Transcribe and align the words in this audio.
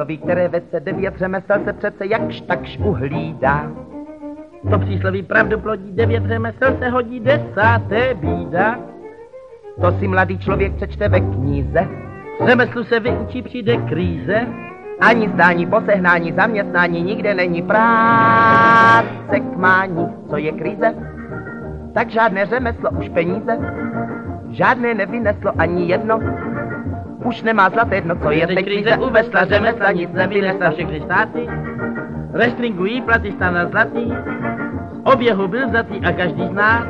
přísloví, 0.00 0.18
které 0.18 0.48
vece 0.48 0.80
devět 0.80 1.16
řemesel 1.16 1.64
se 1.64 1.72
přece 1.72 2.06
jakž 2.06 2.40
takž 2.40 2.78
uhlídá. 2.78 3.70
To 4.70 4.78
přísloví 4.78 5.22
pravdu 5.22 5.60
plodí, 5.60 5.92
devět 5.92 6.26
řemesel 6.26 6.76
se 6.78 6.88
hodí, 6.88 7.20
desáté 7.20 8.14
bída. 8.14 8.78
To 9.80 9.92
si 9.92 10.08
mladý 10.08 10.38
člověk 10.38 10.74
přečte 10.74 11.08
ve 11.08 11.20
knize. 11.20 11.88
Řemeslu 12.46 12.84
se 12.84 13.00
vyučí, 13.00 13.42
přijde 13.42 13.76
kríze. 13.76 14.46
Ani 15.00 15.28
zdání, 15.28 15.66
posehnání, 15.66 16.32
zaměstnání, 16.32 17.02
nikde 17.02 17.34
není 17.34 17.62
práce 17.62 19.40
k 19.40 19.56
mání. 19.56 20.08
Co 20.30 20.36
je 20.36 20.52
krize? 20.52 20.94
Tak 21.94 22.10
žádné 22.10 22.46
řemeslo 22.46 22.90
už 22.90 23.08
peníze, 23.08 23.58
žádné 24.50 24.94
nevyneslo 24.94 25.52
ani 25.58 25.88
jedno. 25.88 26.20
Už 27.24 27.42
nemá 27.42 27.70
zlaté 27.70 28.00
dno, 28.00 28.14
co 28.16 28.30
je 28.30 28.46
teď 28.46 28.64
krize, 28.64 28.96
uvesla 28.96 29.44
řemesla, 29.44 29.92
nic 29.92 30.10
nevynesla 30.12 30.70
všechny 30.70 31.00
státy. 31.00 31.48
Restringují 32.32 33.02
platy 33.02 33.32
stana 33.32 33.66
zlatý, 33.66 34.12
oběhu 35.04 35.48
byl 35.48 35.68
vzatý 35.68 36.00
a 36.00 36.12
každý 36.12 36.46
z 36.48 36.52
nás 36.52 36.86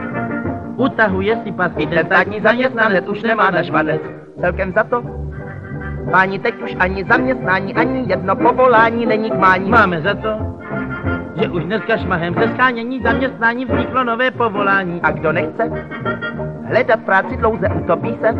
utahuje 0.76 1.36
si 1.44 1.52
pasky. 1.52 1.86
Ten 1.86 2.06
státní 2.06 2.40
zaměstnanec 2.40 3.08
už 3.08 3.22
nemá 3.22 3.50
na 3.50 3.62
švanec. 3.62 4.02
Celkem 4.40 4.72
za 4.72 4.84
to 4.84 5.02
Páni, 6.10 6.38
teď 6.38 6.62
už 6.62 6.76
ani 6.78 7.04
zaměstnání, 7.04 7.74
ani 7.74 8.04
jedno 8.08 8.36
povolání 8.36 9.06
není 9.06 9.30
k 9.30 9.38
mání. 9.38 9.70
Máme 9.70 10.02
za 10.02 10.14
to, 10.14 10.28
že 11.40 11.48
už 11.48 11.64
dneska 11.64 11.96
šmahem 11.96 12.34
se 12.34 12.48
skánění 12.48 13.00
zaměstnání 13.02 13.64
vzniklo 13.64 14.04
nové 14.04 14.30
povolání. 14.30 15.00
A 15.02 15.10
kdo 15.10 15.32
nechce 15.32 15.70
hledat 16.64 17.00
práci 17.00 17.36
dlouze 17.36 17.68
utopí 17.68 18.18
se, 18.20 18.34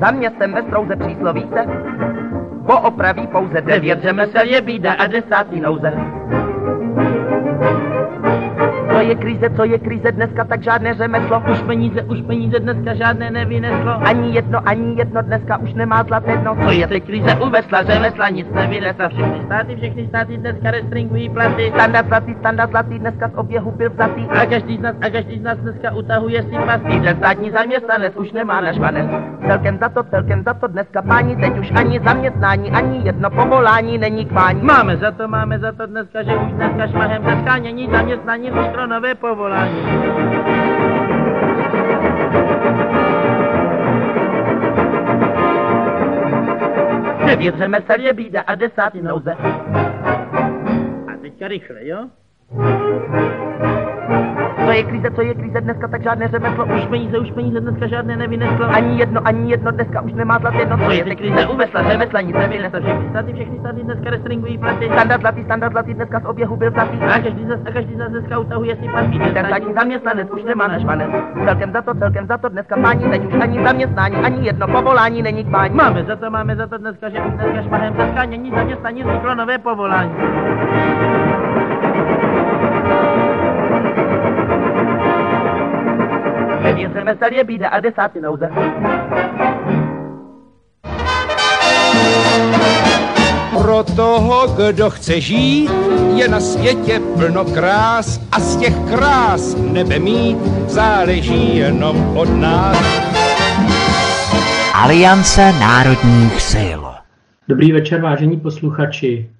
za 0.00 0.10
městem 0.10 0.52
ve 0.52 0.62
strouze 0.62 0.96
přísloví 0.96 1.42
se, 1.52 1.64
poopraví 2.66 3.26
pouze 3.26 3.60
devět 3.60 4.02
řemesel 4.02 4.46
je 4.46 4.60
bída 4.60 4.92
a 4.92 5.06
desátý 5.06 5.60
nouze. 5.60 5.92
Co 9.08 9.12
je 9.12 9.20
krize, 9.20 9.50
co 9.56 9.64
je 9.64 9.78
krize 9.78 10.12
dneska, 10.12 10.44
tak 10.44 10.62
žádné 10.62 10.94
řemeslo. 10.94 11.42
Už 11.50 11.62
peníze, 11.62 12.02
už 12.02 12.20
peníze 12.22 12.60
dneska 12.60 12.94
žádné 12.94 13.30
nevyneslo. 13.30 13.92
Ani 14.04 14.34
jedno, 14.34 14.68
ani 14.68 14.98
jedno 14.98 15.22
dneska 15.22 15.56
už 15.56 15.74
nemá 15.74 16.04
zlaté 16.04 16.36
dno. 16.36 16.56
Co 16.64 16.70
je 16.70 16.86
teď 16.86 17.04
krize, 17.04 17.34
uvesla 17.46 17.82
řemesla, 17.82 18.28
nic 18.28 18.46
nevynesla. 18.54 19.08
Všechny 19.08 19.40
státy, 19.44 19.76
všechny 19.76 20.06
státy 20.06 20.36
dneska 20.36 20.70
restringují 20.70 21.28
platy. 21.28 21.72
Standard 21.74 22.08
zlatý, 22.08 22.34
standard 22.34 22.70
zlatý 22.70 22.98
dneska 22.98 23.28
z 23.28 23.34
oběhu 23.34 23.70
byl 23.70 23.90
vzatý. 23.90 24.26
A 24.28 24.46
každý 24.46 24.76
z 24.76 24.80
nás, 24.80 24.96
a 25.00 25.10
každý 25.10 25.38
z 25.38 25.42
nás 25.42 25.58
dneska 25.58 25.94
utahuje 25.94 26.42
si 26.42 26.56
pasky. 26.66 27.00
Ten 27.00 27.16
státní 27.16 27.50
zaměstnanec 27.50 28.16
už 28.16 28.32
nemá 28.32 28.60
na 28.60 28.72
švanec. 28.72 29.06
Celkem 29.46 29.78
za 29.78 29.88
to, 29.88 30.02
celkem 30.02 30.42
za 30.44 30.54
to 30.54 30.66
dneska 30.66 31.02
páni, 31.02 31.36
teď 31.36 31.58
už 31.58 31.72
ani 31.74 32.00
zaměstnání, 32.04 32.70
ani 32.70 33.00
jedno 33.04 33.30
povolání 33.30 33.98
není 33.98 34.24
k 34.24 34.32
pání. 34.32 34.62
Máme 34.62 34.96
za 34.96 35.10
to, 35.10 35.28
máme 35.28 35.58
za 35.58 35.72
to 35.72 35.86
dneska, 35.86 36.22
že 36.22 36.36
už 36.36 36.52
dneska 36.52 36.86
šmahem 36.86 37.22
dneska 37.22 37.56
není 37.56 37.88
zaměstnání 37.92 38.50
vzniklo 38.50 38.86
nové 39.00 39.14
povolání. 39.14 39.82
Devět 47.26 47.58
řemesel 47.58 48.00
je 48.00 48.12
bída 48.12 48.40
a 48.46 48.54
desátý 48.54 49.02
nouze. 49.02 49.32
A 51.08 51.16
teďka 51.22 51.48
rychle, 51.48 51.86
jo? 51.86 52.08
Co 54.68 54.72
je 54.72 54.84
krize, 54.84 55.10
co 55.10 55.22
je 55.22 55.34
krize 55.34 55.60
dneska, 55.60 55.88
tak 55.88 56.02
žádné 56.02 56.28
řemeslo. 56.28 56.66
Už 56.66 56.86
peníze, 56.86 57.18
už 57.18 57.30
peníze 57.30 57.60
dneska 57.60 57.86
žádné 57.86 58.16
nevyneslo. 58.16 58.66
Ani 58.70 58.98
jedno, 58.98 59.20
ani 59.24 59.50
jedno 59.50 59.70
dneska 59.70 60.00
už 60.00 60.12
nemá 60.12 60.38
zlaté 60.38 60.64
dno. 60.64 60.78
Co 60.84 60.90
je 60.90 61.04
teď 61.04 61.18
krize, 61.18 61.46
uvesla 61.46 61.82
řemesla, 61.82 62.20
nic 62.20 62.36
nevynesla. 62.36 62.80
Všechny 62.80 63.08
státy, 63.10 63.32
všechny 63.32 63.58
státy 63.58 63.82
dneska 63.82 64.10
restringují 64.10 64.58
platy. 64.58 64.88
Standard 64.92 65.20
zlatý, 65.20 65.44
standard 65.44 65.72
zlatý 65.72 65.94
dneska 65.94 66.20
z 66.20 66.24
oběhu 66.24 66.56
byl 66.56 66.70
vzatý. 66.70 66.98
A 66.98 67.18
každý 67.18 67.44
z 67.44 67.48
nás, 67.48 67.60
a 67.66 67.70
každý 67.70 67.94
z 67.94 67.98
nás 67.98 68.10
dneska 68.10 68.38
utahuje 68.38 68.76
si 68.76 68.88
pasky. 68.88 69.18
Ten 69.18 69.46
státní 69.46 69.74
zaměstnanec 69.74 70.30
už 70.30 70.44
nemá 70.44 70.68
na 70.68 70.78
švanec. 70.78 71.10
Celkem 71.44 71.72
za 71.72 71.82
to, 71.82 71.94
celkem 71.94 72.26
za 72.26 72.38
to 72.38 72.48
dneska 72.48 72.76
páni, 72.76 73.04
teď 73.10 73.24
už 73.24 73.34
ani 73.40 73.64
zaměstnání, 73.64 74.16
ani 74.16 74.46
jedno 74.46 74.68
povolání 74.68 75.22
není 75.22 75.44
k 75.44 75.50
pání. 75.50 75.74
Máme 75.74 76.04
za 76.04 76.16
to, 76.16 76.30
máme 76.30 76.56
za 76.56 76.66
to 76.66 76.78
dneska, 76.78 77.08
že 77.08 77.20
už 77.20 77.32
dneska 77.32 77.62
šmahem 77.62 77.94
dneska 77.94 78.24
není 78.24 78.50
zaměstnání 78.50 79.02
vzniklo 79.02 79.34
nové 79.34 79.58
povolání. 79.58 80.12
Řemesel 86.86 87.32
je 87.32 87.44
bída 87.44 87.68
a 87.68 87.80
desátý 87.80 88.20
nouze. 88.20 88.50
Pro 93.62 93.84
toho, 93.96 94.56
kdo 94.56 94.90
chce 94.90 95.20
žít, 95.20 95.70
je 96.14 96.28
na 96.28 96.40
světě 96.40 97.00
plno 97.16 97.44
krás 97.44 98.20
a 98.32 98.40
z 98.40 98.56
těch 98.56 98.74
krás 98.88 99.56
nebe 99.72 99.98
mít 99.98 100.38
záleží 100.66 101.56
jenom 101.56 102.16
od 102.16 102.28
nás. 102.28 102.78
Aliance 104.74 105.52
národních 105.52 106.40
sil. 106.52 106.82
Dobrý 107.48 107.72
večer, 107.72 108.00
vážení 108.00 108.40
posluchači. 108.40 109.30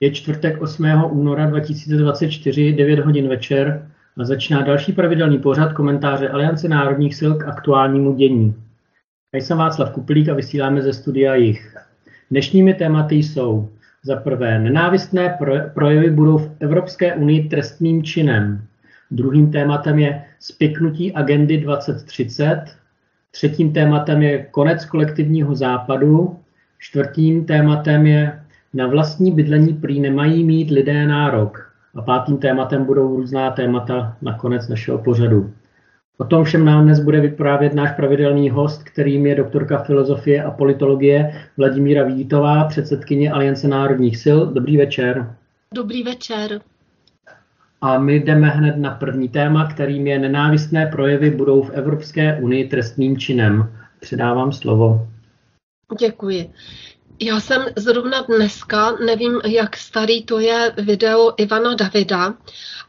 Je 0.00 0.10
čtvrtek 0.10 0.62
8. 0.62 0.84
února 1.10 1.46
2024, 1.46 2.72
9 2.72 2.98
hodin 2.98 3.28
večer 3.28 3.90
začíná 4.24 4.62
další 4.62 4.92
pravidelný 4.92 5.38
pořad 5.38 5.72
komentáře 5.72 6.28
Aliance 6.28 6.68
národních 6.68 7.14
sil 7.20 7.32
k 7.34 7.48
aktuálnímu 7.48 8.14
dění. 8.14 8.54
Já 9.34 9.40
jsem 9.40 9.58
Václav 9.58 9.90
Kuplík 9.90 10.28
a 10.28 10.34
vysíláme 10.34 10.82
ze 10.82 10.92
studia 10.92 11.34
jich. 11.34 11.76
Dnešními 12.30 12.74
tématy 12.74 13.14
jsou 13.14 13.68
za 14.04 14.16
prvé 14.16 14.58
nenávistné 14.58 15.38
projevy 15.74 16.10
budou 16.10 16.38
v 16.38 16.50
Evropské 16.60 17.14
unii 17.14 17.48
trestným 17.48 18.02
činem. 18.02 18.62
Druhým 19.10 19.50
tématem 19.50 19.98
je 19.98 20.24
spiknutí 20.40 21.12
agendy 21.12 21.58
2030. 21.58 22.64
Třetím 23.30 23.72
tématem 23.72 24.22
je 24.22 24.44
konec 24.44 24.84
kolektivního 24.84 25.54
západu. 25.54 26.38
Čtvrtým 26.78 27.44
tématem 27.44 28.06
je 28.06 28.40
na 28.74 28.86
vlastní 28.86 29.32
bydlení 29.32 29.74
prý 29.74 30.00
nemají 30.00 30.44
mít 30.44 30.70
lidé 30.70 31.06
nárok. 31.06 31.65
A 31.96 32.02
pátým 32.02 32.38
tématem 32.38 32.84
budou 32.84 33.16
různá 33.16 33.50
témata 33.50 34.16
na 34.22 34.38
konec 34.38 34.68
našeho 34.68 34.98
pořadu. 34.98 35.52
O 36.18 36.24
tom 36.24 36.44
všem 36.44 36.64
nám 36.64 36.84
dnes 36.84 37.00
bude 37.00 37.20
vyprávět 37.20 37.74
náš 37.74 37.90
pravidelný 37.92 38.50
host, 38.50 38.82
kterým 38.82 39.26
je 39.26 39.34
doktorka 39.34 39.78
filozofie 39.78 40.44
a 40.44 40.50
politologie 40.50 41.42
Vladimíra 41.56 42.04
Vítová, 42.04 42.64
předsedkyně 42.64 43.32
Aliance 43.32 43.68
národních 43.68 44.18
sil. 44.24 44.38
Dobrý 44.46 44.76
večer. 44.76 45.34
Dobrý 45.74 46.02
večer. 46.02 46.60
A 47.80 47.98
my 47.98 48.20
jdeme 48.20 48.48
hned 48.48 48.76
na 48.76 48.90
první 48.90 49.28
téma, 49.28 49.66
kterým 49.66 50.06
je 50.06 50.18
nenávistné 50.18 50.86
projevy 50.86 51.30
budou 51.30 51.62
v 51.62 51.70
Evropské 51.70 52.40
unii 52.40 52.68
trestným 52.68 53.18
činem. 53.18 53.72
Předávám 54.00 54.52
slovo. 54.52 55.08
Děkuji. 56.00 56.50
Já 57.20 57.40
jsem 57.40 57.64
zrovna 57.76 58.22
dneska, 58.22 58.96
nevím, 59.04 59.40
jak 59.44 59.76
starý 59.76 60.22
to 60.24 60.38
je 60.38 60.72
video 60.78 61.34
Ivana 61.36 61.74
Davida, 61.74 62.34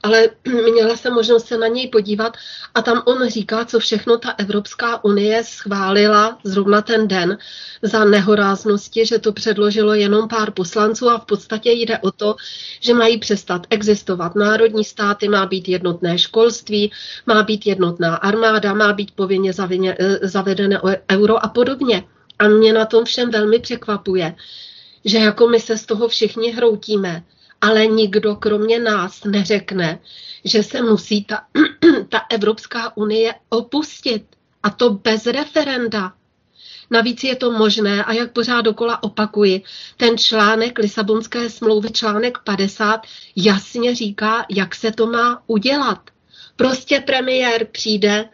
ale 0.04 0.30
měla 0.72 0.98
jsem 0.98 1.14
možnost 1.14 1.48
se 1.48 1.58
na 1.58 1.68
něj 1.68 1.88
podívat 1.88 2.38
a 2.76 2.82
tam 2.82 3.02
on 3.06 3.30
říká, 3.30 3.66
co 3.66 3.80
všechno 3.80 4.18
ta 4.18 4.32
Evropská 4.38 5.04
unie 5.04 5.44
schválila 5.44 6.38
zrovna 6.44 6.82
ten 6.82 7.08
den 7.08 7.38
za 7.82 8.06
nehoráznosti, 8.06 9.06
že 9.06 9.20
to 9.20 9.34
předložilo 9.34 9.94
jenom 9.94 10.28
pár 10.28 10.52
poslanců 10.52 11.10
a 11.10 11.18
v 11.18 11.26
podstatě 11.26 11.72
jde 11.72 11.98
o 11.98 12.12
to, 12.12 12.36
že 12.80 12.94
mají 12.94 13.18
přestat 13.18 13.68
existovat 13.70 14.36
národní 14.36 14.84
státy, 14.84 15.30
má 15.30 15.46
být 15.46 15.70
jednotné 15.70 16.18
školství, 16.18 16.92
má 17.26 17.44
být 17.44 17.68
jednotná 17.68 18.16
armáda, 18.16 18.74
má 18.74 18.94
být 18.94 19.12
povinně 19.12 19.54
zavedené 20.22 20.82
euro 21.12 21.46
a 21.46 21.48
podobně. 21.48 22.04
A 22.40 22.48
mě 22.48 22.74
na 22.74 22.86
tom 22.86 23.06
všem 23.06 23.32
velmi 23.32 23.60
překvapuje, 23.60 24.36
že 25.06 25.18
jako 25.18 25.48
my 25.48 25.60
se 25.60 25.78
z 25.78 25.86
toho 25.86 26.08
všichni 26.08 26.52
hroutíme, 26.52 27.24
ale 27.62 27.88
nikdo 27.88 28.36
kromě 28.36 28.80
nás 28.80 29.24
neřekne, 29.24 30.00
že 30.44 30.64
se 30.64 30.82
musí 30.82 31.24
ta, 31.26 31.44
ta 32.10 32.22
Evropská 32.30 32.98
unie 32.98 33.34
opustit. 33.50 34.24
A 34.64 34.70
to 34.70 34.90
bez 34.90 35.26
referenda. 35.26 36.14
Navíc 36.90 37.24
je 37.24 37.36
to 37.36 37.52
možné 37.52 38.04
a 38.04 38.14
jak 38.14 38.32
pořád 38.32 38.62
dokola 38.62 39.04
opakuji, 39.04 39.64
ten 39.98 40.18
článek 40.18 40.80
Lisabonské 40.80 41.50
smlouvy, 41.50 41.92
článek 41.92 42.38
50, 42.44 43.02
jasně 43.36 43.96
říká, 43.96 44.46
jak 44.50 44.76
se 44.76 44.92
to 44.92 45.08
má 45.08 45.44
udělat. 45.48 46.00
Prostě 46.56 47.00
premiér 47.00 47.68
přijde, 47.72 48.30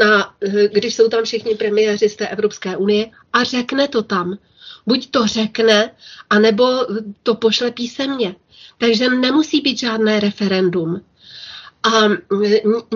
na, 0.00 0.34
když 0.72 0.94
jsou 0.94 1.08
tam 1.08 1.24
všichni 1.24 1.54
premiéři 1.54 2.08
z 2.08 2.16
té 2.16 2.28
Evropské 2.28 2.76
unie 2.76 3.10
a 3.32 3.44
řekne 3.44 3.88
to 3.88 4.02
tam. 4.02 4.38
Buď 4.86 5.10
to 5.10 5.26
řekne, 5.26 5.90
anebo 6.30 6.86
to 7.22 7.34
pošle 7.34 7.70
písemně. 7.70 8.34
Takže 8.78 9.08
nemusí 9.08 9.60
být 9.60 9.78
žádné 9.78 10.20
referendum. 10.20 11.00
A 11.84 12.08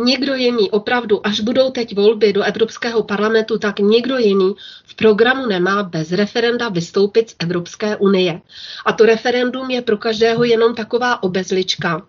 někdo 0.05 0.35
jiný, 0.35 0.70
opravdu, 0.70 1.26
až 1.26 1.40
budou 1.40 1.70
teď 1.70 1.96
volby 1.96 2.32
do 2.32 2.43
Evropského 2.43 3.02
parlamentu, 3.02 3.58
tak 3.58 3.79
někdo 3.79 4.19
jiný 4.19 4.55
v 4.84 4.94
programu 4.94 5.46
nemá 5.46 5.82
bez 5.82 6.12
referenda 6.12 6.69
vystoupit 6.69 7.31
z 7.31 7.37
Evropské 7.38 7.96
unie. 7.96 8.41
A 8.87 8.93
to 8.93 9.06
referendum 9.06 9.70
je 9.70 9.82
pro 9.82 9.99
každého 9.99 10.44
jenom 10.44 10.75
taková 10.75 11.23
obezlička, 11.23 12.06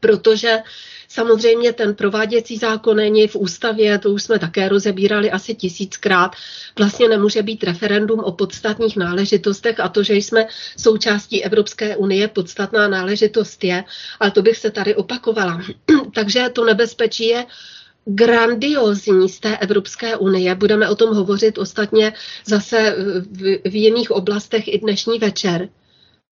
protože 0.00 0.58
Samozřejmě 1.12 1.72
ten 1.72 1.94
prováděcí 1.94 2.56
zákon 2.56 2.96
není 2.96 3.28
v 3.28 3.36
ústavě, 3.36 3.98
to 3.98 4.10
už 4.10 4.22
jsme 4.22 4.38
také 4.38 4.68
rozebírali 4.68 5.30
asi 5.30 5.54
tisíckrát. 5.54 6.32
Vlastně 6.78 7.08
nemůže 7.08 7.42
být 7.42 7.64
referendum 7.64 8.20
o 8.20 8.32
podstatných 8.32 8.96
náležitostech 8.96 9.80
a 9.80 9.88
to, 9.88 10.02
že 10.02 10.14
jsme 10.14 10.46
součástí 10.76 11.44
Evropské 11.44 11.96
unie, 11.96 12.28
podstatná 12.28 12.88
náležitost 12.88 13.64
je, 13.64 13.84
ale 14.20 14.30
to 14.30 14.42
bych 14.42 14.56
se 14.56 14.70
tady 14.70 14.94
opakovala. 14.94 15.60
Takže 16.14 16.48
to 16.52 16.64
nebezpečí 16.64 17.26
je 17.26 17.46
grandiozní 18.04 19.28
z 19.28 19.40
té 19.40 19.56
Evropské 19.56 20.16
unie. 20.16 20.54
Budeme 20.54 20.88
o 20.88 20.94
tom 20.94 21.14
hovořit 21.14 21.58
ostatně 21.58 22.12
zase 22.46 22.94
v, 23.30 23.58
v 23.70 23.74
jiných 23.74 24.10
oblastech 24.10 24.68
i 24.68 24.78
dnešní 24.78 25.18
večer. 25.18 25.68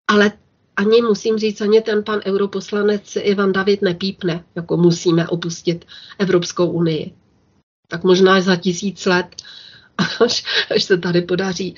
Ale 0.09 0.33
ani 0.77 1.03
musím 1.03 1.39
říct, 1.39 1.61
ani 1.61 1.81
ten 1.81 2.05
pan 2.05 2.21
europoslanec 2.27 3.17
Ivan 3.17 3.53
David 3.53 3.83
nepípne, 3.83 4.45
jako 4.55 4.77
musíme 4.77 5.29
opustit 5.29 5.85
Evropskou 6.19 6.67
unii. 6.71 7.13
Tak 7.89 8.05
možná 8.05 8.41
za 8.41 8.57
tisíc 8.57 9.07
let, 9.07 9.27
až, 10.25 10.45
až 10.75 10.83
se 10.83 10.97
tady 10.99 11.23
podaří. 11.23 11.75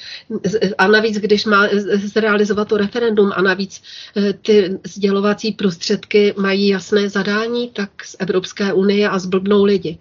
A 0.78 0.86
navíc, 0.86 1.18
když 1.18 1.44
má 1.44 1.68
zrealizovat 2.04 2.68
to 2.68 2.76
referendum 2.76 3.32
a 3.34 3.42
navíc 3.42 3.82
eh, 4.16 4.32
ty 4.32 4.78
sdělovací 4.86 5.52
prostředky 5.52 6.34
mají 6.36 6.68
jasné 6.68 7.08
zadání, 7.08 7.70
tak 7.70 7.90
z 8.04 8.16
Evropské 8.18 8.72
unie 8.72 9.08
a 9.08 9.18
zblbnou 9.18 9.64
lidi. 9.64 9.98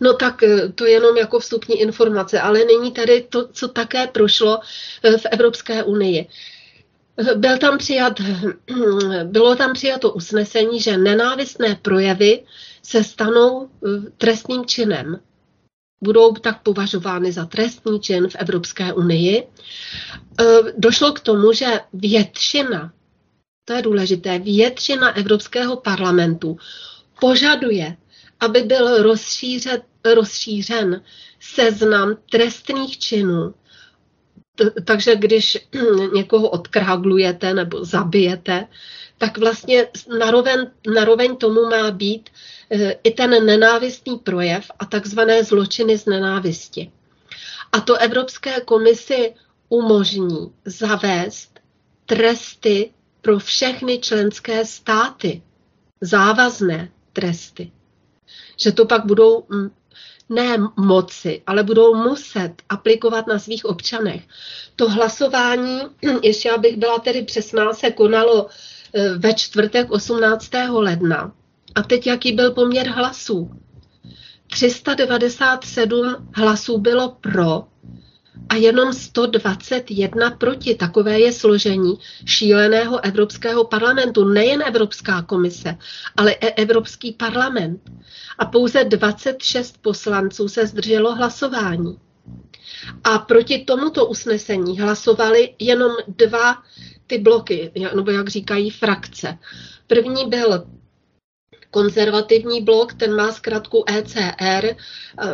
No 0.00 0.12
tak 0.12 0.42
eh, 0.42 0.68
to 0.68 0.86
je 0.86 0.92
jenom 0.92 1.16
jako 1.16 1.38
vstupní 1.38 1.80
informace, 1.80 2.40
ale 2.40 2.64
není 2.64 2.92
tady 2.92 3.26
to, 3.28 3.48
co 3.48 3.68
také 3.68 4.06
prošlo 4.06 4.60
eh, 5.02 5.18
v 5.18 5.26
Evropské 5.30 5.82
unii. 5.82 6.26
Byl 7.36 7.58
tam 7.58 7.78
přijat, 7.78 8.20
bylo 9.24 9.56
tam 9.56 9.72
přijato 9.72 10.12
usnesení, 10.12 10.80
že 10.80 10.96
nenávistné 10.96 11.74
projevy 11.82 12.42
se 12.82 13.04
stanou 13.04 13.68
eh, 13.68 14.10
trestným 14.18 14.64
činem. 14.66 15.20
Budou 16.02 16.32
tak 16.32 16.62
považovány 16.62 17.32
za 17.32 17.44
trestný 17.44 18.00
čin 18.00 18.28
v 18.28 18.34
Evropské 18.36 18.92
unii. 18.92 19.46
Eh, 20.40 20.44
došlo 20.78 21.12
k 21.12 21.20
tomu, 21.20 21.52
že 21.52 21.80
většina, 21.92 22.92
to 23.64 23.72
je 23.72 23.82
důležité, 23.82 24.38
většina 24.38 25.16
Evropského 25.16 25.76
parlamentu 25.76 26.56
požaduje, 27.20 27.96
aby 28.40 28.62
byl 28.62 29.02
rozšířen, 29.02 29.82
rozšířen 30.14 31.02
seznam 31.40 32.16
trestných 32.30 32.98
činů, 32.98 33.54
takže 34.84 35.16
když 35.16 35.68
někoho 36.14 36.48
odkráglujete 36.48 37.54
nebo 37.54 37.84
zabijete, 37.84 38.66
tak 39.18 39.38
vlastně 39.38 39.86
naroveň, 40.18 40.66
naroveň 40.94 41.36
tomu 41.36 41.68
má 41.70 41.90
být 41.90 42.30
e, 42.70 42.92
i 42.92 43.10
ten 43.10 43.46
nenávistný 43.46 44.18
projev 44.18 44.70
a 44.78 44.84
takzvané 44.84 45.44
zločiny 45.44 45.98
z 45.98 46.06
nenávisti. 46.06 46.92
A 47.72 47.80
to 47.80 47.96
Evropské 47.96 48.60
komisi 48.60 49.34
umožní 49.68 50.52
zavést 50.64 51.60
tresty 52.06 52.92
pro 53.22 53.38
všechny 53.38 53.98
členské 53.98 54.64
státy, 54.64 55.42
závazné 56.00 56.88
tresty. 57.12 57.72
Že 58.60 58.72
to 58.72 58.86
pak 58.86 59.06
budou 59.06 59.44
ne 60.28 60.56
moci, 60.76 61.42
ale 61.46 61.62
budou 61.62 61.94
muset 61.94 62.52
aplikovat 62.68 63.26
na 63.26 63.38
svých 63.38 63.64
občanech. 63.64 64.22
To 64.76 64.90
hlasování, 64.90 65.80
ještě 66.22 66.50
abych 66.50 66.76
byla 66.76 66.98
tedy 66.98 67.22
přesná, 67.22 67.72
se 67.72 67.90
konalo 67.90 68.46
e, 68.94 69.08
ve 69.18 69.34
čtvrtek 69.34 69.90
18. 69.90 70.50
ledna. 70.70 71.32
A 71.74 71.82
teď 71.82 72.06
jaký 72.06 72.32
byl 72.32 72.50
poměr 72.50 72.88
hlasů? 72.88 73.50
397 74.46 76.16
hlasů 76.34 76.78
bylo 76.78 77.16
pro 77.20 77.64
a 78.48 78.54
jenom 78.54 78.92
121 78.92 80.30
proti. 80.30 80.74
Takové 80.74 81.20
je 81.20 81.32
složení 81.32 81.98
šíleného 82.26 83.04
Evropského 83.04 83.64
parlamentu. 83.64 84.24
Nejen 84.24 84.62
Evropská 84.66 85.22
komise, 85.22 85.76
ale 86.16 86.32
i 86.32 86.46
Evropský 86.50 87.12
parlament. 87.12 87.80
A 88.38 88.44
pouze 88.44 88.84
26 88.84 89.78
poslanců 89.82 90.48
se 90.48 90.66
zdrželo 90.66 91.14
hlasování. 91.14 91.98
A 93.04 93.18
proti 93.18 93.58
tomuto 93.64 94.06
usnesení 94.06 94.80
hlasovali 94.80 95.54
jenom 95.58 95.92
dva 96.08 96.62
ty 97.06 97.18
bloky, 97.18 97.72
nebo 97.96 98.10
jak 98.10 98.28
říkají 98.28 98.70
frakce. 98.70 99.38
První 99.86 100.28
byl 100.28 100.64
konzervativní 101.74 102.62
blok, 102.62 102.94
ten 102.94 103.16
má 103.16 103.32
zkrátku 103.32 103.84
ECR, 103.86 104.76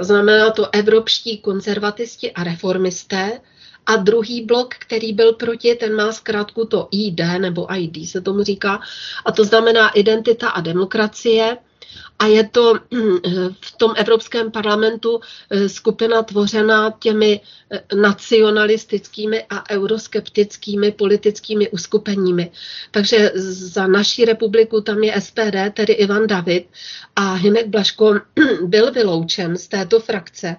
znamená 0.00 0.50
to 0.50 0.75
evropští 0.75 1.38
konzervatisti 1.38 2.32
a 2.32 2.44
reformisté. 2.44 3.40
A 3.87 3.96
druhý 3.96 4.44
blok, 4.44 4.75
který 4.75 5.12
byl 5.12 5.32
proti, 5.32 5.75
ten 5.75 5.94
má 5.94 6.12
zkrátku 6.12 6.64
to 6.64 6.88
ID, 6.90 7.20
nebo 7.38 7.75
ID 7.75 8.08
se 8.08 8.20
tomu 8.20 8.42
říká, 8.42 8.81
a 9.25 9.32
to 9.32 9.44
znamená 9.44 9.88
identita 9.88 10.48
a 10.48 10.60
demokracie 10.60 11.56
a 12.19 12.26
je 12.26 12.48
to 12.48 12.75
v 13.60 13.72
tom 13.76 13.92
Evropském 13.96 14.50
parlamentu 14.50 15.20
eh, 15.50 15.69
skupina 15.69 16.22
tvořená 16.22 16.90
těmi 16.98 17.40
eh, 17.70 17.81
nacionalistickými 17.96 19.44
a 19.50 19.70
euroskeptickými 19.70 20.92
politickými 20.92 21.69
uskupeními. 21.70 22.50
Takže 22.90 23.32
za 23.34 23.87
naší 23.87 24.25
republiku 24.25 24.81
tam 24.81 25.02
je 25.02 25.20
SPD, 25.20 25.56
tedy 25.75 25.92
Ivan 25.92 26.26
David 26.26 26.64
a 27.16 27.34
Hinek 27.34 27.66
Blaško 27.69 28.14
byl 28.62 28.92
vyloučen 28.92 29.56
z 29.56 29.69
této 29.69 30.00
frakce 30.00 30.56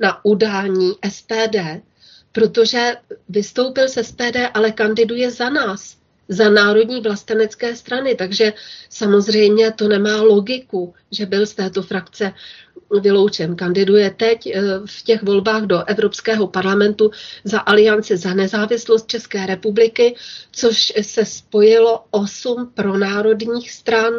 na 0.00 0.24
udání 0.24 0.92
SPD, 1.10 1.56
protože 2.32 2.96
vystoupil 3.28 3.88
se 3.88 4.04
SPD, 4.04 4.36
ale 4.54 4.72
kandiduje 4.72 5.30
za 5.30 5.50
nás 5.50 6.03
za 6.28 6.50
národní 6.50 7.00
vlastenecké 7.00 7.76
strany, 7.76 8.14
takže 8.14 8.52
samozřejmě 8.88 9.72
to 9.72 9.88
nemá 9.88 10.22
logiku, 10.22 10.94
že 11.10 11.26
byl 11.26 11.46
z 11.46 11.54
této 11.54 11.82
frakce 11.82 12.32
vyloučen. 13.00 13.56
Kandiduje 13.56 14.10
teď 14.10 14.46
eh, 14.46 14.62
v 14.86 15.02
těch 15.02 15.22
volbách 15.22 15.62
do 15.62 15.84
Evropského 15.84 16.46
parlamentu 16.46 17.10
za 17.44 17.60
Alianci 17.60 18.16
za 18.16 18.34
nezávislost 18.34 19.06
České 19.06 19.46
republiky, 19.46 20.16
což 20.52 20.92
se 21.02 21.24
spojilo 21.24 22.04
osm 22.10 22.72
pronárodních 22.74 23.70
stran. 23.70 24.12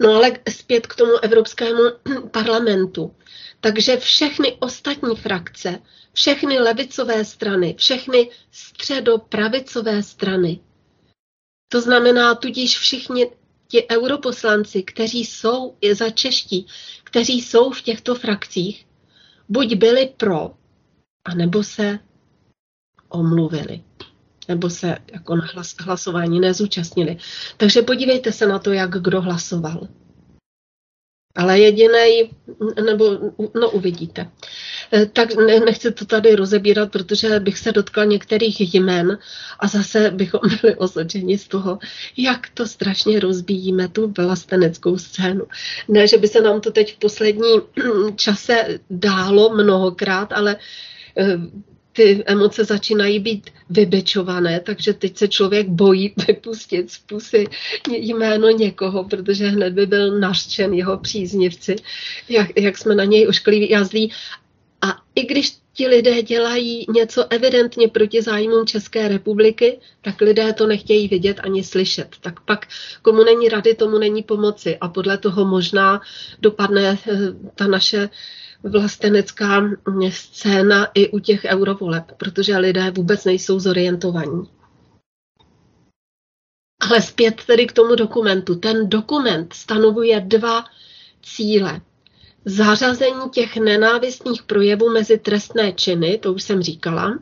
No 0.00 0.14
ale 0.14 0.32
zpět 0.50 0.86
k 0.86 0.96
tomu 0.96 1.12
Evropskému 1.22 1.80
parlamentu. 2.30 3.14
Takže 3.60 3.96
všechny 3.96 4.56
ostatní 4.60 5.16
frakce 5.16 5.78
všechny 6.12 6.58
levicové 6.58 7.24
strany, 7.24 7.74
všechny 7.78 8.30
středopravicové 8.50 10.02
strany. 10.02 10.60
To 11.68 11.80
znamená 11.80 12.34
tudíž 12.34 12.78
všichni 12.78 13.30
ti 13.68 13.88
europoslanci, 13.90 14.82
kteří 14.82 15.24
jsou 15.24 15.76
i 15.80 15.94
za 15.94 16.10
čeští, 16.10 16.66
kteří 17.04 17.40
jsou 17.42 17.70
v 17.70 17.82
těchto 17.82 18.14
frakcích, 18.14 18.86
buď 19.48 19.74
byli 19.74 20.06
pro, 20.16 20.54
anebo 21.24 21.64
se 21.64 21.98
omluvili, 23.08 23.82
nebo 24.48 24.70
se 24.70 24.98
jako 25.12 25.36
na 25.36 25.46
hlas, 25.54 25.76
hlasování 25.80 26.40
nezúčastnili. 26.40 27.16
Takže 27.56 27.82
podívejte 27.82 28.32
se 28.32 28.46
na 28.46 28.58
to, 28.58 28.72
jak 28.72 28.90
kdo 28.90 29.20
hlasoval. 29.20 29.88
Ale 31.34 31.58
jediný, 31.58 32.30
nebo 32.84 33.18
no 33.60 33.70
uvidíte. 33.70 34.30
E, 34.92 35.06
tak 35.06 35.28
nechci 35.64 35.92
to 35.92 36.04
tady 36.04 36.34
rozebírat, 36.34 36.92
protože 36.92 37.40
bych 37.40 37.58
se 37.58 37.72
dotkla 37.72 38.04
některých 38.04 38.74
jmen 38.74 39.18
a 39.58 39.68
zase 39.68 40.10
bychom 40.10 40.40
byli 40.62 40.74
osočeni 40.76 41.38
z 41.38 41.48
toho, 41.48 41.78
jak 42.16 42.48
to 42.54 42.66
strašně 42.66 43.20
rozbíjíme 43.20 43.88
tu 43.88 44.12
vlasteneckou 44.18 44.98
scénu. 44.98 45.44
Ne, 45.88 46.06
že 46.06 46.18
by 46.18 46.28
se 46.28 46.40
nám 46.40 46.60
to 46.60 46.70
teď 46.70 46.94
v 46.94 46.98
poslední 46.98 47.60
čase 48.16 48.78
dálo 48.90 49.54
mnohokrát, 49.54 50.32
ale 50.32 50.56
e, 51.18 51.38
ty 51.92 52.22
emoce 52.26 52.64
začínají 52.64 53.18
být 53.18 53.50
vybečované, 53.70 54.60
takže 54.60 54.92
teď 54.92 55.16
se 55.16 55.28
člověk 55.28 55.68
bojí 55.68 56.14
vypustit 56.26 56.90
z 56.90 56.98
pusy 56.98 57.46
jméno 57.90 58.50
někoho, 58.50 59.04
protože 59.04 59.48
hned 59.48 59.72
by 59.72 59.86
byl 59.86 60.20
naštěn 60.20 60.74
jeho 60.74 60.98
příznivci, 60.98 61.76
jak, 62.28 62.48
jak 62.56 62.78
jsme 62.78 62.94
na 62.94 63.04
něj 63.04 63.28
oškliví 63.28 63.70
jazlí. 63.70 64.12
A 64.82 64.98
i 65.14 65.26
když 65.26 65.52
ti 65.74 65.88
lidé 65.88 66.22
dělají 66.22 66.86
něco 66.88 67.26
evidentně 67.30 67.88
proti 67.88 68.22
zájmům 68.22 68.66
České 68.66 69.08
republiky, 69.08 69.78
tak 70.02 70.20
lidé 70.20 70.52
to 70.52 70.66
nechtějí 70.66 71.08
vidět 71.08 71.40
ani 71.42 71.64
slyšet. 71.64 72.08
Tak 72.20 72.40
pak 72.40 72.66
komu 73.02 73.24
není 73.24 73.48
rady, 73.48 73.74
tomu 73.74 73.98
není 73.98 74.22
pomoci 74.22 74.76
a 74.80 74.88
podle 74.88 75.18
toho 75.18 75.44
možná 75.44 76.00
dopadne 76.40 76.98
eh, 77.08 77.16
ta 77.54 77.66
naše 77.66 78.08
vlastenecká 78.64 79.62
scéna 80.10 80.88
i 80.94 81.08
u 81.08 81.18
těch 81.18 81.44
eurovoleb, 81.44 82.12
protože 82.16 82.58
lidé 82.58 82.90
vůbec 82.90 83.24
nejsou 83.24 83.60
zorientovaní. 83.60 84.42
Ale 86.80 87.02
zpět 87.02 87.42
tedy 87.46 87.66
k 87.66 87.72
tomu 87.72 87.94
dokumentu. 87.94 88.54
Ten 88.54 88.88
dokument 88.88 89.52
stanovuje 89.52 90.20
dva 90.20 90.64
cíle 91.22 91.80
zařazení 92.44 93.30
těch 93.32 93.56
nenávistných 93.56 94.42
projevů 94.42 94.90
mezi 94.90 95.18
trestné 95.18 95.72
činy, 95.72 96.18
to 96.18 96.32
už 96.32 96.42
jsem 96.42 96.62
říkala. 96.62 97.18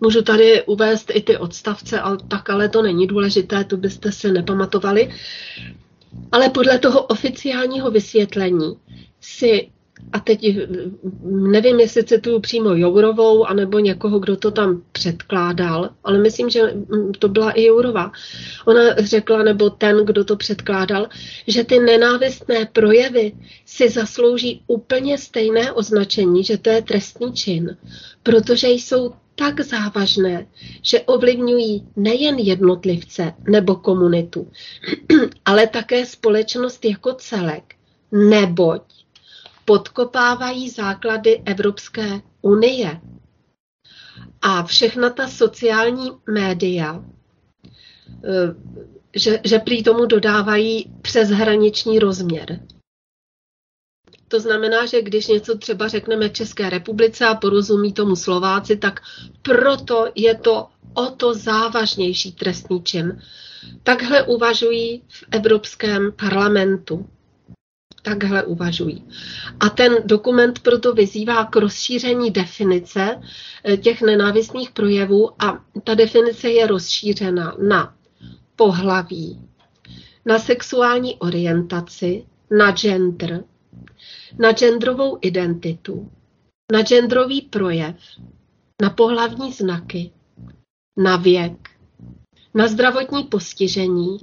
Můžu 0.00 0.22
tady 0.22 0.62
uvést 0.62 1.10
i 1.14 1.20
ty 1.20 1.36
odstavce, 1.36 2.00
ale 2.00 2.18
tak 2.28 2.50
ale 2.50 2.68
to 2.68 2.82
není 2.82 3.06
důležité, 3.06 3.64
to 3.64 3.76
byste 3.76 4.12
se 4.12 4.32
nepamatovali. 4.32 5.14
Ale 6.32 6.48
podle 6.50 6.78
toho 6.78 7.02
oficiálního 7.02 7.90
vysvětlení 7.90 8.76
si 9.20 9.70
a 10.12 10.20
teď 10.20 10.58
nevím, 11.24 11.80
jestli 11.80 12.04
cituju 12.04 12.40
přímo 12.40 12.74
Jourovou, 12.74 13.44
anebo 13.44 13.78
někoho, 13.78 14.18
kdo 14.18 14.36
to 14.36 14.50
tam 14.50 14.82
předkládal, 14.92 15.90
ale 16.04 16.18
myslím, 16.18 16.50
že 16.50 16.60
to 17.18 17.28
byla 17.28 17.50
i 17.50 17.64
Jourova. 17.64 18.12
Ona 18.66 18.82
řekla, 18.98 19.42
nebo 19.42 19.70
ten, 19.70 20.06
kdo 20.06 20.24
to 20.24 20.36
předkládal, 20.36 21.08
že 21.46 21.64
ty 21.64 21.78
nenávistné 21.78 22.66
projevy 22.72 23.32
si 23.66 23.88
zaslouží 23.88 24.62
úplně 24.66 25.18
stejné 25.18 25.72
označení, 25.72 26.44
že 26.44 26.58
to 26.58 26.70
je 26.70 26.82
trestný 26.82 27.32
čin, 27.32 27.76
protože 28.22 28.68
jsou 28.68 29.12
tak 29.34 29.60
závažné, 29.60 30.46
že 30.82 31.00
ovlivňují 31.00 31.86
nejen 31.96 32.38
jednotlivce 32.38 33.32
nebo 33.48 33.76
komunitu, 33.76 34.50
ale 35.44 35.66
také 35.66 36.06
společnost 36.06 36.84
jako 36.84 37.14
celek, 37.14 37.74
neboť 38.12 39.03
podkopávají 39.64 40.70
základy 40.70 41.42
Evropské 41.44 42.20
unie. 42.42 43.00
A 44.42 44.62
všechna 44.62 45.10
ta 45.10 45.28
sociální 45.28 46.10
média, 46.30 47.04
eh, 48.08 48.54
že, 49.16 49.40
že 49.44 49.58
prý 49.58 49.82
tomu 49.82 50.06
dodávají 50.06 50.92
přeshraniční 51.02 51.98
rozměr. 51.98 52.60
To 54.28 54.40
znamená, 54.40 54.86
že 54.86 55.02
když 55.02 55.26
něco 55.26 55.58
třeba 55.58 55.88
řekneme 55.88 56.28
České 56.30 56.70
republice 56.70 57.26
a 57.26 57.34
porozumí 57.34 57.92
tomu 57.92 58.16
Slováci, 58.16 58.76
tak 58.76 59.00
proto 59.42 60.06
je 60.14 60.34
to 60.34 60.68
o 60.94 61.06
to 61.06 61.34
závažnější 61.34 62.32
trestný 62.32 62.82
čin. 62.82 63.22
Takhle 63.82 64.22
uvažují 64.22 65.02
v 65.08 65.24
Evropském 65.30 66.12
parlamentu 66.12 67.06
takhle 68.04 68.42
uvažují. 68.44 69.04
A 69.60 69.68
ten 69.68 69.94
dokument 70.04 70.58
proto 70.58 70.92
vyzývá 70.92 71.44
k 71.44 71.56
rozšíření 71.56 72.30
definice 72.30 73.20
eh, 73.64 73.76
těch 73.76 74.02
nenávistných 74.02 74.70
projevů 74.70 75.42
a 75.42 75.64
ta 75.84 75.94
definice 75.94 76.50
je 76.50 76.66
rozšířena 76.66 77.56
na 77.68 77.94
pohlaví, 78.56 79.48
na 80.26 80.38
sexuální 80.38 81.14
orientaci, 81.18 82.26
na 82.50 82.72
gender, 82.72 83.44
na 84.38 84.52
genderovou 84.52 85.18
identitu, 85.20 86.10
na 86.72 86.82
genderový 86.82 87.42
projev, 87.42 87.96
na 88.82 88.90
pohlavní 88.90 89.52
znaky, 89.52 90.12
na 90.96 91.16
věk, 91.16 91.70
na 92.54 92.68
zdravotní 92.68 93.24
postižení, 93.24 94.18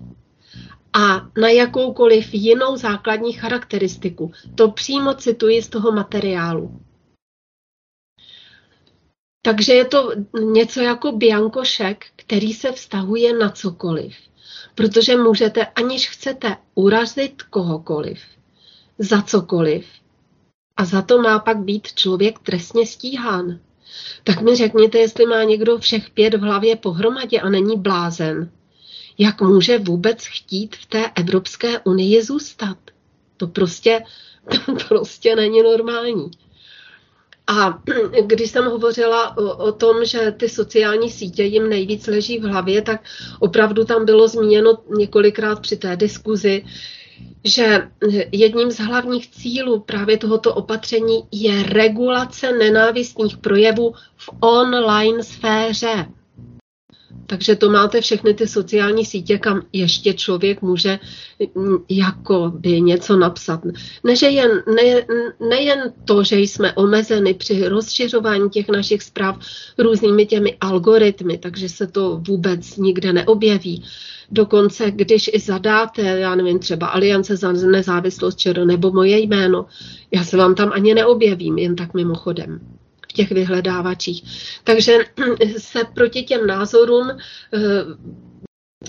a 0.93 1.27
na 1.41 1.49
jakoukoliv 1.49 2.33
jinou 2.33 2.77
základní 2.77 3.33
charakteristiku. 3.33 4.31
To 4.55 4.71
přímo 4.71 5.13
cituji 5.13 5.61
z 5.61 5.69
toho 5.69 5.91
materiálu. 5.91 6.79
Takže 9.41 9.73
je 9.73 9.85
to 9.85 10.11
něco 10.39 10.81
jako 10.81 11.11
biankošek, 11.11 12.05
který 12.15 12.53
se 12.53 12.71
vztahuje 12.71 13.37
na 13.37 13.49
cokoliv. 13.49 14.15
Protože 14.75 15.17
můžete, 15.17 15.65
aniž 15.65 16.09
chcete 16.09 16.57
urazit 16.75 17.43
kohokoliv, 17.43 18.19
za 18.99 19.21
cokoliv, 19.21 19.85
a 20.77 20.85
za 20.85 21.01
to 21.01 21.21
má 21.21 21.39
pak 21.39 21.57
být 21.57 21.93
člověk 21.93 22.39
trestně 22.39 22.87
stíhán. 22.87 23.59
Tak 24.23 24.41
mi 24.41 24.55
řekněte, 24.55 24.97
jestli 24.97 25.25
má 25.25 25.43
někdo 25.43 25.77
všech 25.77 26.09
pět 26.09 26.33
v 26.33 26.41
hlavě 26.41 26.75
pohromadě 26.75 27.39
a 27.39 27.49
není 27.49 27.79
blázen 27.79 28.51
jak 29.17 29.41
může 29.41 29.79
vůbec 29.79 30.25
chtít 30.25 30.75
v 30.75 30.85
té 30.85 31.11
Evropské 31.15 31.79
unii 31.79 32.23
zůstat. 32.23 32.77
To 33.37 33.47
prostě, 33.47 34.03
to 34.65 34.73
prostě 34.87 35.35
není 35.35 35.63
normální. 35.63 36.31
A 37.47 37.81
když 38.25 38.51
jsem 38.51 38.65
hovořila 38.65 39.37
o, 39.37 39.57
o 39.57 39.71
tom, 39.71 40.05
že 40.05 40.31
ty 40.31 40.49
sociální 40.49 41.11
sítě 41.11 41.43
jim 41.43 41.69
nejvíc 41.69 42.07
leží 42.07 42.39
v 42.39 42.43
hlavě, 42.43 42.81
tak 42.81 43.03
opravdu 43.39 43.85
tam 43.85 44.05
bylo 44.05 44.27
zmíněno 44.27 44.77
několikrát 44.97 45.59
při 45.59 45.77
té 45.77 45.95
diskuzi, 45.95 46.65
že 47.43 47.89
jedním 48.31 48.71
z 48.71 48.79
hlavních 48.79 49.31
cílů 49.31 49.79
právě 49.79 50.17
tohoto 50.17 50.53
opatření 50.53 51.23
je 51.31 51.63
regulace 51.63 52.51
nenávistných 52.51 53.37
projevů 53.37 53.93
v 54.17 54.29
online 54.39 55.23
sféře. 55.23 56.05
Takže 57.27 57.55
to 57.55 57.69
máte 57.69 58.01
všechny 58.01 58.33
ty 58.33 58.47
sociální 58.47 59.05
sítě, 59.05 59.37
kam 59.37 59.61
ještě 59.73 60.13
člověk 60.13 60.61
může 60.61 60.99
mm, 61.55 61.77
jako 61.89 62.51
by 62.55 62.81
něco 62.81 63.17
napsat. 63.17 63.61
Ne, 64.03 64.15
že 64.15 64.25
jen, 64.25 64.51
ne, 64.75 65.05
nejen 65.49 65.93
to, 66.05 66.23
že 66.23 66.39
jsme 66.39 66.73
omezeni 66.73 67.33
při 67.33 67.67
rozšiřování 67.67 68.49
těch 68.49 68.69
našich 68.69 69.03
zpráv 69.03 69.39
různými 69.77 70.25
těmi 70.25 70.57
algoritmy, 70.61 71.37
takže 71.37 71.69
se 71.69 71.87
to 71.87 72.21
vůbec 72.27 72.77
nikde 72.77 73.13
neobjeví. 73.13 73.83
Dokonce, 74.31 74.91
když 74.91 75.29
i 75.33 75.39
zadáte, 75.39 76.01
já 76.01 76.35
nevím, 76.35 76.59
třeba 76.59 76.87
Aliance 76.87 77.35
za 77.35 77.51
nezávislost 77.51 78.37
ČR 78.37 78.65
nebo 78.65 78.91
moje 78.91 79.19
jméno, 79.19 79.65
já 80.11 80.23
se 80.23 80.37
vám 80.37 80.55
tam 80.55 80.71
ani 80.73 80.93
neobjevím, 80.93 81.57
jen 81.57 81.75
tak 81.75 81.93
mimochodem 81.93 82.59
těch 83.13 83.31
vyhledávačích. 83.31 84.23
Takže 84.63 84.97
se 85.57 85.79
proti 85.95 86.23
těm 86.23 86.47
názorům 86.47 87.09
eh, 87.09 87.17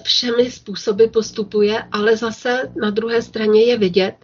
všemi 0.03 0.51
způsoby 0.51 1.05
postupuje, 1.05 1.83
ale 1.93 2.17
zase 2.17 2.73
na 2.83 2.91
druhé 2.91 3.23
straně 3.23 3.63
je 3.63 3.79
vidět, 3.79 4.15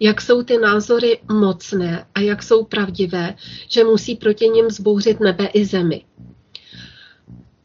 jak 0.00 0.20
jsou 0.20 0.42
ty 0.42 0.58
názory 0.58 1.18
mocné 1.32 2.06
a 2.14 2.20
jak 2.20 2.42
jsou 2.42 2.64
pravdivé, 2.64 3.34
že 3.68 3.84
musí 3.84 4.16
proti 4.16 4.48
nim 4.48 4.70
zbouřit 4.70 5.20
nebe 5.20 5.46
i 5.46 5.64
zemi. 5.64 6.04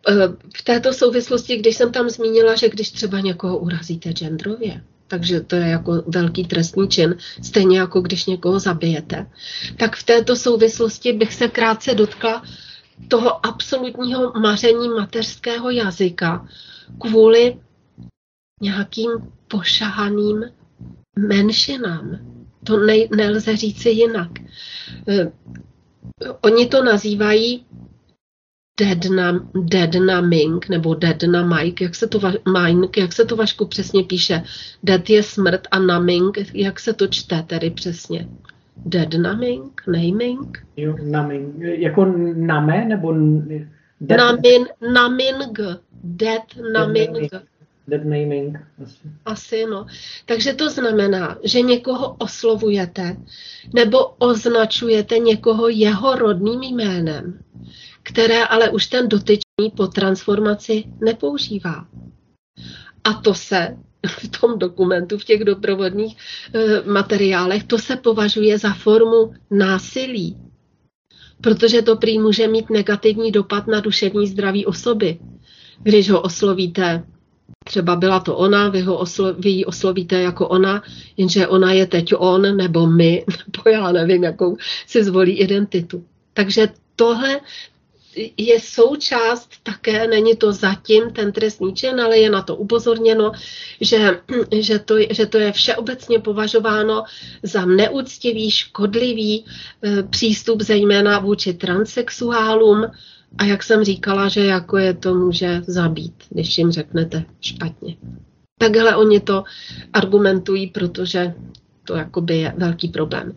Eh, 0.10 0.27
v 0.58 0.63
této 0.63 0.94
souvislosti, 0.94 1.58
když 1.58 1.75
jsem 1.75 1.92
tam 1.92 2.10
zmínila, 2.10 2.56
že 2.56 2.70
když 2.70 2.92
třeba 2.92 3.20
někoho 3.20 3.58
urazíte 3.58 4.13
genderově, 4.13 4.84
takže 5.07 5.41
to 5.41 5.55
je 5.55 5.67
jako 5.67 6.03
velký 6.07 6.45
trestný 6.47 6.88
čin, 6.88 7.15
stejně 7.41 7.79
jako 7.79 8.01
když 8.01 8.25
někoho 8.25 8.59
zabijete. 8.59 9.27
Tak 9.77 9.95
v 9.95 10.03
této 10.03 10.35
souvislosti 10.35 11.13
bych 11.13 11.33
se 11.33 11.47
krátce 11.47 11.93
dotkla 11.93 12.43
toho 13.07 13.45
absolutního 13.45 14.33
maření 14.39 14.89
mateřského 14.89 15.69
jazyka 15.69 16.47
kvůli 17.01 17.57
nějakým 18.62 19.09
pošahaným 19.47 20.43
menšinám. 21.19 22.19
To 22.63 22.77
ne, 22.77 22.93
nelze 23.15 23.57
říci 23.57 23.89
jinak. 23.89 24.29
Eh, 25.07 25.31
oni 26.41 26.67
to 26.67 26.83
nazývají 26.83 27.65
Deadnam, 28.79 29.50
deadnaming 29.53 30.70
nebo 30.70 30.96
deadnaming, 30.96 31.82
jak 31.82 31.96
se 31.96 32.08
to, 32.08 32.20
mine, 32.60 32.88
jak 32.98 33.13
se 33.13 33.25
to 33.25 33.36
Vašku 33.36 33.65
přesně 33.65 34.03
píše? 34.03 34.44
Dead 34.84 35.10
je 35.10 35.24
smrt 35.24 35.62
a 35.72 35.79
naming, 35.79 36.38
jak 36.53 36.79
se 36.79 36.94
to 36.94 37.08
čte 37.08 37.44
tedy 37.48 37.70
přesně? 37.70 38.27
Deadnaming? 38.86 39.82
Naming? 39.88 40.67
Jo, 40.77 40.96
naming. 41.03 41.55
Jako 41.60 42.05
name 42.36 42.86
nebo... 42.86 43.13
Dead... 44.01 44.17
Namin, 44.17 44.67
naming. 44.94 45.60
Dead 46.03 46.44
naming. 46.74 47.32
Dead 47.88 48.05
naming. 48.05 48.58
Asi. 48.84 49.10
asi, 49.25 49.65
no. 49.65 49.86
Takže 50.25 50.53
to 50.53 50.70
znamená, 50.70 51.38
že 51.44 51.62
někoho 51.62 52.15
oslovujete 52.20 53.17
nebo 53.74 54.05
označujete 54.05 55.17
někoho 55.20 55.70
jeho 55.70 56.15
rodným 56.15 56.63
jménem 56.63 57.39
které 58.05 58.45
ale 58.45 58.69
už 58.69 58.88
ten 58.88 59.09
dotyčný 59.09 59.71
po 59.77 59.88
transformaci 59.88 60.83
nepoužívá. 61.01 61.85
A 63.03 63.13
to 63.13 63.33
se 63.33 63.77
v 64.07 64.39
tom 64.39 64.59
dokumentu, 64.59 65.17
v 65.17 65.24
těch 65.25 65.43
doprovodných 65.43 66.17
e, 66.17 66.81
materiálech, 66.91 67.63
to 67.63 67.77
se 67.77 67.95
považuje 67.95 68.57
za 68.57 68.74
formu 68.74 69.33
násilí. 69.51 70.38
protože 71.41 71.81
to 71.81 71.95
prý 71.95 72.19
může 72.19 72.47
mít 72.47 72.69
negativní 72.69 73.31
dopad 73.31 73.67
na 73.67 73.79
duševní 73.79 74.27
zdraví 74.27 74.65
osoby. 74.65 75.19
Když 75.83 76.09
ho 76.09 76.21
oslovíte, 76.21 77.03
třeba 77.65 77.95
byla 77.95 78.19
to 78.19 78.38
ona, 78.38 78.69
vy, 78.69 78.81
ho 78.81 78.97
oslo, 78.97 79.33
vy 79.33 79.50
ji 79.50 79.65
oslovíte 79.65 80.21
jako 80.21 80.47
ona, 80.47 80.83
jenže 81.17 81.47
ona 81.47 81.71
je 81.71 81.85
teď 81.85 82.13
on, 82.17 82.57
nebo 82.57 82.88
my, 82.88 83.25
nebo 83.45 83.69
já 83.69 83.91
nevím, 83.91 84.24
jakou 84.24 84.57
si 84.88 85.03
zvolí 85.03 85.39
identitu. 85.39 86.05
Takže 86.33 86.67
tohle 86.95 87.39
je 88.38 88.60
součást 88.60 89.50
také, 89.63 90.07
není 90.07 90.36
to 90.36 90.51
zatím 90.51 91.12
ten 91.12 91.31
trestní 91.31 91.75
čin, 91.75 92.01
ale 92.01 92.17
je 92.17 92.29
na 92.29 92.41
to 92.41 92.55
upozorněno, 92.55 93.31
že, 93.81 94.19
že, 94.60 94.79
to, 94.79 94.95
že 95.10 95.25
to 95.25 95.38
je 95.38 95.51
všeobecně 95.51 96.19
považováno 96.19 97.03
za 97.43 97.65
neúctivý, 97.65 98.51
škodlivý 98.51 99.45
e, 99.45 100.03
přístup 100.03 100.62
zejména 100.62 101.19
vůči 101.19 101.53
transexuálům 101.53 102.86
a 103.38 103.45
jak 103.45 103.63
jsem 103.63 103.84
říkala, 103.84 104.27
že 104.27 104.45
jako 104.45 104.77
je 104.77 104.93
to 104.93 105.13
může 105.13 105.62
zabít, 105.67 106.13
když 106.29 106.57
jim 106.57 106.72
řeknete 106.72 107.24
špatně. 107.41 107.95
Takhle 108.57 108.95
oni 108.95 109.19
to 109.19 109.43
argumentují, 109.93 110.67
protože 110.67 111.34
to 111.84 111.95
jakoby 111.95 112.38
je 112.38 112.53
velký 112.57 112.88
problém. 112.88 113.36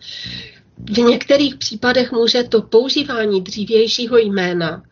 V 0.84 0.98
některých 0.98 1.56
případech 1.56 2.12
může 2.12 2.44
to 2.44 2.62
používání 2.62 3.40
dřívějšího 3.40 4.18
jména 4.18 4.82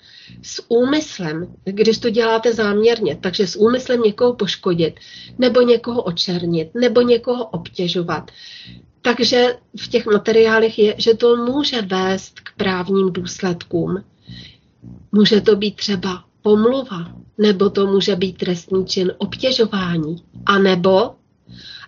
s 0.42 0.62
úmyslem, 0.68 1.54
když 1.64 1.98
to 1.98 2.10
děláte 2.10 2.52
záměrně, 2.52 3.16
takže 3.20 3.46
s 3.46 3.56
úmyslem 3.56 4.02
někoho 4.02 4.34
poškodit, 4.34 4.94
nebo 5.38 5.60
někoho 5.60 6.02
očernit, 6.02 6.74
nebo 6.74 7.00
někoho 7.00 7.46
obtěžovat. 7.46 8.30
Takže 9.02 9.56
v 9.80 9.88
těch 9.88 10.06
materiálech 10.06 10.78
je, 10.78 10.94
že 10.98 11.14
to 11.14 11.36
může 11.36 11.82
vést 11.82 12.40
k 12.40 12.50
právním 12.56 13.12
důsledkům. 13.12 14.04
Může 15.12 15.40
to 15.40 15.56
být 15.56 15.76
třeba 15.76 16.24
pomluva, 16.42 17.12
nebo 17.38 17.70
to 17.70 17.86
může 17.86 18.16
být 18.16 18.36
trestný 18.36 18.86
čin 18.86 19.12
obtěžování, 19.18 20.24
a 20.46 20.58
nebo, 20.58 21.14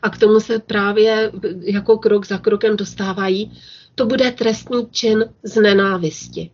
a 0.03 0.11
k 0.11 0.19
tomu 0.19 0.41
se 0.41 0.59
právě 0.59 1.33
jako 1.61 1.99
krok 1.99 2.27
za 2.27 2.39
krokem 2.39 2.77
dostávají, 2.77 3.53
to 3.99 4.07
bude 4.07 4.31
trestný 4.33 4.87
čin 4.91 5.25
z 5.43 5.61
nenávisti. 5.61 6.51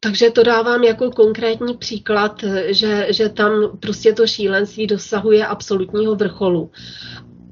Takže 0.00 0.30
to 0.30 0.42
dávám 0.42 0.84
jako 0.84 1.10
konkrétní 1.10 1.76
příklad, 1.76 2.44
že, 2.66 3.06
že 3.10 3.28
tam 3.28 3.78
prostě 3.78 4.12
to 4.12 4.26
šílenství 4.26 4.86
dosahuje 4.86 5.46
absolutního 5.46 6.14
vrcholu. 6.14 6.70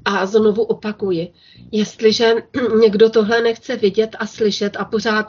A 0.05 0.25
znovu 0.25 0.63
opakuji, 0.63 1.33
jestliže 1.71 2.33
někdo 2.81 3.09
tohle 3.09 3.41
nechce 3.41 3.75
vidět 3.75 4.15
a 4.19 4.27
slyšet 4.27 4.77
a 4.79 4.85
pořád 4.85 5.27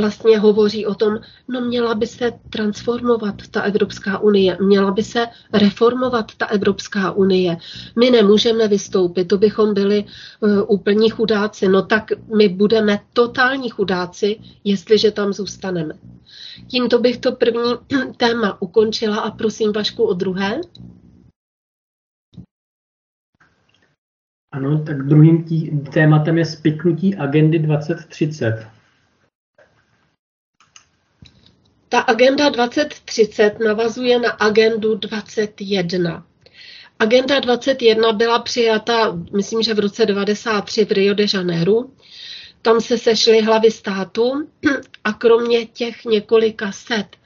vlastně 0.00 0.38
hovoří 0.38 0.86
o 0.86 0.94
tom, 0.94 1.18
no 1.48 1.60
měla 1.60 1.94
by 1.94 2.06
se 2.06 2.32
transformovat 2.50 3.34
ta 3.50 3.60
Evropská 3.62 4.18
unie, 4.18 4.58
měla 4.60 4.90
by 4.90 5.02
se 5.02 5.26
reformovat 5.52 6.32
ta 6.36 6.46
Evropská 6.46 7.10
unie. 7.12 7.56
My 7.98 8.10
nemůžeme 8.10 8.68
vystoupit, 8.68 9.24
to 9.24 9.38
bychom 9.38 9.74
byli 9.74 10.04
uh, 10.40 10.62
úplní 10.66 11.10
chudáci. 11.10 11.68
No 11.68 11.82
tak 11.82 12.12
my 12.36 12.48
budeme 12.48 13.00
totální 13.12 13.70
chudáci, 13.70 14.40
jestliže 14.64 15.10
tam 15.10 15.32
zůstaneme. 15.32 15.94
Tímto 16.68 16.98
bych 16.98 17.16
to 17.18 17.32
první 17.32 17.72
téma 18.16 18.62
ukončila 18.62 19.16
a 19.16 19.30
prosím 19.30 19.72
Vašku 19.72 20.02
o 20.04 20.14
druhé. 20.14 20.60
Ano, 24.52 24.84
tak 24.84 25.06
druhým 25.06 25.44
tí, 25.44 25.70
tématem 25.92 26.38
je 26.38 26.44
spiknutí 26.44 27.16
agendy 27.16 27.58
2030. 27.58 28.68
Ta 31.88 32.00
agenda 32.00 32.48
2030 32.48 33.58
navazuje 33.58 34.18
na 34.18 34.30
agendu 34.30 34.94
21. 34.94 36.26
Agenda 36.98 37.40
21 37.40 38.12
byla 38.12 38.38
přijata, 38.38 39.18
myslím, 39.36 39.62
že 39.62 39.74
v 39.74 39.78
roce 39.78 40.06
93 40.06 40.84
v 40.84 40.90
Rio 40.90 41.14
de 41.14 41.24
Janeiro. 41.34 41.84
Tam 42.62 42.80
se 42.80 42.98
sešly 42.98 43.40
hlavy 43.40 43.70
státu 43.70 44.48
a 45.04 45.12
kromě 45.12 45.66
těch 45.66 46.04
několika 46.04 46.72
set 46.72 47.16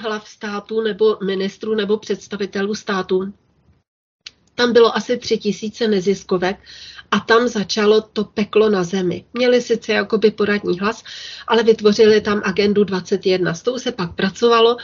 hlav 0.00 0.28
států 0.28 0.80
nebo 0.80 1.18
ministrů 1.24 1.74
nebo 1.74 1.98
představitelů 1.98 2.74
států, 2.74 3.32
tam 4.54 4.72
bylo 4.72 4.96
asi 4.96 5.16
tři 5.16 5.38
tisíce 5.38 5.88
neziskovek 5.88 6.56
a 7.10 7.20
tam 7.20 7.48
začalo 7.48 8.00
to 8.00 8.24
peklo 8.24 8.70
na 8.70 8.84
zemi. 8.84 9.24
Měli 9.34 9.62
sice 9.62 9.92
jakoby 9.92 10.30
poradní 10.30 10.78
hlas, 10.78 11.04
ale 11.46 11.62
vytvořili 11.62 12.20
tam 12.20 12.42
agendu 12.44 12.84
21. 12.84 13.54
S 13.54 13.62
tou 13.62 13.78
se 13.78 13.92
pak 13.92 14.14
pracovalo, 14.14 14.76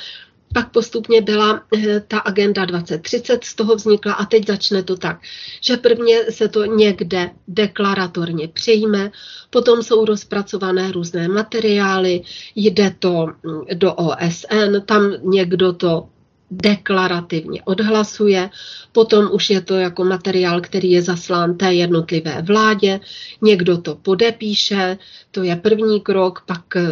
pak 0.55 0.71
postupně 0.71 1.21
byla 1.21 1.63
eh, 1.77 2.01
ta 2.01 2.19
agenda 2.19 2.65
2030, 2.65 3.45
z 3.45 3.55
toho 3.55 3.77
vznikla 3.77 4.13
a 4.13 4.25
teď 4.25 4.47
začne 4.47 4.83
to 4.83 4.97
tak, 4.97 5.21
že 5.61 5.77
prvně 5.77 6.25
se 6.31 6.49
to 6.49 6.65
někde 6.65 7.31
deklaratorně 7.49 8.49
přijme, 8.49 9.11
potom 9.51 9.83
jsou 9.83 10.05
rozpracované 10.05 10.93
různé 10.93 11.29
materiály, 11.29 12.23
jde 12.55 12.95
to 12.99 13.27
mm, 13.27 13.61
do 13.75 13.95
OSN, 13.95 14.81
tam 14.87 15.15
někdo 15.23 15.73
to 15.73 16.09
deklarativně 16.51 17.63
odhlasuje, 17.65 18.51
potom 18.93 19.29
už 19.33 19.51
je 19.51 19.61
to 19.61 19.75
jako 19.75 20.05
materiál, 20.05 20.61
který 20.61 20.91
je 20.91 21.03
zaslán 21.03 21.57
té 21.57 21.75
jednotlivé 21.75 22.43
vládě, 22.43 23.01
někdo 23.43 23.79
to 23.79 23.95
podepíše, 23.95 24.99
to 25.31 25.43
je 25.43 25.57
první 25.57 26.01
krok, 26.01 26.43
pak 26.47 26.77
eh, 26.77 26.91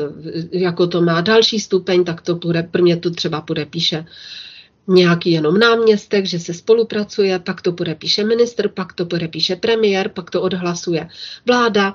jako 0.53 0.87
to 0.87 1.03
má 1.03 1.21
další 1.21 1.61
stupeň, 1.61 2.05
tak 2.05 2.21
to 2.21 2.35
bude, 2.35 2.63
prvně 2.63 2.97
to 2.97 3.11
třeba 3.11 3.41
podepíše 3.41 4.07
nějaký 4.87 5.31
jenom 5.31 5.59
náměstek, 5.59 6.27
že 6.27 6.39
se 6.39 6.55
spolupracuje, 6.55 7.39
pak 7.39 7.63
to 7.63 7.73
podepíše 7.73 8.25
ministr, 8.25 8.69
pak 8.69 8.93
to 8.93 9.07
podepíše 9.07 9.57
premiér, 9.57 10.09
pak 10.09 10.31
to 10.31 10.43
odhlasuje 10.43 11.09
vláda, 11.47 11.95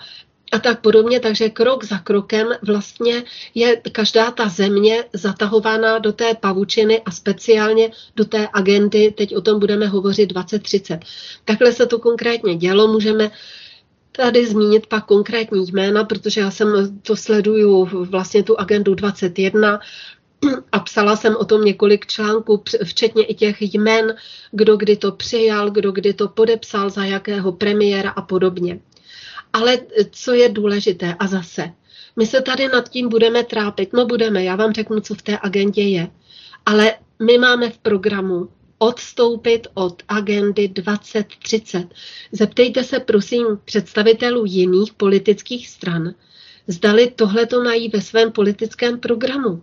a 0.51 0.59
tak 0.59 0.81
podobně, 0.81 1.19
takže 1.19 1.49
krok 1.49 1.83
za 1.83 1.97
krokem 1.97 2.47
vlastně 2.61 3.23
je 3.55 3.81
každá 3.91 4.31
ta 4.31 4.49
země 4.49 5.03
zatahována 5.13 5.99
do 5.99 6.13
té 6.13 6.33
pavučiny 6.33 7.01
a 7.01 7.11
speciálně 7.11 7.91
do 8.15 8.25
té 8.25 8.47
agendy, 8.53 9.13
teď 9.17 9.35
o 9.35 9.41
tom 9.41 9.59
budeme 9.59 9.87
hovořit 9.87 10.25
2030. 10.25 10.99
Takhle 11.45 11.71
se 11.71 11.85
to 11.85 11.99
konkrétně 11.99 12.55
dělo, 12.55 12.87
můžeme 12.87 13.31
tady 14.11 14.47
zmínit 14.47 14.87
pak 14.87 15.05
konkrétní 15.05 15.65
jména, 15.71 16.03
protože 16.03 16.41
já 16.41 16.51
jsem 16.51 16.99
to 17.01 17.15
sleduju 17.15 17.89
vlastně 17.91 18.43
tu 18.43 18.59
agendu 18.59 18.95
21, 18.95 19.79
a 20.71 20.79
psala 20.79 21.15
jsem 21.15 21.35
o 21.35 21.45
tom 21.45 21.65
několik 21.65 22.07
článků, 22.07 22.63
včetně 22.83 23.23
i 23.23 23.33
těch 23.33 23.57
jmen, 23.61 24.15
kdo 24.51 24.77
kdy 24.77 24.97
to 24.97 25.11
přijal, 25.11 25.71
kdo 25.71 25.91
kdy 25.91 26.13
to 26.13 26.27
podepsal, 26.27 26.89
za 26.89 27.03
jakého 27.03 27.51
premiéra 27.51 28.09
a 28.09 28.21
podobně. 28.21 28.79
Ale 29.53 29.73
eh, 29.73 30.05
co 30.11 30.33
je 30.33 30.49
důležité, 30.49 31.15
a 31.19 31.27
zase, 31.27 31.71
my 32.15 32.25
se 32.25 32.41
tady 32.41 32.67
nad 32.67 32.89
tím 32.89 33.09
budeme 33.09 33.43
trápit, 33.43 33.93
no 33.93 34.05
budeme, 34.05 34.43
já 34.43 34.55
vám 34.55 34.73
řeknu, 34.73 34.99
co 34.99 35.15
v 35.15 35.21
té 35.21 35.39
agendě 35.41 35.81
je. 35.81 36.07
Ale 36.65 36.93
my 37.19 37.37
máme 37.37 37.69
v 37.69 37.77
programu 37.77 38.49
odstoupit 38.77 39.67
od 39.73 40.03
agendy 40.07 40.67
2030. 40.67 41.87
Zeptejte 42.31 42.83
se 42.83 42.99
prosím 42.99 43.45
představitelů 43.65 44.45
jiných 44.45 44.93
politických 44.93 45.69
stran, 45.69 46.13
zdali 46.67 47.11
tohle 47.15 47.45
to 47.45 47.63
mají 47.63 47.89
ve 47.89 48.01
svém 48.01 48.31
politickém 48.31 48.99
programu. 48.99 49.61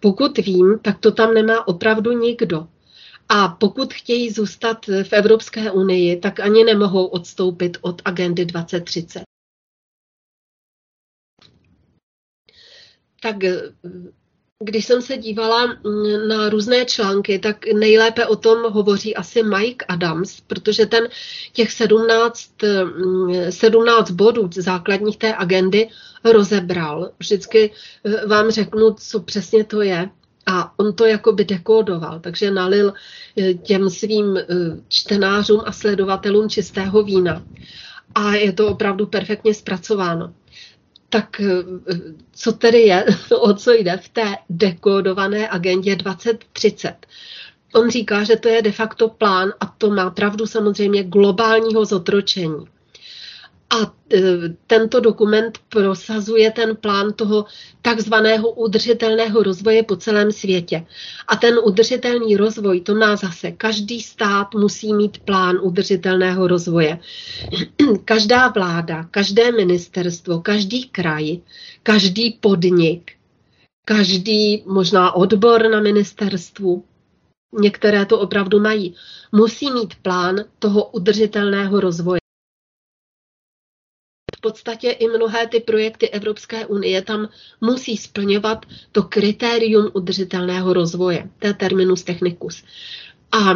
Pokud 0.00 0.38
vím, 0.38 0.78
tak 0.82 0.98
to 0.98 1.12
tam 1.12 1.34
nemá 1.34 1.68
opravdu 1.68 2.12
nikdo. 2.12 2.66
A 3.28 3.48
pokud 3.48 3.94
chtějí 3.94 4.30
zůstat 4.30 4.86
v 4.86 5.12
Evropské 5.12 5.70
unii, 5.70 6.16
tak 6.16 6.40
ani 6.40 6.64
nemohou 6.64 7.06
odstoupit 7.06 7.76
od 7.80 8.02
agendy 8.04 8.44
2030. 8.44 9.22
Tak 13.20 13.36
když 14.58 14.84
jsem 14.84 15.02
se 15.02 15.16
dívala 15.16 15.76
na 16.28 16.48
různé 16.48 16.84
články, 16.84 17.38
tak 17.38 17.66
nejlépe 17.72 18.26
o 18.26 18.36
tom 18.36 18.72
hovoří 18.72 19.16
asi 19.16 19.42
Mike 19.42 19.86
Adams, 19.88 20.40
protože 20.40 20.86
ten 20.86 21.08
těch 21.52 21.72
17, 21.72 22.50
17 23.50 24.10
mm, 24.10 24.16
bodů 24.16 24.50
základních 24.54 25.16
té 25.16 25.34
agendy 25.34 25.88
rozebral. 26.24 27.10
Vždycky 27.18 27.72
vám 28.26 28.50
řeknu, 28.50 28.94
co 28.98 29.20
přesně 29.20 29.64
to 29.64 29.82
je. 29.82 30.10
A 30.46 30.78
on 30.78 30.92
to 30.92 31.06
jako 31.06 31.32
by 31.32 31.44
dekódoval, 31.44 32.20
takže 32.20 32.50
nalil 32.50 32.94
eh, 33.36 33.54
těm 33.54 33.90
svým 33.90 34.36
eh, 34.36 34.44
čtenářům 34.88 35.62
a 35.64 35.72
sledovatelům 35.72 36.48
čistého 36.48 37.02
vína. 37.02 37.42
A 38.14 38.34
je 38.34 38.52
to 38.52 38.68
opravdu 38.68 39.06
perfektně 39.06 39.54
zpracováno. 39.54 40.34
Tak 41.08 41.40
eh, 41.40 41.46
co 42.32 42.52
tedy 42.52 42.80
je, 42.80 43.04
o 43.40 43.54
co 43.54 43.72
jde 43.72 43.96
v 43.96 44.08
té 44.08 44.34
dekódované 44.50 45.48
agendě 45.48 45.96
2030? 45.96 47.06
On 47.74 47.90
říká, 47.90 48.24
že 48.24 48.36
to 48.36 48.48
je 48.48 48.62
de 48.62 48.72
facto 48.72 49.08
plán, 49.08 49.52
a 49.60 49.66
to 49.66 49.90
má 49.90 50.10
pravdu 50.10 50.46
samozřejmě, 50.46 51.04
globálního 51.04 51.84
zotročení. 51.84 52.66
A 53.70 53.92
e, 54.12 54.20
tento 54.66 55.00
dokument 55.00 55.58
prosazuje 55.68 56.50
ten 56.50 56.76
plán 56.76 57.12
toho 57.12 57.44
takzvaného 57.82 58.50
udržitelného 58.50 59.42
rozvoje 59.42 59.82
po 59.82 59.96
celém 59.96 60.32
světě. 60.32 60.86
A 61.28 61.36
ten 61.36 61.58
udržitelný 61.64 62.36
rozvoj, 62.36 62.80
to 62.80 62.94
má 62.94 63.16
zase, 63.16 63.50
každý 63.50 64.02
stát 64.02 64.54
musí 64.54 64.94
mít 64.94 65.18
plán 65.18 65.58
udržitelného 65.62 66.46
rozvoje. 66.46 66.98
Každá 68.04 68.48
vláda, 68.48 69.04
každé 69.10 69.52
ministerstvo, 69.52 70.40
každý 70.40 70.88
kraj, 70.88 71.38
každý 71.82 72.30
podnik, 72.30 73.12
každý 73.84 74.62
možná 74.66 75.12
odbor 75.12 75.70
na 75.70 75.80
ministerstvu, 75.80 76.84
některé 77.60 78.06
to 78.06 78.18
opravdu 78.18 78.60
mají, 78.60 78.94
musí 79.32 79.70
mít 79.70 79.94
plán 80.02 80.36
toho 80.58 80.84
udržitelného 80.84 81.80
rozvoje 81.80 82.25
podstatě 84.46 84.90
i 84.90 85.08
mnohé 85.08 85.46
ty 85.46 85.60
projekty 85.60 86.08
Evropské 86.10 86.66
unie 86.66 87.02
tam 87.02 87.28
musí 87.60 87.96
splňovat 87.96 88.66
to 88.92 89.02
kritérium 89.02 89.90
udržitelného 89.94 90.72
rozvoje, 90.72 91.30
to 91.38 91.46
je 91.46 91.54
terminus 91.54 92.02
technicus. 92.02 92.62
A 93.32 93.54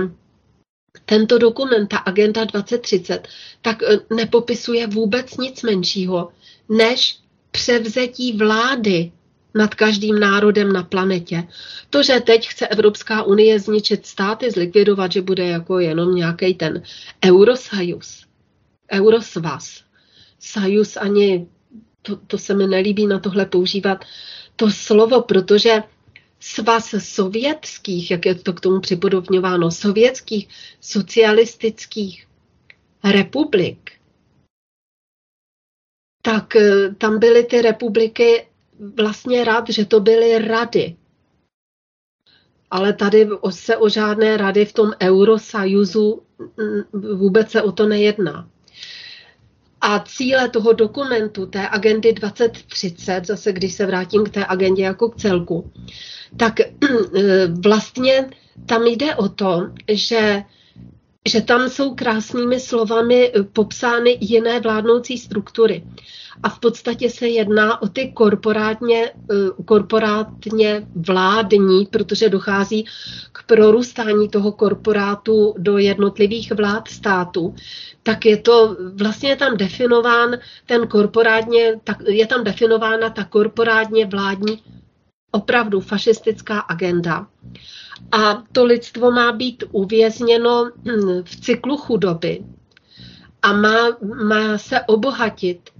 tento 1.07 1.39
dokument, 1.39 1.87
ta 1.87 1.97
Agenda 1.97 2.45
2030, 2.45 3.29
tak 3.63 3.83
e, 3.83 3.99
nepopisuje 4.15 4.87
vůbec 4.87 5.37
nic 5.37 5.63
menšího, 5.63 6.29
než 6.69 7.19
převzetí 7.51 8.33
vlády 8.33 9.13
nad 9.55 9.75
každým 9.75 10.19
národem 10.19 10.73
na 10.73 10.83
planetě. 10.83 11.49
To, 11.91 12.03
že 12.03 12.21
teď 12.21 12.49
chce 12.49 12.69
Evropská 12.69 13.23
unie 13.23 13.61
zničit 13.61 14.07
státy, 14.07 14.51
zlikvidovat, 14.51 15.13
že 15.13 15.23
bude 15.23 15.47
jako 15.47 15.79
jenom 15.79 16.15
nějaký 16.15 16.55
ten 16.55 16.83
Eurosajus, 17.25 18.27
Eurosvaz, 18.93 19.90
sajus 20.41 20.97
ani, 20.97 21.47
to, 22.03 22.17
to 22.17 22.39
se 22.39 22.55
mi 22.55 22.67
nelíbí 22.67 23.07
na 23.07 23.19
tohle 23.19 23.47
používat 23.47 24.05
to 24.57 24.71
slovo, 24.71 25.23
protože 25.23 25.83
svaz 26.41 26.95
sovětských, 26.99 28.11
jak 28.11 28.27
je 28.27 28.35
to 28.35 28.53
k 28.53 28.61
tomu 28.61 28.81
připodobňováno, 28.81 29.71
sovětských 29.71 30.49
socialistických 30.81 32.27
republik, 33.05 33.91
tak 36.23 36.57
eh, 36.57 36.95
tam 36.99 37.19
byly 37.19 37.45
ty 37.45 37.63
republiky 37.63 38.47
vlastně 38.97 39.45
rád, 39.45 39.69
že 39.69 39.85
to 39.85 40.01
byly 40.01 40.39
rady. 40.39 40.97
Ale 42.71 42.93
tady 42.93 43.29
se 43.51 43.77
o 43.77 43.89
žádné 43.89 44.37
rady 44.37 44.65
v 44.65 44.73
tom 44.73 44.93
Eurosajuzu 45.03 46.23
vůbec 46.93 47.51
se 47.51 47.63
o 47.63 47.73
to 47.73 47.87
nejedná. 47.87 48.51
A 49.81 49.99
cíle 50.01 50.49
toho 50.49 50.73
dokumentu, 50.73 51.47
té 51.47 51.69
agendy 51.69 52.13
2030, 52.13 53.27
zase 53.27 53.53
když 53.53 53.73
se 53.73 53.87
vrátím 53.87 54.25
k 54.25 54.29
té 54.29 54.47
agendě 54.47 54.83
jako 54.83 55.09
k 55.09 55.17
celku, 55.17 55.73
tak 56.37 56.61
eh, 56.61 57.47
vlastně 57.47 58.31
tam 58.67 58.87
jde 58.87 59.15
o 59.15 59.29
to, 59.29 59.71
že 59.89 60.43
že 61.29 61.41
tam 61.41 61.69
jsou 61.69 61.95
krásnými 61.95 62.61
slovami 62.61 63.33
popsány 63.53 64.19
jiné 64.21 64.61
vládnoucí 64.61 65.19
struktury. 65.19 65.85
A 66.43 66.49
v 66.49 66.61
podstatě 66.61 67.11
se 67.11 67.29
jedná 67.29 67.83
o 67.83 67.89
ty 67.89 68.13
korporátně, 68.13 69.05
eh, 69.05 69.35
korporátně 69.65 70.87
vládní, 70.95 71.87
protože 71.87 72.29
dochází 72.29 72.85
k 73.33 73.43
prorůstání 73.47 74.29
toho 74.29 74.53
korporátu 74.53 75.55
do 75.59 75.79
jednotlivých 75.79 76.53
vlád 76.53 76.89
států, 76.89 77.55
tak 78.03 78.27
je 78.27 78.37
to 78.37 78.77
vlastně 78.95 79.37
tam 79.37 79.57
definován 79.57 80.39
ten 80.67 80.89
korporátně, 80.89 81.81
tak 81.85 81.97
je 82.09 82.27
tam 82.27 82.45
definována 82.45 83.11
ta 83.11 83.25
korporátně 83.25 84.07
vládní 84.07 84.63
opravdu 85.31 85.81
fašistická 85.81 86.61
agenda. 86.61 87.27
A 88.13 88.43
to 88.53 88.65
lidstvo 88.65 89.11
má 89.11 89.33
být 89.33 89.65
uvězněno 89.73 90.65
hm, 90.65 91.23
v 91.25 91.41
cyklu 91.41 91.77
chudoby 91.77 92.45
a 93.43 93.53
má, 93.53 93.97
má 94.25 94.59
se 94.59 94.81
obohatit 94.81 95.71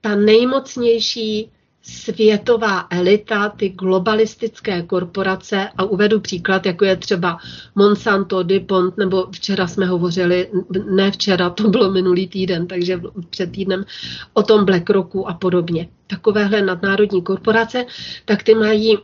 ta 0.00 0.14
nejmocnější 0.14 1.52
světová 1.86 2.86
elita, 2.90 3.48
ty 3.48 3.68
globalistické 3.68 4.82
korporace 4.82 5.68
a 5.76 5.84
uvedu 5.84 6.20
příklad, 6.20 6.66
jako 6.66 6.84
je 6.84 6.96
třeba 6.96 7.38
Monsanto, 7.74 8.42
DuPont, 8.42 8.96
nebo 8.96 9.26
včera 9.30 9.66
jsme 9.66 9.86
hovořili, 9.86 10.50
ne 10.90 11.10
včera, 11.10 11.50
to 11.50 11.68
bylo 11.68 11.90
minulý 11.90 12.28
týden, 12.28 12.66
takže 12.66 13.00
před 13.30 13.52
týdnem, 13.52 13.84
o 14.32 14.42
tom 14.42 14.64
BlackRocku 14.64 15.28
a 15.28 15.34
podobně. 15.34 15.88
Takovéhle 16.06 16.62
nadnárodní 16.62 17.22
korporace, 17.22 17.86
tak 18.24 18.42
ty 18.42 18.54
mají 18.54 18.98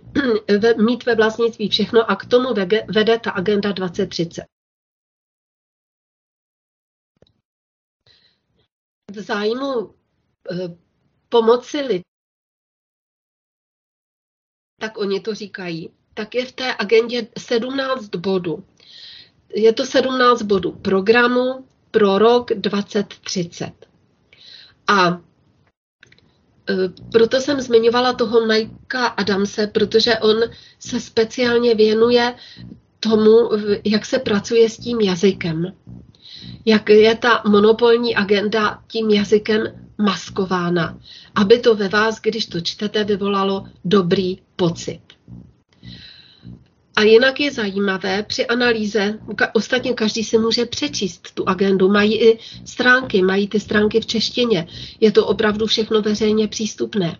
mít 0.79 1.07
ve 1.07 1.15
vlastnictví 1.15 1.69
všechno 1.69 2.11
a 2.11 2.17
k 2.17 2.27
tomu 2.27 2.55
vede 2.89 3.19
ta 3.19 3.31
agenda 3.31 3.73
2030. 3.73 4.43
V 9.11 9.21
zájmu 9.21 9.95
eh, 10.51 10.77
pomoci 11.29 11.81
lidem 11.81 12.12
tak 14.83 14.99
oni 14.99 15.21
to 15.21 15.35
říkají, 15.35 15.91
tak 16.15 16.35
je 16.35 16.47
v 16.47 16.53
té 16.53 16.75
agendě 16.79 17.27
17 17.39 18.09
bodů. 18.17 18.65
Je 19.55 19.73
to 19.73 19.87
17 19.87 20.43
bodů 20.43 20.73
programu 20.73 21.65
pro 21.91 22.19
rok 22.19 22.51
2030. 22.55 23.73
A 24.87 25.09
e, 25.09 25.19
proto 27.13 27.41
jsem 27.41 27.61
zmiňovala 27.61 28.13
toho 28.13 28.47
Majka 28.47 29.07
Adamse, 29.07 29.67
protože 29.67 30.19
on 30.19 30.37
se 30.79 31.01
speciálně 31.01 31.75
věnuje 31.75 32.35
tomu, 33.01 33.51
jak 33.85 34.07
se 34.07 34.19
pracuje 34.19 34.71
s 34.71 34.79
tím 34.79 35.01
jazykem. 35.01 35.73
Jak 36.65 36.89
je 36.89 37.17
ta 37.17 37.43
monopolní 37.47 38.17
agenda 38.17 38.83
tím 38.89 39.11
jazykem 39.11 39.92
maskována, 40.03 40.99
aby 41.35 41.59
to 41.59 41.75
ve 41.75 41.89
vás, 41.89 42.21
když 42.21 42.47
to 42.47 42.61
čtete, 42.61 43.05
vyvolalo 43.05 43.67
dobrý 43.85 44.39
pocit. 44.57 45.01
A 46.97 47.03
jinak 47.03 47.41
je 47.41 47.53
zajímavé 47.53 48.23
při 48.23 48.47
analýze, 48.47 49.19
ostatně 49.53 49.93
každý 49.93 50.25
si 50.25 50.39
může 50.39 50.67
přečíst 50.67 51.35
tu 51.35 51.49
agendu, 51.49 51.89
mají 51.89 52.23
i 52.23 52.39
stránky, 52.65 53.23
mají 53.23 53.49
ty 53.49 53.61
stránky 53.61 54.01
v 54.01 54.07
češtině, 54.07 54.67
je 55.01 55.13
to 55.13 55.27
opravdu 55.27 55.67
všechno 55.67 56.03
veřejně 56.03 56.49
přístupné. 56.49 57.19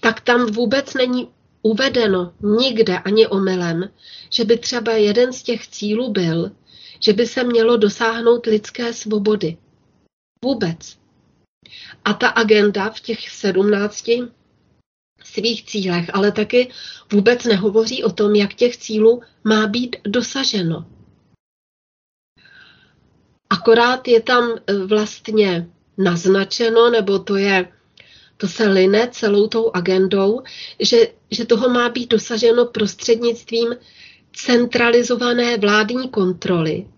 Tak 0.00 0.20
tam 0.20 0.46
vůbec 0.46 0.94
není 0.94 1.28
uvedeno 1.62 2.32
nikde 2.40 2.98
ani 2.98 3.26
omylem, 3.26 3.88
že 4.30 4.44
by 4.44 4.58
třeba 4.58 4.92
jeden 4.92 5.32
z 5.32 5.42
těch 5.42 5.68
cílů 5.68 6.12
byl, 6.12 6.50
že 7.00 7.12
by 7.12 7.26
se 7.26 7.44
mělo 7.44 7.76
dosáhnout 7.76 8.46
lidské 8.46 8.92
svobody. 8.92 9.56
Vůbec. 10.44 10.98
A 12.04 12.12
ta 12.12 12.28
agenda 12.28 12.90
v 12.90 13.00
těch 13.00 13.30
sedmnácti 13.30 14.22
svých 15.24 15.64
cílech, 15.64 16.10
ale 16.14 16.32
taky 16.32 16.70
vůbec 17.12 17.44
nehovoří 17.44 18.04
o 18.04 18.12
tom, 18.12 18.34
jak 18.34 18.54
těch 18.54 18.76
cílů 18.76 19.22
má 19.44 19.66
být 19.66 19.96
dosaženo. 20.04 20.86
Akorát 23.50 24.08
je 24.08 24.22
tam 24.22 24.50
e, 24.66 24.78
vlastně 24.86 25.68
naznačeno, 25.98 26.90
nebo 26.90 27.18
to 27.18 27.36
je, 27.36 27.72
to 28.36 28.48
se 28.48 28.68
line 28.68 29.08
celou 29.12 29.48
tou 29.48 29.70
agendou, 29.74 30.42
že, 30.80 30.96
že 31.30 31.44
toho 31.44 31.68
má 31.68 31.88
být 31.88 32.10
dosaženo 32.10 32.66
prostřednictvím 32.66 33.76
centralizované 34.32 35.56
vládní 35.56 36.08
kontroly. 36.08 36.88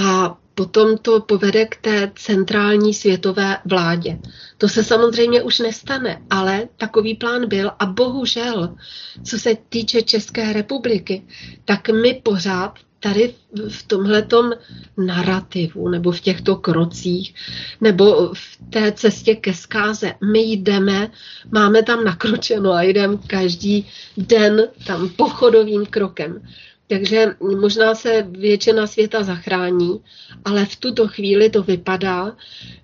A 0.00 0.38
potom 0.54 0.98
to 0.98 1.20
povede 1.20 1.66
k 1.66 1.76
té 1.76 2.12
centrální 2.14 2.94
světové 2.94 3.58
vládě. 3.64 4.18
To 4.58 4.68
se 4.68 4.84
samozřejmě 4.84 5.42
už 5.42 5.58
nestane, 5.58 6.22
ale 6.30 6.68
takový 6.76 7.14
plán 7.14 7.48
byl 7.48 7.70
a 7.78 7.86
bohužel, 7.86 8.76
co 9.24 9.38
se 9.38 9.56
týče 9.68 10.02
České 10.02 10.52
republiky, 10.52 11.22
tak 11.64 11.88
my 11.88 12.20
pořád 12.22 12.78
tady 13.04 13.34
v 13.68 13.82
tomhletom 13.82 14.52
narrativu 14.96 15.88
nebo 15.88 16.12
v 16.12 16.20
těchto 16.20 16.56
krocích 16.56 17.34
nebo 17.80 18.34
v 18.34 18.58
té 18.70 18.92
cestě 18.92 19.34
ke 19.34 19.54
zkáze. 19.54 20.12
My 20.32 20.40
jdeme, 20.40 21.10
máme 21.52 21.82
tam 21.82 22.04
nakročeno 22.04 22.72
a 22.72 22.82
jdeme 22.82 23.16
každý 23.26 23.88
den 24.16 24.62
tam 24.86 25.08
pochodovým 25.08 25.86
krokem. 25.86 26.40
Takže 26.86 27.26
možná 27.60 27.94
se 27.94 28.26
většina 28.30 28.86
světa 28.86 29.22
zachrání, 29.22 30.00
ale 30.44 30.66
v 30.66 30.76
tuto 30.76 31.08
chvíli 31.08 31.50
to 31.50 31.62
vypadá, 31.62 32.36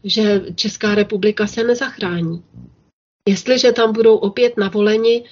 že 0.05 0.43
Česká 0.55 0.95
republika 0.95 1.47
se 1.47 1.65
nezachrání. 1.65 2.43
Jestliže 3.29 3.73
tam 3.73 3.93
budou 3.93 4.17
opět 4.17 4.57
navoleni 4.57 5.25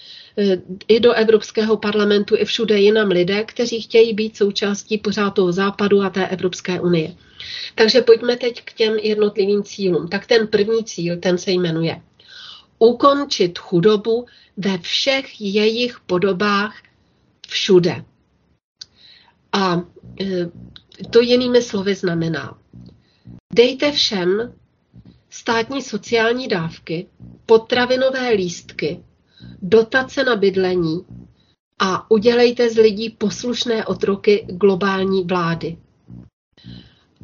i 0.89 1.01
do 1.01 1.13
Evropského 1.13 1.77
parlamentu, 1.77 2.37
i 2.37 2.45
všude 2.45 2.79
jinam 2.79 3.09
lidé, 3.09 3.45
kteří 3.45 3.81
chtějí 3.81 4.15
být 4.15 4.37
součástí 4.37 4.99
pořád 4.99 5.31
toho 5.31 5.53
západu 5.53 6.03
a 6.03 6.11
té 6.11 6.27
Evropské 6.27 6.81
unie. 6.81 7.15
Takže 7.75 8.03
pojďme 8.03 8.37
teď 8.37 8.63
k 8.65 8.73
těm 8.73 8.97
jednotlivým 8.99 9.63
cílům. 9.63 10.09
Tak 10.09 10.27
ten 10.27 10.47
první 10.47 10.85
cíl, 10.85 11.17
ten 11.17 11.39
se 11.39 11.51
jmenuje 11.51 12.01
ukončit 12.79 13.59
chudobu 13.59 14.27
ve 14.57 14.79
všech 14.79 15.41
jejich 15.41 16.01
podobách 16.07 16.75
všude. 17.49 18.05
A 19.53 19.83
e, 20.21 20.51
to 21.11 21.21
jinými 21.21 21.63
slovy 21.63 21.95
znamená, 21.95 22.59
dejte 23.55 23.93
všem 23.93 24.53
státní 25.31 25.83
sociální 25.83 26.49
dávky, 26.49 27.07
potravinové 27.47 28.31
lístky, 28.31 29.05
dotace 29.63 30.25
na 30.25 30.37
bydlení 30.37 31.07
a 31.79 32.11
udělejte 32.11 32.71
z 32.71 32.77
lidí 32.77 33.11
poslušné 33.11 33.87
otroky 33.87 34.47
globální 34.49 35.25
vlády. 35.25 35.77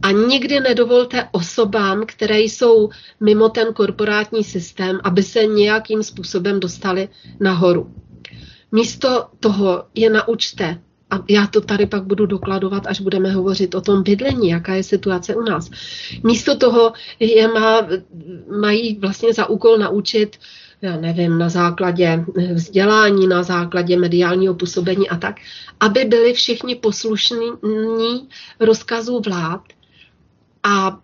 A 0.02 0.10
nikdy 0.10 0.60
nedovolte 0.60 1.28
osobám, 1.32 2.06
které 2.06 2.40
jsou 2.40 2.88
mimo 3.20 3.48
ten 3.48 3.74
korporátní 3.74 4.44
systém, 4.44 5.00
aby 5.04 5.22
se 5.22 5.46
nějakým 5.46 6.02
způsobem 6.02 6.60
dostali 6.60 7.08
nahoru. 7.40 7.94
Místo 8.72 9.28
toho 9.40 9.84
je 9.94 10.10
naučte, 10.10 10.82
a 11.10 11.24
já 11.28 11.46
to 11.46 11.60
tady 11.60 11.86
pak 11.86 12.02
budu 12.02 12.26
dokladovat, 12.26 12.86
až 12.86 13.00
budeme 13.00 13.32
hovořit 13.32 13.74
o 13.74 13.80
tom 13.80 14.02
bydlení, 14.02 14.48
jaká 14.48 14.74
je 14.74 14.82
situace 14.82 15.34
u 15.34 15.42
nás. 15.42 15.70
Místo 16.22 16.56
toho 16.56 16.92
je 17.20 17.48
má, 17.48 17.88
mají 18.60 18.98
vlastně 18.98 19.32
za 19.32 19.46
úkol 19.46 19.78
naučit 19.78 20.36
já 20.84 20.96
nevím, 20.96 21.38
na 21.38 21.48
základě 21.48 22.24
vzdělání, 22.54 23.26
na 23.26 23.42
základě 23.42 23.96
mediálního 23.96 24.54
působení 24.54 25.08
a 25.08 25.16
tak, 25.16 25.36
aby 25.80 26.04
byli 26.04 26.32
všichni 26.32 26.74
poslušní 26.74 27.48
rozkazů 28.60 29.20
vlád 29.20 29.62
a 30.62 31.00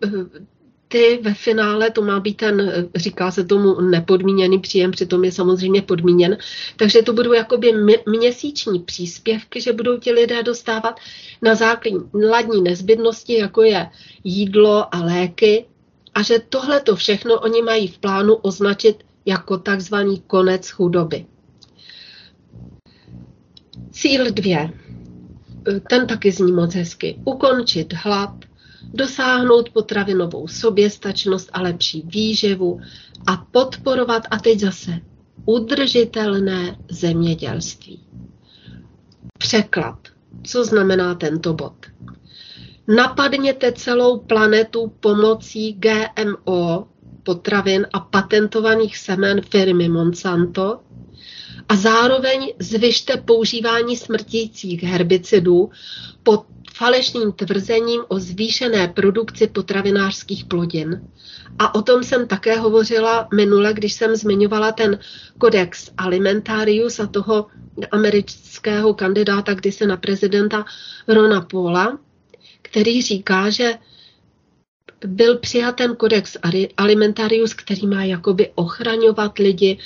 ty 0.91 1.19
ve 1.21 1.33
finále, 1.33 1.91
to 1.91 2.01
má 2.01 2.19
být 2.19 2.37
ten, 2.37 2.89
říká 2.95 3.31
se 3.31 3.43
tomu 3.43 3.81
nepodmíněný 3.81 4.59
příjem, 4.59 4.91
přitom 4.91 5.23
je 5.23 5.31
samozřejmě 5.31 5.81
podmíněn, 5.81 6.37
takže 6.75 7.01
to 7.01 7.13
budou 7.13 7.33
jakoby 7.33 7.73
měsíční 8.07 8.79
příspěvky, 8.79 9.61
že 9.61 9.73
budou 9.73 9.97
ti 9.97 10.11
lidé 10.11 10.43
dostávat 10.43 10.99
na 11.41 11.55
základní 11.55 12.61
nezbytnosti, 12.61 13.37
jako 13.37 13.61
je 13.61 13.89
jídlo 14.23 14.95
a 14.95 15.03
léky, 15.03 15.65
a 16.13 16.21
že 16.21 16.39
tohle 16.49 16.81
to 16.81 16.95
všechno 16.95 17.39
oni 17.39 17.61
mají 17.61 17.87
v 17.87 17.97
plánu 17.97 18.35
označit 18.35 19.03
jako 19.25 19.57
takzvaný 19.57 20.23
konec 20.27 20.69
chudoby. 20.69 21.25
Cíl 23.91 24.31
dvě. 24.31 24.69
Ten 25.89 26.07
taky 26.07 26.31
zní 26.31 26.51
moc 26.51 26.75
hezky. 26.75 27.19
Ukončit 27.25 27.93
hlad, 27.93 28.35
dosáhnout 28.93 29.69
potravinovou 29.69 30.47
soběstačnost 30.47 31.49
a 31.53 31.61
lepší 31.61 32.01
výživu 32.05 32.81
a 33.27 33.37
podporovat, 33.37 34.23
a 34.31 34.39
teď 34.39 34.59
zase, 34.59 34.99
udržitelné 35.45 36.77
zemědělství. 36.89 37.99
Překlad. 39.37 39.99
Co 40.43 40.65
znamená 40.65 41.15
tento 41.15 41.53
bod? 41.53 41.73
Napadněte 42.87 43.71
celou 43.71 44.19
planetu 44.19 44.93
pomocí 44.99 45.73
GMO 45.73 46.87
potravin 47.23 47.87
a 47.93 47.99
patentovaných 47.99 48.97
semen 48.97 49.41
firmy 49.41 49.89
Monsanto 49.89 50.79
a 51.69 51.75
zároveň 51.75 52.53
zvyšte 52.59 53.17
používání 53.17 53.97
smrtících 53.97 54.83
herbicidů 54.83 55.69
pod 56.23 56.45
falešným 56.73 57.31
tvrzením 57.31 58.01
o 58.07 58.19
zvýšené 58.19 58.87
produkci 58.87 59.47
potravinářských 59.47 60.45
plodin. 60.45 61.01
A 61.59 61.75
o 61.75 61.81
tom 61.81 62.03
jsem 62.03 62.27
také 62.27 62.59
hovořila 62.59 63.27
minule, 63.33 63.73
když 63.73 63.93
jsem 63.93 64.15
zmiňovala 64.15 64.71
ten 64.71 64.99
kodex 65.37 65.91
alimentarius 65.97 66.99
a 66.99 67.07
toho 67.07 67.47
amerického 67.91 68.93
kandidáta 68.93 69.53
kdysi 69.53 69.87
na 69.87 69.97
prezidenta 69.97 70.65
Rona 71.07 71.41
Paula, 71.41 71.99
který 72.61 73.01
říká, 73.01 73.49
že 73.49 73.73
byl 75.05 75.37
přijat 75.37 75.75
ten 75.75 75.95
kodex 75.95 76.37
alimentarius, 76.77 77.53
který 77.53 77.87
má 77.87 78.03
jakoby 78.03 78.51
ochraňovat 78.55 79.37
lidi 79.37 79.77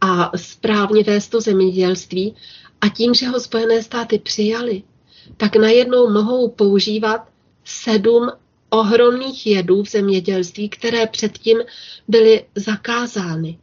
a 0.00 0.32
správně 0.36 1.04
vést 1.04 1.28
to 1.28 1.40
zemědělství. 1.40 2.34
A 2.80 2.88
tím, 2.88 3.14
že 3.14 3.28
ho 3.28 3.40
Spojené 3.40 3.82
státy 3.82 4.18
přijali, 4.18 4.82
tak 5.36 5.56
najednou 5.56 6.10
mohou 6.10 6.48
používat 6.48 7.28
sedm 7.64 8.30
ohromných 8.70 9.46
jedů 9.46 9.82
v 9.82 9.90
zemědělství, 9.90 10.68
které 10.68 11.06
předtím 11.06 11.58
byly 12.08 12.44
zakázány. 12.54 13.58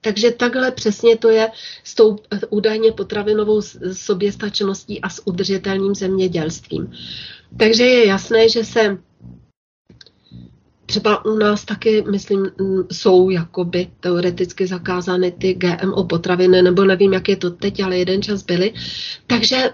Takže 0.00 0.30
takhle 0.30 0.70
přesně 0.70 1.16
to 1.16 1.28
je 1.28 1.50
s 1.84 1.94
tou 1.94 2.16
údajně 2.50 2.92
potravinovou 2.92 3.62
soběstačností 3.92 5.00
a 5.00 5.08
s 5.08 5.26
udržitelným 5.26 5.94
zemědělstvím. 5.94 6.92
Takže 7.56 7.84
je 7.84 8.06
jasné, 8.06 8.48
že 8.48 8.64
se 8.64 8.98
třeba 10.86 11.24
u 11.24 11.34
nás 11.34 11.64
taky, 11.64 12.04
myslím, 12.10 12.50
jsou 12.92 13.30
jakoby 13.30 13.90
teoreticky 14.00 14.66
zakázány 14.66 15.32
ty 15.32 15.54
GMO 15.54 16.04
potraviny, 16.04 16.62
nebo 16.62 16.84
nevím, 16.84 17.12
jak 17.12 17.28
je 17.28 17.36
to 17.36 17.50
teď, 17.50 17.80
ale 17.82 17.98
jeden 17.98 18.22
čas 18.22 18.42
byly. 18.42 18.72
Takže 19.26 19.70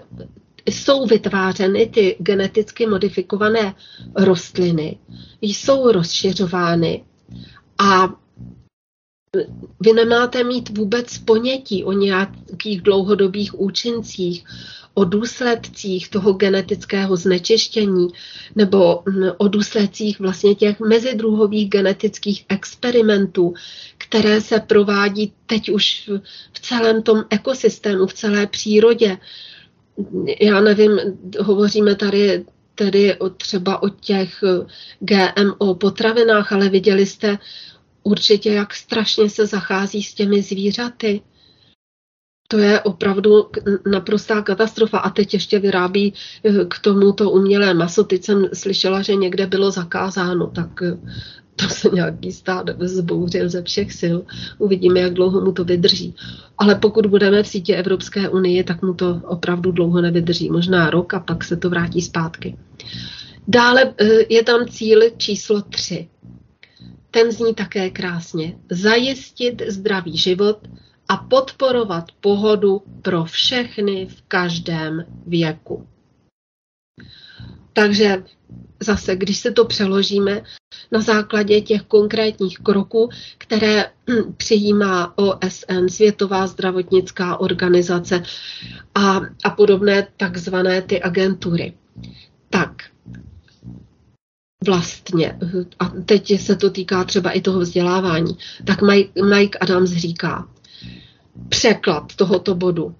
jsou 0.67 1.05
vytvářeny 1.05 1.85
ty 1.85 2.15
geneticky 2.19 2.87
modifikované 2.87 3.75
rostliny, 4.15 4.97
jsou 5.41 5.91
rozšiřovány 5.91 7.05
a 7.77 8.09
vy 9.79 9.93
nemáte 9.93 10.43
mít 10.43 10.77
vůbec 10.77 11.17
ponětí 11.17 11.83
o 11.83 11.91
nějakých 11.91 12.81
dlouhodobých 12.81 13.59
účincích, 13.59 14.45
o 14.93 15.03
důsledcích 15.03 16.09
toho 16.09 16.33
genetického 16.33 17.15
znečištění 17.15 18.07
nebo 18.55 19.03
o 19.37 19.47
důsledcích 19.47 20.19
vlastně 20.19 20.55
těch 20.55 20.79
mezidruhových 20.79 21.69
genetických 21.69 22.45
experimentů, 22.49 23.53
které 23.97 24.41
se 24.41 24.59
provádí 24.59 25.33
teď 25.45 25.69
už 25.69 26.09
v 26.53 26.59
celém 26.59 27.03
tom 27.03 27.23
ekosystému, 27.29 28.05
v 28.05 28.13
celé 28.13 28.47
přírodě. 28.47 29.17
Já 30.41 30.61
nevím, 30.61 30.99
hovoříme 31.39 31.95
tady 31.95 32.45
tedy 32.75 33.17
o, 33.17 33.29
třeba 33.29 33.83
o 33.83 33.89
těch 33.89 34.43
GMO 34.99 35.75
potravinách, 35.75 36.53
ale 36.53 36.69
viděli 36.69 37.05
jste 37.05 37.37
určitě, 38.03 38.51
jak 38.51 38.73
strašně 38.73 39.29
se 39.29 39.45
zachází 39.45 40.03
s 40.03 40.13
těmi 40.13 40.41
zvířaty. 40.41 41.21
To 42.47 42.57
je 42.57 42.81
opravdu 42.81 43.49
naprostá 43.91 44.41
katastrofa. 44.41 44.97
A 44.99 45.09
teď 45.09 45.33
ještě 45.33 45.59
vyrábí 45.59 46.13
eh, 46.43 46.65
k 46.65 46.79
tomu 46.79 47.13
to 47.13 47.31
umělé 47.31 47.73
maso. 47.73 48.03
Teď 48.03 48.23
jsem 48.23 48.49
slyšela, 48.53 49.01
že 49.01 49.15
někde 49.15 49.47
bylo 49.47 49.71
zakázáno, 49.71 50.47
tak 50.47 50.83
to 51.57 51.69
se 51.69 51.89
nějaký 51.93 52.31
stát 52.31 52.69
zbouřil 52.79 53.49
ze 53.49 53.63
všech 53.63 53.93
sil. 54.01 54.17
Uvidíme, 54.57 54.99
jak 54.99 55.13
dlouho 55.13 55.41
mu 55.41 55.51
to 55.51 55.63
vydrží. 55.63 56.15
Ale 56.57 56.75
pokud 56.75 57.05
budeme 57.05 57.43
v 57.43 57.47
sítě 57.47 57.75
Evropské 57.75 58.29
unie, 58.29 58.63
tak 58.63 58.81
mu 58.81 58.93
to 58.93 59.21
opravdu 59.23 59.71
dlouho 59.71 60.01
nevydrží. 60.01 60.49
Možná 60.49 60.89
rok 60.89 61.13
a 61.13 61.19
pak 61.19 61.43
se 61.43 61.57
to 61.57 61.69
vrátí 61.69 62.01
zpátky. 62.01 62.57
Dále 63.47 63.93
eh, 63.97 64.07
je 64.29 64.43
tam 64.43 64.65
cíl 64.67 65.01
číslo 65.17 65.61
3. 65.61 66.09
Ten 67.11 67.31
zní 67.31 67.53
také 67.53 67.89
krásně. 67.89 68.57
Zajistit 68.69 69.61
zdravý 69.67 70.17
život 70.17 70.67
a 71.07 71.17
podporovat 71.17 72.11
pohodu 72.21 72.81
pro 73.01 73.23
všechny 73.25 74.05
v 74.05 74.21
každém 74.27 75.05
věku. 75.27 75.87
Takže 77.77 78.23
zase, 78.79 79.15
když 79.15 79.37
se 79.37 79.51
to 79.51 79.65
přeložíme 79.65 80.41
na 80.91 81.01
základě 81.01 81.61
těch 81.61 81.81
konkrétních 81.81 82.57
kroků, 82.59 83.09
které 83.37 83.85
přijímá 84.37 85.17
OSN, 85.17 85.87
Světová 85.89 86.47
zdravotnická 86.47 87.37
organizace 87.37 88.23
a, 88.95 89.21
a 89.43 89.49
podobné 89.49 90.07
takzvané 90.17 90.81
ty 90.81 91.01
agentury. 91.01 91.73
Tak, 92.49 92.71
vlastně, 94.65 95.39
a 95.79 95.85
teď 95.85 96.41
se 96.41 96.55
to 96.55 96.69
týká 96.69 97.03
třeba 97.03 97.31
i 97.31 97.41
toho 97.41 97.59
vzdělávání, 97.59 98.37
tak 98.65 98.81
Mike, 98.81 99.23
Mike 99.23 99.59
Adams 99.59 99.91
říká, 99.91 100.47
překlad 101.49 102.15
tohoto 102.15 102.55
bodu. 102.55 102.95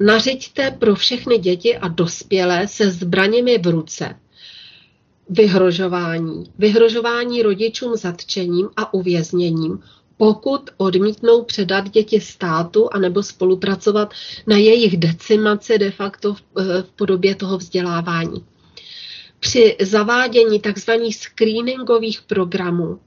Nařiďte 0.00 0.70
pro 0.70 0.94
všechny 0.94 1.38
děti 1.38 1.76
a 1.76 1.88
dospělé 1.88 2.68
se 2.68 2.90
zbraněmi 2.90 3.58
v 3.58 3.66
ruce 3.66 4.16
vyhrožování, 5.28 6.44
vyhrožování 6.58 7.42
rodičům 7.42 7.96
zatčením 7.96 8.68
a 8.76 8.94
uvězněním, 8.94 9.82
pokud 10.16 10.70
odmítnou 10.76 11.42
předat 11.42 11.90
děti 11.90 12.20
státu 12.20 12.88
anebo 12.92 13.22
spolupracovat 13.22 14.14
na 14.46 14.56
jejich 14.56 14.96
decimaci 14.96 15.78
de 15.78 15.90
facto 15.90 16.34
v, 16.34 16.42
v 16.82 16.90
podobě 16.96 17.34
toho 17.34 17.58
vzdělávání. 17.58 18.44
Při 19.40 19.76
zavádění 19.80 20.60
tzv. 20.60 20.90
screeningových 21.10 22.22
programů 22.22 23.00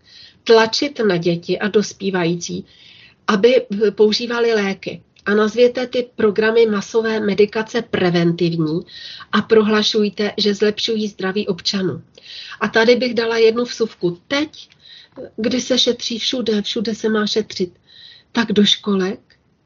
tlačit 0.43 0.99
na 1.07 1.17
děti 1.17 1.59
a 1.59 1.67
dospívající, 1.67 2.65
aby 3.27 3.65
používali 3.95 4.53
léky 4.53 5.01
a 5.25 5.33
nazvěte 5.33 5.87
ty 5.87 6.09
programy 6.15 6.65
masové 6.65 7.19
medikace 7.19 7.81
preventivní 7.81 8.79
a 9.31 9.41
prohlašujte, 9.41 10.33
že 10.37 10.53
zlepšují 10.53 11.07
zdraví 11.07 11.47
občanů. 11.47 12.01
A 12.59 12.67
tady 12.67 12.95
bych 12.95 13.13
dala 13.13 13.37
jednu 13.37 13.63
vsuvku. 13.63 14.21
Teď, 14.27 14.69
kdy 15.35 15.61
se 15.61 15.77
šetří 15.79 16.19
všude, 16.19 16.61
všude 16.61 16.95
se 16.95 17.09
má 17.09 17.27
šetřit, 17.27 17.73
tak 18.31 18.51
do 18.51 18.65
školek, 18.65 19.19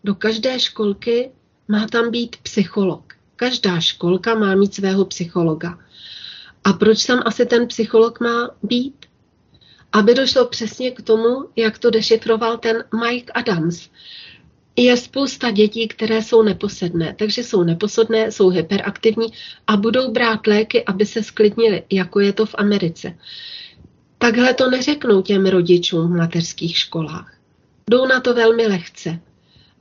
do 0.03 0.15
každé 0.15 0.59
školky 0.59 1.31
má 1.67 1.87
tam 1.87 2.11
být 2.11 2.35
psycholog. 2.37 3.13
Každá 3.35 3.79
školka 3.79 4.35
má 4.35 4.55
mít 4.55 4.75
svého 4.75 5.05
psychologa. 5.05 5.79
A 6.63 6.73
proč 6.73 7.05
tam 7.05 7.21
asi 7.25 7.45
ten 7.45 7.67
psycholog 7.67 8.19
má 8.19 8.49
být? 8.63 9.05
Aby 9.91 10.13
došlo 10.13 10.45
přesně 10.45 10.91
k 10.91 11.01
tomu, 11.01 11.49
jak 11.55 11.77
to 11.77 11.89
dešifroval 11.89 12.57
ten 12.57 12.83
Mike 13.03 13.31
Adams, 13.31 13.89
je 14.79 14.97
spousta 14.97 15.51
dětí, 15.51 15.87
které 15.87 16.21
jsou 16.21 16.41
neposedné, 16.41 17.15
takže 17.17 17.43
jsou 17.43 17.63
neposedné, 17.63 18.31
jsou 18.31 18.49
hyperaktivní 18.49 19.27
a 19.67 19.77
budou 19.77 20.11
brát 20.11 20.47
léky, 20.47 20.85
aby 20.85 21.05
se 21.05 21.23
sklidnili, 21.23 21.83
jako 21.91 22.19
je 22.19 22.33
to 22.33 22.45
v 22.45 22.55
Americe. 22.57 23.17
Takhle 24.17 24.53
to 24.53 24.69
neřeknou 24.69 25.21
těm 25.21 25.45
rodičům 25.45 26.07
v 26.07 26.17
mateřských 26.17 26.77
školách. 26.77 27.33
Jdou 27.91 28.05
na 28.05 28.19
to 28.19 28.33
velmi 28.33 28.67
lehce, 28.67 29.19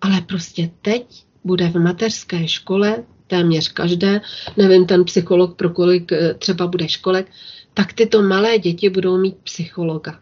ale 0.00 0.20
prostě 0.20 0.70
teď 0.82 1.24
bude 1.44 1.68
v 1.68 1.74
mateřské 1.74 2.48
škole 2.48 3.04
téměř 3.26 3.68
každé, 3.68 4.20
nevím 4.56 4.86
ten 4.86 5.04
psycholog 5.04 5.56
pro 5.56 5.70
kolik 5.70 6.12
eh, 6.12 6.34
třeba 6.34 6.66
bude 6.66 6.88
školek, 6.88 7.26
tak 7.74 7.92
tyto 7.92 8.22
malé 8.22 8.58
děti 8.58 8.90
budou 8.90 9.18
mít 9.18 9.36
psychologa. 9.36 10.20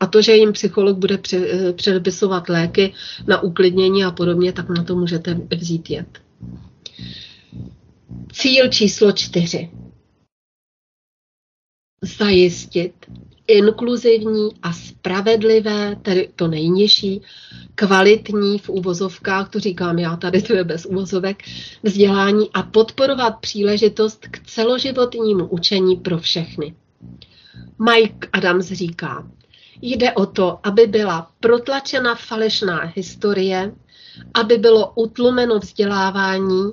A 0.00 0.06
to, 0.06 0.22
že 0.22 0.36
jim 0.36 0.52
psycholog 0.52 0.98
bude 0.98 1.18
eh, 1.34 1.72
předepisovat 1.72 2.48
léky 2.48 2.94
na 3.26 3.42
uklidnění 3.42 4.04
a 4.04 4.10
podobně, 4.10 4.52
tak 4.52 4.68
na 4.68 4.84
to 4.84 4.96
můžete 4.96 5.40
vzít 5.56 5.90
jet. 5.90 6.18
Cíl 8.32 8.68
číslo 8.68 9.12
čtyři. 9.12 9.70
Zajistit 12.18 12.92
inkluzivní 13.50 14.48
a 14.62 14.72
spravedlivé, 14.72 15.96
tedy 16.02 16.28
to 16.36 16.48
nejnižší, 16.48 17.22
kvalitní 17.74 18.58
v 18.58 18.68
úvozovkách, 18.68 19.50
to 19.50 19.60
říkám 19.60 19.98
já, 19.98 20.16
tady 20.16 20.42
to 20.42 20.54
je 20.54 20.64
bez 20.64 20.86
úvozovek, 20.86 21.42
vzdělání 21.82 22.50
a 22.54 22.62
podporovat 22.62 23.30
příležitost 23.30 24.26
k 24.30 24.46
celoživotnímu 24.46 25.46
učení 25.46 25.96
pro 25.96 26.18
všechny. 26.18 26.74
Mike 27.78 28.28
Adams 28.32 28.66
říká, 28.66 29.30
Jde 29.82 30.12
o 30.12 30.26
to, 30.26 30.58
aby 30.62 30.86
byla 30.86 31.32
protlačena 31.40 32.14
falešná 32.14 32.92
historie, 32.96 33.72
aby 34.34 34.58
bylo 34.58 34.92
utlumeno 34.94 35.58
vzdělávání 35.58 36.72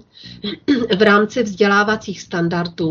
v 0.98 1.02
rámci 1.02 1.44
vzdělávacích 1.44 2.22
standardů, 2.22 2.90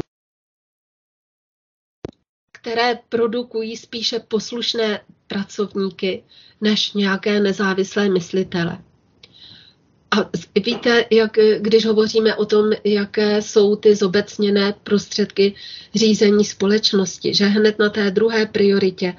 které 2.53 2.99
produkují 3.09 3.77
spíše 3.77 4.19
poslušné 4.19 5.01
pracovníky 5.27 6.25
než 6.61 6.93
nějaké 6.93 7.41
nezávislé 7.41 8.09
myslitele. 8.09 8.79
A 10.11 10.31
víte, 10.65 11.05
jak, 11.11 11.39
když 11.59 11.87
hovoříme 11.87 12.35
o 12.35 12.47
tom, 12.47 12.71
jaké 12.85 13.43
jsou 13.43 13.77
ty 13.77 13.95
zobecněné 13.95 14.75
prostředky 14.83 15.55
řízení 15.95 16.45
společnosti, 16.45 17.35
že 17.35 17.47
hned 17.47 17.79
na 17.79 17.91
té 17.91 18.11
druhé 18.11 18.47
prioritě 18.47 19.15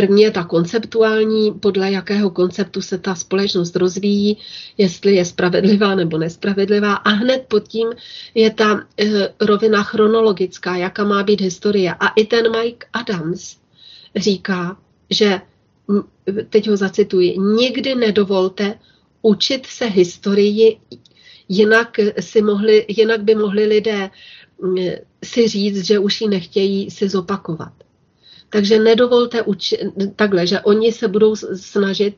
První 0.00 0.22
je 0.22 0.30
ta 0.30 0.44
konceptuální, 0.44 1.52
podle 1.52 1.92
jakého 1.92 2.30
konceptu 2.30 2.82
se 2.82 2.98
ta 2.98 3.14
společnost 3.14 3.76
rozvíjí, 3.76 4.36
jestli 4.78 5.14
je 5.14 5.24
spravedlivá 5.24 5.94
nebo 5.94 6.18
nespravedlivá. 6.18 6.94
A 6.94 7.10
hned 7.10 7.44
pod 7.48 7.68
tím 7.68 7.88
je 8.34 8.50
ta 8.50 8.86
e, 9.00 9.28
rovina 9.40 9.82
chronologická, 9.82 10.76
jaká 10.76 11.04
má 11.04 11.22
být 11.22 11.40
historie. 11.40 11.94
A 12.00 12.08
i 12.08 12.24
ten 12.24 12.52
Mike 12.52 12.86
Adams 12.92 13.56
říká, 14.16 14.76
že, 15.10 15.40
teď 16.50 16.68
ho 16.68 16.76
zacituji, 16.76 17.38
nikdy 17.38 17.94
nedovolte 17.94 18.78
učit 19.22 19.66
se 19.66 19.86
historii, 19.86 20.78
jinak, 21.48 21.96
si 22.20 22.42
mohli, 22.42 22.86
jinak 22.88 23.22
by 23.22 23.34
mohli 23.34 23.66
lidé 23.66 24.10
si 25.24 25.48
říct, 25.48 25.86
že 25.86 25.98
už 25.98 26.20
ji 26.20 26.28
nechtějí 26.28 26.90
si 26.90 27.08
zopakovat. 27.08 27.72
Takže 28.50 28.78
nedovolte 28.78 29.42
uči- 29.42 29.92
takhle, 30.16 30.46
že 30.46 30.60
oni 30.60 30.92
se 30.92 31.08
budou 31.08 31.36
snažit, 31.36 32.14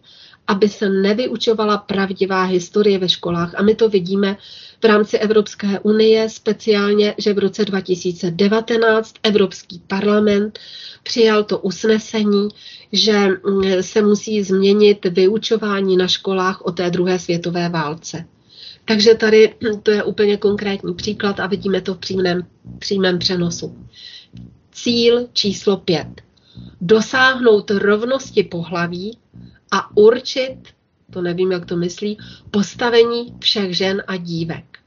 aby 0.46 0.68
se 0.68 0.88
nevyučovala 0.88 1.78
pravdivá 1.78 2.44
historie 2.44 2.98
ve 2.98 3.08
školách. 3.08 3.54
A 3.54 3.62
my 3.62 3.74
to 3.74 3.88
vidíme 3.88 4.36
v 4.82 4.84
rámci 4.84 5.18
Evropské 5.18 5.80
unie, 5.80 6.28
speciálně, 6.28 7.14
že 7.18 7.32
v 7.32 7.38
roce 7.38 7.64
2019 7.64 9.14
Evropský 9.22 9.82
parlament 9.86 10.58
přijal 11.02 11.44
to 11.44 11.58
usnesení, 11.58 12.48
že 12.92 13.12
mm, 13.28 13.62
se 13.82 14.02
musí 14.02 14.42
změnit 14.42 15.04
vyučování 15.04 15.96
na 15.96 16.08
školách 16.08 16.62
o 16.66 16.72
té 16.72 16.90
druhé 16.90 17.18
světové 17.18 17.68
válce. 17.68 18.24
Takže 18.84 19.14
tady 19.14 19.54
to 19.82 19.90
je 19.90 20.02
úplně 20.04 20.36
konkrétní 20.36 20.94
příklad 20.94 21.40
a 21.40 21.46
vidíme 21.46 21.80
to 21.80 21.94
v 21.94 21.98
přímém, 21.98 22.46
přímém 22.78 23.18
přenosu. 23.18 23.76
Cíl 24.72 25.28
číslo 25.32 25.76
pět. 25.76 26.22
Dosáhnout 26.80 27.70
rovnosti 27.70 28.42
pohlaví 28.42 29.18
a 29.70 29.96
určit, 29.96 30.58
to 31.10 31.22
nevím, 31.22 31.52
jak 31.52 31.66
to 31.66 31.76
myslí, 31.76 32.18
postavení 32.50 33.34
všech 33.40 33.76
žen 33.76 34.02
a 34.06 34.16
dívek. 34.16 34.78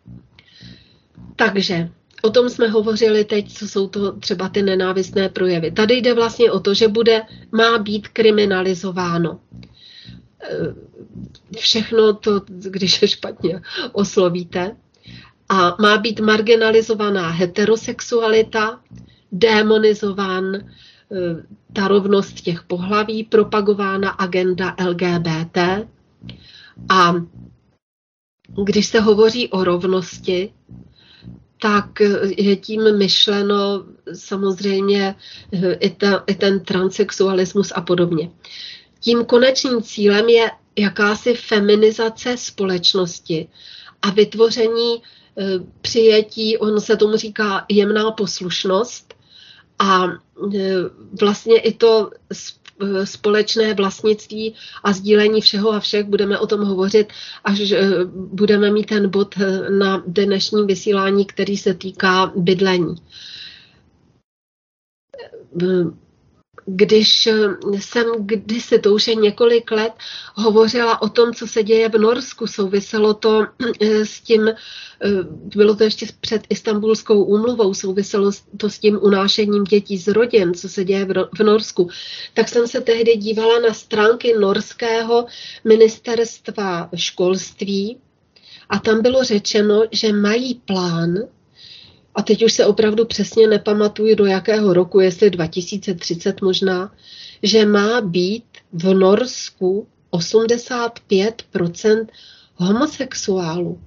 Takže 1.36 1.90
o 2.22 2.30
tom 2.30 2.50
jsme 2.50 2.68
hovořili 2.68 3.26
teď, 3.26 3.54
co 3.54 3.68
jsou 3.68 3.88
to 3.88 4.12
třeba 4.12 4.50
ty 4.50 4.62
nenávistné 4.62 5.30
projevy. 5.30 5.72
Tady 5.72 5.96
jde 5.96 6.14
vlastně 6.14 6.52
o 6.52 6.60
to, 6.60 6.74
že 6.74 6.88
bude, 6.88 7.22
má 7.52 7.78
být 7.78 8.08
kriminalizováno 8.08 9.40
eh, 10.42 10.76
všechno 11.58 12.14
to, 12.14 12.42
když 12.48 13.02
je 13.02 13.08
špatně 13.08 13.62
oslovíte. 13.92 14.76
A 15.50 15.76
má 15.82 15.98
být 15.98 16.20
marginalizovaná 16.20 17.30
heterosexualita, 17.30 18.82
demonizován 19.38 20.56
eh, 20.56 20.62
ta 21.74 21.88
rovnost 21.88 22.42
těch 22.42 22.64
pohlaví, 22.64 23.24
propagována 23.24 24.10
agenda 24.10 24.76
LGBT. 24.88 25.58
A 26.90 27.14
když 28.64 28.86
se 28.86 29.00
hovoří 29.00 29.50
o 29.50 29.64
rovnosti, 29.64 30.54
tak 31.62 31.90
je 32.38 32.56
tím 32.56 32.98
myšleno 32.98 33.84
samozřejmě 34.14 35.16
eh, 35.54 35.74
i, 35.74 35.90
ta, 35.90 36.24
i 36.28 36.36
ten 36.36 36.60
transexualismus 36.60 37.72
a 37.76 37.82
podobně. 37.82 38.32
Tím 39.00 39.26
konečným 39.26 39.82
cílem 39.82 40.30
je 40.30 40.52
jakási 40.80 41.34
feminizace 41.34 42.38
společnosti 42.38 43.48
a 44.02 44.10
vytvoření 44.10 44.96
eh, 45.38 45.44
přijetí, 45.82 46.58
on 46.58 46.82
se 46.82 46.98
tomu 46.98 47.18
říká 47.18 47.66
jemná 47.70 48.12
poslušnost, 48.12 49.15
a 49.80 50.06
e, 50.08 50.10
vlastně 51.20 51.60
i 51.60 51.74
to 51.74 52.12
e, 52.82 53.06
společné 53.06 53.74
vlastnictví 53.74 54.56
a 54.84 54.94
sdílení 54.94 55.42
všeho 55.42 55.72
a 55.72 55.80
všech, 55.80 56.06
budeme 56.06 56.40
o 56.40 56.48
tom 56.48 56.66
hovořit, 56.66 57.14
až 57.44 57.72
e, 57.72 57.90
budeme 58.16 58.72
mít 58.72 58.86
ten 58.86 59.10
bod 59.10 59.36
na 59.80 60.04
dnešním 60.08 60.68
vysílání, 60.68 61.26
který 61.26 61.58
se 61.58 61.74
týká 61.74 62.32
bydlení 62.36 62.96
když 66.66 67.28
eh, 67.28 67.34
jsem 67.80 68.06
kdysi, 68.20 68.80
to 68.80 68.94
už 68.94 69.08
je 69.08 69.16
několik 69.16 69.72
let, 69.72 69.92
hovořila 70.36 71.02
o 71.02 71.10
tom, 71.10 71.34
co 71.34 71.48
se 71.48 71.64
děje 71.64 71.90
v 71.90 71.98
Norsku, 71.98 72.48
souviselo 72.48 73.14
to 73.14 73.46
eh, 73.82 74.06
s 74.06 74.22
tím, 74.22 74.48
eh, 74.48 74.56
bylo 75.56 75.76
to 75.76 75.84
ještě 75.84 76.08
před 76.22 76.42
istambulskou 76.50 77.24
úmluvou, 77.24 77.74
souviselo 77.74 78.32
to 78.58 78.70
s 78.70 78.80
tím 78.80 79.00
unášením 79.02 79.64
dětí 79.64 79.98
z 79.98 80.08
rodin, 80.08 80.54
co 80.54 80.70
se 80.70 80.84
děje 80.84 81.08
v 81.38 81.44
Norsku, 81.44 81.90
tak 82.34 82.50
jsem 82.50 82.68
se 82.68 82.82
tehdy 82.82 83.18
dívala 83.18 83.60
na 83.60 83.74
stránky 83.74 84.34
norského 84.40 85.26
ministerstva 85.64 86.90
školství 86.96 87.98
a 88.70 88.80
tam 88.80 89.02
bylo 89.02 89.24
řečeno, 89.24 89.84
že 89.92 90.14
mají 90.14 90.56
plán 90.56 91.18
a 92.16 92.22
teď 92.22 92.44
už 92.44 92.54
se 92.54 92.66
opravdu 92.66 93.06
přesně 93.06 93.48
nepamatuju, 93.48 94.16
do 94.16 94.26
jakého 94.26 94.74
roku, 94.74 95.00
jestli 95.00 95.30
2030 95.30 96.42
možná, 96.42 96.96
že 97.44 97.66
má 97.66 98.02
být 98.02 98.46
v 98.74 98.94
Norsku 98.94 99.88
85% 100.12 102.08
homosexuálů. 102.56 103.82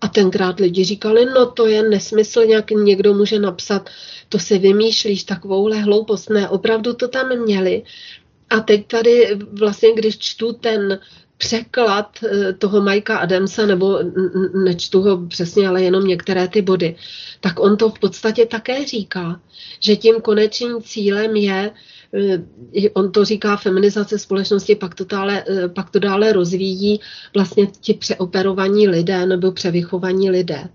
A 0.00 0.08
tenkrát 0.08 0.60
lidi 0.60 0.84
říkali, 0.84 1.26
no 1.26 1.46
to 1.46 1.66
je 1.66 1.82
nesmysl, 1.82 2.44
nějak 2.44 2.70
někdo 2.70 3.14
může 3.14 3.38
napsat, 3.38 3.90
to 4.28 4.38
si 4.38 4.58
vymýšlíš, 4.58 5.24
takovouhle 5.24 5.80
hloupost. 5.80 6.30
Ne, 6.30 6.48
opravdu 6.48 6.92
to 6.94 7.08
tam 7.08 7.38
měli. 7.38 7.82
A 8.50 8.60
teď 8.60 8.86
tady 8.86 9.38
vlastně, 9.52 9.94
když 9.94 10.18
čtu 10.18 10.52
ten 10.52 10.98
překlad 11.42 12.18
eh, 12.24 12.52
toho 12.52 12.80
Majka 12.80 13.18
Adamsa, 13.18 13.66
nebo 13.66 13.98
nečtu 14.64 15.02
ho 15.02 15.26
přesně, 15.26 15.68
ale 15.68 15.82
jenom 15.82 16.06
některé 16.06 16.48
ty 16.48 16.62
body, 16.62 16.96
tak 17.40 17.60
on 17.60 17.76
to 17.76 17.90
v 17.90 17.98
podstatě 17.98 18.46
také 18.46 18.84
říká, 18.84 19.40
že 19.80 19.96
tím 19.96 20.20
konečným 20.20 20.82
cílem 20.82 21.36
je, 21.36 21.70
eh, 22.14 22.90
on 22.94 23.12
to 23.12 23.24
říká 23.24 23.56
feminizace 23.56 24.18
společnosti, 24.18 24.74
pak 24.74 24.94
to 24.94 25.04
dále, 25.04 25.44
eh, 25.48 25.68
pak 25.68 25.90
to 25.90 25.98
dále 25.98 26.32
rozvíjí 26.32 27.00
vlastně 27.34 27.66
ti 27.66 27.94
přeoperovaní 27.94 28.88
lidé 28.88 29.26
nebo 29.26 29.52
převychovaní 29.52 30.30
lidé. 30.30 30.68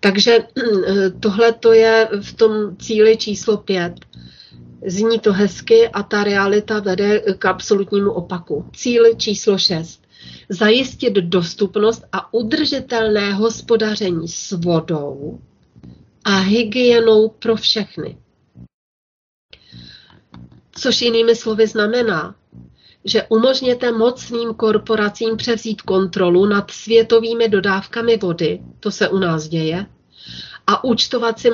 Takže 0.00 0.38
tohle 1.20 1.52
to 1.52 1.72
je 1.72 2.08
v 2.20 2.32
tom 2.32 2.76
cíli 2.76 3.16
číslo 3.16 3.56
pět. 3.56 3.94
Zní 4.86 5.18
to 5.18 5.32
hezky 5.32 5.88
a 5.88 6.02
ta 6.02 6.24
realita 6.24 6.80
vede 6.80 7.20
k 7.20 7.44
absolutnímu 7.44 8.12
opaku. 8.12 8.70
Cíl 8.76 9.14
číslo 9.16 9.58
6. 9.58 10.02
Zajistit 10.48 11.14
dostupnost 11.14 12.04
a 12.12 12.34
udržitelné 12.34 13.32
hospodaření 13.34 14.28
s 14.28 14.52
vodou 14.52 15.40
a 16.24 16.38
hygienou 16.38 17.28
pro 17.28 17.56
všechny. 17.56 18.18
Což 20.72 21.02
jinými 21.02 21.36
slovy 21.36 21.66
znamená, 21.66 22.34
že 23.04 23.22
umožněte 23.28 23.92
mocným 23.92 24.54
korporacím 24.54 25.36
převzít 25.36 25.82
kontrolu 25.82 26.46
nad 26.46 26.70
světovými 26.70 27.48
dodávkami 27.48 28.16
vody, 28.16 28.60
to 28.80 28.90
se 28.90 29.08
u 29.08 29.18
nás 29.18 29.48
děje, 29.48 29.86
a 30.70 30.84
účtovat 30.84 31.38
si 31.38 31.50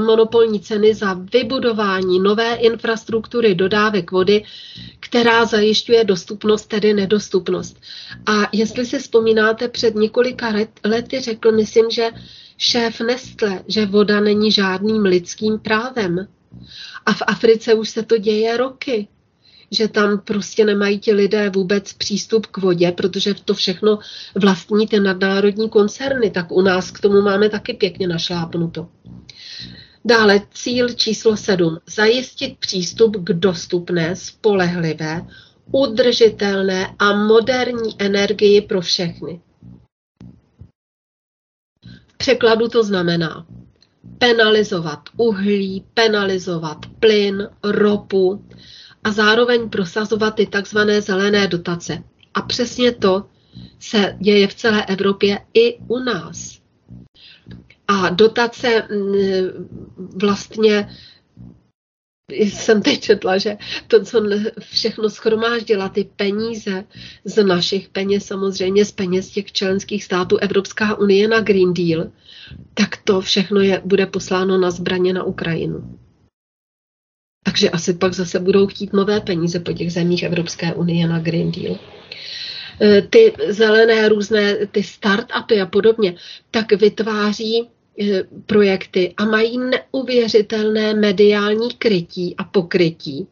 monopolní 0.00 0.60
ceny 0.60 0.94
za 0.94 1.12
vybudování 1.32 2.20
nové 2.20 2.54
infrastruktury 2.54 3.54
dodávek 3.54 4.10
vody, 4.10 4.44
která 5.00 5.44
zajišťuje 5.44 6.04
dostupnost, 6.04 6.66
tedy 6.66 6.94
nedostupnost. 6.94 7.76
A 8.26 8.32
jestli 8.52 8.86
si 8.86 8.98
vzpomínáte, 8.98 9.68
před 9.68 9.94
několika 9.94 10.54
lety 10.84 11.20
řekl, 11.20 11.52
myslím, 11.52 11.90
že 11.90 12.10
šéf 12.58 13.00
Nestle, 13.00 13.62
že 13.68 13.86
voda 13.86 14.20
není 14.20 14.52
žádným 14.52 15.02
lidským 15.02 15.58
právem. 15.58 16.28
A 17.06 17.12
v 17.12 17.22
Africe 17.26 17.74
už 17.74 17.88
se 17.90 18.02
to 18.02 18.18
děje 18.18 18.56
roky 18.56 19.08
že 19.70 19.88
tam 19.88 20.18
prostě 20.18 20.64
nemají 20.64 20.98
ti 20.98 21.12
lidé 21.12 21.50
vůbec 21.50 21.92
přístup 21.92 22.46
k 22.46 22.58
vodě, 22.58 22.92
protože 22.92 23.34
to 23.34 23.54
všechno 23.54 23.98
vlastní 24.34 24.86
ty 24.86 25.00
nadnárodní 25.00 25.68
koncerny, 25.68 26.30
tak 26.30 26.52
u 26.52 26.60
nás 26.60 26.90
k 26.90 27.00
tomu 27.00 27.20
máme 27.20 27.48
taky 27.48 27.74
pěkně 27.74 28.08
našlápnuto. 28.08 28.88
Dále 30.04 30.40
cíl 30.54 30.88
číslo 30.88 31.36
sedm. 31.36 31.78
Zajistit 31.86 32.58
přístup 32.58 33.16
k 33.24 33.32
dostupné, 33.32 34.16
spolehlivé, 34.16 35.26
udržitelné 35.72 36.94
a 36.98 37.16
moderní 37.26 37.94
energii 37.98 38.60
pro 38.60 38.80
všechny. 38.80 39.40
V 42.06 42.16
překladu 42.16 42.68
to 42.68 42.84
znamená 42.84 43.46
penalizovat 44.18 45.00
uhlí, 45.16 45.84
penalizovat 45.94 46.78
plyn, 47.00 47.48
ropu, 47.64 48.44
a 49.04 49.12
zároveň 49.12 49.68
prosazovat 49.70 50.34
ty 50.34 50.46
takzvané 50.46 51.00
zelené 51.00 51.46
dotace. 51.46 52.02
A 52.34 52.42
přesně 52.42 52.92
to 52.92 53.26
se 53.78 54.16
děje 54.20 54.46
v 54.46 54.54
celé 54.54 54.86
Evropě 54.86 55.38
i 55.54 55.78
u 55.78 55.98
nás. 55.98 56.60
A 57.88 58.08
dotace 58.08 58.88
mm, 58.90 59.68
vlastně 60.14 60.88
jsem 62.32 62.82
teď 62.82 63.00
četla, 63.00 63.38
že 63.38 63.56
to, 63.86 64.04
co 64.04 64.22
všechno 64.60 65.10
schromáždila, 65.10 65.88
ty 65.88 66.10
peníze 66.16 66.84
z 67.24 67.44
našich 67.44 67.88
peněz, 67.88 68.24
samozřejmě 68.24 68.84
z 68.84 68.92
peněz 68.92 69.30
těch 69.30 69.52
členských 69.52 70.04
států 70.04 70.36
Evropská 70.36 70.98
unie 70.98 71.28
na 71.28 71.40
Green 71.40 71.74
Deal, 71.74 72.10
tak 72.74 72.96
to 72.96 73.20
všechno 73.20 73.60
je, 73.60 73.82
bude 73.84 74.06
posláno 74.06 74.58
na 74.58 74.70
zbraně 74.70 75.12
na 75.12 75.24
Ukrajinu. 75.24 75.98
Takže 77.42 77.70
asi 77.70 77.94
pak 77.94 78.12
zase 78.14 78.40
budou 78.40 78.66
chtít 78.66 78.92
nové 78.92 79.20
peníze 79.20 79.60
po 79.60 79.72
těch 79.72 79.92
zemích 79.92 80.22
Evropské 80.22 80.74
unie 80.74 81.08
na 81.08 81.18
Green 81.18 81.52
Deal 81.52 81.78
e, 82.80 83.02
ty 83.02 83.32
zelené 83.48 84.08
různé, 84.08 84.66
ty 84.66 84.82
startupy 84.82 85.60
a 85.60 85.66
podobně, 85.66 86.14
tak 86.50 86.72
vytváří 86.72 87.60
e, 87.60 87.66
projekty 88.46 89.14
a 89.16 89.24
mají 89.24 89.58
neuvěřitelné 89.58 90.94
mediální 90.94 91.70
krytí 91.70 92.34
a 92.38 92.44
pokrytí. 92.44 93.26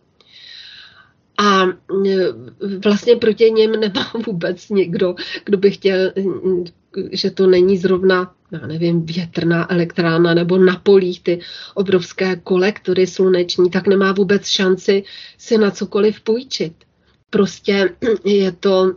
A 1.38 1.64
e, 1.66 1.68
vlastně 2.84 3.16
proti 3.16 3.50
něm 3.50 3.72
nemá 3.72 4.12
vůbec 4.26 4.68
nikdo, 4.68 5.14
kdo 5.44 5.58
by 5.58 5.70
chtěl, 5.70 6.12
že 7.12 7.30
to 7.30 7.46
není 7.46 7.78
zrovna 7.78 8.34
já 8.52 8.66
nevím, 8.66 9.06
větrná 9.06 9.72
elektrárna 9.72 10.34
nebo 10.34 10.58
na 10.58 10.76
polích 10.76 11.22
ty 11.22 11.40
obrovské 11.74 12.36
kolektory 12.36 13.06
sluneční, 13.06 13.70
tak 13.70 13.86
nemá 13.86 14.12
vůbec 14.12 14.46
šanci 14.46 15.02
si 15.38 15.58
na 15.58 15.70
cokoliv 15.70 16.20
půjčit. 16.20 16.72
Prostě 17.30 17.94
je 18.24 18.52
to, 18.52 18.92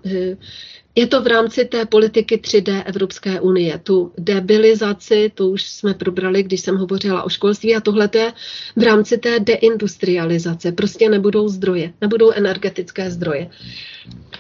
je 0.96 1.08
to 1.08 1.22
v 1.22 1.28
rámci 1.28 1.66
té 1.66 1.86
politiky 1.86 2.38
3D 2.38 2.84
Evropské 2.86 3.40
unie. 3.40 3.80
Tu 3.84 4.12
debilizaci, 4.18 5.32
to 5.36 5.48
už 5.48 5.70
jsme 5.70 5.94
probrali, 5.94 6.44
když 6.44 6.62
jsem 6.62 6.78
hovořila 6.78 7.24
o 7.24 7.30
školství, 7.30 7.76
a 7.76 7.82
tohle 7.82 8.10
je 8.16 8.34
v 8.76 8.84
rámci 8.84 9.18
té 9.18 9.40
deindustrializace. 9.40 10.72
Prostě 10.72 11.10
nebudou 11.10 11.50
zdroje, 11.50 11.94
nebudou 12.02 12.32
energetické 12.32 13.12
zdroje. 13.12 13.50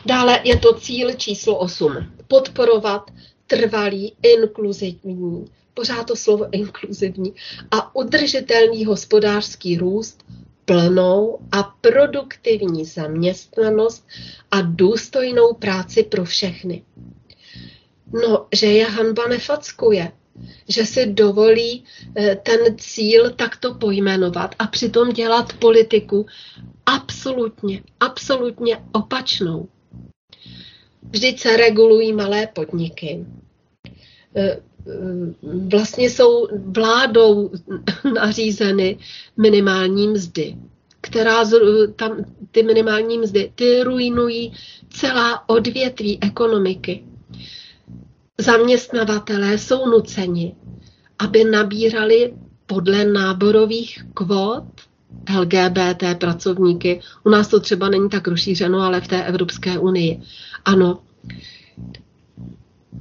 Dále 0.05 0.39
je 0.43 0.57
to 0.57 0.73
cíl 0.73 1.13
číslo 1.13 1.57
8. 1.57 1.95
Podporovat 2.27 3.11
trvalý, 3.51 4.13
inkluzivní, 4.21 5.45
pořád 5.73 6.07
to 6.07 6.15
slovo 6.15 6.47
inkluzivní, 6.51 7.33
a 7.71 7.95
udržitelný 7.95 8.85
hospodářský 8.85 9.77
růst, 9.77 10.23
plnou 10.65 11.39
a 11.51 11.63
produktivní 11.63 12.85
zaměstnanost 12.85 14.07
a 14.51 14.61
důstojnou 14.61 15.53
práci 15.53 16.03
pro 16.03 16.25
všechny. 16.25 16.83
No, 18.13 18.47
že 18.55 18.67
je 18.67 18.85
hanba 18.85 19.27
nefackuje, 19.27 20.11
že 20.67 20.85
si 20.85 21.05
dovolí 21.05 21.83
eh, 22.15 22.35
ten 22.35 22.77
cíl 22.77 23.29
takto 23.29 23.73
pojmenovat 23.73 24.55
a 24.59 24.67
přitom 24.67 25.09
dělat 25.09 25.53
politiku 25.53 26.25
absolutně, 26.85 27.83
absolutně 27.99 28.83
opačnou. 28.91 29.67
Vždyť 31.09 31.39
se 31.39 31.57
regulují 31.57 32.13
malé 32.13 32.47
podniky. 32.47 33.25
E, 34.35 34.41
e, 34.43 34.59
vlastně 35.67 36.09
jsou 36.09 36.47
vládou 36.65 37.51
nařízeny 38.15 38.97
minimální 39.37 40.07
mzdy, 40.07 40.55
která 41.01 41.43
tam 41.95 42.25
ty 42.51 42.63
minimální 42.63 43.17
mzdy, 43.17 43.51
ty 43.55 43.83
ruinují 43.83 44.53
celá 44.89 45.49
odvětví 45.49 46.19
ekonomiky. 46.23 47.03
Zaměstnavatelé 48.37 49.57
jsou 49.57 49.85
nuceni, 49.85 50.55
aby 51.19 51.43
nabírali 51.43 52.33
podle 52.65 53.05
náborových 53.05 54.03
kvót 54.13 54.63
LGBT 55.39 56.03
pracovníky. 56.19 56.99
U 57.23 57.29
nás 57.29 57.47
to 57.47 57.59
třeba 57.59 57.89
není 57.89 58.09
tak 58.09 58.27
rozšířeno, 58.27 58.79
ale 58.79 59.01
v 59.01 59.07
té 59.07 59.23
Evropské 59.23 59.79
unii. 59.79 60.21
Ano. 60.65 60.99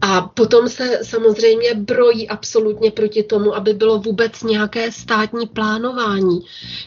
A 0.01 0.21
potom 0.21 0.69
se 0.69 1.01
samozřejmě 1.03 1.75
brojí 1.75 2.29
absolutně 2.29 2.91
proti 2.91 3.23
tomu, 3.23 3.55
aby 3.55 3.75
bylo 3.75 3.99
vůbec 3.99 4.43
nějaké 4.43 4.93
státní 4.93 5.47
plánování. 5.47 6.41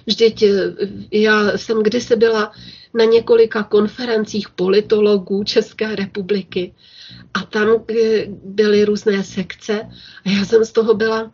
Vždyť 0.06 0.44
eh, 0.44 0.74
já 1.12 1.58
jsem 1.58 1.84
kdysi 1.84 2.16
byla 2.16 2.52
na 2.94 3.06
několika 3.06 3.64
konferencích 3.64 4.50
politologů 4.50 5.44
České 5.44 5.96
republiky 5.96 6.74
a 7.34 7.40
tam 7.44 7.68
byly 8.44 8.86
různé 8.86 9.24
sekce 9.24 9.82
a 10.26 10.30
já 10.30 10.46
jsem 10.46 10.66
z 10.66 10.72
toho 10.72 10.94
byla 10.94 11.32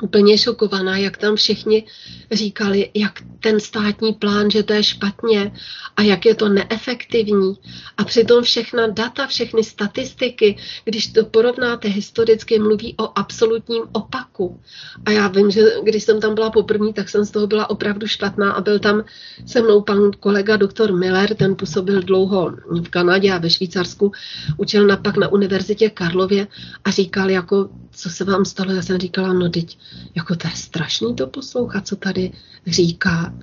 úplně 0.00 0.38
šokovaná, 0.38 0.96
jak 0.96 1.16
tam 1.16 1.36
všichni 1.36 1.84
říkali, 2.32 2.90
jak 2.94 3.12
ten 3.40 3.60
státní 3.60 4.12
plán, 4.12 4.50
že 4.50 4.62
to 4.62 4.72
je 4.72 4.82
špatně 4.82 5.52
a 5.96 6.02
jak 6.02 6.26
je 6.26 6.34
to 6.34 6.48
neefektivní. 6.48 7.54
A 7.96 8.04
přitom 8.04 8.42
všechna 8.42 8.86
data, 8.86 9.26
všechny 9.26 9.64
statistiky, 9.64 10.56
když 10.84 11.06
to 11.06 11.24
porovnáte 11.24 11.88
historicky, 11.88 12.58
mluví 12.58 12.94
o 12.98 13.18
absolutním 13.18 13.82
opaku. 13.92 14.60
A 15.04 15.10
já 15.10 15.28
vím, 15.28 15.50
že 15.50 15.62
když 15.82 16.02
jsem 16.04 16.20
tam 16.20 16.34
byla 16.34 16.50
poprvé, 16.50 16.92
tak 16.92 17.08
jsem 17.08 17.24
z 17.24 17.30
toho 17.30 17.46
byla 17.46 17.70
opravdu 17.70 18.06
špatná 18.06 18.52
a 18.52 18.60
byl 18.60 18.78
tam 18.78 19.04
se 19.46 19.62
mnou 19.62 19.80
pan 19.80 20.10
kolega 20.20 20.56
doktor 20.56 20.92
Miller, 20.92 21.34
ten 21.34 21.56
působil 21.56 22.02
dlouho 22.02 22.50
v 22.66 22.88
Kanadě 22.88 23.32
a 23.32 23.38
ve 23.38 23.50
Švýcarsku, 23.50 24.12
učil 24.56 24.86
napak 24.86 25.16
na 25.16 25.28
univerzitě 25.28 25.90
Karlově 25.90 26.46
a 26.84 26.90
říkal, 26.90 27.30
jako, 27.30 27.68
co 27.92 28.10
se 28.10 28.24
vám 28.24 28.44
stalo. 28.44 28.72
Já 28.72 28.82
jsem 28.82 28.98
říkala, 28.98 29.32
no 29.32 29.48
teď 29.48 29.78
jako 30.14 30.36
to 30.36 30.48
je 30.48 30.56
strašný 30.56 31.14
to 31.14 31.26
poslouchat, 31.26 31.86
co 31.86 31.96
tady 31.96 32.32
říká. 32.66 33.34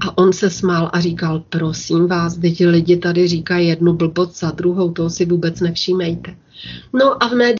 A 0.00 0.18
on 0.18 0.32
se 0.32 0.50
smál 0.50 0.90
a 0.92 1.00
říkal, 1.00 1.40
prosím 1.40 2.06
vás, 2.06 2.36
teď 2.36 2.66
lidi 2.66 2.96
tady 2.96 3.28
říkají 3.28 3.68
jednu 3.68 3.92
blbost 3.92 4.38
za 4.38 4.50
druhou, 4.50 4.92
toho 4.92 5.10
si 5.10 5.24
vůbec 5.24 5.60
nevšímejte. 5.60 6.36
No 6.92 7.22
a 7.22 7.28
v 7.28 7.32
médiích 7.32 7.56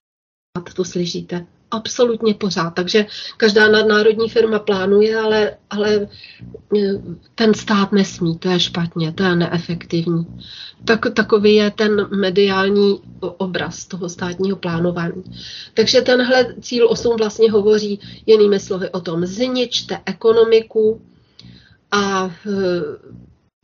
to 0.74 0.84
slyšíte 0.84 1.46
absolutně 1.76 2.34
pořád. 2.34 2.70
Takže 2.70 3.06
každá 3.36 3.68
nadnárodní 3.68 4.28
firma 4.28 4.58
plánuje, 4.58 5.16
ale, 5.16 5.56
ale 5.70 5.94
e, 5.94 6.08
ten 7.34 7.54
stát 7.54 7.92
nesmí, 7.92 8.38
to 8.38 8.50
je 8.50 8.60
špatně, 8.60 9.12
to 9.12 9.22
je 9.22 9.36
neefektivní. 9.36 10.26
Tak, 10.84 11.06
takový 11.14 11.54
je 11.54 11.70
ten 11.70 12.06
mediální 12.16 13.00
obraz 13.20 13.84
toho 13.84 14.08
státního 14.08 14.56
plánování. 14.56 15.24
Takže 15.74 16.02
tenhle 16.02 16.54
cíl 16.60 16.90
8 16.90 17.16
vlastně 17.16 17.50
hovoří 17.50 18.00
jinými 18.26 18.60
slovy 18.60 18.90
o 18.90 19.00
tom, 19.00 19.26
zničte 19.26 19.98
ekonomiku 20.06 21.00
a 21.92 22.26
e, 22.26 22.50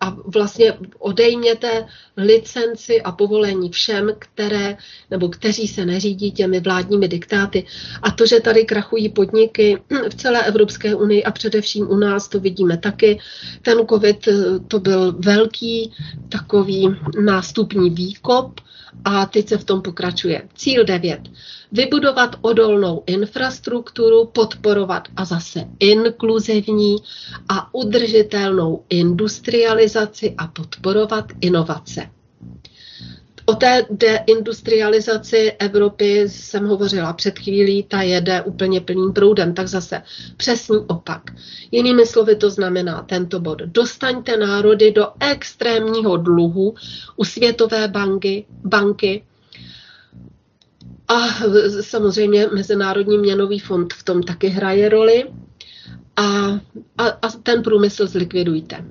a 0.02 0.16
vlastně 0.26 0.74
odejměte 0.98 1.86
licenci 2.16 3.02
a 3.02 3.12
povolení 3.12 3.70
všem, 3.70 4.12
které, 4.18 4.76
nebo 5.10 5.28
kteří 5.28 5.68
se 5.68 5.86
neřídí 5.86 6.32
těmi 6.32 6.60
vládními 6.60 7.08
diktáty. 7.08 7.66
A 8.02 8.10
to, 8.10 8.26
že 8.26 8.40
tady 8.40 8.64
krachují 8.64 9.08
podniky 9.08 9.78
v 10.10 10.14
celé 10.14 10.44
Evropské 10.44 10.94
unii 10.94 11.24
a 11.24 11.30
především 11.30 11.90
u 11.90 11.96
nás, 11.96 12.28
to 12.28 12.40
vidíme 12.40 12.76
taky. 12.76 13.18
Ten 13.62 13.78
COVID 13.88 14.28
to 14.68 14.80
byl 14.80 15.12
velký 15.18 15.92
takový 16.28 16.96
nástupní 17.20 17.90
výkop 17.90 18.60
a 19.04 19.26
teď 19.26 19.48
se 19.48 19.58
v 19.58 19.64
tom 19.64 19.82
pokračuje. 19.82 20.48
Cíl 20.54 20.84
9 20.84 21.20
vybudovat 21.72 22.36
odolnou 22.40 23.02
infrastrukturu, 23.06 24.26
podporovat 24.26 25.08
a 25.16 25.24
zase 25.24 25.64
inkluzivní 25.80 26.96
a 27.48 27.74
udržitelnou 27.74 28.84
industrializaci 28.88 30.34
a 30.38 30.46
podporovat 30.46 31.24
inovace. 31.40 32.10
O 33.46 33.54
té 33.54 33.86
deindustrializaci 33.90 35.52
Evropy 35.58 36.28
jsem 36.28 36.66
hovořila 36.66 37.12
před 37.12 37.38
chvílí, 37.38 37.82
ta 37.82 38.02
jede 38.02 38.42
úplně 38.42 38.80
plným 38.80 39.12
proudem, 39.12 39.54
tak 39.54 39.68
zase 39.68 40.02
přesný 40.36 40.76
opak. 40.86 41.22
Jinými 41.70 42.06
slovy 42.06 42.36
to 42.36 42.50
znamená 42.50 43.02
tento 43.02 43.40
bod. 43.40 43.58
Dostaňte 43.58 44.36
národy 44.36 44.92
do 44.92 45.08
extrémního 45.20 46.16
dluhu 46.16 46.74
u 47.16 47.24
Světové 47.24 47.88
banky, 47.88 48.46
banky 48.64 49.24
a 51.08 51.28
samozřejmě 51.80 52.48
Mezinárodní 52.54 53.18
měnový 53.18 53.58
fond 53.58 53.92
v 53.94 54.02
tom 54.02 54.22
taky 54.22 54.48
hraje 54.48 54.88
roli. 54.88 55.24
A, 56.16 56.22
a, 56.98 57.06
a 57.22 57.28
ten 57.42 57.62
průmysl 57.62 58.06
zlikvidujte. 58.06 58.84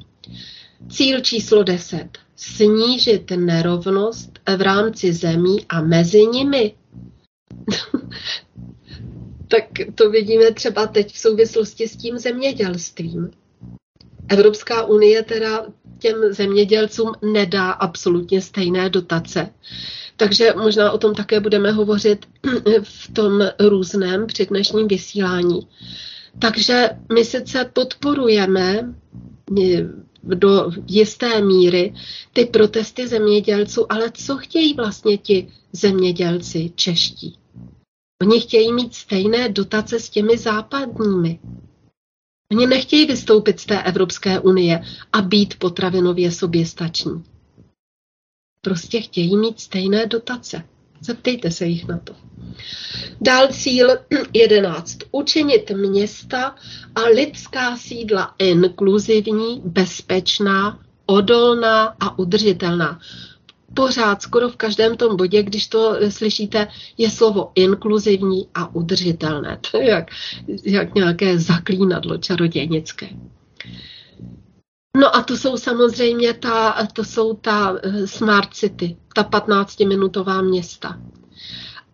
Cíl 0.90 1.20
číslo 1.20 1.64
10. 1.64 2.08
Snížit 2.36 3.32
nerovnost 3.32 4.40
v 4.58 4.62
rámci 4.62 5.14
zemí 5.14 5.66
a 5.70 5.82
mezi 5.82 6.26
nimi. 6.26 6.74
tak 9.48 9.64
to 9.96 10.10
vidíme 10.10 10.52
třeba 10.52 10.88
teď 10.88 11.14
v 11.14 11.20
souvislosti 11.20 11.88
s 11.88 11.96
tím 11.96 12.18
zemědělstvím. 12.18 13.32
Evropská 14.30 14.86
unie 14.86 15.24
teda 15.24 15.66
těm 16.00 16.16
zemědělcům 16.34 17.12
nedá 17.22 17.72
absolutně 17.72 18.42
stejné 18.42 18.90
dotace. 18.90 19.50
Takže 20.18 20.54
možná 20.58 20.92
o 20.92 20.98
tom 20.98 21.16
také 21.16 21.40
budeme 21.40 21.72
hovořit 21.72 22.26
v 22.84 23.14
tom 23.14 23.42
různém 23.60 24.28
při 24.28 24.46
dnešním 24.46 24.88
vysílání. 24.88 25.68
Takže 26.40 26.90
my 27.14 27.26
sice 27.26 27.70
podporujeme 27.74 28.94
eh, 29.62 29.88
do 30.24 30.72
jisté 30.88 31.42
míry 31.42 31.94
ty 32.34 32.46
protesty 32.46 33.08
zemědělců, 33.08 33.92
ale 33.92 34.12
co 34.12 34.38
chtějí 34.38 34.74
vlastně 34.74 35.18
ti 35.18 35.48
zemědělci 35.72 36.72
čeští? 36.76 37.38
Oni 38.22 38.42
chtějí 38.42 38.74
mít 38.74 38.96
stejné 38.96 39.50
dotace 39.50 40.00
s 40.00 40.10
těmi 40.10 40.38
západními. 40.38 41.40
Oni 42.52 42.68
nechtějí 42.68 43.06
vystoupit 43.06 43.60
z 43.60 43.66
té 43.66 43.84
Evropské 43.84 44.40
unie 44.40 44.84
a 45.14 45.22
být 45.22 45.60
potravinově 45.60 46.32
soběstační 46.32 47.24
prostě 48.62 49.02
chtějí 49.02 49.38
mít 49.38 49.60
stejné 49.60 50.06
dotace. 50.06 50.64
Zeptejte 51.02 51.52
se 51.52 51.66
jich 51.66 51.88
na 51.88 51.98
to. 52.04 52.16
Dál 53.22 53.48
cíl 53.48 53.88
11. 54.34 54.98
Učinit 55.12 55.72
města 55.72 56.56
a 56.96 57.02
lidská 57.02 57.78
sídla 57.78 58.36
inkluzivní, 58.38 59.62
bezpečná, 59.66 60.80
odolná 61.06 61.96
a 62.00 62.20
udržitelná. 62.20 63.00
Pořád, 63.74 64.22
skoro 64.22 64.50
v 64.50 64.56
každém 64.56 64.98
tom 64.98 65.18
bodě, 65.18 65.44
když 65.44 65.68
to 65.68 65.96
slyšíte, 66.10 66.68
je 66.98 67.10
slovo 67.10 67.52
inkluzivní 67.56 68.48
a 68.54 68.76
udržitelné. 68.76 69.60
To 69.72 69.78
je 69.78 69.90
jak, 69.90 70.12
jak 70.66 70.96
nějaké 70.96 71.40
zaklínadlo 71.40 72.18
čarodějnické. 72.18 73.10
No 74.98 75.16
a 75.16 75.24
to 75.24 75.38
jsou 75.38 75.58
samozřejmě 75.58 76.34
ta, 76.34 76.88
to 76.94 77.04
jsou 77.04 77.34
ta 77.34 77.76
eh, 77.84 78.08
smart 78.08 78.54
city, 78.54 78.98
ta 79.16 79.24
15-minutová 79.24 80.44
města. 80.50 81.02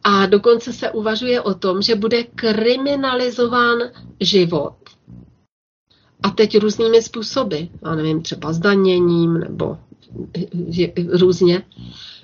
A 0.04 0.26
dokonce 0.26 0.74
se 0.74 0.91
uvažuje 0.91 1.41
o 1.41 1.54
tom, 1.54 1.82
že 1.82 1.95
bude 1.95 2.24
kriminalizován 2.24 3.78
život. 4.20 4.76
A 6.24 6.30
teď 6.30 6.58
různými 6.58 7.02
způsoby, 7.02 7.58
já 7.86 7.95
nevím, 7.95 8.22
třeba 8.22 8.54
zdaněním 8.54 9.34
nebo 9.34 9.78
různě, 11.12 11.64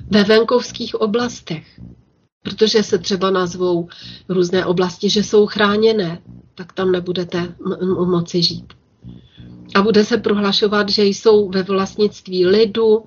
ve 0.09 0.24
venkovských 0.24 0.95
oblastech. 0.95 1.80
Protože 2.43 2.84
se 2.84 2.97
třeba 2.97 3.30
nazvou 3.30 3.89
různé 4.30 4.65
oblasti, 4.65 5.09
že 5.09 5.24
jsou 5.24 5.47
chráněné, 5.47 6.21
tak 6.55 6.74
tam 6.74 6.91
nebudete 6.91 7.55
moci 8.05 8.41
žít 8.43 8.74
a 9.74 9.82
bude 9.82 10.05
se 10.05 10.17
prohlašovat, 10.17 10.89
že 10.89 11.03
jsou 11.03 11.49
ve 11.49 11.63
vlastnictví 11.63 12.45
lidu, 12.45 13.03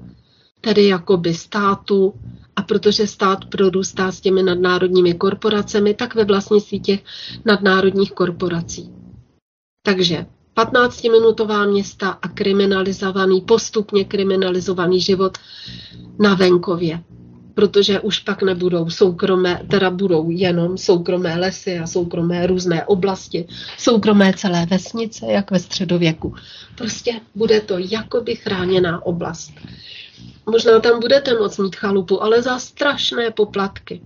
tedy 0.61 0.87
jakoby 0.87 1.35
státu, 1.35 2.15
a 2.57 2.63
protože 2.63 3.07
stát 3.07 3.45
prorůstá 3.45 4.13
s 4.13 4.21
těmi 4.21 4.43
nadnárodními 4.43 5.15
korporacemi, 5.15 5.95
tak 5.95 6.15
ve 6.15 6.25
vlastnictví 6.25 6.81
těch 6.81 7.05
nadnárodních 7.45 8.13
korporací. 8.13 8.91
Takže 9.83 10.27
15-minutová 10.57 11.71
města 11.71 12.11
a 12.11 12.29
kriminalizovaný, 12.29 13.41
postupně 13.41 14.05
kriminalizovaný 14.05 15.01
život 15.01 15.39
na 16.19 16.35
venkově 16.35 17.03
protože 17.57 18.01
už 18.01 18.19
pak 18.19 18.43
nebudou 18.43 18.91
soukromé, 18.91 19.61
teda 19.71 19.91
budou 19.91 20.31
jenom 20.31 20.79
soukromé 20.79 21.37
lesy 21.37 21.79
a 21.79 21.87
soukromé 21.87 22.47
různé 22.47 22.85
oblasti, 22.85 23.47
soukromé 23.79 24.33
celé 24.37 24.67
vesnice, 24.67 25.27
jak 25.27 25.51
ve 25.51 25.59
středověku. 25.59 26.35
Prostě 26.75 27.13
bude 27.35 27.61
to 27.61 27.79
jakoby 27.79 28.37
chráněná 28.37 29.07
oblast. 29.07 29.53
Možná 30.47 30.81
tam 30.81 31.01
budete 31.01 31.35
moct 31.35 31.59
mít 31.59 31.77
chalupu, 31.77 32.23
ale 32.23 32.43
za 32.43 32.59
strašné 32.59 33.31
poplatky, 33.31 34.01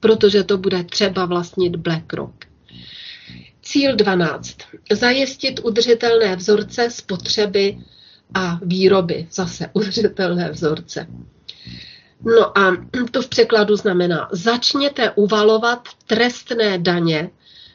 protože 0.00 0.42
to 0.42 0.58
bude 0.58 0.84
třeba 0.84 1.26
vlastnit 1.26 1.76
BlackRock. 1.76 2.44
Cíl 3.62 3.96
12. 3.96 4.56
Zajistit 4.92 5.60
udržitelné 5.64 6.36
vzorce 6.36 6.90
spotřeby 6.90 7.78
a 8.34 8.58
výroby. 8.62 9.26
Zase 9.30 9.70
udržitelné 9.72 10.50
vzorce. 10.50 11.06
No 12.24 12.58
a 12.58 12.76
to 13.10 13.22
v 13.22 13.28
překladu 13.28 13.76
znamená, 13.76 14.28
začněte 14.32 15.10
uvalovat 15.10 15.88
trestné 16.06 16.78
daně 16.78 17.30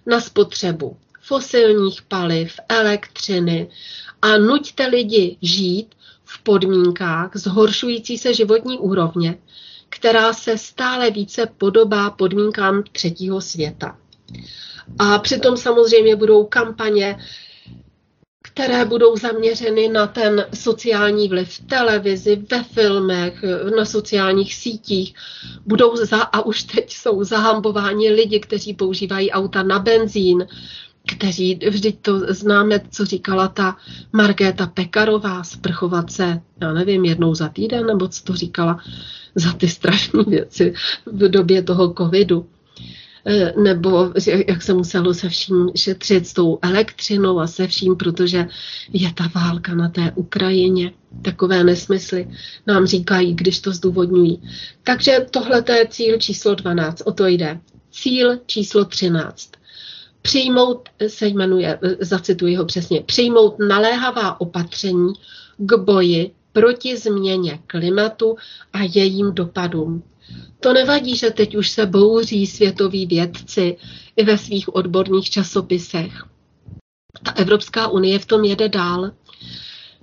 na 0.05 0.21
spotřebu 0.21 0.97
fosilních 1.21 2.01
paliv, 2.01 2.59
elektřiny 2.69 3.69
a 4.21 4.37
nuďte 4.37 4.87
lidi 4.87 5.37
žít 5.41 5.95
v 6.25 6.43
podmínkách 6.43 7.31
zhoršující 7.33 8.17
se 8.17 8.33
životní 8.33 8.79
úrovně, 8.79 9.37
která 9.89 10.33
se 10.33 10.57
stále 10.57 11.11
více 11.11 11.45
podobá 11.57 12.09
podmínkám 12.09 12.83
třetího 12.91 13.41
světa. 13.41 13.97
A 14.99 15.19
přitom 15.19 15.57
samozřejmě 15.57 16.15
budou 16.15 16.45
kampaně, 16.45 17.19
které 18.57 18.85
budou 18.85 19.17
zaměřeny 19.17 19.89
na 19.89 20.07
ten 20.07 20.45
sociální 20.53 21.29
vliv 21.29 21.49
v 21.49 21.67
televizi, 21.67 22.45
ve 22.51 22.63
filmech, 22.63 23.43
na 23.77 23.85
sociálních 23.85 24.55
sítích. 24.55 25.13
Budou 25.65 25.95
za, 25.95 26.21
a 26.21 26.41
už 26.41 26.63
teď 26.63 26.93
jsou 26.93 27.23
zahambováni 27.23 28.09
lidi, 28.09 28.39
kteří 28.39 28.73
používají 28.73 29.31
auta 29.31 29.63
na 29.63 29.79
benzín, 29.79 30.47
kteří, 31.07 31.59
vždyť 31.69 31.99
to 32.01 32.19
známe, 32.33 32.81
co 32.91 33.05
říkala 33.05 33.47
ta 33.47 33.77
Markéta 34.13 34.67
Pekarová, 34.67 35.43
sprchovat 35.43 36.11
se, 36.11 36.41
já 36.61 36.73
nevím, 36.73 37.05
jednou 37.05 37.35
za 37.35 37.49
týden, 37.49 37.85
nebo 37.85 38.07
co 38.07 38.23
to 38.23 38.35
říkala, 38.35 38.79
za 39.35 39.53
ty 39.53 39.67
strašné 39.67 40.23
věci 40.23 40.73
v 41.05 41.29
době 41.29 41.63
toho 41.63 41.93
covidu. 41.93 42.45
E, 43.27 43.53
nebo 43.61 44.11
jak 44.47 44.61
se 44.61 44.73
muselo 44.73 45.13
se 45.13 45.29
vším 45.29 45.71
šetřit 45.75 46.27
s 46.27 46.33
tou 46.33 46.59
elektřinou 46.61 47.39
a 47.39 47.47
se 47.47 47.67
vším, 47.67 47.95
protože 47.95 48.47
je 48.93 49.13
ta 49.13 49.31
válka 49.35 49.75
na 49.75 49.89
té 49.89 50.11
Ukrajině. 50.15 50.91
Takové 51.21 51.63
nesmysly 51.63 52.27
nám 52.67 52.85
říkají, 52.85 53.33
když 53.33 53.59
to 53.59 53.71
zdůvodňují. 53.71 54.41
Takže 54.83 55.25
tohle 55.31 55.63
je 55.69 55.87
cíl 55.87 56.17
číslo 56.17 56.55
12, 56.55 57.01
o 57.05 57.11
to 57.11 57.27
jde. 57.27 57.59
Cíl 57.91 58.39
číslo 58.45 58.85
13 58.85 59.51
přijmout, 60.21 60.89
se 61.07 61.27
jmenuje, 61.27 61.79
zacituji 61.99 62.55
ho 62.55 62.65
přesně, 62.65 63.01
přijmout 63.01 63.59
naléhavá 63.59 64.41
opatření 64.41 65.13
k 65.57 65.77
boji 65.77 66.31
proti 66.53 66.97
změně 66.97 67.59
klimatu 67.67 68.35
a 68.73 68.79
jejím 68.93 69.33
dopadům. 69.33 70.03
To 70.59 70.73
nevadí, 70.73 71.15
že 71.15 71.31
teď 71.31 71.55
už 71.55 71.69
se 71.69 71.85
bouří 71.85 72.47
světoví 72.47 73.05
vědci 73.05 73.77
i 74.15 74.23
ve 74.23 74.37
svých 74.37 74.75
odborných 74.75 75.29
časopisech. 75.29 76.23
Ta 77.23 77.31
Evropská 77.31 77.87
unie 77.87 78.19
v 78.19 78.25
tom 78.25 78.43
jede 78.43 78.69
dál. 78.69 79.11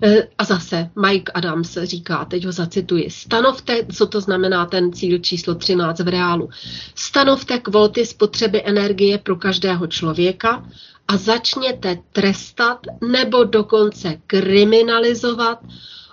E, 0.02 0.28
a 0.38 0.44
zase 0.44 0.90
Mike 1.06 1.32
Adams 1.32 1.78
říká, 1.82 2.24
teď 2.24 2.44
ho 2.44 2.52
zacituji, 2.52 3.10
stanovte, 3.10 3.86
co 3.94 4.06
to 4.06 4.20
znamená 4.20 4.66
ten 4.66 4.92
cíl 4.92 5.18
číslo 5.18 5.54
13 5.54 6.00
v 6.00 6.08
reálu, 6.08 6.48
stanovte 6.94 7.58
kvóty 7.58 8.06
spotřeby 8.06 8.62
energie 8.64 9.18
pro 9.18 9.36
každého 9.36 9.86
člověka 9.86 10.68
a 11.08 11.16
začněte 11.16 11.98
trestat 12.12 12.78
nebo 13.10 13.44
dokonce 13.44 14.16
kriminalizovat 14.26 15.58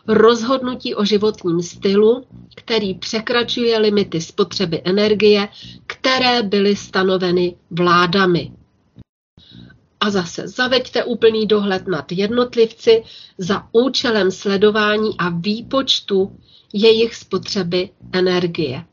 rozhodnutí 0.08 0.95
o 0.95 1.06
životním 1.06 1.62
stylu, 1.62 2.26
který 2.56 2.93
překračuje 2.93 3.80
limity 3.80 4.22
spotřeby 4.22 4.82
energie, 4.84 5.47
které 5.88 6.43
byly 6.43 6.76
stanoveny 6.76 7.56
vládami. 7.72 8.52
A 9.99 10.10
zase 10.10 10.47
zaveďte 10.47 11.04
úplný 11.04 11.47
dohled 11.47 11.88
nad 11.88 12.12
jednotlivci 12.12 13.04
za 13.38 13.68
účelem 13.72 14.32
sledování 14.32 15.18
a 15.18 15.30
výpočtu 15.30 16.38
jejich 16.74 17.16
spotřeby 17.16 17.89
energie. 18.14 18.86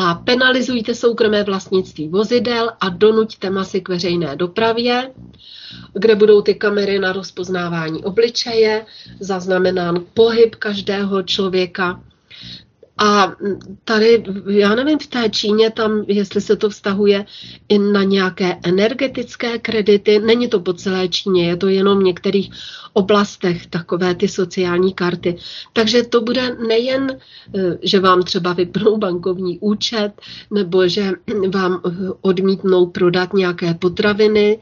A 0.00 0.14
penalizujte 0.14 0.94
soukromé 0.94 1.42
vlastnictví 1.42 2.08
vozidel 2.08 2.70
a 2.80 2.88
donuďte 2.88 3.50
masy 3.50 3.80
k 3.80 3.88
veřejné 3.88 4.36
dopravě, 4.36 5.10
kde 5.94 6.14
budou 6.14 6.42
ty 6.42 6.54
kamery 6.54 6.98
na 6.98 7.12
rozpoznávání 7.12 8.04
obličeje, 8.04 8.86
zaznamenán 9.20 10.04
pohyb 10.14 10.54
každého 10.54 11.22
člověka 11.22 12.00
a 12.98 13.32
tady, 13.84 14.24
já 14.46 14.74
nevím, 14.74 14.98
v 14.98 15.06
té 15.06 15.30
Číně 15.30 15.70
tam, 15.70 16.04
jestli 16.08 16.40
se 16.40 16.56
to 16.56 16.70
vztahuje 16.70 17.24
i 17.68 17.78
na 17.78 18.02
nějaké 18.02 18.56
energetické 18.62 19.58
kredity, 19.58 20.18
není 20.18 20.48
to 20.48 20.60
po 20.60 20.72
celé 20.72 21.08
Číně, 21.08 21.48
je 21.48 21.56
to 21.56 21.68
jenom 21.68 21.98
v 21.98 22.02
některých 22.02 22.50
oblastech 22.92 23.66
takové 23.66 24.14
ty 24.14 24.28
sociální 24.28 24.94
karty. 24.94 25.36
Takže 25.72 26.02
to 26.02 26.20
bude 26.20 26.56
nejen, 26.68 27.18
eh, 27.54 27.78
že 27.82 28.00
vám 28.00 28.22
třeba 28.22 28.52
vypnou 28.52 28.96
bankovní 28.96 29.58
účet, 29.58 30.12
nebo 30.50 30.88
že 30.88 31.12
vám 31.54 31.82
odmítnou 32.20 32.86
prodat 32.86 33.32
nějaké 33.32 33.74
potraviny, 33.74 34.58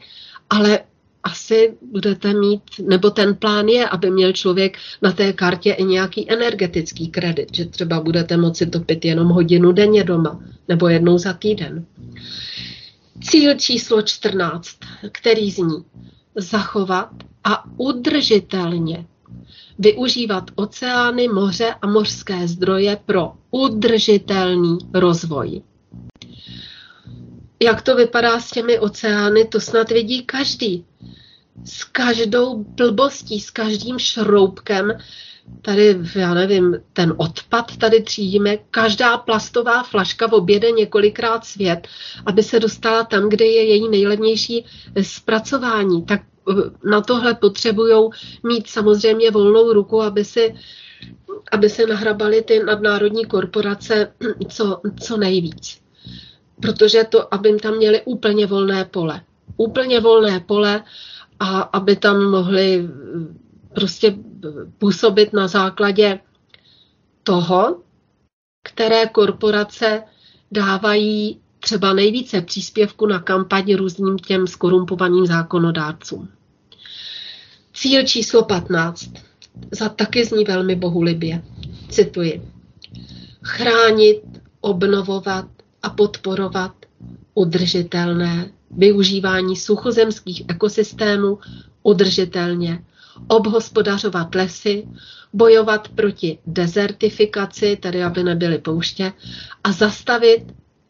ale 0.49 0.79
asi 1.27 1.77
budete 1.91 2.33
mít, 2.33 2.61
nebo 2.87 3.09
ten 3.09 3.35
plán 3.35 3.67
je, 3.67 3.89
aby 3.89 4.11
měl 4.11 4.31
člověk 4.31 4.77
na 5.01 5.11
té 5.11 5.33
kartě 5.33 5.71
i 5.71 5.83
nějaký 5.83 6.31
energetický 6.31 7.07
kredit, 7.07 7.55
že 7.55 7.65
třeba 7.65 7.99
budete 7.99 8.37
moci 8.37 8.65
topit 8.65 9.05
jenom 9.05 9.27
hodinu 9.27 9.71
denně 9.71 10.03
doma, 10.03 10.39
nebo 10.67 10.87
jednou 10.87 11.17
za 11.17 11.33
týden. 11.33 11.85
Cíl 13.23 13.55
číslo 13.55 14.01
14, 14.01 14.77
který 15.11 15.51
zní 15.51 15.85
zachovat 16.35 17.09
a 17.43 17.63
udržitelně 17.77 19.05
využívat 19.79 20.43
oceány, 20.55 21.27
moře 21.27 21.75
a 21.81 21.87
mořské 21.87 22.47
zdroje 22.47 22.97
pro 23.05 23.31
udržitelný 23.51 24.77
rozvoj. 24.93 25.61
Jak 27.61 27.81
to 27.81 27.95
vypadá 27.95 28.39
s 28.39 28.51
těmi 28.51 28.79
oceány, 28.79 29.45
to 29.45 29.59
snad 29.59 29.91
vidí 29.91 30.23
každý 30.23 30.85
s 31.65 31.83
každou 31.83 32.63
blbostí, 32.63 33.39
s 33.39 33.51
každým 33.51 33.99
šroubkem, 33.99 34.91
tady, 35.61 35.99
já 36.15 36.33
nevím, 36.33 36.75
ten 36.93 37.13
odpad 37.17 37.77
tady 37.77 38.01
třídíme, 38.01 38.57
každá 38.57 39.17
plastová 39.17 39.83
flaška 39.83 40.31
objede 40.31 40.71
několikrát 40.71 41.45
svět, 41.45 41.87
aby 42.25 42.43
se 42.43 42.59
dostala 42.59 43.03
tam, 43.03 43.29
kde 43.29 43.45
je 43.45 43.63
její 43.63 43.89
nejlevnější 43.89 44.65
zpracování. 45.01 46.05
Tak 46.05 46.21
eh, 46.21 46.53
na 46.89 47.01
tohle 47.01 47.33
potřebují 47.33 48.09
mít 48.43 48.67
samozřejmě 48.67 49.31
volnou 49.31 49.73
ruku, 49.73 50.01
aby 50.01 50.25
si 50.25 50.55
aby 51.51 51.69
se 51.69 51.85
nahrabali 51.85 52.41
ty 52.41 52.63
nadnárodní 52.63 53.25
korporace 53.25 54.13
co, 54.49 54.81
co 54.99 55.17
nejvíc. 55.17 55.81
Protože 56.61 57.03
to, 57.03 57.33
aby 57.33 57.55
tam 57.55 57.77
měli 57.77 58.01
úplně 58.05 58.45
volné 58.45 58.85
pole. 58.85 59.21
Úplně 59.57 59.99
volné 59.99 60.39
pole 60.39 60.83
a 61.39 61.61
aby 61.61 61.95
tam 61.95 62.23
mohli 62.23 62.89
prostě 63.75 64.15
působit 64.77 65.33
na 65.33 65.47
základě 65.47 66.19
toho, 67.23 67.81
které 68.63 69.05
korporace 69.05 70.03
dávají 70.51 71.39
třeba 71.59 71.93
nejvíce 71.93 72.41
příspěvku 72.41 73.05
na 73.05 73.19
kampaň 73.19 73.75
různým 73.75 74.17
těm 74.17 74.47
skorumpovaným 74.47 75.25
zákonodárcům. 75.25 76.29
Cíl 77.73 78.03
číslo 78.03 78.43
15. 78.43 79.09
Za 79.71 79.89
taky 79.89 80.25
zní 80.25 80.43
velmi 80.43 80.75
bohulibě. 80.75 81.43
Cituji. 81.89 82.51
Chránit, 83.43 84.21
obnovovat 84.61 85.45
a 85.83 85.89
podporovat 85.89 86.73
udržitelné 87.33 88.51
využívání 88.71 89.55
suchozemských 89.55 90.43
ekosystémů 90.47 91.39
udržitelně, 91.83 92.83
obhospodařovat 93.27 94.35
lesy, 94.35 94.87
bojovat 95.33 95.87
proti 95.87 96.37
dezertifikaci, 96.45 97.75
tedy 97.75 98.03
aby 98.03 98.23
nebyly 98.23 98.57
pouště, 98.57 99.13
a 99.63 99.71
zastavit 99.71 100.43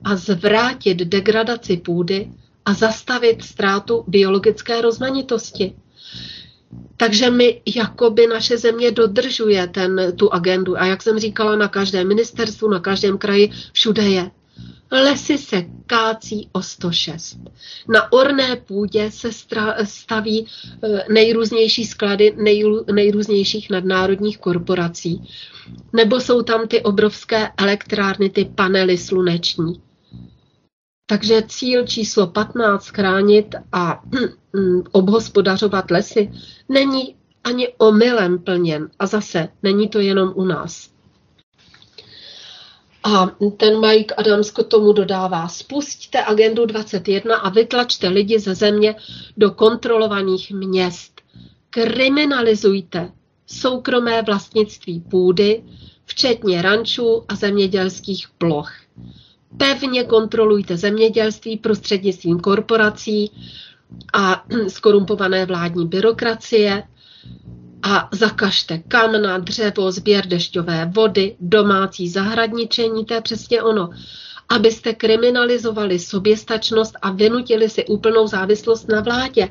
a 0.04 0.16
zvrátit 0.16 0.98
degradaci 0.98 1.78
půdy 1.78 2.32
a 2.66 2.74
zastavit 2.74 3.44
ztrátu 3.44 4.04
biologické 4.08 4.82
rozmanitosti. 4.82 5.76
Takže 6.98 7.30
my, 7.30 7.62
jakoby 7.76 8.28
naše 8.28 8.58
země 8.58 8.92
dodržuje 8.92 9.68
ten, 9.68 10.14
tu 10.16 10.34
agendu. 10.34 10.82
A 10.82 10.86
jak 10.86 11.02
jsem 11.02 11.20
říkala, 11.20 11.56
na 11.56 11.68
každém 11.68 12.08
ministerstvu, 12.08 12.70
na 12.70 12.80
každém 12.80 13.18
kraji, 13.18 13.52
všude 13.74 14.04
je. 14.04 14.32
Lesy 14.92 15.38
se 15.38 15.66
kácí 15.86 16.50
o 16.52 16.62
106. 16.62 17.38
Na 17.88 18.12
orné 18.12 18.56
půdě 18.56 19.12
se 19.12 19.30
staví 19.84 20.48
eh, 20.84 21.04
nejrůznější 21.14 21.86
sklady 21.86 22.36
nejrůznějších 22.94 23.70
nadnárodních 23.70 24.38
korporací. 24.38 25.30
Nebo 25.94 26.20
jsou 26.20 26.42
tam 26.42 26.68
ty 26.68 26.82
obrovské 26.82 27.50
elektrárny, 27.58 28.30
ty 28.30 28.46
panely 28.46 28.98
sluneční. 28.98 29.82
Takže 31.10 31.44
cíl 31.48 31.88
číslo 31.88 32.28
15 32.28 32.88
chránit 32.88 33.56
a 33.72 34.02
obhospodařovat 34.92 35.92
lesy 35.92 36.32
není 36.70 37.16
ani 37.44 37.68
omylem 37.78 38.40
plněn. 38.40 38.90
A 39.00 39.06
zase 39.06 39.50
není 39.64 39.90
to 39.90 40.00
jenom 40.00 40.34
u 40.36 40.46
nás. 40.46 40.97
A 43.04 43.28
ten 43.58 43.80
Mike 43.80 44.16
Adams 44.16 44.52
k 44.52 44.64
tomu 44.64 44.94
dodává, 44.94 45.48
spustíte 45.48 46.26
agendu 46.26 46.66
21 46.66 47.36
a 47.36 47.50
vytlačte 47.50 48.08
lidi 48.08 48.40
ze 48.40 48.56
země 48.56 48.96
do 49.38 49.52
kontrolovaných 49.52 50.52
měst. 50.52 51.22
Kriminalizujte 51.70 53.12
soukromé 53.48 54.22
vlastnictví 54.22 55.00
půdy, 55.00 55.64
včetně 56.06 56.62
rančů 56.62 57.24
a 57.28 57.36
zemědělských 57.36 58.28
ploch. 58.38 58.72
pevně 59.58 60.04
kontrolujte 60.04 60.78
zemědělství 60.78 61.58
prostřednictvím 61.58 62.40
korporací 62.40 63.32
a 64.14 64.46
skorumpované 64.68 65.46
vládní 65.46 65.88
byrokracie 65.88 66.84
a 67.84 68.10
zakažte 68.12 68.78
kamna, 68.78 69.38
dřevo, 69.38 69.92
sběr 69.92 70.28
dešťové 70.28 70.86
vody, 70.86 71.36
domácí 71.40 72.10
zahradničení, 72.10 73.06
to 73.06 73.14
je 73.14 73.22
přesně 73.22 73.62
ono. 73.62 73.90
Abyste 74.50 74.94
kriminalizovali 74.94 76.00
soběstačnost 76.00 76.94
a 77.02 77.12
vynutili 77.12 77.70
si 77.70 77.86
úplnou 77.86 78.28
závislost 78.28 78.88
na 78.90 79.02
vládě. 79.02 79.50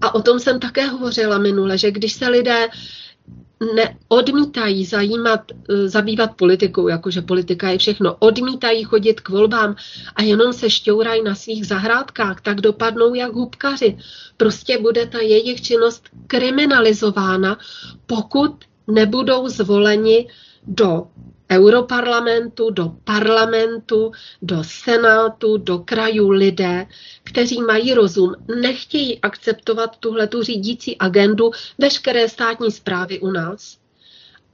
A 0.00 0.14
o 0.14 0.22
tom 0.22 0.40
jsem 0.40 0.60
také 0.60 0.86
hovořila 0.86 1.38
minule, 1.38 1.78
že 1.78 1.90
když 1.90 2.12
se 2.12 2.28
lidé 2.28 2.68
neodmítají 3.74 4.84
zajímat, 4.84 5.40
eh, 5.52 5.88
zabývat 5.88 6.36
politikou, 6.36 6.88
jakože 6.88 7.22
politika 7.22 7.70
je 7.70 7.78
všechno, 7.78 8.16
odmítají 8.18 8.84
chodit 8.84 9.20
k 9.20 9.28
volbám 9.28 9.76
a 10.16 10.22
jenom 10.22 10.52
se 10.52 10.70
šťourají 10.70 11.22
na 11.22 11.34
svých 11.34 11.66
zahrádkách, 11.66 12.40
tak 12.40 12.60
dopadnou 12.60 13.14
jak 13.14 13.32
hubkaři. 13.32 13.98
Prostě 14.36 14.78
bude 14.78 15.06
ta 15.06 15.18
jejich 15.18 15.62
činnost 15.62 16.08
kriminalizována, 16.26 17.58
pokud 18.06 18.64
nebudou 18.86 19.48
zvoleni 19.48 20.28
do 20.66 21.06
europarlamentu, 21.50 22.70
do 22.70 22.92
parlamentu, 23.04 24.12
do 24.42 24.64
senátu, 24.64 25.56
do 25.56 25.78
krajů 25.78 26.30
lidé, 26.30 26.86
kteří 27.24 27.62
mají 27.62 27.94
rozum, 27.94 28.34
nechtějí 28.60 29.20
akceptovat 29.20 29.96
tuhle 29.96 30.26
tu 30.26 30.42
řídící 30.42 30.98
agendu 30.98 31.50
veškeré 31.78 32.28
státní 32.28 32.70
zprávy 32.72 33.20
u 33.20 33.30
nás 33.30 33.78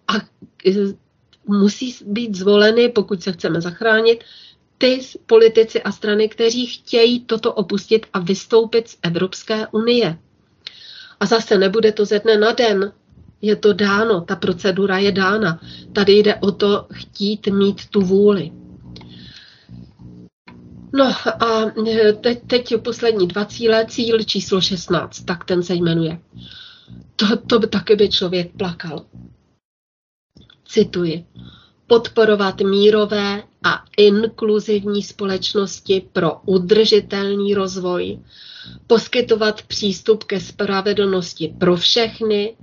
a 0.09 0.16
e, 0.16 0.72
musí 1.47 1.97
být 2.07 2.34
zvoleny, 2.34 2.88
pokud 2.88 3.22
se 3.22 3.32
chceme 3.32 3.61
zachránit, 3.61 4.24
ty 4.78 5.01
politici 5.26 5.82
a 5.82 5.92
strany, 5.92 6.28
kteří 6.28 6.66
chtějí 6.66 7.20
toto 7.20 7.53
opustit 7.53 8.07
a 8.12 8.18
vystoupit 8.18 8.88
z 8.88 8.99
Evropské 9.03 9.66
unie. 9.72 10.18
A 11.20 11.26
zase 11.26 11.59
nebude 11.59 11.92
to 11.92 12.05
ze 12.05 12.18
dne 12.18 12.38
na 12.38 12.53
den, 12.53 12.92
je 13.45 13.57
to 13.57 13.72
dáno, 13.72 14.20
ta 14.20 14.36
procedura 14.36 14.99
je 14.99 15.12
dána. 15.12 15.61
Tady 15.92 16.12
jde 16.12 16.34
o 16.34 16.53
to 16.53 16.86
chtít 16.92 17.47
mít 17.47 17.88
tu 17.90 18.01
vůli. 18.01 18.53
No 20.92 21.05
a 21.45 21.72
e, 21.88 22.12
teď, 22.12 22.38
teď 22.47 22.74
poslední 22.84 23.26
dva 23.28 23.45
cíle, 23.45 23.86
cíl 23.88 24.18
číslo 24.18 24.61
16, 24.61 25.20
tak 25.20 25.45
ten 25.45 25.62
se 25.62 25.74
jmenuje. 25.74 26.18
To, 27.16 27.36
to 27.36 27.59
by 27.59 27.66
taky 27.66 27.97
by 27.97 28.09
člověk 28.09 28.57
plakal. 28.57 29.05
Cituji. 30.64 31.24
Podporovat 31.86 32.61
mírové 32.61 33.42
a 33.62 33.84
inkluzivní 33.97 35.03
společnosti 35.03 36.09
pro 36.12 36.32
udržitelný 36.47 37.55
rozvoj, 37.55 38.18
poskytovat 38.86 39.62
přístup 39.62 40.24
ke 40.24 40.40
spravedlnosti 40.40 41.55
pro 41.59 41.76
všechny, 41.76 42.57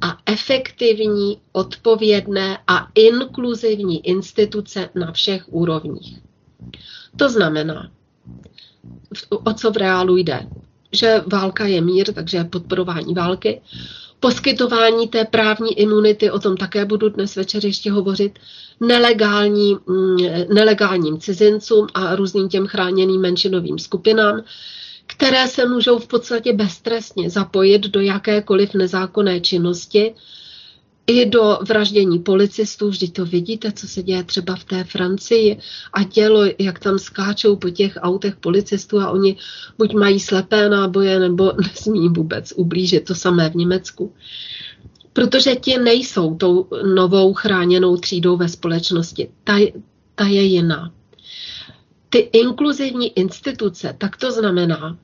a 0.00 0.18
efektivní, 0.26 1.40
odpovědné 1.52 2.58
a 2.66 2.88
inkluzivní 2.94 4.06
instituce 4.06 4.90
na 4.94 5.12
všech 5.12 5.52
úrovních. 5.52 6.18
To 7.16 7.28
znamená, 7.28 7.90
o 9.28 9.52
co 9.52 9.70
v 9.70 9.76
reálu 9.76 10.16
jde? 10.16 10.48
Že 10.92 11.22
válka 11.26 11.66
je 11.66 11.80
mír, 11.80 12.12
takže 12.12 12.44
podporování 12.44 13.14
války, 13.14 13.60
poskytování 14.20 15.08
té 15.08 15.24
právní 15.24 15.78
imunity, 15.78 16.30
o 16.30 16.38
tom 16.38 16.56
také 16.56 16.84
budu 16.84 17.08
dnes 17.08 17.36
večer 17.36 17.66
ještě 17.66 17.92
hovořit, 17.92 18.38
nelegální, 18.80 19.76
mm, 19.86 20.16
nelegálním 20.54 21.18
cizincům 21.18 21.86
a 21.94 22.16
různým 22.16 22.48
těm 22.48 22.66
chráněným 22.66 23.20
menšinovým 23.20 23.78
skupinám, 23.78 24.42
které 25.10 25.48
se 25.48 25.66
můžou 25.66 25.98
v 25.98 26.06
podstatě 26.06 26.52
beztrestně 26.52 27.30
zapojit 27.30 27.82
do 27.82 28.00
jakékoliv 28.00 28.74
nezákonné 28.74 29.40
činnosti, 29.40 30.14
i 31.06 31.26
do 31.26 31.58
vraždění 31.68 32.18
policistů, 32.18 32.88
vždy 32.88 33.08
to 33.08 33.24
vidíte, 33.24 33.72
co 33.72 33.88
se 33.88 34.02
děje 34.02 34.24
třeba 34.24 34.56
v 34.56 34.64
té 34.64 34.84
Francii 34.84 35.58
a 35.92 36.02
dělo, 36.02 36.44
jak 36.58 36.78
tam 36.78 36.98
skáčou 36.98 37.56
po 37.56 37.70
těch 37.70 37.98
autech 38.00 38.36
policistů 38.36 39.00
a 39.00 39.10
oni 39.10 39.36
buď 39.78 39.94
mají 39.94 40.20
slepé 40.20 40.68
náboje, 40.68 41.20
nebo 41.20 41.52
nesmí 41.62 42.08
vůbec 42.08 42.52
ublížit, 42.56 43.04
to 43.04 43.14
samé 43.14 43.50
v 43.50 43.54
Německu. 43.54 44.14
Protože 45.12 45.56
ti 45.56 45.78
nejsou 45.78 46.34
tou 46.34 46.66
novou 46.94 47.34
chráněnou 47.34 47.96
třídou 47.96 48.36
ve 48.36 48.48
společnosti. 48.48 49.28
Ta, 49.44 49.58
ta 50.14 50.26
je 50.26 50.42
jiná 50.42 50.92
ty 52.10 52.18
inkluzivní 52.18 53.18
instituce, 53.18 53.94
tak 53.98 54.16
to 54.16 54.32
znamená, 54.32 54.98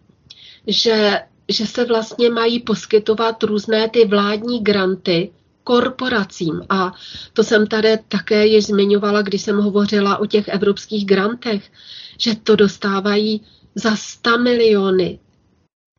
že, 0.66 1.20
že 1.48 1.66
se 1.66 1.84
vlastně 1.84 2.30
mají 2.30 2.60
poskytovat 2.60 3.42
různé 3.42 3.88
ty 3.88 4.04
vládní 4.04 4.60
granty 4.64 5.30
korporacím. 5.64 6.62
A 6.68 6.92
to 7.32 7.44
jsem 7.44 7.66
tady 7.66 7.98
také 8.08 8.46
již 8.46 8.66
zmiňovala, 8.66 9.22
když 9.22 9.42
jsem 9.42 9.56
hovořila 9.58 10.18
o 10.18 10.26
těch 10.26 10.48
evropských 10.48 11.06
grantech, 11.06 11.70
že 12.18 12.34
to 12.34 12.56
dostávají 12.56 13.40
za 13.74 13.96
100 13.96 14.38
miliony 14.38 15.18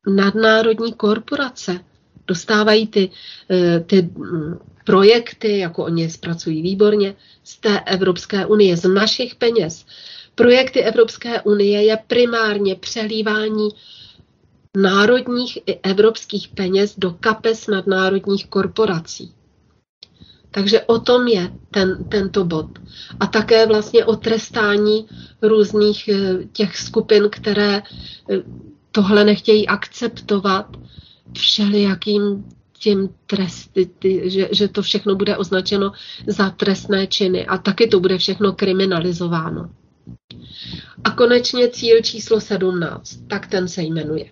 nadnárodní 0.07 0.93
korporace. 0.93 1.79
Dostávají 2.27 2.87
ty, 2.87 3.09
eh, 3.51 3.79
ty 3.79 4.01
mm, 4.01 4.59
projekty, 4.83 5.59
jako 5.59 5.83
oni 5.83 6.09
zpracují 6.09 6.61
výborně, 6.61 7.15
z 7.43 7.57
té 7.57 7.79
Evropské 7.79 8.45
unie, 8.45 8.77
z 8.77 8.89
našich 8.89 9.35
peněz. 9.35 9.85
Projekty 10.37 10.79
Evropské 10.83 11.41
unie 11.41 11.83
je 11.83 11.97
primárně 12.07 12.75
přelívání 12.75 13.69
národních 14.77 15.57
i 15.65 15.79
evropských 15.83 16.47
peněz 16.47 16.95
do 16.97 17.11
kapes 17.19 17.67
nadnárodních 17.67 18.47
korporací. 18.47 19.31
Takže 20.51 20.81
o 20.81 20.99
tom 20.99 21.27
je 21.27 21.51
ten, 21.71 22.03
tento 22.09 22.45
bod. 22.45 22.65
A 23.19 23.27
také 23.27 23.65
vlastně 23.67 24.05
o 24.05 24.15
trestání 24.15 25.07
různých 25.41 26.07
eh, 26.07 26.37
těch 26.53 26.77
skupin, 26.77 27.27
které 27.31 27.75
eh, 27.77 28.35
tohle 28.91 29.23
nechtějí 29.23 29.67
akceptovat 29.67 30.77
všelijakým 31.37 32.45
těm 32.79 33.09
tresty, 33.27 33.85
ty, 33.99 34.29
že, 34.29 34.49
že 34.51 34.67
to 34.67 34.81
všechno 34.81 35.15
bude 35.15 35.37
označeno 35.37 35.91
za 36.27 36.49
trestné 36.49 37.07
činy 37.07 37.45
a 37.47 37.57
taky 37.57 37.87
to 37.87 37.99
bude 37.99 38.17
všechno 38.17 38.53
kriminalizováno. 38.53 39.69
A 41.03 41.11
konečně 41.11 41.69
cíl 41.69 42.01
číslo 42.01 42.41
17, 42.41 43.19
tak 43.27 43.47
ten 43.47 43.67
se 43.67 43.81
jmenuje. 43.83 44.25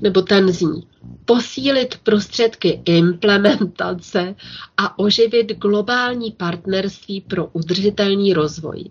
Nebo 0.00 0.22
ten 0.22 0.52
zní. 0.52 0.86
Posílit 1.24 1.96
prostředky 2.02 2.82
implementace 2.84 4.34
a 4.76 4.98
oživit 4.98 5.52
globální 5.58 6.32
partnerství 6.32 7.20
pro 7.20 7.46
udržitelný 7.46 8.32
rozvoj. 8.32 8.84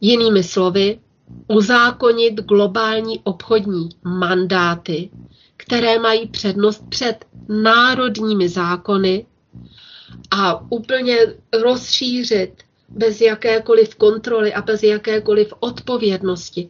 Jinými 0.00 0.42
slovy, 0.42 0.98
uzákonit 1.48 2.34
globální 2.34 3.20
obchodní 3.24 3.88
mandáty, 4.04 5.10
které 5.56 5.98
mají 5.98 6.28
přednost 6.28 6.84
před 6.88 7.24
národními 7.48 8.48
zákony 8.48 9.26
a 10.30 10.72
úplně 10.72 11.16
rozšířit 11.62 12.62
bez 12.90 13.20
jakékoliv 13.20 13.94
kontroly 13.94 14.54
a 14.54 14.62
bez 14.62 14.82
jakékoliv 14.82 15.52
odpovědnosti 15.60 16.68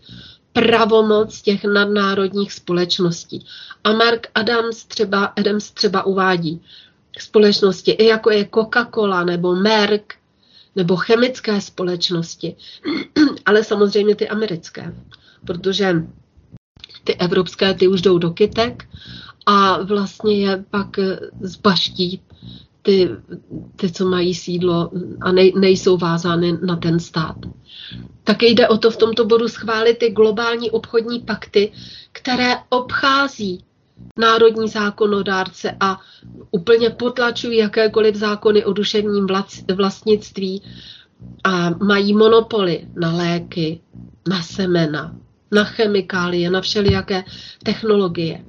pravomoc 0.52 1.42
těch 1.42 1.64
nadnárodních 1.64 2.52
společností. 2.52 3.46
A 3.84 3.92
Mark 3.92 4.26
Adams 4.34 4.84
třeba, 4.84 5.24
Adams 5.24 5.70
třeba 5.70 6.06
uvádí 6.06 6.62
společnosti, 7.18 7.90
i 7.90 8.06
jako 8.06 8.30
je 8.30 8.44
Coca-Cola 8.44 9.24
nebo 9.24 9.56
Merck, 9.56 10.12
nebo 10.76 10.96
chemické 10.96 11.60
společnosti, 11.60 12.56
ale 13.46 13.64
samozřejmě 13.64 14.14
ty 14.14 14.28
americké, 14.28 14.94
protože 15.46 15.94
ty 17.04 17.16
evropské 17.16 17.74
ty 17.74 17.88
už 17.88 18.02
jdou 18.02 18.18
do 18.18 18.30
kytek 18.30 18.88
a 19.46 19.82
vlastně 19.82 20.46
je 20.46 20.64
pak 20.70 20.88
zbaští 21.40 22.22
ty, 22.82 23.10
ty, 23.76 23.92
co 23.92 24.08
mají 24.08 24.34
sídlo 24.34 24.90
a 25.20 25.32
nej, 25.32 25.52
nejsou 25.56 25.96
vázány 25.96 26.58
na 26.62 26.76
ten 26.76 27.00
stát. 27.00 27.36
Také 28.24 28.46
jde 28.46 28.68
o 28.68 28.78
to 28.78 28.90
v 28.90 28.96
tomto 28.96 29.24
bodu 29.24 29.48
schválit 29.48 29.98
ty 29.98 30.10
globální 30.10 30.70
obchodní 30.70 31.20
pakty, 31.20 31.72
které 32.12 32.54
obchází 32.68 33.64
národní 34.18 34.68
zákonodárce 34.68 35.76
a 35.80 36.00
úplně 36.50 36.90
potlačují 36.90 37.58
jakékoliv 37.58 38.14
zákony 38.14 38.64
o 38.64 38.72
duševním 38.72 39.26
vlastnictví 39.74 40.62
a 41.44 41.70
mají 41.70 42.14
monopoly 42.14 42.88
na 43.00 43.12
léky, 43.12 43.80
na 44.28 44.42
semena, 44.42 45.16
na 45.52 45.64
chemikálie, 45.64 46.50
na 46.50 46.60
všelijaké 46.60 47.24
technologie. 47.64 48.44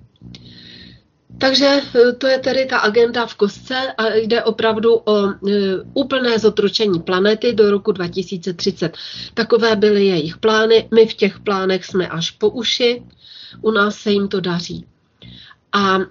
Takže 1.38 1.66
eh, 1.66 2.14
to 2.14 2.28
je 2.28 2.40
tedy 2.40 2.66
ta 2.66 2.78
agenda 2.78 3.26
v 3.26 3.36
kostce 3.36 3.94
a 3.98 4.16
jde 4.16 4.44
opravdu 4.44 4.94
o 4.96 5.28
e, 5.28 5.34
úplné 5.94 6.40
zotročení 6.40 7.00
planety 7.00 7.54
do 7.54 7.72
roku 7.72 7.92
2030. 7.92 8.98
Takové 9.34 9.76
byly 9.76 10.06
jejich 10.06 10.38
plány. 10.38 10.88
My 10.94 11.06
v 11.06 11.14
těch 11.14 11.40
plánech 11.40 11.86
jsme 11.86 12.08
až 12.08 12.32
po 12.32 12.50
uši. 12.50 13.04
U 13.62 13.72
nás 13.72 13.96
se 13.96 14.12
jim 14.12 14.28
to 14.28 14.40
daří. 14.40 14.86
A 15.74 16.00
e, 16.00 16.06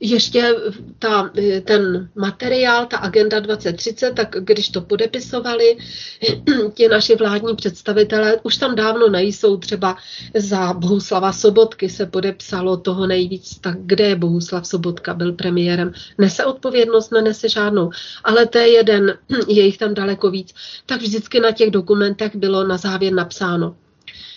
ještě 0.00 0.54
ta, 0.98 1.30
e, 1.38 1.60
ten 1.60 2.10
materiál, 2.14 2.86
ta 2.86 2.96
agenda 2.96 3.40
2030, 3.40 4.10
tak 4.10 4.36
když 4.40 4.68
to 4.68 4.80
podepisovali 4.80 5.76
ti 6.74 6.88
naši 6.88 7.16
vládní 7.16 7.56
představitelé, 7.56 8.40
už 8.42 8.56
tam 8.56 8.74
dávno 8.74 9.08
nejsou, 9.08 9.56
třeba 9.56 9.96
za 10.34 10.72
Bohuslava 10.72 11.32
Sobotky 11.32 11.88
se 11.88 12.06
podepsalo 12.06 12.76
toho 12.76 13.06
nejvíc, 13.06 13.58
tak 13.58 13.76
kde 13.80 14.14
Bohuslav 14.16 14.66
Sobotka, 14.66 15.14
byl 15.14 15.32
premiérem, 15.32 15.92
nese 16.18 16.44
odpovědnost, 16.44 17.12
nenese 17.12 17.48
žádnou, 17.48 17.90
ale 18.24 18.46
to 18.46 18.58
je 18.58 18.68
jeden, 18.68 19.18
je 19.48 19.64
jich 19.64 19.78
tam 19.78 19.94
daleko 19.94 20.30
víc, 20.30 20.54
tak 20.86 21.00
vždycky 21.00 21.40
na 21.40 21.52
těch 21.52 21.70
dokumentech 21.70 22.36
bylo 22.36 22.66
na 22.66 22.76
závěr 22.76 23.12
napsáno, 23.12 23.76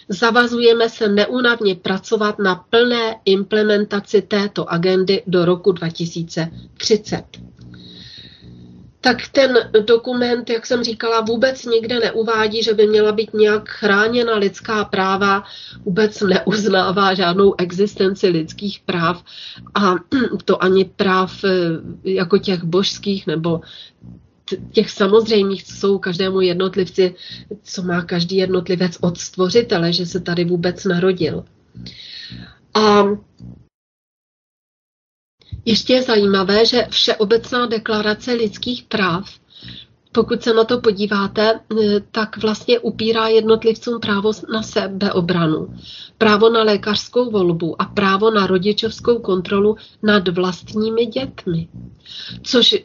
Zavazujeme 0.09 0.89
se 0.89 1.07
neúnavně 1.07 1.75
pracovat 1.75 2.39
na 2.39 2.55
plné 2.55 3.15
implementaci 3.25 4.21
této 4.21 4.71
agendy 4.71 5.23
do 5.27 5.45
roku 5.45 5.71
2030 5.71 7.23
tak 9.03 9.17
ten 9.31 9.57
dokument, 9.85 10.49
jak 10.49 10.65
jsem 10.65 10.83
říkala, 10.83 11.21
vůbec 11.21 11.65
nikde 11.65 11.99
neuvádí, 11.99 12.63
že 12.63 12.73
by 12.73 12.87
měla 12.87 13.11
být 13.11 13.33
nějak 13.33 13.69
chráněna 13.69 14.35
lidská 14.35 14.85
práva, 14.85 15.43
vůbec 15.85 16.21
neuznává 16.21 17.13
žádnou 17.13 17.55
existenci 17.57 18.27
lidských 18.27 18.79
práv 18.79 19.23
a 19.75 19.95
to 20.45 20.63
ani 20.63 20.85
práv 20.85 21.43
eh, 21.43 21.49
jako 22.03 22.37
těch 22.37 22.63
božských 22.63 23.27
nebo 23.27 23.61
těch 24.71 24.89
samozřejmých, 24.89 25.63
co 25.63 25.73
jsou 25.75 25.99
každému 25.99 26.41
jednotlivci, 26.41 27.15
co 27.63 27.83
má 27.83 28.01
každý 28.01 28.35
jednotlivec 28.35 28.97
od 29.01 29.17
stvořitele, 29.17 29.93
že 29.93 30.05
se 30.05 30.19
tady 30.19 30.45
vůbec 30.45 30.85
narodil. 30.85 31.45
A 32.73 33.03
ještě 35.65 35.93
je 35.93 36.01
zajímavé, 36.03 36.65
že 36.65 36.87
Všeobecná 36.89 37.65
deklarace 37.65 38.33
lidských 38.33 38.83
práv, 38.83 39.29
pokud 40.11 40.43
se 40.43 40.53
na 40.53 40.63
to 40.63 40.81
podíváte, 40.81 41.59
tak 42.11 42.37
vlastně 42.37 42.79
upírá 42.79 43.27
jednotlivcům 43.27 43.99
právo 43.99 44.31
na 44.53 44.63
sebeobranu, 44.63 45.75
právo 46.17 46.49
na 46.49 46.63
lékařskou 46.63 47.31
volbu 47.31 47.81
a 47.81 47.85
právo 47.85 48.31
na 48.31 48.47
rodičovskou 48.47 49.19
kontrolu 49.19 49.75
nad 50.03 50.27
vlastními 50.27 51.05
dětmi. 51.05 51.67
Což 52.43 52.75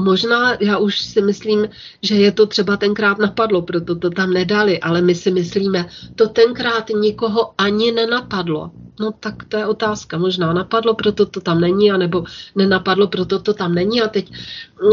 Možná, 0.00 0.56
já 0.60 0.78
už 0.78 1.00
si 1.00 1.22
myslím, 1.22 1.68
že 2.02 2.14
je 2.14 2.32
to 2.32 2.46
třeba 2.46 2.76
tenkrát 2.76 3.18
napadlo, 3.18 3.62
proto 3.62 3.96
to 3.96 4.10
tam 4.10 4.32
nedali, 4.32 4.80
ale 4.80 5.02
my 5.02 5.14
si 5.14 5.30
myslíme, 5.30 5.88
to 6.16 6.28
tenkrát 6.28 6.88
nikoho 6.88 7.54
ani 7.58 7.92
nenapadlo. 7.92 8.70
No 9.00 9.12
tak 9.12 9.44
to 9.44 9.56
je 9.56 9.66
otázka. 9.66 10.18
Možná 10.18 10.52
napadlo, 10.52 10.94
proto 10.94 11.26
to 11.26 11.40
tam 11.40 11.60
není, 11.60 11.92
anebo 11.92 12.24
nenapadlo, 12.54 13.08
proto 13.08 13.38
to 13.38 13.54
tam 13.54 13.74
není. 13.74 14.02
A 14.02 14.08
teď 14.08 14.32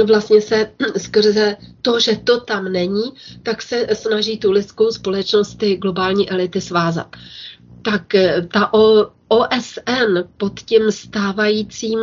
vlastně 0.08 0.42
se 0.42 0.72
skrze 0.98 1.56
to, 1.82 2.00
že 2.00 2.20
to 2.24 2.40
tam 2.40 2.72
není, 2.72 3.04
tak 3.44 3.62
se 3.62 3.88
snaží 3.94 4.38
tu 4.38 4.52
lidskou 4.52 4.92
společnost, 4.92 5.56
ty 5.56 5.78
globální 5.78 6.30
elity 6.30 6.62
svázat. 6.62 7.16
Tak 7.82 8.16
eh, 8.16 8.48
ta 8.54 8.74
OSN 9.28 10.28
pod 10.38 10.60
tím 10.60 10.92
stávajícím 10.92 12.00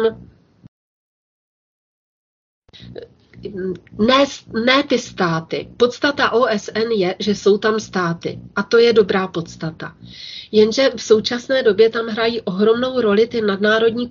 ne, 3.99 4.25
ne 4.65 4.83
ty 4.83 4.99
státy. 4.99 5.69
Podstata 5.77 6.31
OSN 6.31 6.91
je, 6.97 7.17
že 7.19 7.35
jsou 7.35 7.59
tam 7.59 7.81
státy. 7.81 8.39
A 8.57 8.63
to 8.63 8.79
je 8.79 8.93
dobrá 8.93 9.29
podstata. 9.29 9.95
Jenže 10.53 10.91
v 10.97 11.03
současné 11.03 11.63
době 11.63 11.91
tam 11.91 12.07
hrají 12.07 12.41
ohromnou 12.41 13.01
roli 13.01 13.27
ty 13.27 13.41
nadnárodní 13.41 14.11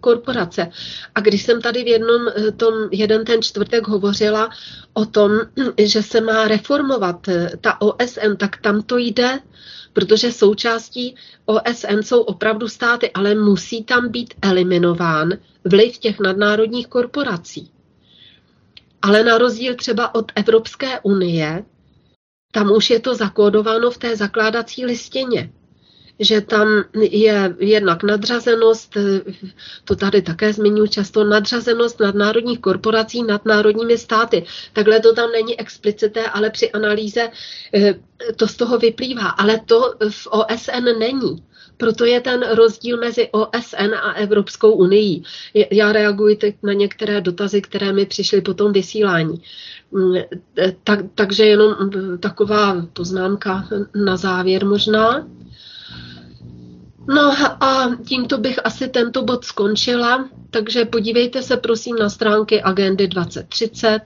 korporace. 0.00 0.70
A 1.14 1.20
když 1.20 1.42
jsem 1.42 1.62
tady 1.62 1.84
v 1.84 1.86
jednom 1.86 2.28
eh, 2.28 2.52
tom, 2.52 2.74
jeden 2.92 3.24
ten 3.24 3.42
čtvrtek 3.42 3.88
hovořila 3.88 4.50
o 4.92 5.04
tom, 5.04 5.32
že 5.78 6.02
se 6.02 6.20
má 6.20 6.48
reformovat 6.48 7.28
eh, 7.28 7.50
ta 7.60 7.80
OSN, 7.80 8.36
tak 8.36 8.56
tam 8.56 8.82
to 8.82 8.98
jde, 8.98 9.38
protože 9.92 10.32
součástí 10.32 11.14
OSN 11.46 11.98
jsou 12.02 12.20
opravdu 12.20 12.68
státy, 12.68 13.10
ale 13.10 13.34
musí 13.34 13.84
tam 13.84 14.08
být 14.08 14.34
eliminován 14.42 15.32
vliv 15.64 15.98
těch 15.98 16.20
nadnárodních 16.20 16.86
korporací. 16.86 17.70
Ale 19.02 19.24
na 19.24 19.38
rozdíl 19.38 19.74
třeba 19.74 20.14
od 20.14 20.32
Evropské 20.34 21.00
unie, 21.00 21.64
tam 22.52 22.70
už 22.70 22.90
je 22.90 23.00
to 23.00 23.14
zakódováno 23.14 23.90
v 23.90 23.98
té 23.98 24.16
zakládací 24.16 24.84
listině 24.86 25.52
že 26.20 26.40
tam 26.40 26.84
je 27.00 27.56
jednak 27.58 28.02
nadřazenost, 28.02 28.96
to 29.84 29.96
tady 29.96 30.22
také 30.22 30.52
zmiňuji 30.52 30.88
často, 30.88 31.24
nadřazenost 31.24 32.00
nadnárodních 32.00 32.60
korporací 32.60 33.22
nad 33.22 33.44
národními 33.44 33.98
státy. 33.98 34.44
Takhle 34.72 35.00
to 35.00 35.14
tam 35.14 35.32
není 35.32 35.60
explicité, 35.60 36.30
ale 36.30 36.50
při 36.50 36.72
analýze 36.72 37.30
eh, 37.74 37.94
to 38.36 38.48
z 38.48 38.56
toho 38.56 38.78
vyplývá. 38.78 39.28
Ale 39.28 39.60
to 39.66 39.94
v 40.10 40.26
OSN 40.26 40.98
není. 40.98 41.44
Proto 41.78 42.04
je 42.04 42.20
ten 42.20 42.42
rozdíl 42.54 42.96
mezi 42.96 43.28
OSN 43.32 43.94
a 44.02 44.12
Evropskou 44.12 44.72
unii. 44.72 45.22
Já 45.70 45.92
reaguji 45.92 46.36
teď 46.36 46.56
na 46.62 46.72
některé 46.72 47.20
dotazy, 47.20 47.62
které 47.62 47.92
mi 47.92 48.06
přišly 48.06 48.40
po 48.40 48.54
tom 48.54 48.72
vysílání. 48.72 49.42
Mm, 49.92 50.14
tak, 50.84 51.00
takže 51.14 51.46
jenom 51.46 51.76
taková 52.20 52.86
poznámka 52.92 53.68
na 54.04 54.16
závěr 54.16 54.66
možná. 54.66 55.26
No 57.08 57.32
a 57.60 57.90
tímto 58.04 58.38
bych 58.38 58.66
asi 58.66 58.88
tento 58.88 59.22
bod 59.22 59.44
skončila, 59.44 60.28
takže 60.50 60.84
podívejte 60.84 61.42
se 61.42 61.56
prosím 61.56 61.96
na 61.96 62.08
stránky 62.08 62.62
Agendy 62.62 63.08
2030, 63.08 64.00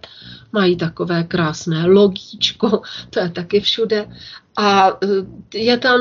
mají 0.52 0.76
takové 0.76 1.24
krásné 1.24 1.86
logíčko, 1.86 2.82
to 3.10 3.20
je 3.20 3.30
taky 3.30 3.60
všude. 3.60 4.08
A 4.56 4.88
e, 4.88 5.06
je 5.58 5.78
tam, 5.78 6.00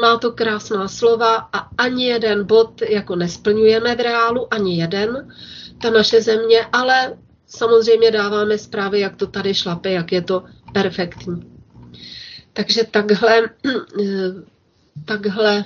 má 0.00 0.18
to 0.18 0.32
krásná 0.32 0.88
slova 0.88 1.36
a 1.36 1.58
ani 1.78 2.06
jeden 2.06 2.44
bod 2.44 2.82
jako 2.82 3.16
nesplňujeme 3.16 3.96
v 3.96 4.00
reálu, 4.00 4.54
ani 4.54 4.80
jeden, 4.80 5.28
ta 5.82 5.90
naše 5.90 6.22
země, 6.22 6.66
ale 6.72 7.16
samozřejmě 7.46 8.10
dáváme 8.10 8.58
zprávy, 8.58 9.00
jak 9.00 9.16
to 9.16 9.26
tady 9.26 9.54
šlape, 9.54 9.90
jak 9.90 10.12
je 10.12 10.22
to 10.22 10.44
perfektní. 10.72 11.52
Takže 12.52 12.84
takhle, 12.90 13.38
e, 14.00 14.32
takhle 15.04 15.64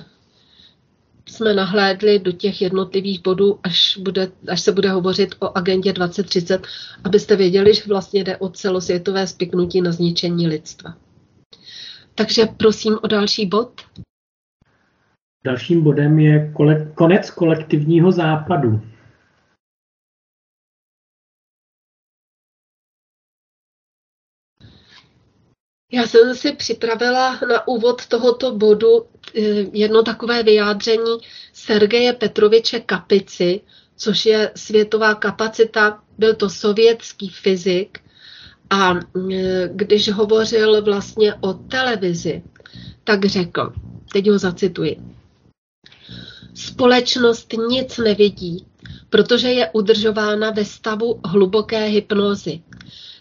jsme 1.37 1.53
nahlédli 1.53 2.19
do 2.19 2.31
těch 2.31 2.61
jednotlivých 2.61 3.21
bodů, 3.21 3.59
až, 3.63 3.97
bude, 3.97 4.31
až 4.47 4.61
se 4.61 4.71
bude 4.71 4.89
hovořit 4.89 5.35
o 5.39 5.57
agendě 5.57 5.93
2030, 5.93 6.67
abyste 7.03 7.35
věděli, 7.35 7.73
že 7.73 7.81
vlastně 7.87 8.23
jde 8.23 8.37
o 8.37 8.49
celosvětové 8.49 9.27
spiknutí 9.27 9.81
na 9.81 9.91
zničení 9.91 10.47
lidstva. 10.47 10.93
Takže 12.15 12.45
prosím 12.57 12.97
o 13.03 13.07
další 13.07 13.45
bod. 13.45 13.81
Dalším 15.45 15.83
bodem 15.83 16.19
je 16.19 16.51
kole, 16.53 16.91
konec 16.95 17.31
kolektivního 17.31 18.11
západu. 18.11 18.81
Já 25.91 26.07
jsem 26.07 26.35
si 26.35 26.51
připravila 26.51 27.39
na 27.49 27.67
úvod 27.67 28.05
tohoto 28.05 28.51
bodu 28.55 29.05
eh, 29.35 29.41
jedno 29.73 30.03
takové 30.03 30.43
vyjádření 30.43 31.17
Sergeje 31.53 32.13
Petroviče 32.13 32.79
Kapici, 32.79 33.61
což 33.95 34.25
je 34.25 34.51
světová 34.55 35.15
kapacita, 35.15 36.03
byl 36.17 36.35
to 36.35 36.49
sovětský 36.49 37.29
fyzik, 37.29 37.99
a 38.69 38.93
eh, 39.31 39.69
když 39.73 40.11
hovořil 40.11 40.81
vlastně 40.81 41.33
o 41.33 41.53
televizi, 41.53 42.43
tak 43.03 43.25
řekl, 43.25 43.73
teď 44.11 44.29
ho 44.29 44.37
zacituji, 44.37 44.97
společnost 46.53 47.53
nic 47.69 47.97
nevidí, 47.97 48.65
protože 49.09 49.47
je 49.47 49.69
udržována 49.73 50.51
ve 50.51 50.65
stavu 50.65 51.19
hluboké 51.25 51.85
hypnozy. 51.85 52.61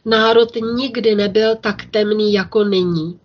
Národ 0.07 0.57
nikdy 0.77 1.15
nebyl 1.15 1.57
tak 1.57 1.85
temný 1.91 2.33
jako 2.33 2.65
nyní. 2.65 3.21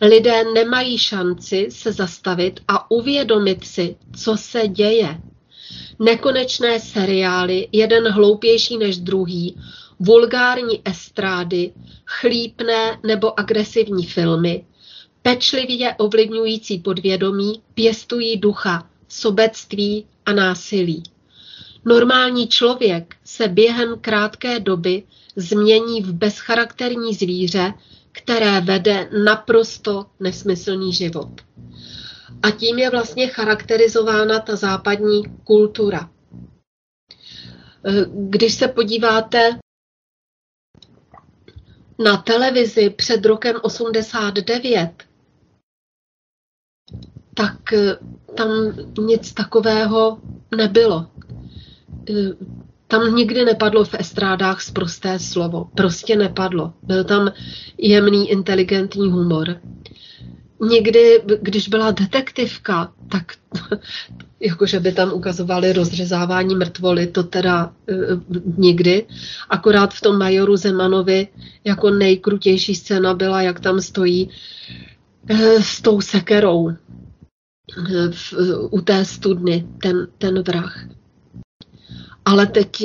Lidé 0.00 0.44
nemají 0.54 0.98
šanci 0.98 1.68
se 1.70 1.92
zastavit 1.92 2.60
a 2.68 2.90
uvědomit 2.90 3.64
si, 3.64 3.96
co 4.16 4.36
se 4.36 4.68
děje. 4.68 5.20
Nekonečné 5.98 6.80
seriály, 6.80 7.68
jeden 7.72 8.08
hloupější 8.08 8.78
než 8.78 8.98
druhý, 8.98 9.56
vulgární 10.00 10.80
estrády, 10.84 11.72
chlípné 12.06 12.98
nebo 13.06 13.40
agresivní 13.40 14.06
filmy, 14.06 14.64
pečlivě 15.22 15.94
ovlivňující 15.94 16.78
podvědomí, 16.78 17.62
pěstují 17.74 18.36
ducha, 18.36 18.86
sobectví 19.08 20.06
a 20.26 20.32
násilí. 20.32 21.02
Normální 21.84 22.48
člověk 22.48 23.16
se 23.24 23.48
během 23.48 23.98
krátké 24.00 24.60
doby 24.60 25.02
změní 25.36 26.02
v 26.02 26.12
bezcharakterní 26.12 27.14
zvíře, 27.14 27.74
které 28.12 28.60
vede 28.60 29.10
naprosto 29.24 30.06
nesmyslný 30.20 30.92
život. 30.92 31.40
A 32.42 32.50
tím 32.50 32.78
je 32.78 32.90
vlastně 32.90 33.26
charakterizována 33.28 34.40
ta 34.40 34.56
západní 34.56 35.22
kultura. 35.44 36.10
Když 38.14 38.54
se 38.54 38.68
podíváte 38.68 39.58
na 42.04 42.16
televizi 42.16 42.90
před 42.90 43.24
rokem 43.24 43.56
89, 43.62 45.04
tak 47.34 47.56
tam 48.36 48.48
nic 48.98 49.32
takového 49.34 50.20
nebylo. 50.56 51.10
Tam 52.90 53.14
nikdy 53.14 53.44
nepadlo 53.44 53.84
v 53.84 53.94
estrádách 53.94 54.62
zprosté 54.62 55.18
slovo. 55.18 55.70
Prostě 55.74 56.16
nepadlo. 56.16 56.72
Byl 56.82 57.04
tam 57.04 57.32
jemný, 57.78 58.30
inteligentní 58.30 59.10
humor. 59.10 59.56
Někdy, 60.60 61.22
když 61.42 61.68
byla 61.68 61.90
detektivka, 61.90 62.92
tak 63.08 63.32
jakože 64.40 64.80
by 64.80 64.92
tam 64.92 65.12
ukazovali 65.12 65.72
rozřezávání 65.72 66.54
mrtvoly, 66.54 67.06
to 67.06 67.22
teda 67.22 67.72
e, 67.88 67.94
nikdy. 68.56 69.06
Akorát 69.50 69.94
v 69.94 70.00
tom 70.00 70.18
majoru 70.18 70.56
Zemanovi 70.56 71.28
jako 71.64 71.90
nejkrutější 71.90 72.74
scéna 72.74 73.14
byla, 73.14 73.42
jak 73.42 73.60
tam 73.60 73.80
stojí 73.80 74.30
e, 75.28 75.62
s 75.62 75.82
tou 75.82 76.00
sekerou 76.00 76.68
e, 76.68 76.76
v, 78.10 78.34
u 78.70 78.80
té 78.80 79.04
studny, 79.04 79.66
ten, 79.82 80.08
ten 80.18 80.42
vrah. 80.42 80.99
Ale 82.24 82.46
teď, 82.46 82.84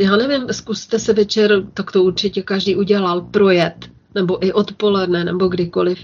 já 0.00 0.16
nevím, 0.16 0.46
zkuste 0.52 0.98
se 0.98 1.12
večer, 1.12 1.62
tak 1.74 1.92
to 1.92 2.02
určitě 2.02 2.42
každý 2.42 2.76
udělal, 2.76 3.20
projet, 3.20 3.90
nebo 4.14 4.46
i 4.46 4.52
odpoledne, 4.52 5.24
nebo 5.24 5.48
kdykoliv, 5.48 5.98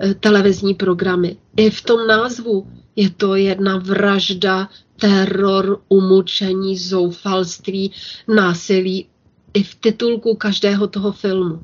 eh, 0.00 0.14
televizní 0.14 0.74
programy. 0.74 1.36
I 1.56 1.70
v 1.70 1.82
tom 1.82 2.06
názvu 2.06 2.66
je 2.96 3.10
to 3.10 3.34
jedna 3.34 3.76
vražda, 3.76 4.68
teror, 5.00 5.80
umučení, 5.88 6.78
zoufalství, 6.78 7.92
násilí. 8.28 9.06
I 9.54 9.62
v 9.62 9.74
titulku 9.74 10.34
každého 10.34 10.86
toho 10.86 11.12
filmu. 11.12 11.60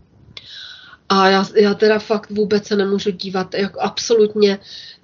A 1.09 1.28
já, 1.28 1.46
já 1.54 1.74
teda 1.74 1.98
fakt 1.98 2.30
vůbec 2.30 2.66
se 2.66 2.76
nemůžu 2.76 3.11
dívat 3.11 3.54
jako 3.54 3.80
absolutně 3.80 4.59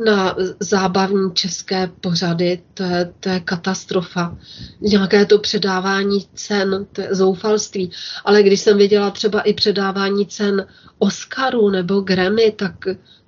na 0.04 0.36
zábavní 0.60 1.34
české 1.34 1.90
pořady. 2.00 2.62
To 2.74 2.82
je, 2.82 3.12
to 3.20 3.28
je 3.28 3.40
katastrofa. 3.40 4.38
Nějaké 4.80 5.26
to 5.26 5.38
předávání 5.38 6.26
cen, 6.34 6.86
to 6.92 7.00
je 7.00 7.14
zoufalství. 7.14 7.90
Ale 8.24 8.42
když 8.42 8.60
jsem 8.60 8.78
viděla 8.78 9.10
třeba 9.10 9.40
i 9.40 9.54
předávání 9.54 10.26
cen 10.26 10.66
Oscaru 10.98 11.70
nebo 11.70 12.00
Grammy, 12.00 12.52
tak 12.56 12.74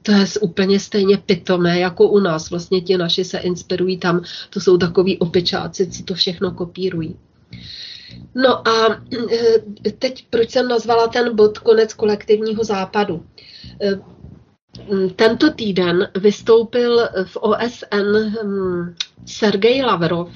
to 0.03 0.13
je 0.13 0.27
úplně 0.41 0.81
stejně 0.81 1.17
pitomé 1.19 1.79
jako 1.79 2.09
u 2.09 2.21
nás. 2.21 2.51
Vlastně 2.51 2.81
ti 2.81 2.97
naši 2.97 3.25
se 3.25 3.39
inspirují 3.39 3.99
tam. 3.99 4.23
To 4.51 4.61
jsou 4.61 4.79
takový 4.79 5.19
opičáci, 5.19 5.87
co 5.87 6.03
to 6.03 6.15
všechno 6.15 6.51
kopírují. 6.51 7.17
No 8.35 8.69
a 8.69 9.03
eh, 9.33 9.91
teď, 9.99 10.27
proč 10.31 10.51
jsem 10.51 10.69
nazvala 10.69 11.09
ten 11.09 11.37
bod 11.37 11.59
konec 11.59 11.95
kolektivního 11.95 12.65
západu? 12.65 13.27
Eh, 13.83 14.01
tento 15.17 15.51
týden 15.51 16.11
vystoupil 16.17 17.09
v 17.25 17.37
OSN 17.37 18.35
hm, 18.43 18.95
Sergej 19.27 19.83
Lavrov, 19.83 20.29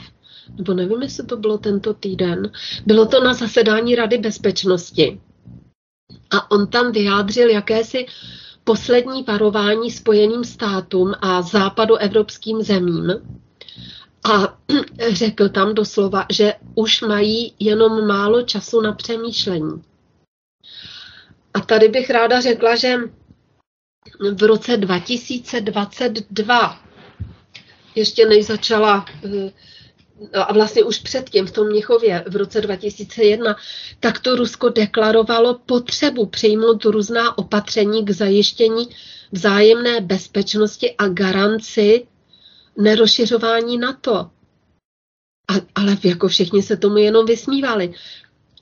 nebo 0.57 0.74
nevím, 0.74 1.03
jestli 1.03 1.26
to 1.26 1.37
bylo 1.37 1.59
tento 1.59 1.95
týden, 1.95 2.51
bylo 2.87 3.07
to 3.07 3.24
na 3.24 3.35
zasedání 3.35 3.95
Rady 3.95 4.18
bezpečnosti. 4.18 5.20
A 6.31 6.51
on 6.51 6.66
tam 6.66 6.93
vyjádřil 6.93 7.51
jakési 7.51 8.07
poslední 8.64 9.22
varování 9.22 9.91
Spojeným 9.91 10.45
státům 10.45 11.12
a 11.20 11.43
západoevropským 11.43 12.62
zemím, 12.62 13.12
a 14.25 14.59
řekl 15.09 15.49
tam 15.49 15.75
doslova, 15.75 16.27
že 16.33 16.55
už 16.75 17.01
mají 17.01 17.55
jenom 17.59 18.07
málo 18.07 18.43
času 18.43 18.81
na 18.81 18.93
přemýšlení. 18.93 19.83
A 21.55 21.61
tady 21.61 21.89
bych 21.89 22.11
ráda 22.11 22.41
řekla, 22.41 22.77
že 22.77 22.97
v 24.35 24.43
roce 24.43 24.77
2022, 24.77 26.81
ještě 27.95 28.27
než 28.27 28.47
začala, 28.47 29.07
eh, 29.25 29.53
a 30.33 30.53
vlastně 30.53 30.85
už 30.85 30.99
předtím 30.99 31.47
v 31.47 31.53
tom 31.53 31.69
Měchově 31.69 32.25
v 32.29 32.37
roce 32.37 32.61
2001, 32.61 33.57
tak 34.01 34.19
to 34.19 34.37
Rusko 34.37 34.69
deklarovalo 34.69 35.59
potřebu 35.66 36.27
přijmout 36.27 36.85
různá 36.85 37.39
opatření 37.39 38.05
k 38.05 38.11
zajištění 38.11 38.89
vzájemné 39.33 40.01
bezpečnosti 40.01 40.95
a 40.99 41.09
garanci 41.09 42.07
nerozšiřování 42.79 43.79
NATO. 43.79 44.31
A, 45.49 45.55
ale 45.74 45.97
jako 46.05 46.29
všichni 46.29 46.62
se 46.62 46.76
tomu 46.76 46.97
jenom 46.97 47.26
vysmívali. 47.26 47.95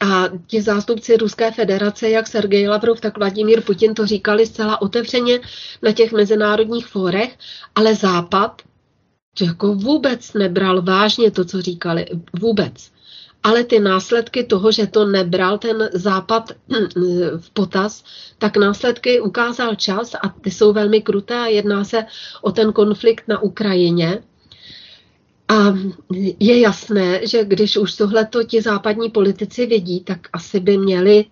A 0.00 0.28
ti 0.46 0.62
zástupci 0.62 1.16
Ruské 1.16 1.52
federace, 1.52 2.10
jak 2.10 2.26
Sergej 2.26 2.68
Lavrov, 2.68 3.00
tak 3.00 3.18
Vladimír 3.18 3.62
Putin, 3.62 3.94
to 3.94 4.06
říkali 4.06 4.46
zcela 4.46 4.82
otevřeně 4.82 5.40
na 5.82 5.92
těch 5.92 6.12
mezinárodních 6.12 6.86
fórech, 6.86 7.38
ale 7.74 7.94
Západ 7.94 8.62
to 9.38 9.44
jako 9.44 9.74
vůbec 9.74 10.32
nebral 10.32 10.82
vážně 10.82 11.30
to, 11.30 11.44
co 11.44 11.62
říkali. 11.62 12.06
Vůbec. 12.40 12.90
Ale 13.46 13.64
ty 13.64 13.80
následky 13.80 14.44
toho, 14.44 14.72
že 14.72 14.86
to 14.86 15.06
nebral 15.06 15.58
ten 15.58 15.90
západ 15.92 16.52
v 17.38 17.50
potaz, 17.50 18.04
tak 18.38 18.56
následky 18.56 19.20
ukázal 19.20 19.74
čas 19.74 20.14
a 20.14 20.28
ty 20.28 20.50
jsou 20.50 20.72
velmi 20.72 21.02
kruté 21.02 21.34
a 21.34 21.46
jedná 21.46 21.84
se 21.84 22.04
o 22.42 22.52
ten 22.52 22.72
konflikt 22.72 23.28
na 23.28 23.42
Ukrajině. 23.42 24.22
A 25.48 25.74
je 26.40 26.60
jasné, 26.60 27.26
že 27.26 27.44
když 27.44 27.76
už 27.76 27.94
tohleto 27.94 28.42
ti 28.42 28.62
západní 28.62 29.10
politici 29.10 29.66
vidí, 29.66 30.00
tak 30.00 30.18
asi 30.32 30.60
by 30.60 30.78
měli 30.78 31.24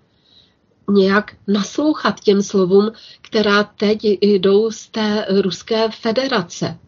nějak 0.91 1.37
naslouchat 1.49 2.21
těm 2.21 2.43
slovům, 2.43 2.93
která 3.21 3.65
teď 3.65 3.99
jdou 4.21 4.71
z 4.71 4.89
té 4.89 5.27
Ruské 5.43 5.91
federace 5.91 6.79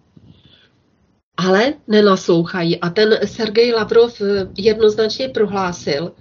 ale 1.37 1.75
nenaslouchají. 1.89 2.81
A 2.81 2.91
ten 2.91 3.19
Sergej 3.25 3.73
Lavrov 3.73 4.21
eh, 4.21 4.49
jednoznačně 4.57 5.29
prohlásil, 5.29 6.13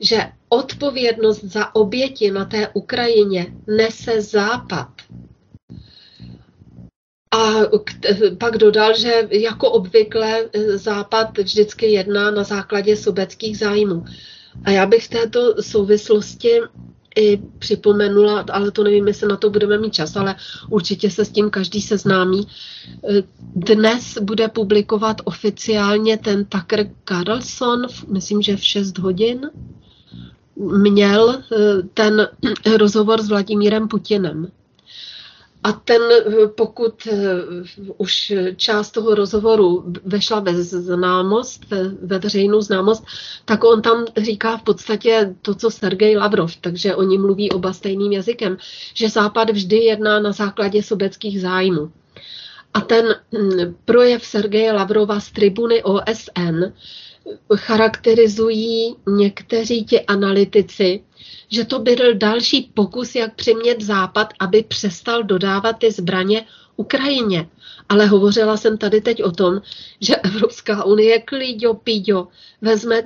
že 0.00 0.18
odpovědnost 0.48 1.44
za 1.44 1.74
oběti 1.74 2.30
na 2.30 2.44
té 2.44 2.68
Ukrajině 2.68 3.46
nese 3.66 4.20
Západ. 4.20 4.88
A 7.30 7.50
pak 8.38 8.58
dodal, 8.58 8.96
že 8.96 9.28
jako 9.30 9.70
obvykle 9.70 10.44
eh, 10.52 10.78
Západ 10.78 11.38
vždycky 11.38 11.86
jedná 11.86 12.30
na 12.30 12.44
základě 12.44 12.96
sobeckých 12.96 13.58
zájmů. 13.58 14.04
A 14.64 14.70
já 14.70 14.86
bych 14.86 15.04
v 15.04 15.08
této 15.08 15.62
souvislosti 15.62 16.60
i 17.18 17.42
připomenula, 17.58 18.44
ale 18.52 18.70
to 18.70 18.84
nevím, 18.84 19.08
jestli 19.08 19.28
na 19.28 19.36
to 19.36 19.50
budeme 19.50 19.78
mít 19.78 19.94
čas, 19.94 20.16
ale 20.16 20.34
určitě 20.70 21.10
se 21.10 21.24
s 21.24 21.30
tím 21.30 21.50
každý 21.50 21.80
seznámí. 21.80 22.46
Dnes 23.54 24.18
bude 24.20 24.48
publikovat 24.48 25.16
oficiálně 25.24 26.16
ten 26.18 26.44
Tucker 26.44 26.90
Carlson, 27.04 27.86
myslím, 28.08 28.42
že 28.42 28.56
v 28.56 28.64
6 28.64 28.98
hodin, 28.98 29.50
měl 30.56 31.30
eh, 31.30 31.82
ten 31.94 32.28
rozhovor 32.76 33.22
s 33.22 33.28
Vladimírem 33.28 33.88
Putinem. 33.88 34.48
A 35.62 35.72
ten, 35.72 36.02
pokud 36.56 37.06
eh, 37.06 37.16
už 37.96 38.32
část 38.56 38.90
toho 38.90 39.14
rozhovoru 39.14 39.84
vešla 40.04 40.40
ve 40.40 40.62
známost, 40.62 41.60
ve 42.02 42.18
veřejnou 42.18 42.60
známost, 42.60 43.04
tak 43.44 43.64
on 43.64 43.82
tam 43.82 44.04
říká 44.16 44.56
v 44.56 44.62
podstatě 44.62 45.34
to, 45.42 45.54
co 45.54 45.70
Sergej 45.70 46.16
Lavrov, 46.16 46.56
takže 46.56 46.94
oni 46.94 47.18
mluví 47.18 47.50
oba 47.50 47.72
stejným 47.72 48.12
jazykem, 48.12 48.56
že 48.94 49.08
Západ 49.08 49.50
vždy 49.50 49.76
jedná 49.76 50.20
na 50.20 50.32
základě 50.32 50.82
sobeckých 50.82 51.40
zájmů. 51.40 51.90
A 52.74 52.80
ten 52.80 53.06
hm, 53.32 53.74
projev 53.84 54.24
Sergeje 54.26 54.72
Lavrova 54.72 55.20
z 55.20 55.30
tribuny 55.30 55.82
OSN 55.82 56.64
charakterizují 57.56 58.96
někteří 59.08 59.84
ti 59.84 60.00
analytici, 60.00 61.04
že 61.48 61.64
to 61.64 61.78
byl 61.78 62.14
další 62.14 62.70
pokus, 62.74 63.14
jak 63.14 63.34
přimět 63.34 63.80
Západ, 63.82 64.28
aby 64.38 64.62
přestal 64.62 65.22
dodávat 65.22 65.72
ty 65.72 65.90
zbraně 65.90 66.44
Ukrajině. 66.76 67.48
Ale 67.88 68.06
hovořila 68.06 68.56
jsem 68.56 68.78
tady 68.78 69.00
teď 69.00 69.22
o 69.22 69.32
tom, 69.32 69.60
že 70.00 70.16
Evropská 70.16 70.84
unie 70.84 71.20
klíďo 71.20 71.74
píďo 71.74 72.28
vezme 72.60 73.02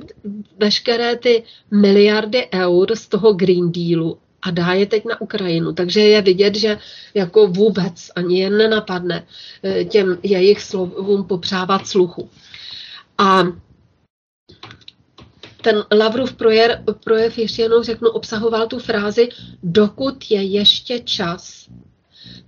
veškeré 0.59 1.17
ty 1.17 1.43
miliardy 1.71 2.49
eur 2.55 2.97
z 2.97 3.09
toho 3.09 3.33
Green 3.33 3.73
Dealu 3.73 4.19
a 4.43 4.51
dá 4.51 4.73
je 4.73 4.87
teď 4.87 5.05
na 5.05 5.21
Ukrajinu. 5.21 5.73
Takže 5.73 6.01
je 6.01 6.23
vidět, 6.23 6.55
že 6.55 6.79
jako 7.15 7.47
vůbec 7.47 8.11
ani 8.17 8.41
jen 8.41 8.59
nenapadne 8.59 9.27
eh, 9.63 9.85
těm 9.85 10.19
jejich 10.23 10.61
slovům 10.61 11.25
popřávat 11.25 11.87
sluchu. 11.87 12.31
A 13.19 13.43
ten 15.63 15.85
Lavrov 15.99 16.33
projev, 16.33 16.79
projev 17.05 17.39
ještě 17.39 17.63
jednou 17.63 17.83
řeknu, 17.83 18.11
obsahoval 18.11 18.67
tu 18.67 18.79
frázi, 18.79 19.29
dokud 19.63 20.31
je 20.31 20.43
ještě 20.43 20.99
čas. 20.99 21.69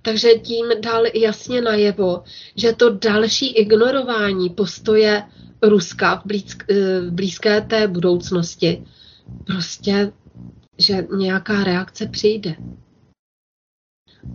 Takže 0.01 0.29
tím 0.29 0.65
dal 0.81 1.03
jasně 1.13 1.61
najevo, 1.61 2.23
že 2.55 2.73
to 2.73 2.89
další 2.89 3.47
ignorování 3.47 4.49
postoje 4.49 5.23
Ruska 5.61 6.23
v, 6.25 6.31
eh, 6.69 6.99
v 7.01 7.11
blízké 7.11 7.61
té 7.61 7.87
budoucnosti, 7.87 8.85
prostě, 9.45 10.11
že 10.77 11.07
nějaká 11.17 11.63
reakce 11.63 12.07
přijde. 12.07 12.55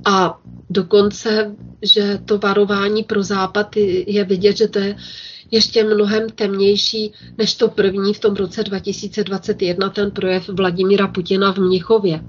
A 0.05 0.41
dokonce, 0.71 1.57
že 1.83 2.19
to 2.25 2.39
varování 2.39 3.05
pro 3.05 3.23
Západ 3.23 3.77
je 4.07 4.25
vidět, 4.25 4.57
že 4.57 4.69
to 4.69 4.79
je 4.79 4.97
ještě 5.51 5.85
mnohem 5.85 6.29
temnější 6.31 7.13
než 7.39 7.55
to 7.55 7.69
první 7.69 8.15
v 8.15 8.21
tom 8.21 8.35
roce 8.35 8.65
2021, 8.65 9.91
ten 9.91 10.11
projev 10.11 10.49
Vladimíra 10.49 11.09
Putina 11.09 11.53
v 11.53 11.59
Mnichově. 11.59 12.25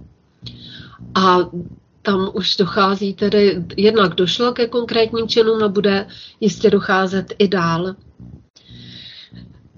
A 1.16 1.38
tam 2.02 2.32
už 2.34 2.58
dochází 2.58 3.14
tedy, 3.14 3.64
jednak 3.78 4.16
došlo 4.16 4.52
ke 4.52 4.68
konkrétním 4.68 5.28
činům 5.28 5.64
a 5.64 5.68
bude 5.68 6.08
jistě 6.40 6.70
docházet 6.70 7.34
i 7.38 7.48
dál. 7.48 7.96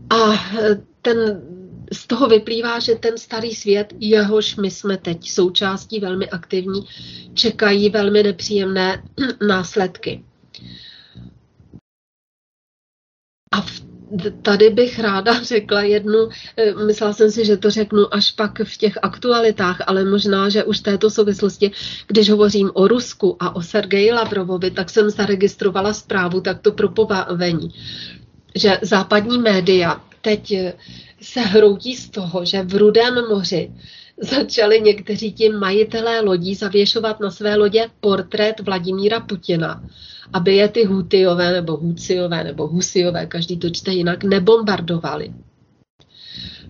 A 0.09 0.15
ten, 1.01 1.41
z 1.91 2.07
toho 2.07 2.27
vyplývá, 2.27 2.79
že 2.79 2.95
ten 2.95 3.17
starý 3.17 3.55
svět, 3.55 3.93
jehož 3.99 4.55
my 4.55 4.71
jsme 4.71 4.97
teď 4.97 5.29
součástí 5.29 5.99
velmi 5.99 6.29
aktivní, 6.29 6.88
čekají 7.34 7.89
velmi 7.89 8.23
nepříjemné 8.23 9.03
následky. 9.47 10.23
A 13.51 13.61
v, 13.61 13.81
tady 14.41 14.69
bych 14.69 14.99
ráda 14.99 15.34
řekla 15.43 15.81
jednu, 15.81 16.29
eh, 16.57 16.86
myslela 16.86 17.13
jsem 17.13 17.31
si, 17.31 17.45
že 17.45 17.57
to 17.57 17.69
řeknu 17.69 18.13
až 18.13 18.31
pak 18.31 18.59
v 18.63 18.77
těch 18.77 18.97
aktualitách, 19.01 19.81
ale 19.88 20.05
možná, 20.05 20.49
že 20.49 20.63
už 20.63 20.79
v 20.79 20.84
této 20.84 21.09
souvislosti, 21.09 21.71
když 22.07 22.29
hovořím 22.29 22.71
o 22.73 22.88
Rusku 22.88 23.38
a 23.39 23.55
o 23.55 23.61
Sergeji 23.61 24.11
Lavrovovi, 24.11 24.71
tak 24.71 24.89
jsem 24.89 25.09
zaregistrovala 25.09 25.93
zprávu 25.93 26.41
takto 26.41 26.71
pro 26.71 26.89
povení, 26.89 27.73
že 28.55 28.79
západní 28.81 29.38
média 29.38 30.01
teď 30.21 30.51
eh, 30.51 30.73
se 31.24 31.41
hroutí 31.41 31.95
z 31.95 32.09
toho, 32.09 32.45
že 32.45 32.63
v 32.63 32.76
Rudém 32.76 33.13
moři 33.30 33.71
začali 34.21 34.82
někteří 34.82 35.34
ti 35.34 35.49
majitelé 35.49 36.21
lodí 36.21 36.55
zavěšovat 36.55 37.19
na 37.19 37.32
své 37.32 37.55
lodě 37.55 37.89
portrét 37.99 38.59
Vladimíra 38.59 39.19
Putina, 39.19 39.84
aby 40.34 40.55
je 40.55 40.67
ty 40.67 40.86
Hutiové 40.86 41.51
nebo 41.51 41.78
Huciové 41.78 42.43
nebo 42.43 42.67
Husiové, 42.67 43.26
každý 43.26 43.57
to 43.57 43.69
čte 43.69 43.91
jinak, 43.91 44.24
nebombardovali. 44.24 45.34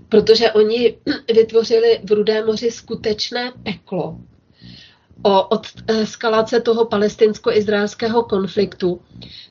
Protože 0.10 0.52
oni 0.52 0.98
vytvořili 1.34 2.00
v 2.04 2.12
Rudé 2.12 2.46
moři 2.46 2.72
skutečné 2.72 3.52
peklo. 3.64 4.18
O, 5.22 5.48
od 5.48 5.68
eskalace 5.88 6.60
toho 6.60 6.86
palestinsko-izraelského 6.86 8.24
konfliktu 8.24 9.02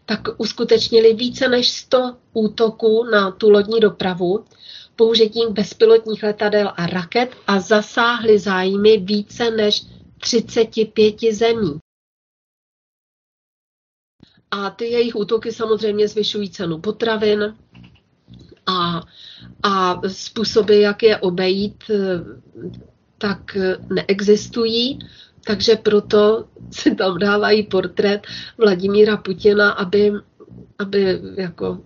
tak 0.07 0.21
uskutečnili 0.39 1.15
více 1.15 1.49
než 1.49 1.71
100 1.71 2.17
útoků 2.33 3.05
na 3.13 3.31
tu 3.31 3.51
lodní 3.51 3.81
dopravu 3.81 4.45
použitím 4.97 5.53
bezpilotních 5.53 6.23
letadel 6.23 6.73
a 6.77 6.87
raket 6.87 7.37
a 7.47 7.61
zasáhly 7.61 8.39
zájmy 8.39 8.99
více 8.99 9.51
než 9.51 9.83
35 10.21 11.15
zemí. 11.33 11.79
A 14.51 14.71
ty 14.71 14.85
jejich 14.85 15.17
útoky 15.17 15.53
samozřejmě 15.53 16.09
zvyšují 16.09 16.51
cenu 16.51 16.79
potravin 16.79 17.57
a, 18.67 19.03
a 19.63 20.01
způsoby, 20.09 20.83
jak 20.83 21.03
je 21.03 21.19
obejít, 21.19 21.85
tak 23.19 23.57
neexistují. 23.95 24.99
Takže 25.45 25.77
proto 25.77 26.49
si 26.71 26.95
tam 26.95 27.19
dávají 27.19 27.63
portrét 27.63 28.27
Vladimíra 28.59 29.17
Putina, 29.17 29.71
aby 29.71 30.13
aby 30.83 31.21
jako 31.37 31.79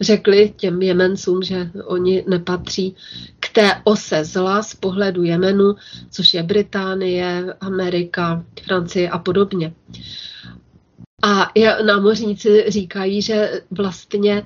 řekli 0.00 0.52
těm 0.56 0.82
Jemencům, 0.82 1.42
že 1.42 1.70
oni 1.84 2.24
nepatří 2.28 2.96
k 3.40 3.48
té 3.48 3.70
ose 3.84 4.24
zla 4.24 4.62
z 4.62 4.74
pohledu 4.74 5.22
Jemenu, 5.22 5.74
což 6.10 6.34
je 6.34 6.42
Británie, 6.42 7.54
Amerika, 7.60 8.44
Francie 8.62 9.10
a 9.10 9.18
podobně. 9.18 9.72
A 11.22 11.52
námořníci 11.86 12.64
říkají, 12.68 13.22
že 13.22 13.62
vlastně 13.70 14.42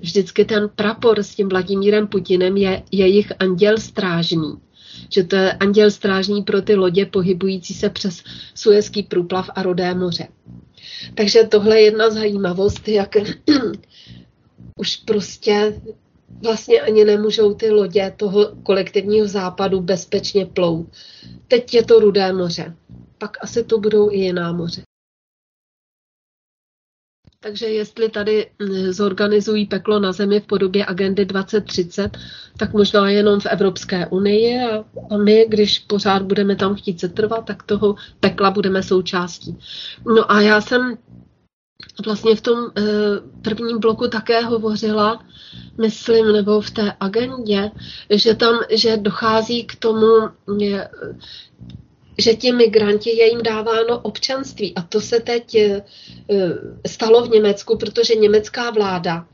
vždycky 0.00 0.44
ten 0.44 0.68
prapor 0.76 1.22
s 1.22 1.34
tím 1.34 1.48
Vladimírem 1.48 2.06
Putinem 2.06 2.56
je 2.56 2.82
jejich 2.92 3.32
anděl 3.38 3.78
strážný. 3.78 4.54
Že 5.10 5.24
to 5.24 5.36
je 5.36 5.52
anděl 5.52 5.90
strážný 5.90 6.42
pro 6.42 6.62
ty 6.62 6.74
lodě 6.74 7.06
pohybující 7.06 7.74
se 7.74 7.90
přes 7.90 8.22
Suezký 8.54 9.02
průplav 9.02 9.50
a 9.54 9.62
Rodé 9.62 9.94
moře. 9.94 10.28
Takže 11.14 11.44
tohle 11.44 11.80
je 11.80 11.84
jedna 11.84 12.10
zajímavost, 12.10 12.88
jak 12.88 13.16
už 14.78 14.96
prostě 14.96 15.80
vlastně 16.42 16.80
ani 16.80 17.04
nemůžou 17.04 17.54
ty 17.54 17.70
lodě 17.70 18.12
toho 18.16 18.56
kolektivního 18.62 19.26
západu 19.28 19.80
bezpečně 19.80 20.46
plout. 20.46 20.86
Teď 21.48 21.74
je 21.74 21.84
to 21.84 22.00
Rudé 22.00 22.32
moře, 22.32 22.76
pak 23.18 23.36
asi 23.40 23.64
to 23.64 23.78
budou 23.78 24.10
i 24.10 24.16
jiná 24.16 24.52
moře. 24.52 24.82
Takže 27.46 27.66
jestli 27.66 28.08
tady 28.08 28.50
mm, 28.58 28.92
zorganizují 28.92 29.66
peklo 29.66 30.00
na 30.00 30.12
zemi 30.12 30.40
v 30.40 30.46
podobě 30.46 30.86
agendy 30.86 31.24
2030, 31.24 32.18
tak 32.56 32.72
možná 32.72 33.10
jenom 33.10 33.40
v 33.40 33.46
Evropské 33.46 34.06
unii 34.06 34.58
a, 35.10 35.16
my, 35.16 35.46
když 35.48 35.78
pořád 35.78 36.22
budeme 36.22 36.56
tam 36.56 36.74
chtít 36.74 37.00
setrvat, 37.00 37.44
tak 37.44 37.62
toho 37.62 37.94
pekla 38.20 38.50
budeme 38.50 38.82
součástí. 38.82 39.58
No 40.16 40.32
a 40.32 40.40
já 40.40 40.60
jsem 40.60 40.98
vlastně 42.04 42.36
v 42.36 42.40
tom 42.40 42.58
e, 42.58 42.82
prvním 43.42 43.78
bloku 43.80 44.08
také 44.08 44.40
hovořila, 44.40 45.24
myslím, 45.80 46.32
nebo 46.32 46.60
v 46.60 46.70
té 46.70 46.92
agendě, 47.00 47.70
že 48.10 48.34
tam, 48.34 48.54
že 48.70 48.96
dochází 48.96 49.64
k 49.64 49.76
tomu, 49.76 50.06
je, 50.58 50.88
že 52.18 52.34
ti 52.34 52.52
migranti 52.52 53.10
je 53.10 53.28
jim 53.30 53.42
dáváno 53.42 54.00
občanství. 54.00 54.74
A 54.74 54.82
to 54.82 55.00
se 55.00 55.20
teď 55.20 55.54
eh, 55.54 55.82
stalo 56.86 57.24
v 57.24 57.30
Německu, 57.30 57.78
protože 57.78 58.14
německá 58.14 58.70
vláda 58.70 59.26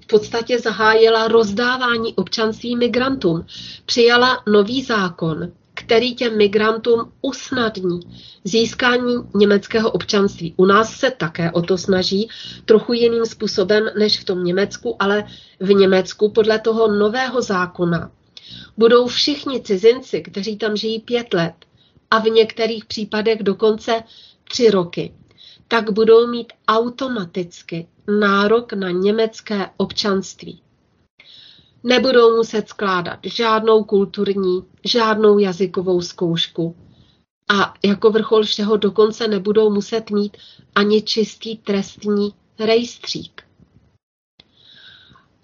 v 0.00 0.06
podstatě 0.06 0.58
zahájila 0.58 1.28
rozdávání 1.28 2.14
občanství 2.14 2.76
migrantům. 2.76 3.46
Přijala 3.86 4.42
nový 4.46 4.82
zákon, 4.82 5.52
který 5.74 6.14
těm 6.14 6.36
migrantům 6.36 7.12
usnadní 7.22 8.00
získání 8.44 9.14
německého 9.34 9.90
občanství. 9.90 10.54
U 10.56 10.64
nás 10.64 10.96
se 10.96 11.10
také 11.10 11.50
o 11.50 11.62
to 11.62 11.78
snaží, 11.78 12.28
trochu 12.64 12.92
jiným 12.92 13.26
způsobem 13.26 13.90
než 13.98 14.20
v 14.20 14.24
tom 14.24 14.44
Německu, 14.44 14.96
ale 14.98 15.24
v 15.60 15.72
Německu 15.72 16.30
podle 16.30 16.58
toho 16.58 16.88
nového 16.92 17.42
zákona 17.42 18.10
budou 18.76 19.06
všichni 19.06 19.62
cizinci, 19.62 20.22
kteří 20.22 20.56
tam 20.56 20.76
žijí 20.76 21.00
pět 21.00 21.34
let, 21.34 21.54
a 22.10 22.18
v 22.18 22.24
některých 22.24 22.84
případech 22.84 23.42
dokonce 23.42 24.02
tři 24.44 24.70
roky, 24.70 25.14
tak 25.68 25.90
budou 25.90 26.26
mít 26.26 26.52
automaticky 26.68 27.88
nárok 28.20 28.72
na 28.72 28.90
německé 28.90 29.70
občanství. 29.76 30.62
Nebudou 31.84 32.36
muset 32.36 32.68
skládat 32.68 33.18
žádnou 33.24 33.84
kulturní, 33.84 34.64
žádnou 34.84 35.38
jazykovou 35.38 36.00
zkoušku. 36.00 36.76
A 37.50 37.74
jako 37.84 38.10
vrchol 38.10 38.42
všeho 38.42 38.76
dokonce 38.76 39.28
nebudou 39.28 39.70
muset 39.70 40.10
mít 40.10 40.36
ani 40.74 41.02
čistý 41.02 41.56
trestní 41.56 42.34
rejstřík. 42.58 43.42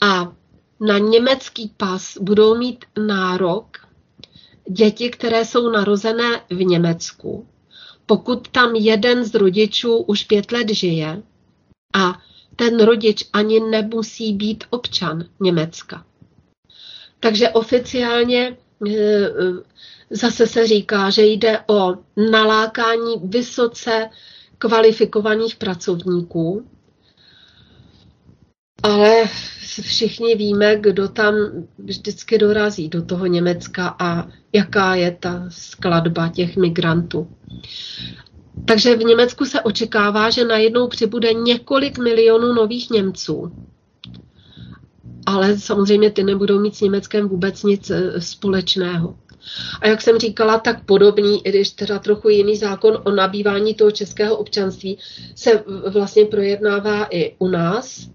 A 0.01 0.33
na 0.81 0.99
německý 0.99 1.75
pas 1.77 2.19
budou 2.21 2.59
mít 2.59 2.85
nárok 3.07 3.84
děti, 4.71 5.11
které 5.11 5.45
jsou 5.45 5.71
narozené 5.71 6.41
v 6.51 6.65
Německu, 6.65 7.47
pokud 8.07 8.49
tam 8.49 8.75
jeden 8.75 9.25
z 9.25 9.35
rodičů 9.35 9.97
už 9.97 10.25
pět 10.25 10.53
let 10.53 10.69
žije 10.69 11.23
a 11.95 12.19
ten 12.57 12.81
rodič 12.85 13.29
ani 13.33 13.61
nemusí 13.61 14.33
být 14.33 14.65
občan 14.71 15.25
Německa. 15.41 16.05
Takže 17.21 17.49
oficiálně 17.49 18.57
e, 18.89 18.91
e, 18.91 19.31
zase 20.11 20.47
se 20.47 20.67
říká, 20.67 21.11
že 21.11 21.27
jde 21.27 21.61
o 21.67 21.95
nalákání 22.31 23.15
vysoce 23.25 24.09
kvalifikovaných 24.59 25.57
pracovníků, 25.57 26.67
ale 28.85 29.25
všichni 29.83 30.35
víme, 30.35 30.77
kdo 30.77 31.09
tam 31.09 31.35
vždycky 31.79 32.39
dorazí 32.39 32.89
do 32.89 33.03
toho 33.03 33.27
Německa 33.27 33.97
a 33.99 34.29
jaká 34.53 34.95
je 34.95 35.17
ta 35.21 35.45
skladba 35.49 36.29
těch 36.29 36.57
migrantů. 36.57 37.29
Takže 38.65 38.97
v 38.97 39.05
Německu 39.05 39.45
se 39.45 39.61
očekává, 39.61 40.31
že 40.31 40.45
najednou 40.45 40.89
přibude 40.89 41.33
několik 41.33 41.99
milionů 41.99 42.53
nových 42.53 42.91
Němců. 42.91 43.53
ale 45.27 45.59
samozřejmě 45.59 46.11
ty 46.11 46.25
nebudou 46.25 46.61
mít 46.61 46.77
s 46.77 46.81
Německem 46.81 47.29
vůbec 47.29 47.63
nic 47.63 47.91
eh, 47.91 48.21
společného. 48.21 49.17
A 49.81 49.89
jak 49.89 50.03
jsem 50.03 50.19
říkala, 50.19 50.59
tak 50.59 50.85
podobný, 50.85 51.47
i 51.47 51.51
když 51.51 51.71
teda 51.71 51.99
trochu 51.99 52.29
jiný 52.29 52.57
zákon 52.57 52.99
o 53.05 53.11
nabývání 53.11 53.75
toho 53.75 53.91
českého 53.91 54.37
občanství 54.37 54.99
se 55.35 55.65
vlastně 55.93 56.25
projednává 56.25 57.07
i 57.11 57.35
u 57.39 57.49
nás. 57.49 58.09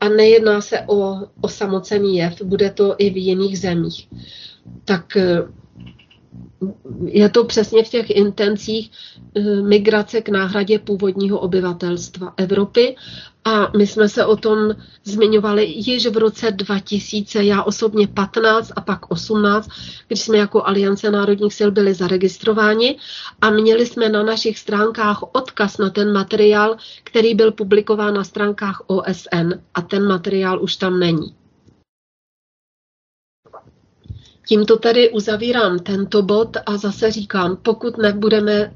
A 0.00 0.08
nejedná 0.08 0.60
se 0.60 0.80
o, 0.86 1.16
o 1.40 1.48
samocený 1.48 2.16
jev, 2.16 2.42
bude 2.42 2.70
to 2.70 2.94
i 2.98 3.10
v 3.10 3.16
jiných 3.16 3.58
zemích. 3.58 4.08
Tak 4.84 5.16
eh, 5.16 5.42
je 7.04 7.28
to 7.28 7.44
přesně 7.44 7.84
v 7.84 7.88
těch 7.88 8.10
intencích 8.10 8.90
eh, 9.36 9.40
migrace 9.62 10.20
k 10.20 10.28
náhradě 10.28 10.78
původního 10.78 11.38
obyvatelstva 11.40 12.34
Evropy 12.36 12.96
a 13.44 13.70
my 13.76 13.86
jsme 13.86 14.08
se 14.08 14.24
o 14.24 14.36
tom 14.36 14.74
zmiňovali 15.04 15.64
již 15.64 16.06
v 16.06 16.16
roce 16.16 16.50
2000, 16.50 17.44
já 17.44 17.62
osobně 17.62 18.08
15 18.08 18.72
a 18.76 18.80
pak 18.80 19.10
18, 19.10 19.68
když 20.06 20.20
jsme 20.20 20.38
jako 20.38 20.66
Aliance 20.66 21.10
národních 21.10 21.54
sil 21.58 21.70
byli 21.70 21.94
zaregistrováni 21.94 22.98
a 23.40 23.50
měli 23.50 23.86
jsme 23.86 24.08
na 24.08 24.22
našich 24.22 24.58
stránkách 24.58 25.22
odkaz 25.32 25.78
na 25.78 25.90
ten 25.90 26.12
materiál, 26.12 26.76
který 27.04 27.34
byl 27.34 27.52
publikován 27.52 28.14
na 28.14 28.24
stránkách 28.24 28.82
OSN 28.86 29.52
a 29.74 29.82
ten 29.82 30.08
materiál 30.08 30.62
už 30.62 30.76
tam 30.76 30.98
není. 30.98 31.34
Tímto 34.48 34.76
tedy 34.76 35.10
uzavírám 35.10 35.78
tento 35.78 36.22
bod 36.22 36.56
a 36.66 36.76
zase 36.76 37.10
říkám, 37.10 37.56
pokud 37.56 37.98
nebudeme 37.98 38.74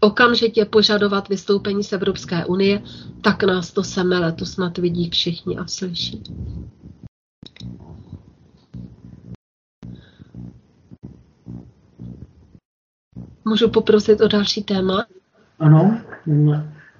okamžitě 0.00 0.64
požadovat 0.64 1.28
vystoupení 1.28 1.84
z 1.84 1.92
Evropské 1.92 2.44
unie, 2.44 2.82
tak 3.20 3.42
nás 3.42 3.72
to 3.72 3.84
semele, 3.84 4.32
to 4.32 4.46
snad 4.46 4.78
vidí 4.78 5.10
všichni 5.10 5.58
a 5.58 5.66
slyší. 5.66 6.22
Můžu 13.44 13.68
poprosit 13.68 14.20
o 14.20 14.28
další 14.28 14.62
téma? 14.62 15.06
Ano. 15.58 16.00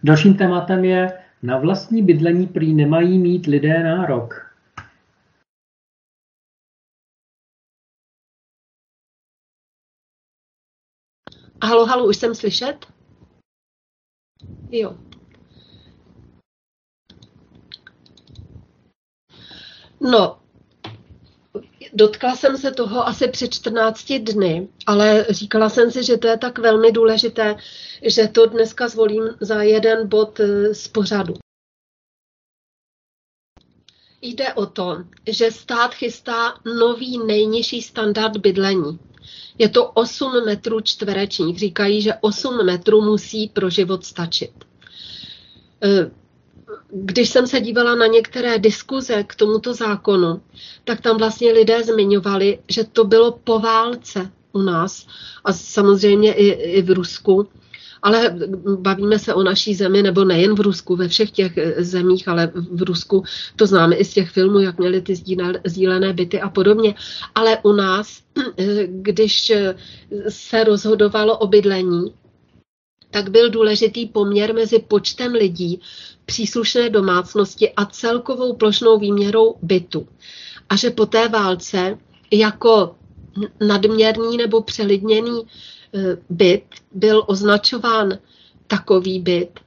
Dalším 0.05 0.35
tématem 0.35 0.85
je, 0.85 1.13
na 1.43 1.59
vlastní 1.59 2.03
bydlení 2.03 2.47
prý 2.47 2.75
nemají 2.75 3.19
mít 3.19 3.47
lidé 3.47 3.83
nárok. 3.83 4.42
Halo, 11.65 11.87
halo, 11.87 12.07
už 12.09 12.17
jsem 12.17 12.35
slyšet? 12.35 12.87
Jo. 14.71 14.97
No, 20.01 20.41
dotkla 21.93 22.37
jsem 22.37 22.57
se 22.57 22.71
toho 22.71 23.07
asi 23.09 23.29
před 23.29 23.55
14 23.55 24.13
dny, 24.13 24.69
ale 24.87 25.27
říkala 25.31 25.69
jsem 25.69 25.91
si, 25.91 26.05
že 26.05 26.17
to 26.17 26.27
je 26.27 26.39
tak 26.39 26.59
velmi 26.59 26.93
důležité, 26.93 27.57
že 28.03 28.29
to 28.29 28.47
dneska 28.47 28.89
zvolím 28.89 29.25
za 29.41 29.63
jeden 29.63 30.09
bod 30.09 30.41
eh, 30.41 30.75
z 30.75 30.89
pořadu. 30.89 31.35
Jde 34.23 34.55
o 34.55 34.67
to, 34.67 35.05
že 35.31 35.51
stát 35.51 35.95
chystá 35.95 36.61
nový 36.79 37.27
nejnižší 37.27 37.83
standard 37.83 38.37
bydlení. 38.37 39.12
Je 39.59 39.69
to 39.69 39.87
8 39.87 40.45
metrů 40.47 40.81
čtverečních. 40.81 41.59
Říkají, 41.59 42.03
že 42.03 42.15
8 42.21 42.67
metrů 42.67 43.01
musí 43.01 43.49
pro 43.49 43.71
život 43.71 44.05
stačit. 44.05 44.53
E, 45.85 46.11
když 46.93 47.29
jsem 47.29 47.47
se 47.47 47.61
dívala 47.61 47.95
na 47.95 48.07
některé 48.07 48.59
diskuze 48.59 49.23
k 49.23 49.35
tomuto 49.35 49.75
zákonu, 49.75 50.43
tak 50.85 51.01
tam 51.01 51.19
vlastně 51.19 51.53
lidé 51.53 51.83
zmiňovali, 51.85 52.59
že 52.69 52.85
to 52.85 53.05
bylo 53.05 53.33
po 53.33 53.59
válce 53.59 54.31
u 54.53 54.63
nás 54.63 55.07
a 55.45 55.53
samozřejmě 55.53 56.35
i, 56.35 56.49
i 56.49 56.83
v 56.83 56.91
Rusku, 56.91 57.49
ale 58.03 58.37
bavíme 58.77 59.19
se 59.19 59.35
o 59.35 59.43
naší 59.43 59.75
zemi, 59.75 60.03
nebo 60.03 60.25
nejen 60.25 60.55
v 60.55 60.61
Rusku, 60.61 60.97
ve 60.97 61.09
všech 61.09 61.31
těch 61.31 61.59
eh, 61.59 61.85
zemích, 61.85 62.29
ale 62.29 62.53
v 62.55 62.83
Rusku 62.83 63.25
to 63.57 63.67
známe 63.67 63.97
i 63.97 64.05
z 64.05 64.15
těch 64.15 64.31
filmů, 64.31 64.59
jak 64.59 64.79
měli 64.79 65.01
ty 65.01 65.15
sdílené 65.65 66.13
byty 66.13 66.41
a 66.41 66.51
podobně. 66.51 66.95
Ale 67.35 67.59
u 67.63 67.73
nás, 67.73 68.23
eh, 68.59 68.87
když 68.87 69.51
eh, 69.51 69.75
se 70.29 70.65
rozhodovalo 70.65 71.39
o 71.39 71.47
bydlení, 71.47 72.15
tak 73.11 73.31
byl 73.31 73.51
důležitý 73.51 74.07
poměr 74.07 74.55
mezi 74.55 74.79
počtem 74.79 75.33
lidí 75.33 75.81
příslušné 76.25 76.91
domácnosti 76.91 77.73
a 77.77 77.87
celkovou 77.87 78.53
plošnou 78.53 78.99
výměrou 78.99 79.55
bytu. 79.63 80.09
A 80.69 80.77
že 80.77 80.91
po 80.91 81.07
té 81.07 81.29
válce 81.29 81.99
jako 82.31 82.95
nadměrný 83.67 84.37
nebo 84.37 84.63
přelidněný 84.63 85.43
byt 86.31 86.65
byl 86.93 87.25
označován 87.27 88.19
takový 88.67 89.21
byt, 89.21 89.61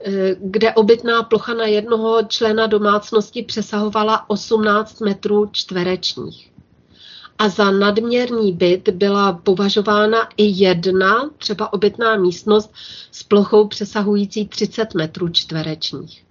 eh, 0.00 0.36
kde 0.40 0.74
obytná 0.74 1.22
plocha 1.22 1.54
na 1.54 1.66
jednoho 1.66 2.22
člena 2.22 2.66
domácnosti 2.66 3.42
přesahovala 3.42 4.30
18 4.30 5.00
metrů 5.00 5.48
čtverečních. 5.52 6.52
A 7.38 7.48
za 7.48 7.70
nadměrný 7.70 8.52
byt 8.52 8.88
byla 8.88 9.32
považována 9.32 10.28
i 10.36 10.44
jedna, 10.44 11.30
třeba 11.38 11.72
obytná 11.72 12.16
místnost 12.16 12.72
s 13.12 13.22
plochou 13.22 13.68
přesahující 13.68 14.48
30 14.48 14.94
metrů 14.94 15.28
čtverečních 15.28 16.24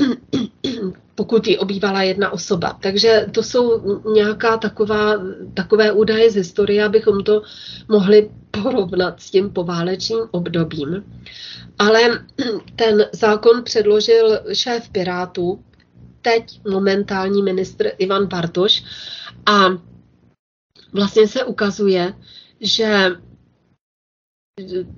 pokud 1.20 1.46
ji 1.46 1.58
obývala 1.58 2.02
jedna 2.02 2.30
osoba. 2.30 2.78
Takže 2.82 3.26
to 3.32 3.42
jsou 3.42 3.82
nějaká 4.12 4.56
taková, 4.56 5.14
takové 5.54 5.92
údaje 5.92 6.30
z 6.30 6.34
historie, 6.34 6.84
abychom 6.84 7.24
to 7.24 7.42
mohli 7.88 8.30
porovnat 8.50 9.20
s 9.20 9.30
tím 9.30 9.50
poválečným 9.50 10.20
obdobím. 10.30 11.04
Ale 11.78 12.00
ten 12.76 13.06
zákon 13.12 13.62
předložil 13.64 14.40
šéf 14.52 14.88
Pirátů, 14.88 15.64
teď 16.22 16.60
momentální 16.70 17.42
ministr 17.42 17.90
Ivan 17.98 18.26
Bartoš 18.26 18.84
a 19.46 19.66
vlastně 20.92 21.28
se 21.28 21.44
ukazuje, 21.44 22.14
že 22.60 23.10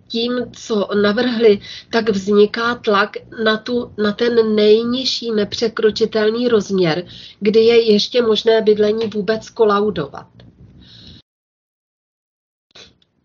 tím, 0.08 0.52
co 0.52 0.88
navrhli, 1.02 1.60
tak 1.90 2.08
vzniká 2.08 2.74
tlak 2.74 3.16
na, 3.44 3.56
tu, 3.56 3.94
na 4.02 4.12
ten 4.12 4.54
nejnižší 4.54 5.30
nepřekročitelný 5.30 6.48
rozměr, 6.48 7.06
kdy 7.40 7.60
je 7.60 7.92
ještě 7.92 8.22
možné 8.22 8.62
bydlení 8.62 9.06
vůbec 9.06 9.50
kolaudovat. 9.50 10.28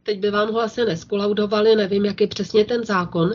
Teď 0.03 0.19
by 0.19 0.31
vám 0.31 0.53
ho 0.53 0.59
asi 0.59 0.85
neskolaudovali, 0.85 1.75
nevím, 1.75 2.05
jak 2.05 2.21
je 2.21 2.27
přesně 2.27 2.65
ten 2.65 2.85
zákon, 2.85 3.31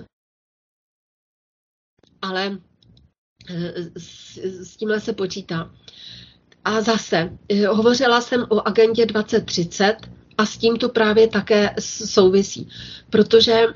ale 2.23 2.59
eh, 3.51 3.75
s, 3.99 4.39
s 4.39 4.77
tímhle 4.77 5.01
se 5.01 5.13
počítá. 5.13 5.75
A 6.65 6.81
zase, 6.81 7.39
eh, 7.49 7.67
hovořila 7.67 8.21
jsem 8.21 8.47
o 8.51 8.69
agentě 8.69 9.07
2030, 9.07 9.97
a 10.39 10.47
s 10.47 10.57
tím 10.57 10.77
to 10.77 10.89
právě 10.89 11.29
také 11.29 11.75
souvisí, 12.05 12.69
protože 13.11 13.67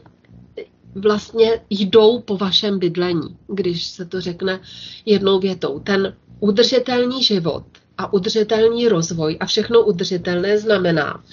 vlastně 0.94 1.60
jdou 1.70 2.20
po 2.20 2.36
vašem 2.36 2.78
bydlení, 2.78 3.36
když 3.48 3.86
se 3.86 4.04
to 4.04 4.20
řekne 4.20 4.60
jednou 5.04 5.40
větou. 5.40 5.78
Ten 5.80 6.16
udržitelný 6.40 7.22
život 7.22 7.64
a 7.98 8.12
udržitelný 8.12 8.88
rozvoj 8.88 9.36
a 9.40 9.46
všechno 9.46 9.80
udržitelné 9.80 10.58
znamená, 10.58 11.24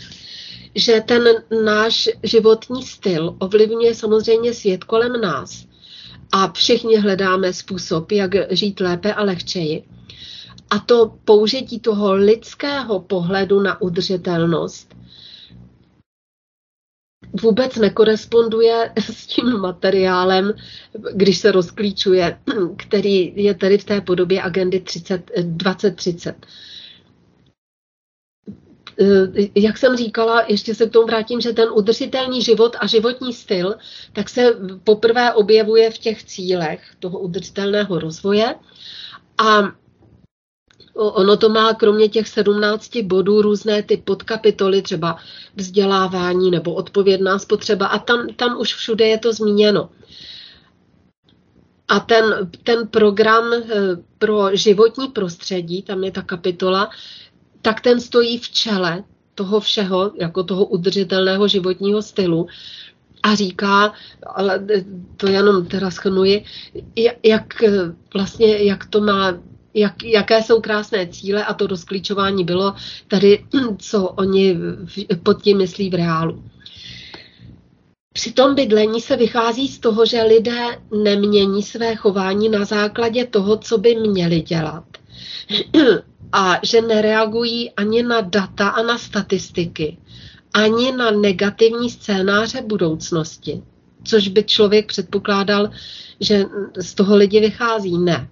že 0.75 1.01
ten 1.05 1.23
náš 1.65 2.09
životní 2.23 2.83
styl 2.83 3.35
ovlivňuje 3.39 3.95
samozřejmě 3.95 4.53
svět 4.53 4.83
kolem 4.83 5.21
nás 5.21 5.65
a 6.31 6.51
všichni 6.51 6.97
hledáme 6.97 7.53
způsob, 7.53 8.11
jak 8.11 8.31
žít 8.49 8.79
lépe 8.79 9.13
a 9.13 9.23
lehčeji. 9.23 9.83
A 10.69 10.79
to 10.79 11.13
použití 11.25 11.79
toho 11.79 12.13
lidského 12.13 12.99
pohledu 12.99 13.59
na 13.59 13.81
udržitelnost 13.81 14.95
vůbec 17.41 17.75
nekoresponduje 17.75 18.91
s 18.99 19.27
tím 19.27 19.57
materiálem, 19.57 20.53
když 21.13 21.37
se 21.37 21.51
rozklíčuje, 21.51 22.39
který 22.77 23.33
je 23.35 23.53
tady 23.53 23.77
v 23.77 23.83
té 23.83 24.01
podobě 24.01 24.41
agendy 24.41 24.79
30, 24.79 25.31
2030. 25.41 26.35
Eh, 28.99 29.49
jak 29.55 29.77
jsem 29.77 29.97
říkala, 29.97 30.43
ještě 30.47 30.75
se 30.75 30.85
k 30.85 30.91
tomu 30.91 31.07
vrátím, 31.07 31.41
že 31.41 31.53
ten 31.53 31.69
udržitelný 31.73 32.41
život 32.41 32.75
a 32.79 32.87
životní 32.87 33.33
styl, 33.33 33.75
tak 34.13 34.29
se 34.29 34.53
poprvé 34.83 35.33
objevuje 35.33 35.91
v 35.91 35.97
těch 35.97 36.23
cílech 36.23 36.81
toho 36.99 37.19
udržitelného 37.19 37.99
rozvoje. 37.99 38.55
A 39.37 39.71
Ono 40.93 41.37
to 41.37 41.49
má 41.49 41.73
kromě 41.73 42.09
těch 42.09 42.27
17 42.27 42.97
bodů 43.01 43.41
různé 43.41 43.83
ty 43.83 43.97
podkapitoly, 43.97 44.81
třeba 44.81 45.17
vzdělávání 45.55 46.51
nebo 46.51 46.73
odpovědná 46.73 47.39
spotřeba 47.39 47.87
a 47.87 47.99
tam, 47.99 48.27
tam 48.35 48.59
už 48.59 48.73
všude 48.73 49.07
je 49.07 49.17
to 49.17 49.33
zmíněno. 49.33 49.89
A 51.87 51.99
ten, 51.99 52.51
ten 52.63 52.87
program 52.87 53.53
eh, 53.53 53.63
pro 54.17 54.55
životní 54.55 55.07
prostředí, 55.07 55.81
tam 55.81 56.03
je 56.03 56.11
ta 56.11 56.21
kapitola, 56.21 56.89
tak 57.61 57.81
ten 57.81 57.99
stojí 57.99 58.37
v 58.37 58.49
čele 58.49 59.03
toho 59.35 59.59
všeho, 59.59 60.11
jako 60.19 60.43
toho 60.43 60.65
udržitelného 60.65 61.47
životního 61.47 62.01
stylu 62.01 62.47
a 63.23 63.35
říká, 63.35 63.93
ale 64.35 64.65
to 65.17 65.27
jenom 65.27 65.65
teda 65.65 65.91
schrnuji, 65.91 66.45
jak 67.23 67.63
vlastně, 68.13 68.57
jak 68.57 68.85
to 68.85 69.01
má 69.01 69.33
jak, 69.73 70.03
jaké 70.03 70.43
jsou 70.43 70.61
krásné 70.61 71.07
cíle 71.07 71.45
a 71.45 71.53
to 71.53 71.67
rozklíčování 71.67 72.43
bylo 72.43 72.73
tady, 73.07 73.45
co 73.77 74.03
oni 74.03 74.57
pod 75.23 75.41
tím 75.41 75.57
myslí 75.57 75.89
v 75.89 75.93
reálu. 75.93 76.43
Při 78.13 78.31
tom 78.31 78.55
bydlení 78.55 79.01
se 79.01 79.17
vychází 79.17 79.67
z 79.67 79.79
toho, 79.79 80.05
že 80.05 80.23
lidé 80.23 80.81
nemění 81.03 81.63
své 81.63 81.95
chování 81.95 82.49
na 82.49 82.65
základě 82.65 83.25
toho, 83.25 83.57
co 83.57 83.77
by 83.77 83.95
měli 83.95 84.41
dělat. 84.41 84.83
A 86.35 86.59
že 86.63 86.81
nereagují 86.81 87.71
ani 87.71 88.03
na 88.03 88.21
data 88.21 88.67
a 88.69 88.83
na 88.83 88.97
statistiky, 88.97 89.97
ani 90.53 90.91
na 90.91 91.11
negativní 91.11 91.89
scénáře 91.89 92.61
budoucnosti, 92.61 93.63
což 94.03 94.27
by 94.27 94.43
člověk 94.43 94.87
předpokládal, 94.87 95.69
že 96.19 96.45
z 96.77 96.93
toho 96.93 97.15
lidi 97.15 97.39
vychází. 97.39 97.97
Ne. 97.97 98.29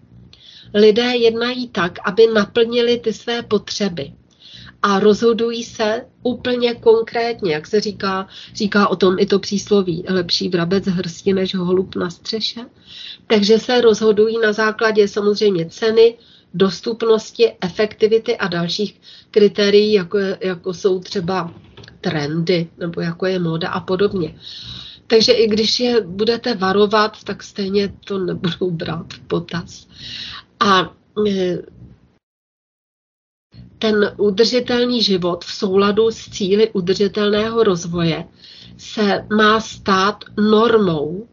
Lidé 0.74 1.16
jednají 1.16 1.70
tak, 1.70 2.00
aby 2.06 2.28
naplnili 2.28 2.98
ty 2.98 3.14
své 3.14 3.42
potřeby 3.42 4.14
a 4.82 5.00
rozhodují 5.00 5.64
se 5.64 6.06
úplně 6.24 6.76
konkrétně, 6.76 7.54
jak 7.54 7.68
se 7.68 7.80
říká, 7.80 8.28
říká 8.56 8.88
o 8.88 8.96
tom 8.96 9.16
i 9.20 9.26
to 9.26 9.40
přísloví, 9.40 10.04
lepší 10.10 10.50
vrabec 10.50 10.86
hrsti 10.88 11.34
než 11.34 11.56
holub 11.56 11.96
na 11.96 12.10
střeše. 12.10 12.62
Takže 13.28 13.60
se 13.60 13.82
rozhodují 13.82 14.38
na 14.40 14.54
základě 14.54 15.08
samozřejmě 15.08 15.66
ceny, 15.66 16.18
dostupnosti, 16.54 17.52
efektivity 17.62 18.38
a 18.38 18.48
dalších 18.48 19.02
kritérií, 19.32 19.94
jako, 19.94 20.18
jako 20.42 20.74
jsou 20.74 21.00
třeba 21.00 21.54
trendy, 22.02 22.70
nebo 22.78 23.02
jako 23.02 23.26
je 23.26 23.40
móda 23.40 23.70
a 23.70 23.80
podobně. 23.80 24.36
Takže 25.08 25.32
i 25.32 25.48
když 25.48 25.80
je 25.80 26.02
budete 26.02 26.56
varovat, 26.56 27.24
tak 27.24 27.44
stejně 27.44 27.94
to 28.06 28.20
nebudou 28.20 28.72
brát 28.72 29.14
v 29.14 29.20
potaz. 29.20 29.88
A 30.62 30.94
e, 31.28 31.58
ten 33.80 34.12
udržitelný 34.18 35.04
život 35.04 35.46
v 35.46 35.52
souladu 35.54 36.12
s 36.12 36.30
cíly 36.30 36.70
udržitelného 36.70 37.64
rozvoje 37.64 38.24
se 38.78 39.26
má 39.36 39.60
stát 39.60 40.24
normou 40.38 41.28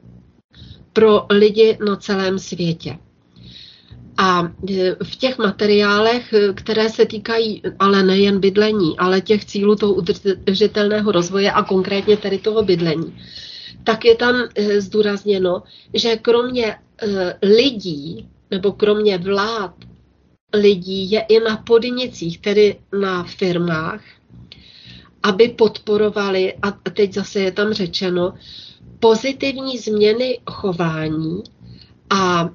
pro 0.93 1.27
lidi 1.31 1.79
na 1.87 1.97
celém 1.97 2.39
světě. 2.39 2.99
A 4.17 4.53
e, 4.71 4.95
v 5.05 5.17
těch 5.17 5.39
materiálech, 5.39 6.35
které 6.55 6.91
se 6.91 7.07
týkají 7.07 7.63
ale 7.79 8.03
nejen 8.03 8.41
bydlení, 8.41 8.99
ale 8.99 9.21
těch 9.21 9.45
cílů 9.45 9.77
toho 9.77 9.95
udržitelného 9.95 11.13
rozvoje 11.13 11.53
a 11.53 11.63
konkrétně 11.63 12.17
tedy 12.17 12.39
toho 12.39 12.63
bydlení, 12.63 13.19
tak 13.85 14.05
je 14.05 14.17
tam 14.17 14.35
e, 14.55 14.81
zdůrazněno, 14.81 15.63
že 15.95 16.17
kromě 16.17 16.77
lidí 17.43 18.29
nebo 18.51 18.73
kromě 18.73 19.19
vlád 19.19 19.75
lidí 20.55 21.11
je 21.11 21.21
i 21.21 21.41
na 21.41 21.57
podnicích, 21.57 22.41
tedy 22.41 22.81
na 23.01 23.25
firmách, 23.25 24.03
aby 25.23 25.49
podporovali, 25.49 26.55
a 26.63 26.71
teď 26.71 27.15
zase 27.15 27.41
je 27.41 27.53
tam 27.53 27.73
řečeno, 27.73 28.35
pozitivní 29.01 29.79
změny 29.79 30.41
chování 30.51 31.43
a 32.11 32.51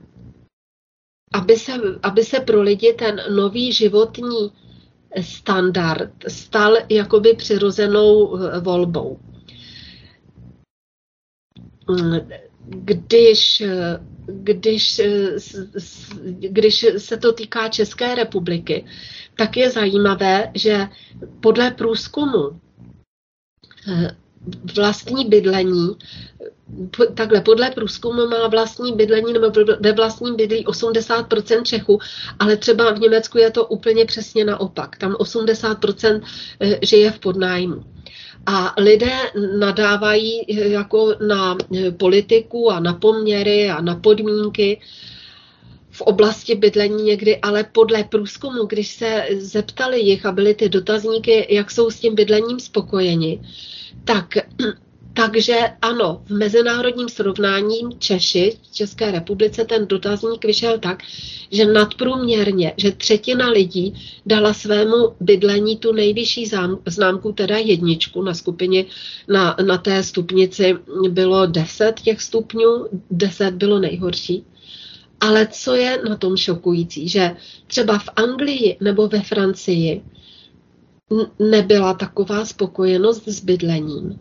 aby 1.33 1.55
se, 1.55 1.73
aby 2.03 2.23
se 2.23 2.39
pro 2.39 2.61
lidi 2.61 2.93
ten 2.93 3.21
nový 3.35 3.73
životní 3.73 4.51
standard 5.21 6.11
stal 6.27 6.75
jakoby 6.89 7.33
přirozenou 7.33 8.39
volbou. 8.61 9.19
Když 12.65 13.63
když, 14.25 15.01
když 16.49 16.85
se 16.97 17.17
to 17.17 17.33
týká 17.33 17.67
České 17.69 18.15
republiky, 18.15 18.85
tak 19.37 19.57
je 19.57 19.69
zajímavé, 19.69 20.51
že 20.55 20.87
podle 21.39 21.71
průzkumu 21.71 22.59
vlastní 24.75 25.25
bydlení, 25.25 25.89
takhle 27.13 27.41
podle 27.41 27.71
průzkumu 27.71 28.27
má 28.27 28.47
vlastní 28.47 28.93
bydlení 28.93 29.33
nebo 29.33 29.51
ve 29.79 29.91
vlastním 29.91 30.35
bydlí 30.35 30.65
80% 30.65 31.63
Čechů, 31.63 31.99
ale 32.39 32.57
třeba 32.57 32.91
v 32.91 32.99
Německu 32.99 33.37
je 33.37 33.51
to 33.51 33.65
úplně 33.65 34.05
přesně 34.05 34.45
naopak. 34.45 34.97
Tam 34.97 35.11
80% 35.13 36.21
eh, 36.59 36.79
žije 36.81 37.11
v 37.11 37.19
podnájmu. 37.19 37.83
A 38.45 38.73
lidé 38.77 39.17
nadávají 39.59 40.41
eh, 40.41 40.67
jako 40.67 41.15
na 41.27 41.57
eh, 41.77 41.91
politiku 41.91 42.71
a 42.71 42.79
na 42.79 42.93
poměry 42.93 43.69
a 43.69 43.81
na 43.81 43.95
podmínky 43.95 44.81
v 45.89 46.01
oblasti 46.01 46.55
bydlení 46.55 47.03
někdy, 47.03 47.37
ale 47.37 47.63
podle 47.63 48.03
průzkumu, 48.03 48.65
když 48.65 48.87
se 48.87 49.27
zeptali 49.37 49.99
jich 49.99 50.25
a 50.25 50.31
byly 50.31 50.53
ty 50.53 50.69
dotazníky, 50.69 51.55
jak 51.55 51.71
jsou 51.71 51.91
s 51.91 51.99
tím 51.99 52.15
bydlením 52.15 52.59
spokojeni, 52.59 53.41
tak 54.03 54.37
takže 55.13 55.55
ano, 55.81 56.21
v 56.25 56.29
mezinárodním 56.29 57.09
srovnání 57.09 57.81
Češi, 57.99 58.57
České 58.71 59.11
republice, 59.11 59.65
ten 59.65 59.87
dotazník 59.87 60.45
vyšel 60.45 60.79
tak, 60.79 61.03
že 61.51 61.65
nadprůměrně, 61.65 62.73
že 62.77 62.91
třetina 62.91 63.49
lidí 63.49 63.93
dala 64.25 64.53
svému 64.53 64.95
bydlení 65.19 65.77
tu 65.77 65.91
nejvyšší 65.91 66.51
známku, 66.85 67.31
teda 67.31 67.57
jedničku 67.57 68.21
na 68.21 68.33
skupině, 68.33 68.85
na, 69.27 69.55
na 69.65 69.77
té 69.77 70.03
stupnici 70.03 70.75
bylo 71.09 71.45
deset 71.45 71.99
těch 71.99 72.21
stupňů, 72.21 72.87
deset 73.11 73.53
bylo 73.53 73.79
nejhorší. 73.79 74.43
Ale 75.19 75.47
co 75.51 75.75
je 75.75 76.01
na 76.09 76.15
tom 76.15 76.37
šokující, 76.37 77.09
že 77.09 77.35
třeba 77.67 77.99
v 77.99 78.09
Anglii 78.15 78.77
nebo 78.81 79.07
ve 79.07 79.21
Francii 79.21 80.03
nebyla 81.39 81.93
taková 81.93 82.45
spokojenost 82.45 83.27
s 83.27 83.43
bydlením 83.43 84.19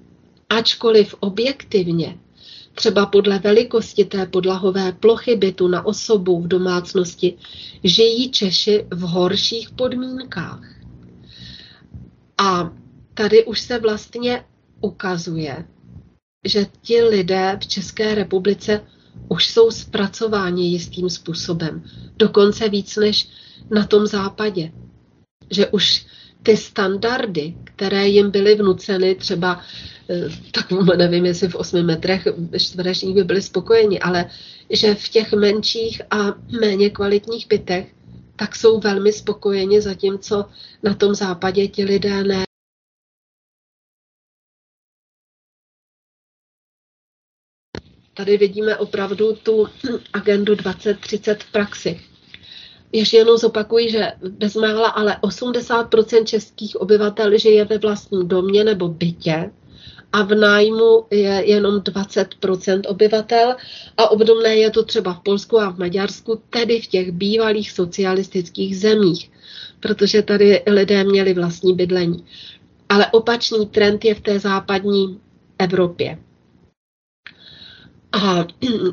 ačkoliv 0.52 1.14
objektivně, 1.20 2.18
třeba 2.74 3.06
podle 3.06 3.38
velikosti 3.38 4.04
té 4.04 4.26
podlahové 4.26 4.92
plochy 4.92 5.36
bytu 5.36 5.68
na 5.68 5.86
osobu 5.86 6.42
v 6.42 6.48
domácnosti, 6.48 7.38
žijí 7.84 8.30
Češi 8.30 8.86
v 8.90 9.00
horších 9.00 9.70
podmínkách. 9.70 10.62
A 12.38 12.72
tady 13.14 13.44
už 13.44 13.60
se 13.60 13.78
vlastně 13.78 14.44
ukazuje, 14.80 15.64
že 16.46 16.66
ti 16.82 17.02
lidé 17.02 17.58
v 17.60 17.66
České 17.66 18.14
republice 18.14 18.80
už 19.28 19.48
jsou 19.48 19.70
zpracováni 19.70 20.68
jistým 20.68 21.10
způsobem, 21.10 21.84
dokonce 22.16 22.68
víc 22.68 22.96
než 22.96 23.28
na 23.70 23.86
tom 23.86 24.06
západě. 24.06 24.72
Že 25.50 25.66
už 25.66 26.06
ty 26.42 26.56
standardy, 26.56 27.54
které 27.64 28.08
jim 28.08 28.30
byly 28.30 28.54
vnuceny 28.54 29.14
třeba 29.14 29.60
tak 30.52 30.66
nevím, 30.96 31.26
jestli 31.26 31.48
v 31.48 31.54
8 31.54 31.82
metrech 31.82 32.28
čtverečních 32.58 33.14
by 33.14 33.24
byli 33.24 33.42
spokojeni, 33.42 34.00
ale 34.00 34.30
že 34.70 34.94
v 34.94 35.08
těch 35.08 35.32
menších 35.32 36.02
a 36.10 36.16
méně 36.60 36.90
kvalitních 36.90 37.48
bytech 37.48 37.94
tak 38.36 38.56
jsou 38.56 38.80
velmi 38.80 39.12
spokojeni, 39.12 39.80
zatímco 39.80 40.44
na 40.82 40.94
tom 40.94 41.14
západě 41.14 41.68
ti 41.68 41.84
lidé 41.84 42.24
ne. 42.24 42.44
Tady 48.14 48.36
vidíme 48.36 48.76
opravdu 48.76 49.36
tu 49.36 49.68
agendu 50.12 50.54
2030 50.54 51.42
v 51.42 51.52
praxi. 51.52 52.00
Ještě 52.92 53.16
jenom 53.16 53.38
zopakuji, 53.38 53.90
že 53.90 54.12
bezmála 54.28 54.88
ale 54.88 55.16
80% 55.22 56.24
českých 56.24 56.76
obyvatel 56.76 57.38
žije 57.38 57.64
ve 57.64 57.78
vlastním 57.78 58.28
domě 58.28 58.64
nebo 58.64 58.88
bytě 58.88 59.50
a 60.12 60.22
v 60.22 60.34
nájmu 60.34 61.04
je 61.10 61.42
jenom 61.46 61.80
20 61.80 62.34
obyvatel 62.88 63.56
a 63.96 64.10
obdobné 64.10 64.56
je 64.56 64.70
to 64.70 64.82
třeba 64.82 65.12
v 65.14 65.20
Polsku 65.20 65.60
a 65.60 65.70
v 65.70 65.78
Maďarsku, 65.78 66.42
tedy 66.50 66.80
v 66.80 66.86
těch 66.86 67.12
bývalých 67.12 67.70
socialistických 67.70 68.78
zemích, 68.78 69.30
protože 69.80 70.22
tady 70.22 70.62
lidé 70.66 71.04
měli 71.04 71.34
vlastní 71.34 71.74
bydlení. 71.74 72.24
Ale 72.88 73.06
opačný 73.12 73.66
trend 73.66 74.04
je 74.04 74.14
v 74.14 74.20
té 74.20 74.38
západní 74.38 75.20
Evropě. 75.58 76.18
A 78.12 78.46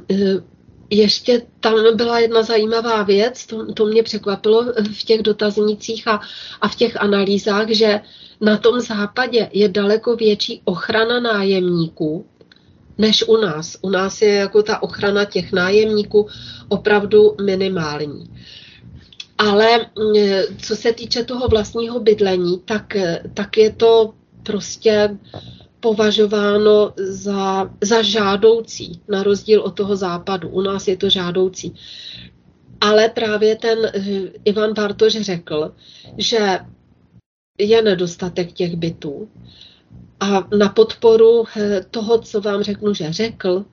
ještě 0.90 1.42
tam 1.60 1.76
byla 1.96 2.20
jedna 2.20 2.44
zajímavá 2.44 3.04
věc, 3.04 3.46
to, 3.46 3.74
to 3.74 3.86
mě 3.86 4.04
překvapilo 4.04 4.66
v 4.94 5.04
těch 5.04 5.22
dotaznících 5.22 6.08
a, 6.08 6.20
a 6.62 6.68
v 6.68 6.76
těch 6.76 7.02
analýzách, 7.02 7.70
že 7.70 8.02
na 8.42 8.58
tom 8.58 8.80
západě 8.80 9.50
je 9.54 9.70
daleko 9.70 10.16
větší 10.16 10.62
ochrana 10.66 11.20
nájemníků 11.20 12.26
než 12.98 13.24
u 13.28 13.38
nás. 13.38 13.78
U 13.82 13.90
nás 13.90 14.22
je 14.22 14.34
jako 14.34 14.64
ta 14.64 14.84
ochrana 14.84 15.26
těch 15.26 15.52
nájemníků 15.52 16.28
opravdu 16.70 17.36
minimální. 17.46 18.30
Ale 19.38 19.78
mm, 19.78 20.14
co 20.62 20.76
se 20.76 20.94
týče 20.94 21.24
toho 21.24 21.48
vlastního 21.48 22.00
bydlení, 22.00 22.60
tak, 22.66 22.98
tak 23.34 23.58
je 23.58 23.72
to 23.72 24.14
prostě 24.44 25.18
považováno 25.80 26.94
za, 26.98 27.70
za 27.82 28.02
žádoucí, 28.02 29.02
na 29.08 29.24
rozdíl 29.24 29.62
od 29.62 29.72
toho 29.72 29.96
západu. 29.96 30.50
U 30.50 30.62
nás 30.62 30.88
je 30.88 30.98
to 30.98 31.10
žádoucí. 31.10 31.76
Ale 32.82 33.10
právě 33.10 33.56
ten 33.56 33.80
eh, 33.86 34.02
Ivan 34.46 34.74
Bartoš 34.74 35.14
řekl, 35.14 35.72
že 36.18 36.60
je 37.58 37.82
nedostatek 37.82 38.52
těch 38.52 38.76
bytů. 38.76 39.30
A 40.20 40.48
na 40.58 40.70
podporu 40.70 41.44
eh, 41.58 41.86
toho, 41.92 42.20
co 42.20 42.42
vám 42.42 42.64
řeknu, 42.64 42.94
že 42.94 43.14
řekl, 43.14 43.66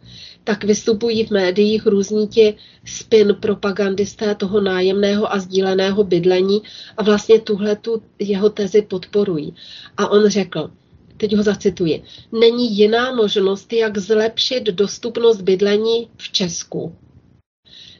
tak 0.44 0.64
vystupují 0.64 1.26
v 1.26 1.30
médiích 1.30 1.86
různí 1.86 2.28
ti 2.28 2.54
spin 2.84 3.36
propagandisté 3.40 4.34
toho 4.34 4.60
nájemného 4.60 5.32
a 5.32 5.38
sdíleného 5.38 6.04
bydlení 6.04 6.62
a 6.96 7.02
vlastně 7.02 7.40
tuhle 7.40 7.76
tu 7.76 8.02
jeho 8.18 8.50
tezi 8.50 8.82
podporují. 8.82 9.54
A 9.96 10.08
on 10.08 10.28
řekl, 10.28 10.70
teď 11.16 11.36
ho 11.36 11.42
zacituji, 11.42 12.02
není 12.32 12.76
jiná 12.76 13.12
možnost, 13.12 13.72
jak 13.72 13.98
zlepšit 13.98 14.64
dostupnost 14.64 15.40
bydlení 15.40 16.08
v 16.16 16.32
Česku, 16.32 16.96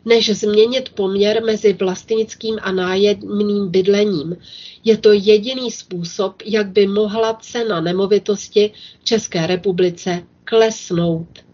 než 0.05 0.31
změnit 0.31 0.89
poměr 0.89 1.45
mezi 1.45 1.73
vlastnickým 1.73 2.59
a 2.63 2.73
nájemným 2.73 3.69
bydlením. 3.69 4.37
Je 4.85 4.97
to 4.97 5.13
jediný 5.13 5.71
způsob, 5.71 6.43
jak 6.45 6.67
by 6.67 6.87
mohla 6.87 7.35
cena 7.35 7.81
nemovitosti 7.81 8.73
v 9.01 9.05
České 9.05 9.47
republice 9.47 10.23
klesnout. 10.45 11.46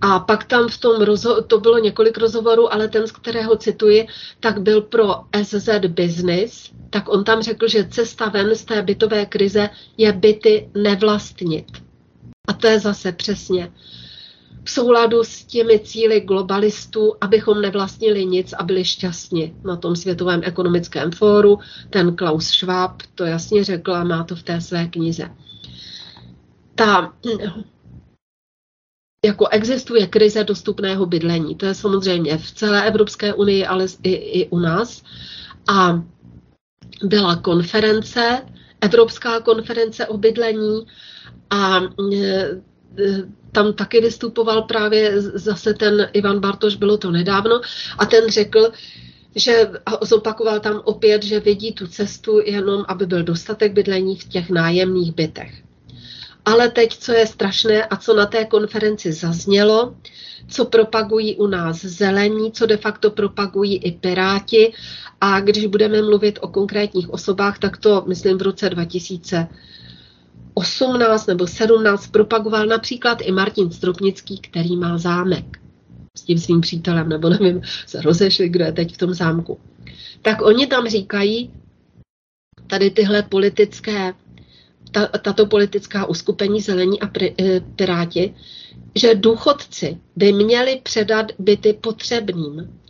A 0.00 0.18
pak 0.18 0.44
tam 0.44 0.68
v 0.68 0.78
tom, 0.78 1.02
rozho- 1.02 1.42
to 1.42 1.60
bylo 1.60 1.78
několik 1.78 2.18
rozhovorů, 2.18 2.72
ale 2.72 2.88
ten, 2.88 3.06
z 3.06 3.12
kterého 3.12 3.56
cituji, 3.56 4.06
tak 4.40 4.60
byl 4.60 4.80
pro 4.80 5.14
SZ 5.42 5.68
Business, 5.88 6.70
tak 6.90 7.08
on 7.08 7.24
tam 7.24 7.42
řekl, 7.42 7.68
že 7.68 7.88
cesta 7.90 8.28
ven 8.28 8.54
z 8.54 8.64
té 8.64 8.82
bytové 8.82 9.26
krize 9.26 9.70
je 9.96 10.12
byty 10.12 10.70
nevlastnit. 10.74 11.66
A 12.48 12.52
to 12.52 12.66
je 12.66 12.80
zase 12.80 13.12
přesně 13.12 13.72
v 14.64 14.70
souladu 14.70 15.24
s 15.24 15.44
těmi 15.44 15.78
cíly 15.78 16.20
globalistů, 16.20 17.14
abychom 17.20 17.60
nevlastnili 17.60 18.26
nic 18.26 18.52
a 18.52 18.62
byli 18.62 18.84
šťastní 18.84 19.54
na 19.64 19.76
tom 19.76 19.96
světovém 19.96 20.40
ekonomickém 20.44 21.10
fóru. 21.10 21.58
Ten 21.90 22.16
Klaus 22.16 22.46
Schwab 22.46 23.02
to 23.14 23.24
jasně 23.24 23.64
řekl 23.64 23.94
a 23.94 24.04
má 24.04 24.24
to 24.24 24.36
v 24.36 24.42
té 24.42 24.60
své 24.60 24.86
knize. 24.86 25.30
Ta 26.74 27.12
jako 29.24 29.48
existuje 29.48 30.06
krize 30.06 30.44
dostupného 30.44 31.06
bydlení. 31.06 31.54
To 31.54 31.66
je 31.66 31.74
samozřejmě 31.74 32.38
v 32.38 32.50
celé 32.52 32.86
Evropské 32.86 33.34
unii, 33.34 33.66
ale 33.66 33.86
i, 34.02 34.12
i 34.12 34.48
u 34.48 34.58
nás. 34.58 35.02
A 35.68 36.02
byla 37.02 37.36
konference, 37.36 38.42
Evropská 38.80 39.40
konference 39.40 40.06
o 40.06 40.18
bydlení 40.18 40.86
a 41.50 41.80
e, 42.14 42.50
tam 43.52 43.72
taky 43.72 44.00
vystupoval 44.00 44.62
právě 44.62 45.22
zase 45.22 45.74
ten 45.74 46.08
Ivan 46.12 46.40
Bartoš, 46.40 46.76
bylo 46.76 46.98
to 46.98 47.10
nedávno, 47.10 47.60
a 47.98 48.06
ten 48.06 48.30
řekl, 48.30 48.72
že 49.36 49.70
zopakoval 50.02 50.60
tam 50.60 50.80
opět, 50.84 51.22
že 51.22 51.40
vidí 51.40 51.72
tu 51.72 51.86
cestu 51.86 52.40
jenom, 52.44 52.84
aby 52.88 53.06
byl 53.06 53.22
dostatek 53.22 53.72
bydlení 53.72 54.16
v 54.16 54.28
těch 54.28 54.50
nájemných 54.50 55.14
bytech. 55.14 55.69
Ale 56.44 56.70
teď, 56.70 56.98
co 56.98 57.12
je 57.12 57.26
strašné 57.26 57.84
a 57.84 57.96
co 57.96 58.14
na 58.14 58.26
té 58.26 58.44
konferenci 58.44 59.12
zaznělo, 59.12 59.96
co 60.48 60.64
propagují 60.64 61.36
u 61.36 61.46
nás 61.46 61.80
zelení, 61.80 62.52
co 62.52 62.66
de 62.66 62.76
facto 62.76 63.10
propagují 63.10 63.76
i 63.76 63.92
piráti. 63.92 64.72
A 65.20 65.40
když 65.40 65.66
budeme 65.66 66.02
mluvit 66.02 66.38
o 66.42 66.48
konkrétních 66.48 67.10
osobách, 67.10 67.58
tak 67.58 67.76
to, 67.76 68.04
myslím, 68.06 68.38
v 68.38 68.42
roce 68.42 68.70
2018 68.70 71.26
nebo 71.26 71.46
17 71.46 72.06
propagoval 72.06 72.66
například 72.66 73.18
i 73.22 73.32
Martin 73.32 73.70
Stropnický, 73.70 74.38
který 74.38 74.76
má 74.76 74.98
zámek 74.98 75.60
s 76.18 76.22
tím 76.22 76.38
svým 76.38 76.60
přítelem, 76.60 77.08
nebo 77.08 77.28
nevím, 77.28 77.62
se 77.86 78.02
rozešli, 78.02 78.48
kdo 78.48 78.64
je 78.64 78.72
teď 78.72 78.94
v 78.94 78.98
tom 78.98 79.14
zámku. 79.14 79.60
Tak 80.22 80.42
oni 80.42 80.66
tam 80.66 80.88
říkají, 80.88 81.50
tady 82.66 82.90
tyhle 82.90 83.22
politické 83.22 84.14
ta, 84.90 85.06
tato 85.06 85.46
politická 85.46 86.06
uskupení 86.06 86.60
Zelení 86.60 87.00
a 87.02 87.10
eh, 87.20 87.60
Piráti, 87.76 88.34
že 88.94 89.14
důchodci 89.14 89.98
by 90.16 90.32
měli 90.32 90.80
předat 90.82 91.26
byty 91.38 91.72
potřebným. 91.72 92.80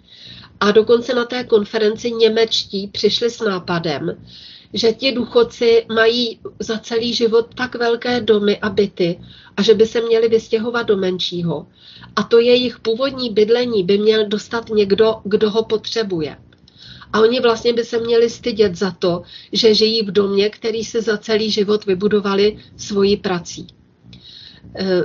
A 0.60 0.70
dokonce 0.70 1.14
na 1.14 1.24
té 1.24 1.44
konferenci 1.44 2.10
němečtí 2.10 2.88
přišli 2.88 3.30
s 3.30 3.40
nápadem, 3.40 4.16
že 4.74 4.92
ti 4.92 5.12
důchodci 5.12 5.86
mají 5.94 6.38
za 6.58 6.78
celý 6.78 7.14
život 7.14 7.54
tak 7.54 7.74
velké 7.74 8.20
domy 8.20 8.58
a 8.58 8.68
byty 8.70 9.20
a 9.56 9.62
že 9.62 9.74
by 9.74 9.86
se 9.86 10.00
měli 10.00 10.28
vystěhovat 10.28 10.86
do 10.86 10.96
menšího. 10.96 11.66
A 12.16 12.22
to 12.22 12.38
jejich 12.38 12.78
původní 12.78 13.30
bydlení 13.30 13.84
by 13.84 13.98
měl 13.98 14.26
dostat 14.26 14.68
někdo, 14.68 15.16
kdo 15.24 15.50
ho 15.50 15.64
potřebuje. 15.64 16.36
A 17.12 17.20
oni 17.20 17.40
vlastně 17.40 17.72
by 17.72 17.84
se 17.84 17.98
měli 18.00 18.30
stydět 18.30 18.76
za 18.76 18.90
to, 18.90 19.22
že 19.52 19.74
žijí 19.74 20.02
v 20.02 20.10
domě, 20.10 20.50
který 20.50 20.84
se 20.84 21.02
za 21.02 21.18
celý 21.18 21.50
život 21.50 21.86
vybudovali 21.86 22.58
svojí 22.76 23.16
prací. 23.16 23.66
E, 24.76 25.04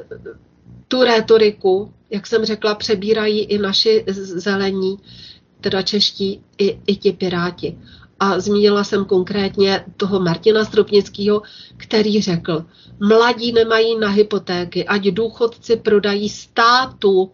tu 0.87 1.03
rétoriku, 1.03 1.93
jak 2.09 2.27
jsem 2.27 2.45
řekla, 2.45 2.75
přebírají 2.75 3.39
i 3.39 3.57
naši 3.57 4.03
zelení, 4.07 4.97
teda 5.61 5.81
čeští, 5.81 6.41
i, 6.57 6.79
i 6.87 6.95
ti 6.95 7.11
piráti. 7.11 7.77
A 8.19 8.39
zmínila 8.39 8.83
jsem 8.83 9.05
konkrétně 9.05 9.85
toho 9.97 10.19
Martina 10.19 10.65
Stropnického, 10.65 11.41
který 11.77 12.21
řekl, 12.21 12.65
mladí 12.99 13.51
nemají 13.51 13.99
na 13.99 14.09
hypotéky, 14.09 14.85
ať 14.85 15.01
důchodci 15.01 15.75
prodají 15.75 16.29
státu 16.29 17.31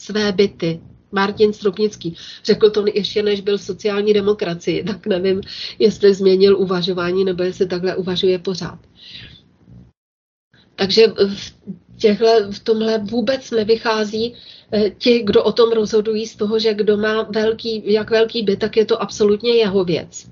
své 0.00 0.32
byty, 0.32 0.80
Martin 1.12 1.52
Stropnický. 1.52 2.16
Řekl 2.44 2.70
to 2.70 2.84
ještě, 2.94 3.22
než 3.22 3.40
byl 3.40 3.58
v 3.58 3.62
sociální 3.62 4.12
demokracii, 4.12 4.84
tak 4.84 5.06
nevím, 5.06 5.40
jestli 5.78 6.14
změnil 6.14 6.58
uvažování, 6.58 7.24
nebo 7.24 7.42
jestli 7.42 7.66
takhle 7.66 7.96
uvažuje 7.96 8.38
pořád. 8.38 8.78
Takže 10.76 11.06
v, 11.36 11.54
těchhle, 11.96 12.52
v 12.52 12.58
tomhle 12.58 12.98
vůbec 12.98 13.50
nevychází 13.50 14.34
eh, 14.72 14.90
ti, 14.90 15.22
kdo 15.22 15.44
o 15.44 15.52
tom 15.52 15.72
rozhodují 15.72 16.26
z 16.26 16.36
toho, 16.36 16.58
že 16.58 16.74
kdo 16.74 16.96
má 16.96 17.22
velký, 17.22 17.92
jak 17.92 18.10
velký 18.10 18.42
byt, 18.42 18.58
tak 18.58 18.76
je 18.76 18.84
to 18.84 19.02
absolutně 19.02 19.54
jeho 19.54 19.84
věc. 19.84 20.30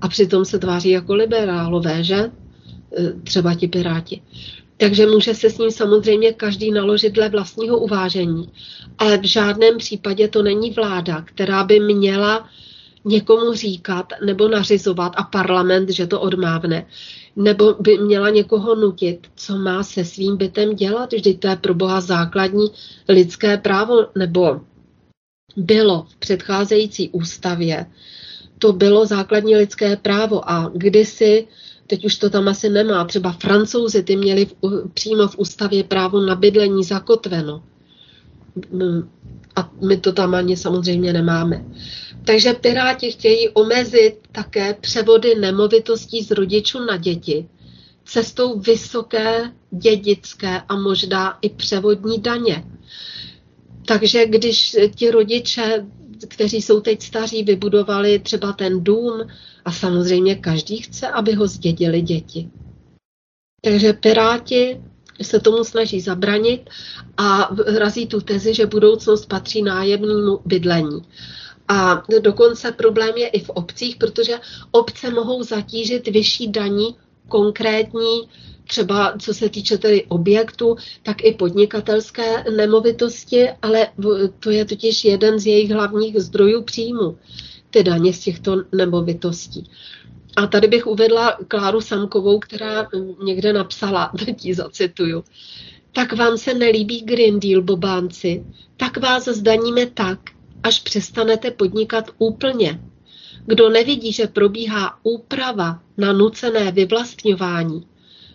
A 0.00 0.08
přitom 0.08 0.44
se 0.44 0.58
tváří 0.58 0.90
jako 0.90 1.14
liberálové, 1.14 2.04
že? 2.04 2.30
Eh, 2.98 3.12
třeba 3.24 3.54
ti 3.54 3.68
piráti. 3.68 4.22
Takže 4.76 5.06
může 5.06 5.34
se 5.34 5.50
s 5.50 5.58
ním 5.58 5.70
samozřejmě 5.70 6.32
každý 6.32 6.70
naložit 6.70 7.10
dle 7.10 7.28
vlastního 7.28 7.78
uvážení. 7.78 8.52
Ale 8.98 9.18
v 9.18 9.24
žádném 9.24 9.78
případě 9.78 10.28
to 10.28 10.42
není 10.42 10.70
vláda, 10.70 11.22
která 11.22 11.64
by 11.64 11.80
měla 11.80 12.48
někomu 13.04 13.52
říkat 13.52 14.12
nebo 14.24 14.48
nařizovat 14.48 15.12
a 15.16 15.22
parlament, 15.22 15.90
že 15.90 16.06
to 16.06 16.20
odmávne, 16.20 16.86
nebo 17.36 17.74
by 17.74 17.98
měla 17.98 18.30
někoho 18.30 18.74
nutit, 18.74 19.26
co 19.36 19.56
má 19.56 19.82
se 19.82 20.04
svým 20.04 20.36
bytem 20.36 20.76
dělat. 20.76 21.12
Vždyť 21.12 21.40
to 21.40 21.48
je 21.48 21.56
pro 21.56 21.74
Boha 21.74 22.00
základní 22.00 22.70
lidské 23.08 23.56
právo, 23.56 24.06
nebo 24.18 24.60
bylo 25.56 26.06
v 26.08 26.16
předcházející 26.16 27.08
ústavě, 27.08 27.86
to 28.58 28.72
bylo 28.72 29.06
základní 29.06 29.56
lidské 29.56 29.96
právo 29.96 30.50
a 30.50 30.70
kdysi 30.74 31.48
teď 31.86 32.04
už 32.04 32.16
to 32.16 32.30
tam 32.30 32.48
asi 32.48 32.68
nemá. 32.68 33.04
Třeba 33.04 33.32
francouzi 33.32 34.02
ty 34.02 34.16
měli 34.16 34.46
v, 34.46 34.54
přímo 34.94 35.28
v 35.28 35.38
ústavě 35.38 35.84
právo 35.84 36.20
na 36.20 36.34
bydlení 36.34 36.84
zakotveno. 36.84 37.62
A 39.56 39.70
my 39.88 39.96
to 39.96 40.12
tam 40.12 40.34
ani 40.34 40.56
samozřejmě 40.56 41.12
nemáme. 41.12 41.64
Takže 42.24 42.54
Piráti 42.54 43.10
chtějí 43.10 43.48
omezit 43.48 44.18
také 44.32 44.74
převody 44.74 45.34
nemovitostí 45.34 46.22
z 46.22 46.30
rodičů 46.30 46.84
na 46.84 46.96
děti 46.96 47.48
cestou 48.04 48.58
vysoké 48.58 49.52
dědické 49.70 50.60
a 50.68 50.76
možná 50.76 51.38
i 51.42 51.48
převodní 51.48 52.20
daně. 52.20 52.64
Takže 53.86 54.26
když 54.26 54.76
ti 54.94 55.10
rodiče 55.10 55.86
kteří 56.28 56.62
jsou 56.62 56.80
teď 56.80 57.02
staří, 57.02 57.42
vybudovali 57.42 58.18
třeba 58.18 58.52
ten 58.52 58.84
dům 58.84 59.20
a 59.66 59.72
samozřejmě 59.72 60.34
každý 60.34 60.76
chce, 60.76 61.08
aby 61.08 61.34
ho 61.34 61.46
zdědili 61.46 62.02
děti. 62.02 62.50
Takže 63.64 63.92
Piráti 63.92 64.80
se 65.22 65.40
tomu 65.40 65.64
snaží 65.64 66.00
zabranit 66.00 66.70
a 67.16 67.50
razí 67.78 68.06
tu 68.06 68.20
tezi, 68.20 68.54
že 68.54 68.66
budoucnost 68.66 69.26
patří 69.26 69.62
nájemnému 69.62 70.40
bydlení. 70.44 71.02
A 71.68 72.02
dokonce 72.22 72.72
problém 72.72 73.16
je 73.16 73.28
i 73.28 73.40
v 73.40 73.50
obcích, 73.50 73.96
protože 73.96 74.40
obce 74.70 75.10
mohou 75.10 75.42
zatížit 75.42 76.08
vyšší 76.08 76.48
daní 76.48 76.96
konkrétní, 77.28 78.28
třeba 78.68 79.14
co 79.18 79.34
se 79.34 79.48
týče 79.48 79.78
tedy 79.78 80.04
objektu, 80.04 80.76
tak 81.02 81.24
i 81.24 81.34
podnikatelské 81.34 82.44
nemovitosti, 82.56 83.48
ale 83.62 83.88
to 84.40 84.50
je 84.50 84.64
totiž 84.64 85.04
jeden 85.04 85.38
z 85.38 85.46
jejich 85.46 85.70
hlavních 85.70 86.20
zdrojů 86.20 86.62
příjmu, 86.62 87.18
ty 87.76 87.82
daně 87.82 88.12
z 88.12 88.20
těchto 88.20 88.62
nemovitostí. 88.72 89.70
A 90.36 90.46
tady 90.46 90.68
bych 90.68 90.86
uvedla 90.86 91.38
Kláru 91.48 91.80
Samkovou, 91.80 92.38
která 92.38 92.88
někde 93.24 93.52
napsala, 93.52 94.12
teď 94.24 94.44
ji 94.44 94.54
zacituju. 94.54 95.24
Tak 95.92 96.12
vám 96.12 96.38
se 96.38 96.54
nelíbí 96.54 97.00
Green 97.00 97.40
Deal, 97.40 97.62
bobánci, 97.62 98.44
tak 98.76 98.96
vás 98.96 99.24
zdaníme 99.28 99.86
tak, 99.86 100.18
až 100.62 100.80
přestanete 100.80 101.50
podnikat 101.50 102.10
úplně. 102.18 102.80
Kdo 103.46 103.68
nevidí, 103.68 104.12
že 104.12 104.26
probíhá 104.26 104.98
úprava 105.02 105.80
na 105.96 106.12
nucené 106.12 106.72
vyvlastňování, 106.72 107.86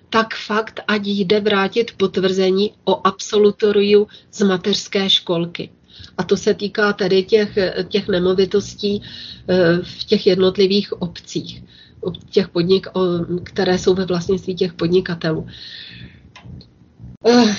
tak 0.10 0.36
fakt 0.36 0.80
ať 0.88 1.02
jde 1.06 1.40
vrátit 1.40 1.92
potvrzení 1.98 2.74
o 2.86 3.08
absolutoriu 3.08 4.08
z 4.32 4.42
mateřské 4.42 5.10
školky. 5.10 5.70
A 6.18 6.24
to 6.24 6.38
se 6.38 6.54
týká 6.54 6.94
tedy 6.94 7.24
těch, 7.24 7.58
těch 7.88 8.08
nemovitostí 8.08 9.02
eh, 9.48 9.78
v 9.84 10.04
těch 10.04 10.28
jednotlivých 10.28 11.02
obcích, 11.02 11.64
těch 12.30 12.48
podnik, 12.50 12.88
které 13.44 13.78
jsou 13.78 13.94
ve 13.94 14.06
vlastnictví 14.06 14.56
těch 14.56 14.74
podnikatelů. 14.74 15.48
Eh, 17.28 17.56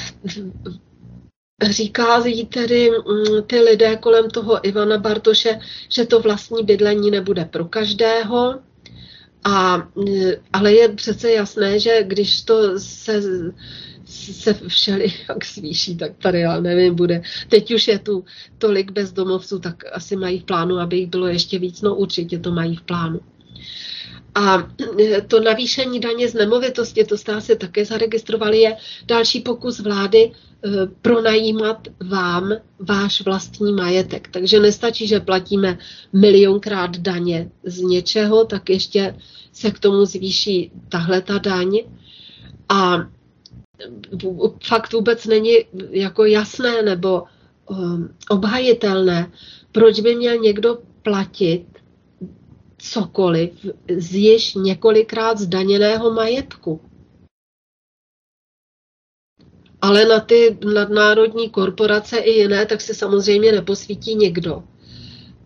Říká 1.71 2.27
jí 2.27 2.47
tedy 2.47 2.91
mm, 2.91 3.43
ty 3.47 3.61
lidé 3.61 3.97
kolem 3.97 4.31
toho 4.31 4.67
Ivana 4.67 4.99
Bartoše, 4.99 5.59
že 5.89 6.07
to 6.07 6.21
vlastní 6.21 6.65
bydlení 6.65 7.11
nebude 7.11 7.45
pro 7.45 7.65
každého, 7.65 8.59
a, 9.45 9.77
mm, 9.77 10.31
ale 10.53 10.73
je 10.73 10.89
přece 10.89 11.33
jasné, 11.33 11.79
že 11.79 12.03
když 12.03 12.43
to 12.43 12.79
se, 12.79 13.23
se 14.23 14.55
všeli 14.69 15.13
jak 15.29 15.47
zvýší, 15.47 15.97
tak 15.97 16.13
tady 16.19 16.41
já 16.41 16.61
nevím, 16.61 16.95
bude. 16.95 17.23
Teď 17.49 17.75
už 17.75 17.89
je 17.89 17.99
tu 17.99 18.25
tolik 18.59 18.93
bezdomovců, 18.93 19.59
tak 19.59 19.85
asi 19.93 20.17
mají 20.17 20.39
v 20.39 20.45
plánu, 20.45 20.79
aby 20.79 20.97
jich 20.97 21.09
bylo 21.09 21.27
ještě 21.27 21.59
víc, 21.59 21.83
no 21.83 21.95
určitě 21.95 22.39
to 22.39 22.53
mají 22.53 22.77
v 22.77 22.83
plánu. 22.83 23.21
A 24.35 24.71
to 25.29 25.41
navýšení 25.41 26.01
daně 26.01 26.29
z 26.29 26.35
nemovitosti, 26.35 27.05
to 27.05 27.19
jste 27.19 27.33
asi 27.33 27.57
také 27.57 27.85
zaregistrovali, 27.85 28.59
je 28.59 28.77
další 29.07 29.41
pokus 29.41 29.81
vlády 29.81 30.33
eh, 30.33 30.69
pronajímat 31.03 31.89
vám 32.01 32.53
váš 32.79 33.21
vlastní 33.21 33.73
majetek. 33.73 34.29
Takže 34.29 34.61
nestačí, 34.61 35.07
že 35.07 35.21
platíme 35.21 35.79
milionkrát 36.13 36.97
daně 36.97 37.51
z 37.65 37.79
něčeho, 37.81 38.45
tak 38.45 38.71
ještě 38.71 39.17
se 39.53 39.71
k 39.71 39.79
tomu 39.79 40.05
zvýší 40.05 40.73
tahle 40.89 41.21
ta 41.21 41.39
daň. 41.39 41.79
A 42.69 43.07
fakt 44.65 44.93
vůbec 44.93 45.27
není 45.27 45.53
jako 45.91 46.25
jasné 46.25 46.83
nebo 46.83 47.23
eh, 47.23 47.75
obhajitelné, 48.31 49.33
proč 49.73 50.01
by 50.01 50.15
měl 50.15 50.37
někdo 50.37 50.79
platit 51.03 51.67
cokoliv 52.79 53.67
z 53.97 54.15
již 54.15 54.55
několikrát 54.55 55.39
zdaněného 55.39 56.11
majetku. 56.11 56.81
Ale 59.81 60.05
na 60.05 60.21
ty 60.21 60.59
nadnárodní 60.75 61.51
korporace 61.51 62.19
i 62.19 62.31
jiné, 62.31 62.67
tak 62.67 62.81
se 62.81 62.95
samozřejmě 62.95 63.53
neposvítí 63.53 64.15
nikdo. 64.15 64.63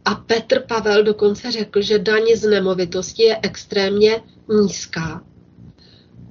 A 0.04 0.14
Petr 0.14 0.60
Pavel 0.68 1.04
dokonce 1.04 1.50
řekl, 1.50 1.82
že 1.82 1.98
daň 1.98 2.22
z 2.36 2.48
nemovitosti 2.48 3.22
je 3.22 3.38
extrémně 3.42 4.22
nízká. 4.48 5.24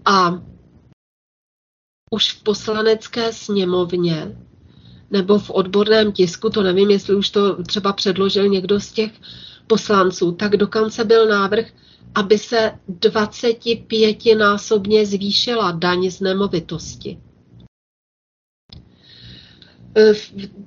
A 0.05 0.43
už 2.15 2.31
v 2.33 2.43
poslanecké 2.43 3.33
sněmovně 3.33 4.37
nebo 5.11 5.39
v 5.39 5.49
odborném 5.49 6.11
tisku, 6.11 6.49
to 6.49 6.63
nevím, 6.63 6.91
jestli 6.91 7.15
už 7.15 7.29
to 7.29 7.63
třeba 7.63 7.93
předložil 7.93 8.47
někdo 8.47 8.79
z 8.79 8.91
těch 8.91 9.11
poslanců, 9.67 10.31
tak 10.31 10.57
dokonce 10.57 11.03
byl 11.03 11.27
návrh, 11.27 11.65
aby 12.15 12.37
se 12.37 12.71
25-násobně 12.99 15.05
zvýšila 15.05 15.71
daň 15.71 16.09
z 16.11 16.19
nemovitosti. 16.19 17.19
E, 19.97 20.13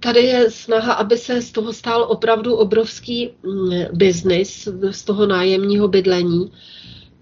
tady 0.00 0.20
je 0.20 0.50
snaha, 0.50 0.92
aby 0.92 1.18
se 1.18 1.42
z 1.42 1.52
toho 1.52 1.72
stál 1.72 2.02
opravdu 2.08 2.54
obrovský 2.54 3.30
mm, 3.42 3.70
biznis, 3.92 4.68
z 4.90 5.02
toho 5.04 5.26
nájemního 5.26 5.88
bydlení, 5.88 6.52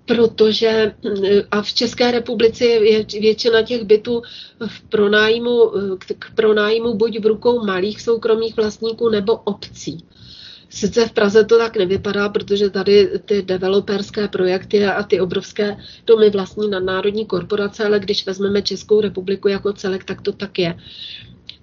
protože 0.07 0.95
mm, 1.03 1.23
a 1.51 1.63
v 1.63 1.73
České 1.73 2.11
republice 2.11 2.65
je 2.65 3.05
většina 3.21 3.63
těch 3.63 3.85
bytů 3.85 4.23
v 4.67 4.83
pronájmu, 4.89 5.73
k 6.19 6.35
pronájmu 6.35 6.95
buď 6.95 7.19
v 7.21 7.27
rukou 7.27 7.65
malých 7.65 8.03
soukromých 8.03 8.57
vlastníků 8.57 9.09
nebo 9.09 9.37
obcí. 9.37 10.05
Sice 10.69 11.07
v 11.07 11.13
Praze 11.13 11.45
to 11.45 11.59
tak 11.59 11.77
nevypadá, 11.77 12.29
protože 12.29 12.71
tady 12.71 13.11
ty 13.25 13.43
developerské 13.43 14.29
projekty 14.29 14.87
a 14.87 15.03
ty 15.03 15.21
obrovské 15.21 15.77
domy 16.07 16.31
vlastní 16.31 16.71
na 16.71 16.81
národní 16.81 17.27
korporace, 17.27 17.85
ale 17.85 18.01
když 18.01 18.27
vezmeme 18.27 18.63
Českou 18.63 19.01
republiku 19.01 19.49
jako 19.49 19.73
celek, 19.73 20.05
tak 20.05 20.21
to 20.21 20.33
tak 20.33 20.59
je. 20.59 20.77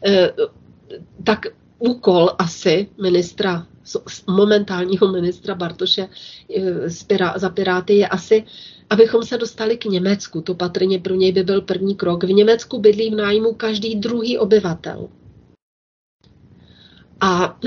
E, 0.06 0.34
tak 1.24 1.46
úkol 1.80 2.30
asi 2.38 2.90
ministra, 3.02 3.68
momentálního 4.28 5.12
ministra 5.12 5.56
Bartoše 5.56 6.10
e, 6.56 7.40
za 7.40 7.50
Piráty 7.50 7.94
je 7.94 8.08
asi, 8.08 8.44
abychom 8.90 9.24
se 9.24 9.38
dostali 9.38 9.78
k 9.78 9.86
Německu. 9.86 10.42
To 10.42 10.54
patrně 10.56 11.00
pro 11.00 11.16
něj 11.16 11.32
by 11.32 11.44
byl 11.44 11.62
první 11.62 11.96
krok. 11.96 12.24
V 12.24 12.32
Německu 12.32 12.80
bydlí 12.80 13.10
v 13.10 13.16
nájmu 13.16 13.54
každý 13.54 13.96
druhý 13.96 14.38
obyvatel. 14.38 15.10
A 17.22 17.60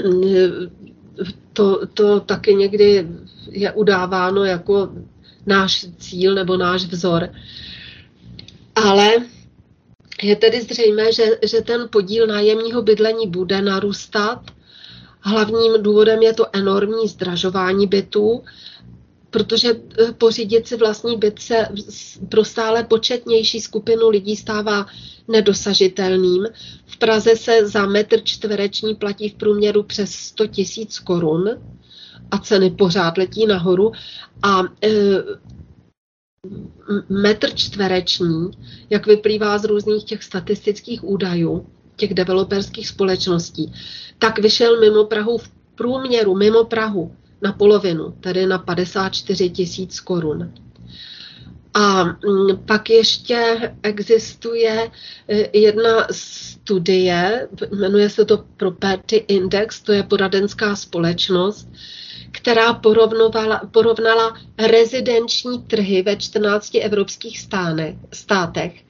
to, 1.53 1.87
to 1.87 2.21
taky 2.21 2.55
někdy 2.55 3.09
je 3.51 3.73
udáváno 3.73 4.45
jako 4.45 4.89
náš 5.47 5.87
cíl 5.99 6.35
nebo 6.35 6.57
náš 6.57 6.85
vzor. 6.85 7.29
Ale 8.75 9.13
je 10.23 10.37
tedy 10.37 10.61
zřejmé, 10.63 11.13
že, 11.13 11.25
že 11.43 11.61
ten 11.61 11.89
podíl 11.91 12.27
nájemního 12.27 12.83
bydlení 12.83 13.27
bude 13.27 13.63
narůstat. 13.63 14.51
Hlavním 15.27 15.83
důvodem 15.83 16.23
je 16.23 16.33
to 16.33 16.47
enormní 16.53 17.09
zdražování 17.09 17.87
bytů, 17.87 18.43
protože 19.31 19.69
eh, 19.69 20.13
pořídit 20.13 20.69
si 20.69 20.77
vlastní 20.77 21.17
byt 21.17 21.39
se 21.39 21.69
pro 22.29 22.45
stále 22.45 22.85
početnější 22.85 23.61
skupinu 23.61 24.09
lidí 24.09 24.37
stává 24.37 24.87
nedosažitelným. 25.29 26.47
V 26.87 26.97
Praze 26.97 27.37
se 27.37 27.69
za 27.69 27.87
metr 27.87 28.21
čtvereční 28.25 28.95
platí 28.95 29.29
v 29.29 29.35
průměru 29.35 29.83
přes 29.83 30.13
100 30.13 30.47
tisíc 30.47 30.99
korun 30.99 31.51
a 32.31 32.39
ceny 32.39 32.71
pořád 32.71 33.19
letí 33.19 33.47
nahoru. 33.47 33.93
A 34.43 34.63
e, 34.83 34.91
metr 37.09 37.55
čtvereční, 37.55 38.51
jak 38.91 39.07
vyplývá 39.07 39.59
z 39.59 39.65
různých 39.65 40.05
těch 40.05 40.23
statistických 40.23 41.05
údajů, 41.05 41.67
těch 41.97 42.15
developerských 42.15 42.89
společností, 42.89 43.73
tak 44.19 44.39
vyšel 44.39 44.81
mimo 44.81 45.05
Prahu 45.05 45.39
v 45.39 45.49
průměru, 45.75 46.37
mimo 46.37 46.65
Prahu, 46.65 47.17
na 47.43 47.53
polovinu, 47.53 48.15
tedy 48.21 48.47
na 48.47 48.59
54 48.59 49.51
tisíc 49.51 50.01
korun. 50.01 50.53
A 51.75 52.05
mm, 52.05 52.17
pak 52.67 52.91
ještě 52.91 53.73
existuje 53.83 54.91
e, 55.29 55.59
jedna 55.59 56.07
studie, 56.11 57.49
jmenuje 57.71 58.11
se 58.11 58.25
to 58.25 58.45
Property 58.57 59.17
Index, 59.17 59.83
to 59.83 59.93
je 59.93 60.03
poradenská 60.03 60.77
společnost, 60.77 61.69
která 62.31 62.81
porovnala 63.71 64.37
rezidenční 64.59 65.63
trhy 65.63 66.03
ve 66.03 66.17
14 66.17 66.75
evropských 66.81 67.39
stáne, 67.39 67.99
státech. 68.13 68.85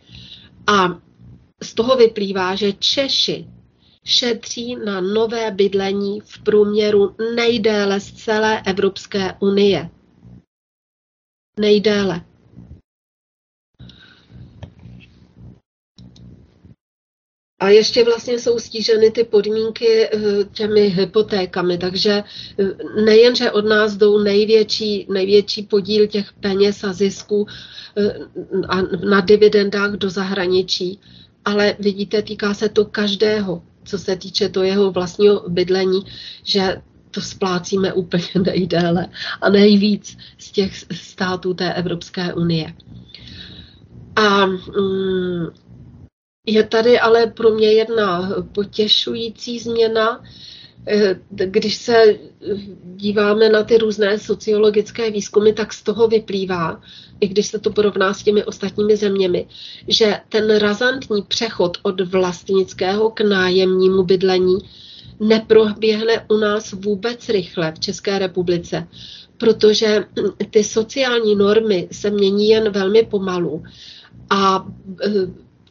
A 0.66 0.98
z 1.62 1.74
toho 1.74 1.96
vyplývá, 1.96 2.54
že 2.54 2.72
Češi 2.72 3.46
šetří 4.04 4.76
na 4.76 5.00
nové 5.00 5.50
bydlení 5.50 6.20
v 6.20 6.38
průměru 6.38 7.16
nejdéle 7.34 8.00
z 8.00 8.12
celé 8.12 8.62
Evropské 8.66 9.34
unie. 9.40 9.90
Nejdéle. 11.60 12.20
A 17.60 17.68
ještě 17.68 18.04
vlastně 18.04 18.38
jsou 18.38 18.58
stíženy 18.58 19.10
ty 19.10 19.24
podmínky 19.24 20.06
eh, 20.06 20.10
těmi 20.52 20.80
hypotékami, 20.80 21.78
takže 21.78 22.22
eh, 22.58 23.00
nejen, 23.04 23.36
že 23.36 23.50
od 23.50 23.64
nás 23.64 23.96
jdou 23.96 24.18
největší, 24.18 25.06
největší 25.10 25.62
podíl 25.62 26.06
těch 26.06 26.32
peněz 26.32 26.84
a 26.84 26.92
zisků 26.92 27.46
eh, 27.96 28.18
na 29.08 29.20
dividendách 29.20 29.92
do 29.92 30.10
zahraničí, 30.10 31.00
ale 31.46 31.76
vidíte, 31.78 32.22
týká 32.22 32.54
se 32.54 32.68
to 32.68 32.84
každého, 32.84 33.62
co 33.84 33.98
se 33.98 34.16
týče 34.16 34.48
to 34.48 34.62
jeho 34.62 34.90
vlastního 34.90 35.44
bydlení, 35.48 36.00
že 36.44 36.82
to 37.10 37.20
splácíme 37.20 37.92
úplně 37.92 38.28
nejdéle 38.44 39.08
a 39.40 39.48
nejvíc 39.48 40.18
z 40.38 40.50
těch 40.50 40.72
států 40.92 41.54
té 41.54 41.74
Evropské 41.74 42.34
unie. 42.34 42.74
A 44.16 44.46
mm, 44.46 45.46
je 46.46 46.64
tady 46.64 47.00
ale 47.00 47.26
pro 47.26 47.50
mě 47.50 47.72
jedna 47.72 48.32
potěšující 48.52 49.58
změna, 49.58 50.24
eh, 50.86 51.20
když 51.30 51.76
se 51.76 52.02
díváme 52.96 53.48
na 53.48 53.62
ty 53.62 53.78
různé 53.78 54.18
sociologické 54.18 55.10
výzkumy, 55.10 55.52
tak 55.52 55.72
z 55.72 55.82
toho 55.82 56.08
vyplývá, 56.08 56.80
i 57.20 57.28
když 57.28 57.46
se 57.46 57.58
to 57.58 57.70
porovná 57.70 58.14
s 58.14 58.22
těmi 58.22 58.44
ostatními 58.44 58.96
zeměmi, 58.96 59.46
že 59.88 60.20
ten 60.28 60.56
razantní 60.56 61.22
přechod 61.22 61.78
od 61.82 62.00
vlastnického 62.00 63.10
k 63.10 63.20
nájemnímu 63.20 64.02
bydlení 64.02 64.58
neproběhne 65.20 66.26
u 66.28 66.36
nás 66.36 66.72
vůbec 66.72 67.28
rychle 67.28 67.72
v 67.72 67.80
České 67.80 68.18
republice, 68.18 68.86
protože 69.38 70.04
ty 70.50 70.64
sociální 70.64 71.34
normy 71.34 71.88
se 71.92 72.10
mění 72.10 72.48
jen 72.48 72.70
velmi 72.70 73.02
pomalu 73.02 73.64
a 74.30 74.66
e, 75.02 75.10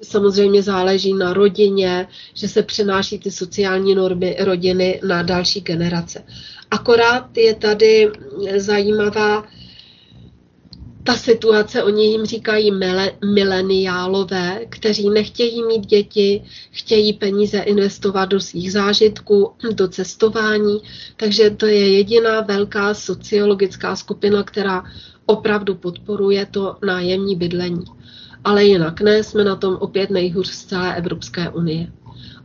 samozřejmě 0.02 0.64
záleží 0.64 1.14
na 1.14 1.34
rodině, 1.34 2.08
že 2.34 2.48
se 2.48 2.64
přenáší 2.64 3.20
ty 3.20 3.32
sociální 3.32 3.96
normy 3.96 4.38
rodiny 4.40 5.02
na 5.08 5.24
další 5.24 5.62
generace. 5.62 6.24
Akorát 6.72 7.38
je 7.38 7.56
tady 7.56 8.12
zajímavá 8.58 9.44
ta 11.06 11.16
situace, 11.16 11.84
oni 11.84 12.06
jim 12.06 12.26
říkají 12.26 12.72
mile, 12.72 13.12
mileniálové, 13.34 14.66
kteří 14.70 15.10
nechtějí 15.10 15.64
mít 15.64 15.86
děti, 15.86 16.44
chtějí 16.72 17.14
peníze 17.14 17.60
investovat 17.60 18.26
do 18.26 18.40
svých 18.40 18.72
zážitků, 18.72 19.52
do 19.74 19.88
cestování, 19.88 20.80
takže 21.18 21.50
to 21.50 21.66
je 21.66 21.96
jediná 21.98 22.42
velká 22.42 22.94
sociologická 22.94 23.96
skupina, 23.96 24.44
která 24.44 24.84
opravdu 25.26 25.76
podporuje 25.76 26.46
to 26.46 26.78
nájemní 26.86 27.36
bydlení. 27.36 27.84
Ale 28.44 28.64
jinak 28.64 29.02
ne, 29.02 29.24
jsme 29.24 29.44
na 29.44 29.56
tom 29.56 29.76
opět 29.76 30.10
nejhůř 30.10 30.48
z 30.48 30.66
celé 30.66 30.96
Evropské 30.96 31.50
unie. 31.50 31.88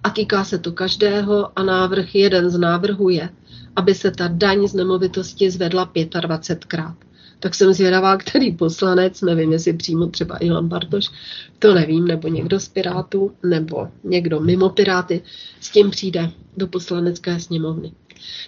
A 0.04 0.10
týká 0.10 0.44
se 0.44 0.58
to 0.58 0.72
každého 0.72 1.58
a 1.58 1.62
návrh, 1.62 2.14
jeden 2.14 2.50
z 2.50 2.58
návrhů 2.58 3.08
je, 3.08 3.28
aby 3.76 3.94
se 3.94 4.10
ta 4.10 4.28
daň 4.28 4.68
z 4.68 4.74
nemovitosti 4.74 5.50
zvedla 5.50 5.90
25krát 5.94 6.94
tak 7.40 7.54
jsem 7.54 7.72
zvědavá, 7.72 8.16
který 8.16 8.52
poslanec, 8.52 9.20
nevím, 9.20 9.52
jestli 9.52 9.72
přímo 9.72 10.06
třeba 10.06 10.44
Ilan 10.44 10.68
Bartoš, 10.68 11.10
to 11.58 11.74
nevím, 11.74 12.06
nebo 12.06 12.28
někdo 12.28 12.60
z 12.60 12.68
Pirátů, 12.68 13.32
nebo 13.42 13.88
někdo 14.04 14.40
mimo 14.40 14.68
Piráty, 14.68 15.22
s 15.60 15.70
tím 15.70 15.90
přijde 15.90 16.30
do 16.56 16.66
poslanecké 16.66 17.40
sněmovny. 17.40 17.92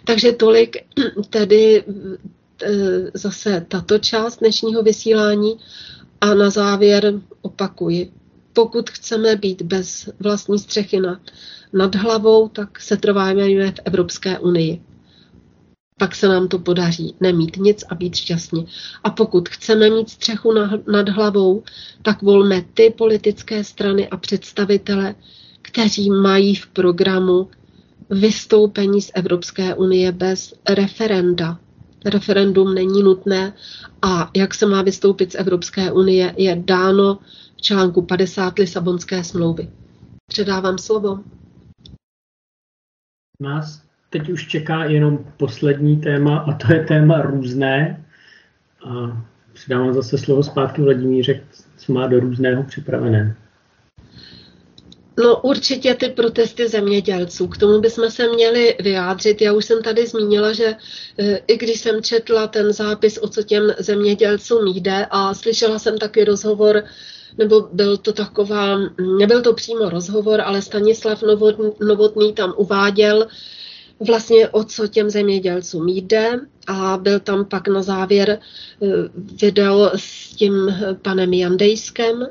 Takže 0.05 0.33
tolik 0.33 0.77
tedy 1.31 1.85
e, 1.85 1.85
zase 3.15 3.67
tato 3.69 3.99
část 3.99 4.39
dnešního 4.39 4.83
vysílání 4.83 5.57
a 6.21 6.35
na 6.35 6.51
závěr 6.51 7.15
opakuji, 7.43 8.13
pokud 8.53 8.91
chceme 8.91 9.37
být 9.37 9.63
bez 9.63 10.11
vlastní 10.21 10.59
střechy 10.59 11.01
nad, 11.01 11.19
nad 11.73 11.95
hlavou, 11.95 12.49
tak 12.49 12.81
se 12.81 12.97
trváme 12.97 13.71
v 13.71 13.81
Evropské 13.85 14.39
unii 14.39 14.81
pak 16.03 16.15
se 16.15 16.29
nám 16.29 16.49
to 16.49 16.59
podaří 16.59 17.15
nemít 17.21 17.57
nic 17.57 17.85
a 17.89 17.95
být 17.95 18.15
šťastní. 18.17 18.67
A 19.05 19.11
pokud 19.11 19.49
chceme 19.49 19.91
mít 19.91 20.11
střechu 20.11 20.53
nad 20.93 21.09
hlavou, 21.09 21.63
tak 22.03 22.23
volme 22.23 22.63
ty 22.75 22.95
politické 22.99 23.65
strany 23.65 24.09
a 24.09 24.17
představitele, 24.17 25.15
kteří 25.63 26.11
mají 26.11 26.55
v 26.55 26.67
programu 26.67 27.49
vystoupení 28.11 29.03
z 29.03 29.11
Evropské 29.15 29.75
unie 29.75 30.13
bez 30.13 30.55
referenda. 30.69 31.59
Referendum 32.05 32.75
není 32.75 33.03
nutné 33.03 33.53
a 34.03 34.31
jak 34.37 34.55
se 34.55 34.67
má 34.67 34.83
vystoupit 34.83 35.33
z 35.33 35.35
Evropské 35.35 35.93
unie, 35.93 36.35
je 36.37 36.63
dáno 36.67 37.19
v 37.57 37.63
článku 37.63 38.03
50 38.03 38.59
Lisabonské 38.59 39.25
smlouvy. 39.25 39.71
Předávám 40.27 40.79
slovo. 40.79 41.19
Nás 43.41 43.92
teď 44.13 44.29
už 44.29 44.49
čeká 44.49 44.85
jenom 44.85 45.19
poslední 45.37 45.97
téma 45.97 46.39
a 46.39 46.53
to 46.53 46.73
je 46.73 46.85
téma 46.85 47.23
různé. 47.23 48.05
A 48.85 49.23
přidávám 49.53 49.95
zase 49.95 50.19
slovo 50.19 50.43
zpátky 50.43 50.83
Vladimíře, 50.83 51.41
co 51.77 51.93
má 51.93 52.07
do 52.07 52.21
různého 52.21 52.63
připravené. 52.63 53.37
No 55.19 55.41
určitě 55.41 55.95
ty 55.95 56.09
protesty 56.09 56.69
zemědělců. 56.69 57.49
K 57.49 57.59
tomu 57.59 57.81
bychom 57.81 58.11
se 58.11 58.29
měli 58.29 58.77
vyjádřit. 58.81 59.43
Já 59.43 59.53
už 59.53 59.65
jsem 59.65 59.83
tady 59.83 60.07
zmínila, 60.07 60.53
že 60.53 60.75
e, 61.19 61.37
i 61.47 61.57
když 61.57 61.81
jsem 61.81 62.03
četla 62.03 62.47
ten 62.47 62.73
zápis, 62.73 63.19
o 63.23 63.29
co 63.29 63.43
těm 63.43 63.73
zemědělcům 63.79 64.67
jde 64.67 65.07
a 65.11 65.35
slyšela 65.35 65.79
jsem 65.79 65.99
taky 65.99 66.25
rozhovor, 66.25 66.85
nebo 67.39 67.69
byl 67.73 67.97
to 67.97 68.13
taková, 68.13 68.79
nebyl 69.19 69.43
to 69.43 69.53
přímo 69.53 69.91
rozhovor, 69.91 70.41
ale 70.41 70.63
Stanislav 70.63 71.23
Novotný 71.81 72.33
tam 72.33 72.55
uváděl, 72.57 73.27
vlastně 74.07 74.49
o 74.49 74.65
co 74.65 74.87
těm 74.87 75.11
zemědělcům 75.11 75.89
jde. 75.89 76.41
A 76.67 76.97
byl 76.97 77.21
tam 77.21 77.45
pak 77.45 77.69
na 77.69 77.83
závěr 77.83 78.31
eh, 78.31 78.87
video 79.43 79.91
s 79.97 80.29
tím 80.37 80.75
panem 81.03 81.33
Jandejskem, 81.33 82.27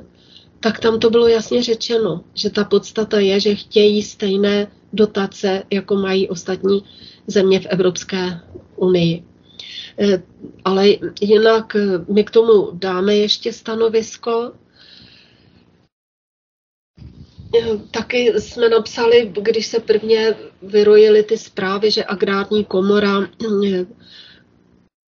tak 0.59 0.79
tam 0.79 0.99
to 0.99 1.09
bylo 1.09 1.27
jasně 1.27 1.63
řečeno, 1.63 2.23
že 2.33 2.49
ta 2.49 2.63
podstata 2.63 3.19
je, 3.19 3.39
že 3.39 3.55
chtějí 3.55 4.03
stejné 4.03 4.67
dotace, 4.93 5.63
jako 5.71 5.95
mají 5.95 6.29
ostatní 6.29 6.83
země 7.27 7.59
v 7.59 7.65
Evropské 7.65 8.39
unii. 8.75 9.23
Eh, 9.99 10.21
ale 10.65 10.87
jinak 11.21 11.75
eh, 11.75 12.05
my 12.13 12.23
k 12.23 12.31
tomu 12.31 12.69
dáme 12.73 13.15
ještě 13.15 13.53
stanovisko 13.53 14.51
Taky 17.91 18.33
jsme 18.39 18.69
napsali, 18.69 19.31
když 19.41 19.67
se 19.67 19.79
prvně 19.79 20.35
vyrojily 20.61 21.23
ty 21.23 21.37
zprávy, 21.37 21.91
že 21.91 22.05
agrární 22.05 22.65
komora 22.65 23.27
eh, 23.67 23.85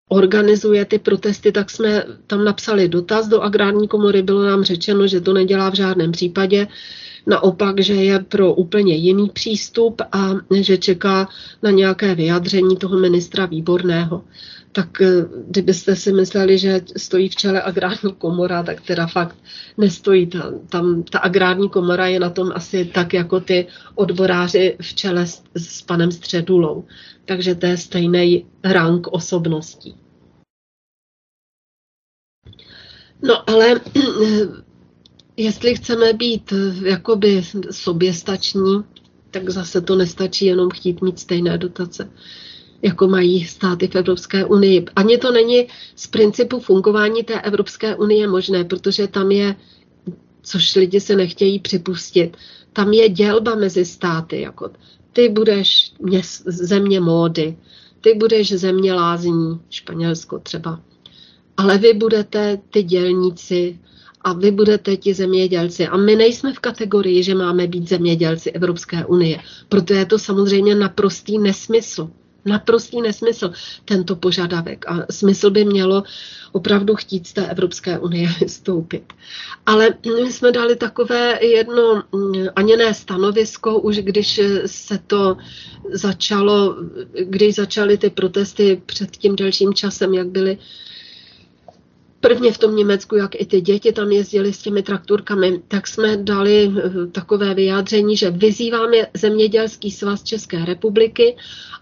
organizuje 0.10 0.86
ty 0.86 1.00
protesty, 1.00 1.52
tak 1.52 1.70
jsme 1.70 2.04
tam 2.28 2.44
napsali 2.46 2.88
dotaz 2.88 3.28
do 3.28 3.42
agrární 3.42 3.88
komory. 3.88 4.22
Bylo 4.22 4.44
nám 4.44 4.64
řečeno, 4.64 5.08
že 5.08 5.22
to 5.22 5.34
nedělá 5.34 5.70
v 5.70 5.76
žádném 5.76 6.12
případě, 6.12 6.68
naopak, 7.28 7.80
že 7.80 7.94
je 7.94 8.20
pro 8.20 8.54
úplně 8.54 8.96
jiný 8.96 9.30
přístup 9.30 10.02
a 10.12 10.32
že 10.52 10.78
čeká 10.78 11.30
na 11.64 11.72
nějaké 11.72 12.16
vyjádření 12.16 12.78
toho 12.78 13.00
ministra 13.00 13.46
výborného 13.46 14.24
tak 14.72 15.02
eh, 15.02 15.26
kdybyste 15.48 15.96
si 15.96 16.12
mysleli, 16.14 16.58
že 16.58 16.82
stojí 16.98 17.30
v 17.30 17.36
čele 17.36 17.62
agrární 17.62 18.14
komora, 18.18 18.64
tak 18.64 18.82
teda 18.82 19.08
fakt 19.08 19.38
nestojí. 19.78 20.28
Tam, 20.28 20.68
tam 20.70 21.04
ta 21.04 21.20
agrární 21.20 21.70
komora 21.70 22.08
je 22.08 22.20
na 22.20 22.30
tom 22.30 22.52
asi 22.56 22.86
tak 22.86 23.14
jako 23.14 23.40
ty 23.40 23.68
odboráři 23.96 24.78
v 24.82 24.94
čele 24.94 25.28
s, 25.28 25.44
s 25.58 25.82
panem 25.82 26.12
Středulou. 26.12 26.86
Takže 27.26 27.56
to 27.56 27.66
je 27.66 27.78
stejný 27.78 28.46
rank 28.64 29.08
osobností. 29.08 29.96
No 33.24 33.50
ale 33.50 33.82
jestli 35.38 35.76
chceme 35.76 36.14
být 36.14 36.54
eh, 36.54 36.90
jakoby 36.90 37.44
soběstační, 37.72 38.84
tak 39.32 39.50
zase 39.50 39.82
to 39.82 39.96
nestačí 39.96 40.46
jenom 40.46 40.70
chtít 40.70 41.02
mít 41.02 41.20
stejné 41.20 41.58
dotace 41.58 42.10
jako 42.82 43.08
mají 43.08 43.46
státy 43.46 43.88
v 43.88 43.96
Evropské 43.96 44.46
unii. 44.46 44.86
Ani 44.96 45.18
to 45.18 45.32
není 45.32 45.68
z 45.96 46.08
principu 46.08 46.60
fungování 46.60 47.24
té 47.24 47.42
Evropské 47.42 47.96
unie 47.96 48.28
možné, 48.28 48.64
protože 48.64 49.08
tam 49.08 49.32
je, 49.32 49.56
což 50.42 50.76
lidi 50.76 51.00
se 51.00 51.16
nechtějí 51.16 51.60
připustit, 51.60 52.38
tam 52.74 52.94
je 52.94 53.10
dělba 53.10 53.56
mezi 53.56 53.86
státy. 53.86 54.42
Jako 54.42 54.70
ty 55.14 55.30
budeš 55.30 55.94
země 56.46 57.00
módy, 57.00 57.58
ty 58.02 58.14
budeš 58.14 58.54
země 58.54 58.94
lázní, 58.94 59.60
Španělsko 59.70 60.40
třeba. 60.40 60.80
Ale 61.58 61.78
vy 61.78 61.94
budete 61.94 62.60
ty 62.70 62.84
dělníci 62.84 63.80
a 64.22 64.34
vy 64.34 64.52
budete 64.52 64.98
ti 64.98 65.14
zemědělci. 65.14 65.88
A 65.88 65.98
my 65.98 66.16
nejsme 66.16 66.54
v 66.54 66.60
kategorii, 66.60 67.24
že 67.24 67.36
máme 67.36 67.68
být 67.68 67.90
zemědělci 67.90 68.52
Evropské 68.52 69.06
unie. 69.06 69.40
Proto 69.70 69.94
je 69.94 70.06
to 70.06 70.20
samozřejmě 70.20 70.76
naprostý 70.76 71.38
nesmysl 71.38 72.10
naprostý 72.46 73.02
nesmysl 73.02 73.52
tento 73.86 74.16
požadavek 74.16 74.86
a 74.88 75.06
smysl 75.10 75.50
by 75.50 75.66
mělo 75.66 76.04
opravdu 76.52 76.96
chtít 76.96 77.28
z 77.28 77.34
té 77.34 77.48
Evropské 77.48 78.00
unie 78.00 78.30
vystoupit. 78.42 79.14
Ale 79.66 79.90
my 80.24 80.32
jsme 80.32 80.52
dali 80.52 80.76
takové 80.76 81.46
jedno 81.46 82.04
mm, 82.12 82.48
ani 82.56 82.78
ne 82.78 82.94
stanovisko, 82.94 83.80
už 83.80 83.98
když 83.98 84.42
se 84.66 85.00
to 85.08 85.38
začalo, 85.92 86.76
když 87.24 87.56
začaly 87.56 87.98
ty 87.98 88.10
protesty 88.10 88.82
před 88.86 89.12
tím 89.12 89.36
delším 89.36 89.74
časem, 89.74 90.14
jak 90.14 90.28
byly 90.28 90.58
prvně 92.22 92.52
v 92.52 92.58
tom 92.58 92.76
Německu, 92.76 93.16
jak 93.16 93.42
i 93.42 93.46
ty 93.46 93.62
děti 93.62 93.92
tam 93.92 94.12
jezdili 94.12 94.54
s 94.54 94.58
těmi 94.58 94.84
traktorkami, 94.84 95.62
tak 95.68 95.88
jsme 95.88 96.18
dali 96.18 96.72
eh, 96.78 97.08
takové 97.08 97.54
vyjádření, 97.54 98.18
že 98.18 98.32
vyzýváme 98.32 98.98
Zemědělský 99.14 99.92
svaz 99.92 100.24
České 100.24 100.66
republiky 100.66 101.36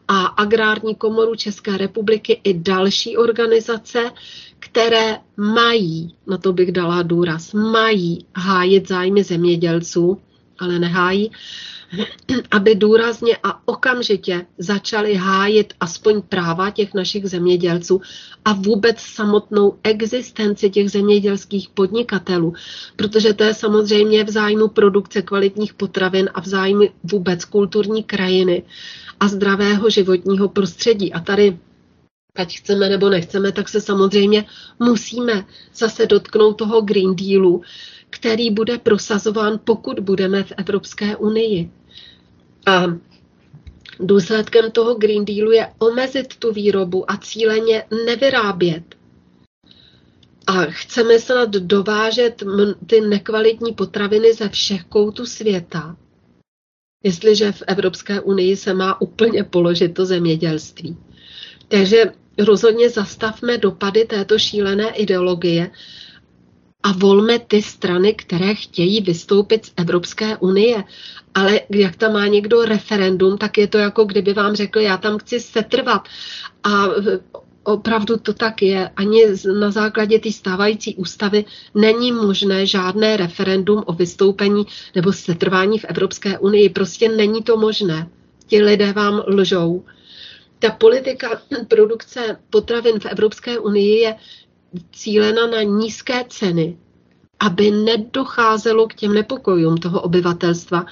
a 0.07 0.25
Agrární 0.25 0.95
komoru 0.95 1.35
České 1.35 1.77
republiky 1.77 2.41
i 2.43 2.53
další 2.53 3.17
organizace, 3.17 4.11
které 4.59 5.17
mají, 5.37 6.15
na 6.27 6.37
to 6.37 6.53
bych 6.53 6.71
dala 6.71 7.01
důraz, 7.01 7.53
mají 7.53 8.25
hájit 8.35 8.87
zájmy 8.87 9.23
zemědělců, 9.23 10.17
ale 10.59 10.79
nehájí, 10.79 11.31
aby 12.51 12.75
důrazně 12.75 13.37
a 13.43 13.67
okamžitě 13.67 14.45
začali 14.57 15.15
hájit 15.15 15.73
aspoň 15.79 16.21
práva 16.21 16.69
těch 16.69 16.93
našich 16.93 17.27
zemědělců 17.27 18.01
a 18.45 18.53
vůbec 18.53 18.99
samotnou 18.99 19.77
existenci 19.83 20.69
těch 20.69 20.91
zemědělských 20.91 21.69
podnikatelů, 21.69 22.53
protože 22.95 23.33
to 23.33 23.43
je 23.43 23.53
samozřejmě 23.53 24.23
v 24.23 24.29
zájmu 24.29 24.67
produkce 24.67 25.21
kvalitních 25.21 25.73
potravin 25.73 26.29
a 26.33 26.41
v 26.41 26.47
zájmu 26.47 26.87
vůbec 27.03 27.45
kulturní 27.45 28.03
krajiny 28.03 28.63
a 29.19 29.27
zdravého 29.27 29.89
životního 29.89 30.49
prostředí. 30.49 31.13
A 31.13 31.19
tady 31.19 31.57
ať 32.35 32.57
chceme 32.57 32.89
nebo 32.89 33.09
nechceme, 33.09 33.51
tak 33.51 33.69
se 33.69 33.81
samozřejmě 33.81 34.45
musíme 34.79 35.45
zase 35.75 36.05
dotknout 36.05 36.57
toho 36.57 36.81
Green 36.81 37.15
Dealu, 37.15 37.61
který 38.09 38.51
bude 38.51 38.77
prosazován, 38.77 39.59
pokud 39.63 39.99
budeme 39.99 40.43
v 40.43 40.53
Evropské 40.57 41.15
unii. 41.15 41.71
A 42.65 42.83
důsledkem 43.99 44.71
toho 44.71 44.95
Green 44.95 45.25
Dealu 45.25 45.51
je 45.51 45.67
omezit 45.79 46.35
tu 46.35 46.53
výrobu 46.53 47.11
a 47.11 47.17
cíleně 47.17 47.83
nevyrábět. 48.05 48.83
A 50.47 50.65
chceme 50.65 51.19
snad 51.19 51.49
dovážet 51.49 52.43
ty 52.87 53.01
nekvalitní 53.01 53.73
potraviny 53.73 54.33
ze 54.33 54.49
všech 54.49 54.83
koutů 54.83 55.25
světa, 55.25 55.97
jestliže 57.03 57.51
v 57.51 57.63
Evropské 57.67 58.21
unii 58.21 58.55
se 58.57 58.73
má 58.73 59.01
úplně 59.01 59.43
položit 59.43 59.89
to 59.93 60.05
zemědělství. 60.05 60.97
Takže 61.69 62.11
rozhodně 62.37 62.89
zastavme 62.89 63.57
dopady 63.57 64.05
této 64.05 64.39
šílené 64.39 64.89
ideologie 64.89 65.71
a 66.83 66.91
volme 66.91 67.39
ty 67.39 67.61
strany, 67.61 68.13
které 68.13 68.55
chtějí 68.55 69.01
vystoupit 69.01 69.65
z 69.65 69.71
Evropské 69.77 70.37
unie. 70.37 70.83
Ale 71.35 71.61
jak 71.69 71.95
tam 71.95 72.13
má 72.13 72.27
někdo 72.27 72.65
referendum, 72.65 73.37
tak 73.37 73.57
je 73.57 73.67
to 73.67 73.77
jako 73.77 74.05
kdyby 74.05 74.33
vám 74.33 74.55
řekl, 74.55 74.79
já 74.79 74.97
tam 74.97 75.17
chci 75.17 75.39
setrvat. 75.39 76.01
A 76.63 76.87
opravdu 77.63 78.17
to 78.17 78.33
tak 78.33 78.61
je. 78.61 78.89
Ani 78.95 79.21
na 79.59 79.71
základě 79.71 80.19
té 80.19 80.31
stávající 80.31 80.95
ústavy 80.95 81.45
není 81.75 82.11
možné 82.11 82.65
žádné 82.65 83.17
referendum 83.17 83.83
o 83.85 83.93
vystoupení 83.93 84.65
nebo 84.95 85.13
setrvání 85.13 85.79
v 85.79 85.85
Evropské 85.85 86.39
unii. 86.39 86.69
Prostě 86.69 87.09
není 87.09 87.43
to 87.43 87.57
možné. 87.57 88.07
Ti 88.47 88.63
lidé 88.63 88.93
vám 88.93 89.23
lžou. 89.27 89.83
Ta 90.59 90.71
politika 90.71 91.41
produkce 91.67 92.37
potravin 92.49 92.99
v 92.99 93.05
Evropské 93.05 93.59
unii 93.59 93.99
je 93.99 94.15
cílena 94.91 95.47
na 95.47 95.61
nízké 95.61 96.25
ceny, 96.29 96.77
aby 97.39 97.71
nedocházelo 97.71 98.87
k 98.87 98.93
těm 98.93 99.13
nepokojům 99.13 99.77
toho 99.77 100.01
obyvatelstva 100.01 100.85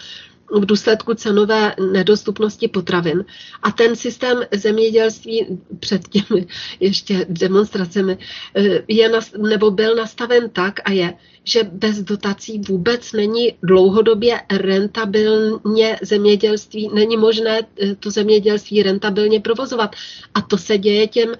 v 0.51 0.65
důsledku 0.65 1.13
cenové 1.13 1.75
nedostupnosti 1.91 2.67
potravin. 2.67 3.25
A 3.63 3.71
ten 3.71 3.95
systém 3.95 4.43
zemědělství 4.55 5.59
před 5.79 6.07
těmi 6.07 6.47
ještě 6.79 7.25
demonstracemi 7.29 8.17
eh, 8.55 8.83
je, 8.87 9.11
nebo 9.37 9.71
byl 9.71 9.95
nastaven 9.95 10.49
tak 10.49 10.79
a 10.85 10.91
je, 10.91 11.13
že 11.43 11.63
bez 11.63 11.99
dotací 11.99 12.61
vůbec 12.67 13.13
není 13.13 13.53
dlouhodobě 13.63 14.41
rentabilně 14.51 15.97
zemědělství, 16.01 16.89
není 16.93 17.17
možné 17.17 17.59
eh, 17.81 17.95
to 17.95 18.11
zemědělství 18.11 18.83
rentabilně 18.83 19.39
provozovat. 19.39 19.95
A 20.33 20.41
to 20.41 20.57
se 20.57 20.77
děje 20.77 21.07
těm 21.07 21.33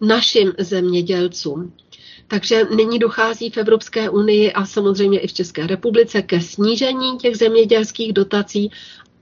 našim 0.00 0.52
zemědělcům. 0.58 1.72
Takže 2.28 2.64
nyní 2.76 2.98
dochází 2.98 3.50
v 3.50 3.56
Evropské 3.56 4.10
unii 4.10 4.52
a 4.52 4.66
samozřejmě 4.66 5.18
i 5.18 5.26
v 5.26 5.32
České 5.32 5.66
republice 5.66 6.22
ke 6.22 6.40
snížení 6.40 7.18
těch 7.18 7.36
zemědělských 7.36 8.12
dotací, 8.12 8.70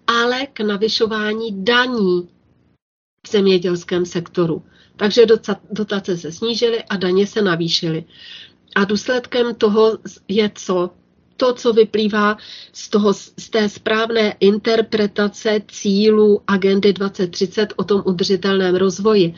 ale 0.07 0.47
k 0.47 0.61
navyšování 0.61 1.65
daní 1.65 2.28
v 3.27 3.31
zemědělském 3.31 4.07
sektoru. 4.07 4.62
Takže 4.97 5.27
dotace 5.70 6.16
se 6.19 6.33
snížily 6.33 6.85
a 6.85 6.97
daně 6.97 7.27
se 7.27 7.43
navýšily. 7.43 8.05
A 8.77 8.85
důsledkem 8.85 9.55
toho 9.55 9.99
je 10.28 10.51
co? 10.55 10.91
To, 11.37 11.53
co 11.53 11.73
vyplývá 11.73 12.37
z, 12.73 12.89
toho, 12.89 13.15
z 13.15 13.51
té 13.51 13.69
správné 13.69 14.35
interpretace 14.41 15.61
cílů 15.69 16.41
agendy 16.47 16.93
2030 16.93 17.73
o 17.77 17.85
tom 17.85 18.03
udržitelném 18.07 18.74
rozvoji. 18.74 19.35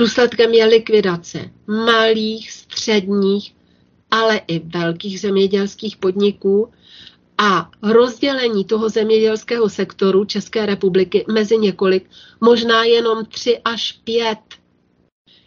Důsledkem 0.00 0.52
je 0.54 0.66
likvidace 0.66 1.50
malých, 1.66 2.50
středních, 2.50 3.54
ale 4.10 4.40
i 4.46 4.58
velkých 4.58 5.20
zemědělských 5.20 5.96
podniků 5.96 6.72
a 7.38 7.70
rozdělení 7.82 8.64
toho 8.64 8.88
zemědělského 8.88 9.68
sektoru 9.68 10.24
České 10.24 10.66
republiky 10.66 11.24
mezi 11.32 11.58
několik, 11.58 12.10
možná 12.40 12.84
jenom 12.84 13.24
tři 13.24 13.58
až 13.64 13.92
pět 13.92 14.38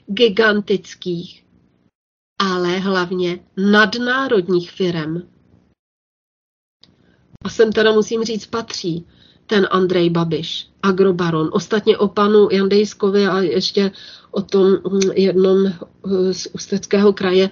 gigantických, 0.08 1.46
ale 2.40 2.80
hlavně 2.80 3.40
nadnárodních 3.58 4.72
firm. 4.72 5.22
A 7.46 7.50
sem 7.50 7.72
teda 7.72 7.92
musím 7.92 8.24
říct 8.24 8.46
patří 8.46 9.08
ten 9.48 9.68
Andrej 9.72 10.10
Babiš, 10.10 10.68
agrobaron. 10.84 11.50
Ostatně 11.52 11.98
o 11.98 12.08
panu 12.08 12.48
Jandejskovi 12.52 13.28
a 13.28 13.40
ještě 13.40 13.92
o 14.32 14.42
tom 14.42 14.66
hm, 14.68 15.00
jednom 15.16 15.66
hm, 15.66 16.34
z 16.34 16.48
Ústeckého 16.54 17.14
kraje, 17.14 17.50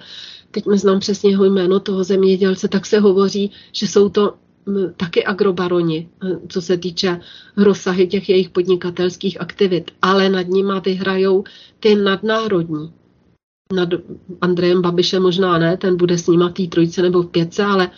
teď 0.50 0.66
neznám 0.66 1.00
přesně 1.00 1.30
jeho 1.30 1.44
jméno 1.44 1.80
toho 1.80 2.04
zemědělce, 2.04 2.68
tak 2.68 2.86
se 2.86 2.98
hovoří, 2.98 3.50
že 3.72 3.86
jsou 3.86 4.08
to 4.08 4.34
hm, 4.68 4.92
taky 4.96 5.24
agrobaroni, 5.24 6.08
co 6.48 6.62
se 6.62 6.76
týče 6.76 7.20
rozsahy 7.56 8.06
těch 8.06 8.28
jejich 8.28 8.50
podnikatelských 8.50 9.40
aktivit, 9.40 9.90
ale 10.02 10.28
nad 10.28 10.48
nima 10.48 10.78
vyhrajou 10.78 11.44
ty 11.80 11.94
nadnárodní. 11.94 12.92
Nad 13.72 13.88
Andrejem 14.40 14.82
Babišem 14.82 15.22
možná 15.22 15.58
ne, 15.58 15.76
ten 15.76 15.96
bude 15.96 16.18
s 16.18 16.26
nima 16.26 16.50
tý 16.50 16.68
trojce 16.68 17.02
nebo 17.02 17.22
v 17.22 17.26
pětce, 17.26 17.64
ale 17.64 17.90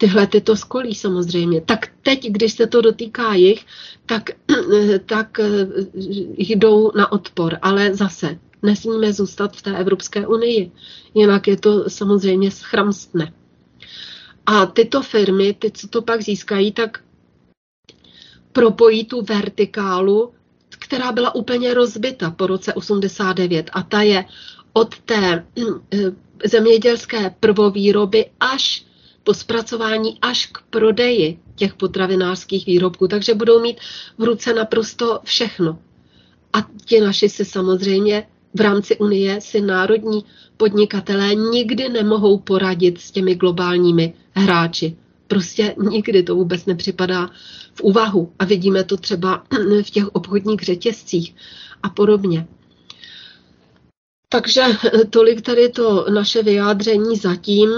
tyhle 0.00 0.26
ty 0.26 0.40
to 0.40 0.56
skolí 0.56 0.94
samozřejmě. 0.94 1.60
Tak 1.60 1.88
teď, 2.02 2.26
když 2.30 2.52
se 2.52 2.66
to 2.66 2.80
dotýká 2.80 3.34
jich, 3.34 3.66
tak, 4.06 4.30
tak 5.06 5.40
eh, 5.40 5.66
jdou 6.36 6.92
na 6.96 7.12
odpor. 7.12 7.58
Ale 7.62 7.94
zase 7.94 8.38
nesmíme 8.62 9.12
zůstat 9.12 9.56
v 9.56 9.62
té 9.62 9.76
Evropské 9.78 10.26
unii, 10.26 10.72
jinak 11.14 11.48
je 11.48 11.56
to 11.56 11.90
samozřejmě 11.90 12.50
schramstne. 12.50 13.32
A 14.46 14.66
tyto 14.66 15.02
firmy, 15.02 15.54
ty, 15.58 15.70
co 15.70 15.88
to 15.88 16.02
pak 16.02 16.22
získají, 16.22 16.72
tak 16.72 17.00
propojí 18.52 19.04
tu 19.04 19.22
vertikálu, 19.22 20.32
která 20.78 21.12
byla 21.12 21.34
úplně 21.34 21.74
rozbita 21.74 22.30
po 22.30 22.46
roce 22.46 22.74
89 22.74 23.70
a 23.72 23.82
ta 23.82 24.02
je 24.02 24.24
od 24.72 24.98
té 24.98 25.44
eh, 25.58 25.96
zemědělské 26.44 27.34
prvovýroby 27.40 28.26
až 28.40 28.89
po 29.24 29.34
zpracování 29.34 30.18
až 30.22 30.46
k 30.46 30.58
prodeji 30.70 31.38
těch 31.54 31.74
potravinářských 31.74 32.66
výrobků, 32.66 33.08
takže 33.08 33.34
budou 33.34 33.60
mít 33.60 33.76
v 34.18 34.22
ruce 34.24 34.54
naprosto 34.54 35.20
všechno. 35.24 35.78
A 36.52 36.66
ti 36.84 37.00
naši 37.00 37.28
si 37.28 37.44
samozřejmě 37.44 38.26
v 38.54 38.60
rámci 38.60 38.96
Unie 38.96 39.40
si 39.40 39.60
národní 39.60 40.24
podnikatelé 40.56 41.34
nikdy 41.34 41.88
nemohou 41.88 42.38
poradit 42.38 43.00
s 43.00 43.10
těmi 43.10 43.34
globálními 43.34 44.14
hráči. 44.32 44.96
Prostě 45.26 45.74
nikdy 45.90 46.22
to 46.22 46.34
vůbec 46.34 46.66
nepřipadá 46.66 47.30
v 47.74 47.80
úvahu. 47.80 48.32
A 48.38 48.44
vidíme 48.44 48.84
to 48.84 48.96
třeba 48.96 49.44
v 49.82 49.90
těch 49.90 50.08
obchodních 50.08 50.60
řetězcích 50.60 51.34
a 51.82 51.88
podobně. 51.88 52.46
Takže 54.32 54.62
tolik 55.10 55.42
tady 55.42 55.68
to 55.68 56.06
naše 56.10 56.42
vyjádření 56.42 57.16
zatím. 57.16 57.70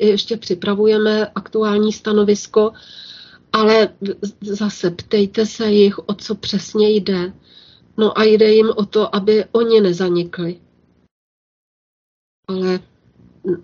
Ještě 0.00 0.36
připravujeme 0.36 1.26
aktuální 1.26 1.92
stanovisko, 1.92 2.72
ale 3.52 3.88
zase 4.40 4.90
ptejte 4.90 5.46
se 5.46 5.70
jich, 5.70 5.98
o 5.98 6.14
co 6.14 6.34
přesně 6.34 6.90
jde. 6.90 7.32
No 7.96 8.18
a 8.18 8.22
jde 8.24 8.52
jim 8.52 8.70
o 8.76 8.86
to, 8.86 9.14
aby 9.14 9.44
oni 9.52 9.80
nezanikli. 9.80 10.60
Ale 12.48 12.80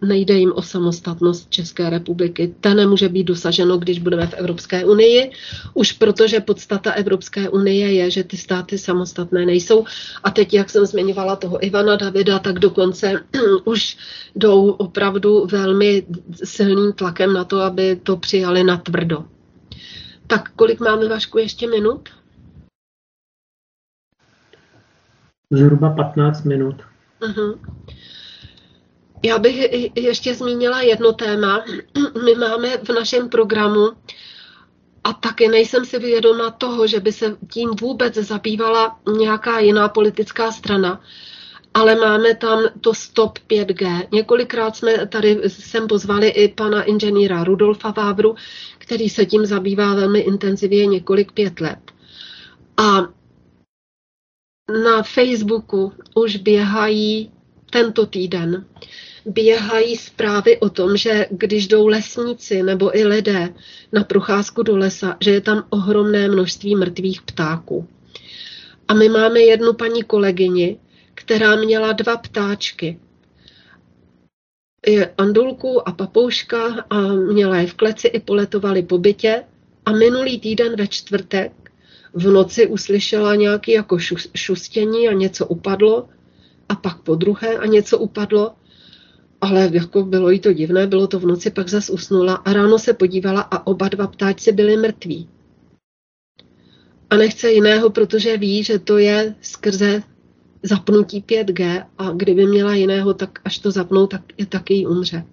nejde 0.03 0.35
jim 0.35 0.53
o 0.55 0.63
samostatnost 0.63 1.51
České 1.51 1.91
republiky. 1.91 2.55
Ta 2.61 2.75
nemůže 2.75 3.09
být 3.09 3.25
dosaženo, 3.25 3.79
když 3.79 3.99
budeme 3.99 4.27
v 4.27 4.35
Evropské 4.35 4.85
unii, 4.85 5.31
už 5.75 5.93
protože 5.93 6.41
podstata 6.41 6.93
Evropské 6.93 7.49
unie 7.49 7.93
je, 7.93 8.11
že 8.11 8.25
ty 8.25 8.37
státy 8.37 8.79
samostatné 8.79 9.47
nejsou. 9.47 9.85
A 10.25 10.31
teď, 10.31 10.55
jak 10.55 10.71
jsem 10.71 10.87
zmiňovala 10.87 11.37
toho 11.37 11.65
Ivana 11.65 11.97
Davida, 11.97 12.39
tak 12.39 12.59
dokonce 12.59 13.21
už 13.65 13.97
jdou 14.37 14.71
opravdu 14.71 15.47
velmi 15.47 16.07
silným 16.45 16.93
tlakem 16.93 17.33
na 17.33 17.45
to, 17.45 17.61
aby 17.61 17.97
to 17.97 18.17
přijali 18.17 18.65
na 18.65 18.77
tvrdo. 18.77 19.25
Tak 20.27 20.51
kolik 20.57 20.81
máme, 20.81 21.09
Vašku, 21.09 21.39
ještě 21.39 21.69
minut? 21.69 22.09
Zhruba 25.51 25.91
15 25.91 26.45
minut. 26.45 26.77
Uh-huh. 27.21 27.59
Já 29.27 29.39
bych 29.39 29.71
ještě 29.97 30.35
zmínila 30.35 30.81
jedno 30.81 31.13
téma. 31.13 31.65
My 32.25 32.35
máme 32.35 32.77
v 32.77 32.89
našem 32.89 33.29
programu 33.29 33.89
a 35.05 35.13
taky 35.13 35.49
nejsem 35.49 35.85
si 35.85 35.99
vědoma 35.99 36.51
toho, 36.51 36.87
že 36.87 37.01
by 37.01 37.13
se 37.13 37.37
tím 37.53 37.71
vůbec 37.81 38.15
zabývala 38.15 39.01
nějaká 39.19 39.59
jiná 39.59 39.89
politická 39.89 40.53
strana, 40.53 41.01
ale 41.75 41.95
máme 41.95 42.35
tam 42.35 42.63
to 42.81 42.95
Stop 42.95 43.39
5G. 43.39 44.09
Několikrát 44.13 44.77
jsme 44.77 45.07
tady 45.07 45.41
sem 45.49 45.87
pozvali 45.87 46.29
i 46.29 46.49
pana 46.49 46.83
inženýra 46.83 47.45
Rudolfa 47.45 47.91
Vávru, 47.91 48.35
který 48.79 49.09
se 49.09 49.27
tím 49.27 49.47
zabývá 49.47 49.95
velmi 49.95 50.21
intenzivně 50.21 50.87
několik 50.87 51.33
pět 51.33 51.61
let. 51.61 51.79
A 52.77 53.01
na 54.85 55.03
Facebooku 55.03 55.93
už 56.15 56.37
běhají 56.37 57.33
tento 57.71 58.07
týden 58.07 58.67
běhají 59.27 59.97
zprávy 59.97 60.59
o 60.59 60.69
tom, 60.69 60.97
že 60.97 61.27
když 61.31 61.69
jdou 61.69 61.87
lesníci 61.87 62.63
nebo 62.63 62.99
i 62.99 63.05
lidé 63.05 63.55
na 63.93 64.05
procházku 64.05 64.63
do 64.63 64.77
lesa, 64.77 65.17
že 65.21 65.31
je 65.31 65.41
tam 65.41 65.67
ohromné 65.71 66.29
množství 66.29 66.77
mrtvých 66.77 67.23
ptáků. 67.23 67.89
A 68.89 68.95
my 68.95 69.09
máme 69.09 69.41
jednu 69.41 69.73
paní 69.73 70.03
kolegyni, 70.03 70.79
která 71.15 71.57
měla 71.57 71.93
dva 71.93 72.17
ptáčky. 72.17 73.01
Je 74.87 75.15
andulku 75.19 75.89
a 75.89 75.93
papouška 75.93 76.85
a 76.91 77.01
měla 77.13 77.57
je 77.57 77.67
v 77.67 77.75
kleci 77.75 78.09
i 78.09 78.21
poletovali 78.21 78.83
po 78.83 78.99
bytě 78.99 79.45
a 79.87 79.93
minulý 79.93 80.41
týden 80.41 80.77
ve 80.77 80.87
čtvrtek 80.87 81.53
v 82.15 82.31
noci 82.31 82.67
uslyšela 82.67 83.35
nějaký 83.35 83.73
jako 83.73 83.99
šustění 84.35 85.09
a 85.09 85.13
něco 85.13 85.47
upadlo 85.47 86.09
a 86.69 86.75
pak 86.75 87.03
po 87.03 87.15
druhé 87.15 87.57
a 87.59 87.67
něco 87.67 87.99
upadlo 87.99 88.53
ale 89.41 89.71
jako 89.73 90.03
bylo 90.03 90.31
jí 90.31 90.41
to 90.41 90.53
divné, 90.53 90.87
bylo 90.87 91.07
to 91.07 91.19
v 91.19 91.27
noci, 91.27 91.51
pak 91.51 91.69
zas 91.69 91.91
usnula 91.91 92.35
a 92.35 92.53
ráno 92.53 92.79
se 92.79 92.93
podívala 92.93 93.41
a 93.41 93.67
oba 93.67 93.89
dva 93.89 94.07
ptáčci 94.07 94.53
byli 94.53 94.77
mrtví. 94.77 95.29
A 97.11 97.17
nechce 97.17 97.53
jiného, 97.53 97.91
protože 97.91 98.37
ví, 98.37 98.65
že 98.65 98.79
to 98.79 98.99
je 98.99 99.35
skrze 99.41 100.03
zapnutí 100.63 101.23
5G 101.23 101.87
a 101.99 102.11
kdyby 102.11 102.47
měla 102.47 102.75
jiného, 102.75 103.15
tak 103.15 103.39
až 103.45 103.59
to 103.59 103.71
zapnou, 103.71 104.07
tak 104.07 104.21
je 104.39 104.47
taky 104.47 104.75
jí 104.75 104.87
umře. 104.87 105.25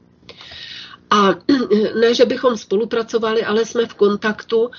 A 1.09 1.29
ne, 2.01 2.13
že 2.13 2.25
bychom 2.25 2.57
spolupracovali, 2.57 3.43
ale 3.43 3.65
jsme 3.65 3.85
v 3.85 3.93
kontaktu 3.93 4.69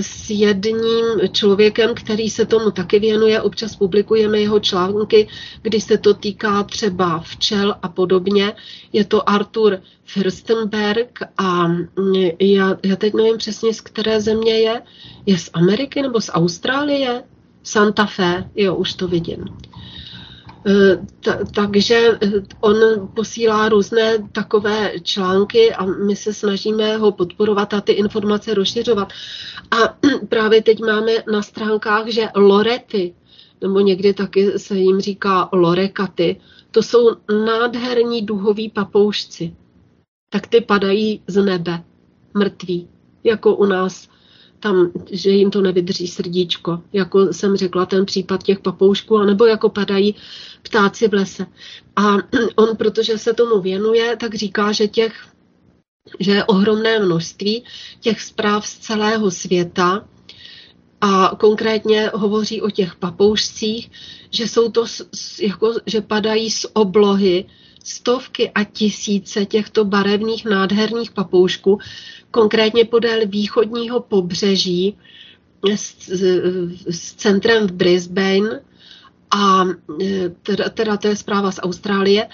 s 0.00 0.30
jedním 0.30 1.04
člověkem, 1.32 1.94
který 1.94 2.30
se 2.30 2.46
tomu 2.46 2.70
taky 2.70 2.98
věnuje. 2.98 3.40
Občas 3.40 3.76
publikujeme 3.76 4.40
jeho 4.40 4.60
články, 4.60 5.28
když 5.62 5.84
se 5.84 5.98
to 5.98 6.14
týká 6.14 6.62
třeba 6.62 7.18
včel 7.18 7.74
a 7.82 7.88
podobně. 7.88 8.52
Je 8.92 9.04
to 9.04 9.28
Artur 9.28 9.80
Fürstenberg 10.04 11.18
a 11.38 11.66
já, 12.40 12.76
já 12.82 12.96
teď 12.96 13.14
nevím 13.14 13.38
přesně, 13.38 13.74
z 13.74 13.80
které 13.80 14.20
země 14.20 14.58
je. 14.58 14.82
Je 15.26 15.38
z 15.38 15.50
Ameriky 15.52 16.02
nebo 16.02 16.20
z 16.20 16.30
Austrálie? 16.32 17.22
Santa 17.62 18.06
Fe, 18.06 18.50
jo, 18.56 18.74
už 18.74 18.94
to 18.94 19.08
vidím. 19.08 19.44
Eh, 20.68 20.98
takže 21.54 22.18
eh, 22.20 22.30
on 22.60 22.76
posílá 23.14 23.68
různé 23.68 24.18
takové 24.32 24.92
články 25.02 25.72
a 25.72 25.84
my 25.84 26.16
se 26.16 26.34
snažíme 26.34 26.96
ho 26.96 27.12
podporovat 27.12 27.74
a 27.74 27.80
ty 27.80 27.92
informace 27.92 28.54
rozšiřovat. 28.54 29.12
A 29.70 29.96
právě 30.28 30.62
teď 30.62 30.80
máme 30.80 31.12
na 31.32 31.42
stránkách, 31.42 32.06
že 32.08 32.28
lorety, 32.34 33.14
nebo 33.60 33.80
někdy 33.80 34.14
taky 34.14 34.58
se 34.58 34.76
jim 34.76 35.00
říká 35.00 35.48
lorekaty, 35.52 36.40
to 36.70 36.82
jsou 36.82 37.16
nádherní 37.46 38.22
duhoví 38.22 38.68
papoušci. 38.70 39.56
Tak 40.30 40.46
ty 40.46 40.60
padají 40.60 41.22
z 41.26 41.44
nebe, 41.44 41.82
mrtví, 42.34 42.88
jako 43.24 43.56
u 43.56 43.64
nás 43.64 44.08
tam, 44.66 44.90
že 45.10 45.30
jim 45.30 45.50
to 45.50 45.60
nevydrží 45.60 46.08
srdíčko, 46.08 46.82
jako 46.92 47.32
jsem 47.32 47.56
řekla, 47.56 47.86
ten 47.86 48.06
případ 48.06 48.42
těch 48.42 48.58
papoušků, 48.58 49.16
anebo 49.16 49.46
jako 49.46 49.68
padají 49.68 50.14
ptáci 50.62 51.08
v 51.08 51.14
lese. 51.14 51.46
A 51.96 52.16
on, 52.56 52.76
protože 52.76 53.18
se 53.18 53.34
tomu 53.34 53.60
věnuje, 53.60 54.16
tak 54.16 54.34
říká, 54.34 54.72
že 54.72 54.88
těch 54.88 55.12
že 56.20 56.32
je 56.32 56.44
ohromné 56.44 56.98
množství 56.98 57.64
těch 58.00 58.20
zpráv 58.20 58.66
z 58.66 58.78
celého 58.78 59.30
světa 59.30 60.08
a 61.00 61.36
konkrétně 61.38 62.10
hovoří 62.14 62.62
o 62.62 62.70
těch 62.70 62.94
papoušcích, 62.94 63.90
že 64.30 64.48
jsou 64.48 64.70
to, 64.70 64.84
jako, 65.42 65.74
že 65.86 66.00
padají 66.00 66.50
z 66.50 66.66
oblohy 66.72 67.44
stovky 67.86 68.50
a 68.50 68.64
tisíce 68.64 69.46
těchto 69.46 69.84
barevných 69.84 70.44
nádherných 70.44 71.10
papoušků, 71.10 71.78
konkrétně 72.30 72.84
podél 72.84 73.26
východního 73.26 74.00
pobřeží 74.00 74.96
s, 75.74 76.10
s 76.90 77.14
centrem 77.14 77.66
v 77.66 77.72
Brisbane 77.72 78.60
a 79.30 79.64
e, 80.02 80.28
teda, 80.28 80.68
teda 80.68 80.96
to 80.96 81.08
je 81.08 81.16
zpráva 81.16 81.52
z 81.52 81.60
Austrálie 81.62 82.28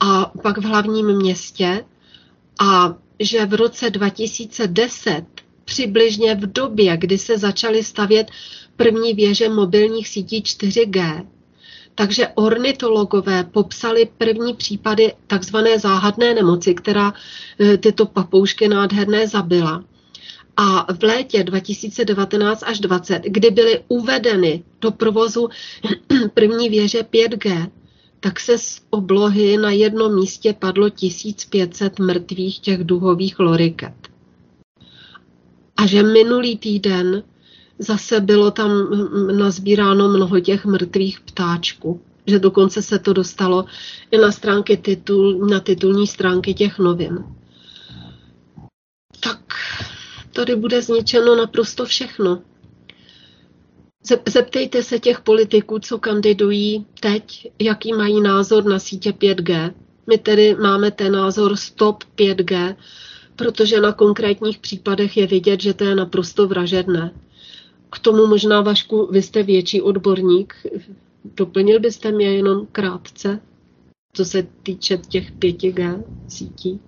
a 0.00 0.32
pak 0.42 0.58
v 0.58 0.64
hlavním 0.64 1.06
městě. 1.16 1.84
A 2.60 2.94
že 3.20 3.46
v 3.46 3.54
roce 3.54 3.90
2010 3.90 5.24
přibližně 5.64 6.34
v 6.34 6.52
době, 6.52 6.96
kdy 6.96 7.18
se 7.18 7.38
začaly 7.38 7.84
stavět 7.84 8.30
první 8.76 9.14
věže 9.14 9.48
mobilních 9.48 10.08
sítí 10.08 10.42
4G, 10.42 11.26
takže 11.96 12.28
ornitologové 12.34 13.44
popsali 13.44 14.08
první 14.18 14.54
případy 14.54 15.12
takzvané 15.26 15.78
záhadné 15.78 16.34
nemoci, 16.34 16.74
která 16.74 17.14
e, 17.60 17.76
tyto 17.76 18.06
papoušky 18.06 18.68
nádherné 18.68 19.28
zabila. 19.28 19.84
A 20.56 20.92
v 20.92 21.02
létě 21.02 21.44
2019 21.44 22.62
až 22.66 22.80
2020, 22.80 23.22
kdy 23.32 23.50
byly 23.50 23.80
uvedeny 23.88 24.64
do 24.80 24.90
provozu 24.90 25.48
první 26.34 26.68
věže 26.68 27.02
5G, 27.02 27.70
tak 28.20 28.40
se 28.40 28.58
z 28.58 28.80
oblohy 28.90 29.56
na 29.56 29.70
jednom 29.70 30.14
místě 30.14 30.52
padlo 30.52 30.90
1500 30.90 31.98
mrtvých 31.98 32.60
těch 32.60 32.84
duhových 32.84 33.38
loriket. 33.38 33.94
A 35.76 35.86
že 35.86 36.02
minulý 36.02 36.58
týden 36.58 37.22
zase 37.78 38.20
bylo 38.20 38.50
tam 38.50 38.70
nazbíráno 39.38 40.08
mnoho 40.08 40.40
těch 40.40 40.64
mrtvých 40.64 41.20
ptáčků. 41.20 42.00
Že 42.26 42.38
dokonce 42.38 42.82
se 42.82 42.98
to 42.98 43.12
dostalo 43.12 43.64
i 44.10 44.18
na 44.18 44.32
stránky 44.32 44.76
titul, 44.76 45.46
na 45.46 45.60
titulní 45.60 46.06
stránky 46.06 46.54
těch 46.54 46.78
novin. 46.78 47.24
Tak 49.20 49.40
tady 50.32 50.56
bude 50.56 50.82
zničeno 50.82 51.36
naprosto 51.36 51.84
všechno. 51.84 52.42
Zeptejte 54.28 54.82
se 54.82 54.98
těch 54.98 55.20
politiků, 55.20 55.78
co 55.78 55.98
kandidují 55.98 56.86
teď, 57.00 57.52
jaký 57.58 57.92
mají 57.92 58.20
názor 58.20 58.64
na 58.64 58.78
sítě 58.78 59.10
5G. 59.10 59.72
My 60.06 60.18
tedy 60.18 60.54
máme 60.54 60.90
ten 60.90 61.12
názor 61.12 61.56
stop 61.56 62.04
5G, 62.16 62.76
protože 63.36 63.80
na 63.80 63.92
konkrétních 63.92 64.58
případech 64.58 65.16
je 65.16 65.26
vidět, 65.26 65.60
že 65.60 65.74
to 65.74 65.84
je 65.84 65.94
naprosto 65.94 66.48
vražedné. 66.48 67.10
K 67.90 67.98
tomu 67.98 68.26
možná, 68.26 68.60
Vašku, 68.60 69.08
vy 69.12 69.22
jste 69.22 69.42
větší 69.42 69.82
odborník. 69.82 70.54
Doplnil 71.36 71.80
byste 71.80 72.12
mě 72.12 72.36
jenom 72.36 72.66
krátce, 72.72 73.40
co 74.12 74.24
se 74.24 74.42
týče 74.62 74.96
těch 74.96 75.32
5G 75.32 76.04
sítí? 76.28 76.80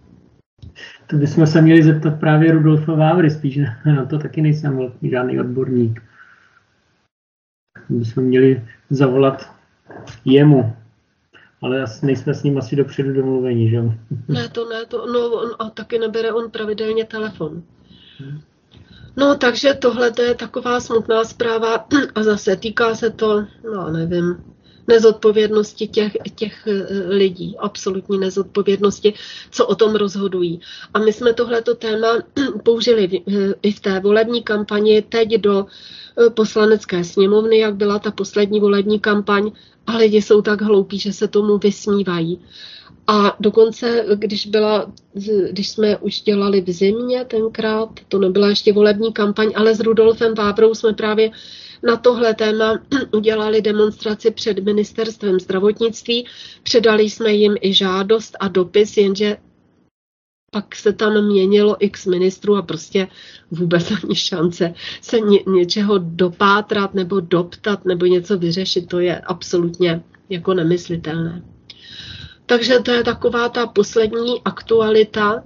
To 1.07 1.17
bychom 1.17 1.47
se 1.47 1.63
měli 1.63 1.83
zeptat 1.83 2.21
právě 2.21 2.53
Rudolfa 2.53 2.95
Vávry, 2.95 3.31
spíš 3.31 3.59
na 3.87 4.05
to 4.05 4.19
taky 4.19 4.43
nejsem 4.43 4.93
žádný 5.03 5.41
odborník. 5.41 6.03
Bychom 7.89 8.25
měli 8.25 8.67
zavolat 8.91 9.51
jemu, 10.25 10.77
ale 11.63 11.85
nejsme 12.03 12.35
s 12.35 12.43
ním 12.43 12.59
asi 12.59 12.77
dopředu 12.77 13.13
domluveni, 13.13 13.71
že 13.71 13.83
Ne, 14.29 14.49
to 14.49 14.69
ne, 14.69 14.87
to, 14.87 15.07
no, 15.07 15.31
on, 15.31 15.51
a 15.59 15.71
taky 15.71 15.99
nebere 15.99 16.33
on 16.33 16.51
pravidelně 16.51 17.05
telefon. 17.05 17.63
Hmm. 18.19 18.41
No, 19.19 19.37
takže 19.37 19.75
tohle 19.75 20.13
je 20.19 20.35
taková 20.35 20.81
smutná 20.81 21.25
zpráva 21.25 21.87
a 22.15 22.23
zase 22.23 22.57
týká 22.57 22.95
se 22.95 23.11
to, 23.11 23.45
no 23.75 23.91
nevím, 23.91 24.37
nezodpovědnosti 24.89 25.89
těch, 25.89 26.13
těch 26.35 26.67
eh, 26.67 27.09
lidí, 27.09 27.57
absolutní 27.59 28.19
nezodpovědnosti, 28.19 29.15
co 29.51 29.67
o 29.67 29.75
tom 29.75 29.95
rozhodují. 29.95 30.61
A 30.95 30.99
my 30.99 31.13
jsme 31.13 31.33
tohleto 31.33 31.75
téma 31.75 32.09
použili 32.65 33.23
eh, 33.29 33.55
i 33.63 33.73
v 33.73 33.81
té 33.81 34.01
volební 34.01 34.43
kampani 34.43 35.03
teď 35.03 35.29
do 35.29 35.67
eh, 35.67 36.31
poslanecké 36.31 37.05
sněmovny, 37.05 37.59
jak 37.59 37.75
byla 37.77 37.99
ta 37.99 38.11
poslední 38.11 38.61
volební 38.61 39.01
kampaň, 39.01 39.53
a 39.87 39.97
lidi 39.97 40.23
jsou 40.23 40.43
tak 40.43 40.63
hloupí, 40.63 40.99
že 40.99 41.13
se 41.13 41.29
tomu 41.29 41.59
vysmívají. 41.59 42.41
A 43.11 43.37
dokonce, 43.41 44.05
když, 44.15 44.47
byla, 44.47 44.93
když 45.51 45.69
jsme 45.69 45.97
už 45.97 46.21
dělali 46.21 46.61
v 46.61 46.71
zimě 46.71 47.25
tenkrát, 47.25 47.89
to 48.09 48.19
nebyla 48.19 48.49
ještě 48.49 48.73
volební 48.73 49.13
kampaň, 49.13 49.53
ale 49.57 49.75
s 49.75 49.81
Rudolfem 49.81 50.35
Vábrou 50.35 50.75
jsme 50.75 50.93
právě 50.93 51.31
na 51.83 51.97
tohle 51.97 52.35
téma 52.35 52.81
udělali 53.13 53.63
demonstraci 53.63 54.31
před 54.31 54.59
ministerstvem 54.59 55.41
zdravotnictví. 55.41 56.27
Předali 56.63 57.03
jsme 57.03 57.33
jim 57.33 57.57
i 57.61 57.75
žádost 57.75 58.37
a 58.41 58.49
dopis, 58.49 58.97
jenže 58.97 59.37
pak 60.51 60.77
se 60.77 60.93
tam 60.93 61.25
měnilo 61.25 61.77
x 61.79 62.07
ministrů 62.07 62.57
a 62.57 62.63
prostě 62.63 63.09
vůbec 63.51 63.93
ani 64.05 64.15
šance 64.15 64.75
se 65.01 65.21
ně, 65.21 65.39
něčeho 65.47 65.99
dopátrat 65.99 66.95
nebo 66.95 67.21
doptat 67.21 67.85
nebo 67.85 68.07
něco 68.07 68.39
vyřešit, 68.39 68.89
to 68.89 69.01
je 69.01 69.21
absolutně 69.21 70.03
jako 70.29 70.55
nemyslitelné. 70.55 71.43
Takže 72.49 72.79
to 72.79 72.91
je 72.91 73.05
taková 73.05 73.49
ta 73.49 73.67
poslední 73.67 74.43
aktualita. 74.45 75.45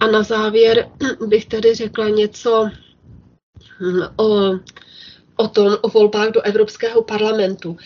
A 0.00 0.06
na 0.06 0.22
závěr 0.22 0.88
bych 1.26 1.46
tedy 1.46 1.74
řekla 1.74 2.08
něco 2.08 2.70
hm, 3.80 4.00
o, 4.16 4.52
o 5.36 5.48
tom, 5.48 5.76
o 5.80 5.88
volbách 5.88 6.28
do 6.28 6.40
Evropského 6.40 7.02
parlamentu. 7.02 7.76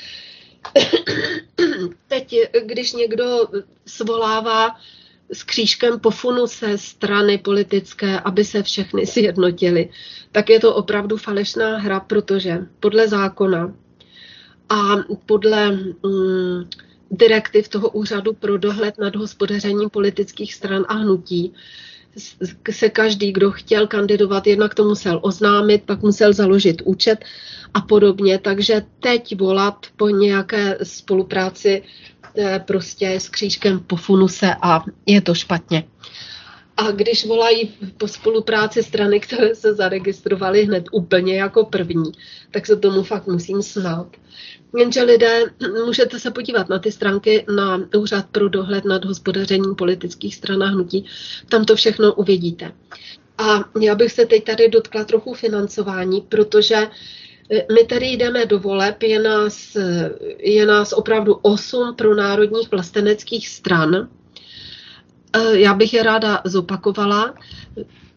Teď, 2.09 2.35
když 2.67 2.93
někdo 2.93 3.49
svolává 3.87 4.77
s 5.33 5.43
křížkem 5.43 6.01
pofunu 6.01 6.47
se 6.47 6.79
strany 6.79 7.39
politické, 7.39 8.21
aby 8.21 8.45
se 8.45 8.63
všechny 8.63 9.07
sjednotily, 9.07 9.89
tak 10.33 10.51
je 10.51 10.61
to 10.61 10.75
opravdu 10.75 11.17
falešná 11.17 11.79
hra, 11.79 12.01
protože 12.01 12.67
podle 12.81 13.09
zákona 13.09 13.75
a 14.69 14.97
podle 15.27 15.71
mm, 15.71 16.65
direktiv 17.13 17.69
toho 17.69 17.89
úřadu 17.89 18.33
pro 18.33 18.59
dohled 18.59 18.99
nad 18.99 19.17
hospodařením 19.17 19.91
politických 19.91 20.55
stran 20.55 20.85
a 20.89 20.95
hnutí 20.95 21.53
se 22.71 22.89
každý, 22.89 23.33
kdo 23.33 23.51
chtěl 23.51 23.87
kandidovat, 23.87 24.47
jednak 24.47 24.75
to 24.75 24.85
musel 24.85 25.21
oznámit, 25.23 25.83
pak 25.87 26.03
musel 26.03 26.33
založit 26.33 26.83
účet 26.85 27.25
a 27.75 27.81
podobně. 27.81 28.39
Takže 28.39 28.83
teď 29.01 29.41
volat 29.41 29.87
po 29.97 30.09
nějaké 30.09 30.79
spolupráci 30.83 31.83
eh, 32.39 32.61
prostě 32.67 33.11
s 33.11 33.29
křížkem 33.29 33.81
po 33.81 33.97
funuse 33.97 34.55
a 34.63 34.85
je 35.07 35.21
to 35.21 35.35
špatně. 35.35 35.85
A 36.77 36.91
když 36.91 37.27
volají 37.27 37.75
po 37.97 38.09
spolupráci 38.09 38.83
strany, 38.83 39.21
které 39.21 39.55
se 39.55 39.75
zaregistrovaly 39.75 40.65
hned 40.65 40.85
úplně 40.93 41.37
jako 41.37 41.65
první, 41.65 42.13
tak 42.51 42.67
se 42.67 42.77
tomu 42.77 43.03
fakt 43.03 43.27
musím 43.27 43.63
smát. 43.63 44.07
Jenže 44.77 45.03
lidé, 45.03 45.45
můžete 45.85 46.19
se 46.19 46.31
podívat 46.31 46.69
na 46.69 46.79
ty 46.79 46.93
stránky 46.93 47.45
na 47.57 47.89
Úřad 47.97 48.27
pro 48.33 48.49
dohled 48.49 48.85
nad 48.85 49.05
hospodařením 49.05 49.75
politických 49.75 50.35
stran 50.35 50.63
a 50.63 50.67
hnutí, 50.67 51.05
tam 51.49 51.65
to 51.65 51.77
všechno 51.77 52.15
uvidíte. 52.15 52.73
A 53.39 53.65
já 53.81 53.95
bych 53.95 54.13
se 54.13 54.27
teď 54.27 54.45
tady 54.45 54.69
dotkla 54.69 55.05
trochu 55.05 55.35
financování, 55.35 56.21
protože 56.21 56.77
eh, 57.51 57.67
my 57.75 57.85
tady 57.85 58.07
jdeme 58.07 58.47
do 58.47 58.59
voleb, 58.59 59.03
je 59.03 59.23
nás, 59.23 59.77
je 60.39 60.67
nás 60.67 60.93
opravdu 60.93 61.35
osm 61.35 61.95
pro 61.97 62.15
národních 62.15 62.71
vlasteneckých 62.71 63.49
stran. 63.49 64.09
Eh, 65.33 65.59
já 65.59 65.75
bych 65.75 65.95
je 65.95 66.03
ráda 66.03 66.43
zopakovala. 66.45 67.35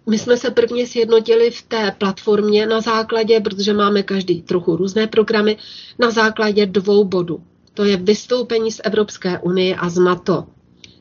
My 0.10 0.20
jsme 0.20 0.38
se 0.38 0.52
prvně 0.52 0.88
sjednotili 0.88 1.52
v 1.52 1.62
té 1.62 1.92
platformě 1.98 2.66
na 2.68 2.82
základě, 2.82 3.40
protože 3.40 3.74
máme 3.74 4.04
každý 4.04 4.42
trochu 4.42 4.76
různé 4.76 5.08
programy, 5.08 5.58
na 6.00 6.12
základě 6.12 6.66
dvou 6.66 7.04
bodů. 7.04 7.44
To 7.74 7.84
je 7.84 7.98
vystoupení 7.98 8.72
z 8.72 8.82
Evropské 8.84 9.40
unie 9.40 9.76
a 9.76 9.90
z 9.90 9.98
NATO. 9.98 10.46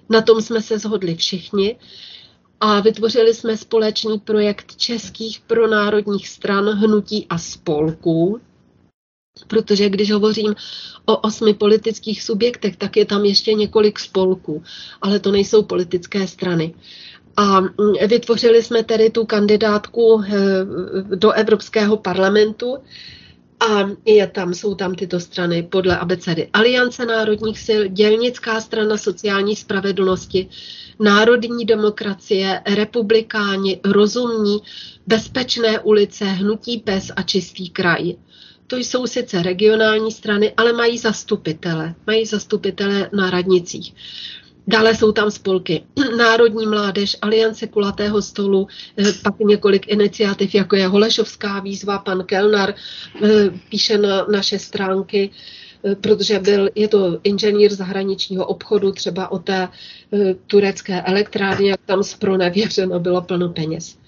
Na 0.09 0.20
tom 0.20 0.43
jsme 0.43 0.62
se 0.62 0.78
shodli 0.78 1.15
všichni 1.15 1.77
a 2.61 2.81
vytvořili 2.81 3.35
jsme 3.35 3.57
společný 3.57 4.19
projekt 4.19 4.77
českých 4.77 5.41
pronárodních 5.41 6.28
stran, 6.28 6.69
hnutí 6.69 7.27
a 7.28 7.39
spolků, 7.39 8.41
protože 9.47 9.89
když 9.89 10.12
hovořím 10.12 10.55
o 11.06 11.16
osmi 11.16 11.55
politických 11.55 12.23
subjektech, 12.23 12.77
tak 12.77 12.97
je 12.97 13.05
tam 13.05 13.24
ještě 13.24 13.55
několik 13.55 13.98
spolků, 13.98 14.62
ale 15.02 15.20
to 15.20 15.31
nejsou 15.31 15.62
politické 15.62 16.27
strany. 16.27 16.74
A 17.36 17.61
mm, 17.61 17.70
vytvořili 18.09 18.62
jsme 18.62 18.85
tedy 18.85 19.11
tu 19.11 19.24
kandidátku 19.24 20.23
eh, 20.23 20.32
do 21.16 21.32
Evropského 21.32 21.97
parlamentu 21.97 22.77
a 23.61 23.90
je 24.05 24.27
tam, 24.27 24.55
jsou 24.55 24.74
tam 24.74 24.94
tyto 24.94 25.20
strany 25.20 25.62
podle 25.62 25.98
abecedy. 25.98 26.48
Aliance 26.52 27.06
národních 27.06 27.59
sil, 27.66 27.81
dělnická 27.89 28.61
strana 28.61 28.97
sociální 28.97 29.56
spravedlnosti, 29.56 30.48
národní 31.01 31.65
demokracie, 31.65 32.62
republikáni, 32.74 33.81
rozumní, 33.85 34.59
bezpečné 35.06 35.81
ulice, 35.81 36.24
hnutí 36.24 36.78
pes 36.78 37.11
a 37.16 37.23
čistý 37.23 37.70
kraj. 37.70 38.15
To 38.75 38.79
jsou 38.79 39.07
sice 39.07 39.43
regionální 39.43 40.13
strany, 40.13 40.53
ale 40.57 40.73
mají 40.73 40.99
zastupitele. 40.99 41.95
Mají 42.07 42.27
zastupitele 42.27 43.11
na 43.13 43.31
radnicích. 43.31 43.95
Dále 44.67 44.95
jsou 44.95 45.13
tam 45.13 45.31
spolky 45.31 45.83
Národní 46.19 46.67
mládež, 46.67 47.17
Aliance 47.23 47.67
kulatého 47.67 48.23
stolu, 48.23 48.69
eh, 48.97 49.13
pak 49.23 49.39
několik 49.39 49.89
iniciativ, 49.89 50.55
jako 50.55 50.77
je 50.77 50.87
Holešovská 50.87 51.61
výzva, 51.61 51.99
pan 51.99 52.25
Kelnar 52.25 52.75
eh, 52.75 53.29
píše 53.69 53.99
na 53.99 54.27
naše 54.27 54.59
stránky, 54.59 55.31
eh, 55.85 55.95
protože 55.95 56.39
byl, 56.39 56.71
je 56.75 56.89
to 56.89 57.19
inženýr 57.25 57.75
zahraničního 57.75 58.47
obchodu, 58.47 58.93
třeba 58.93 59.33
o 59.33 59.39
té 59.39 59.69
turecké 60.47 61.03
elektrárně, 61.03 61.71
jak 61.71 61.81
tam 61.87 62.03
zpronevěřeno 62.03 63.01
bylo 63.01 63.23
plno 63.23 63.49
peněz. 63.49 63.99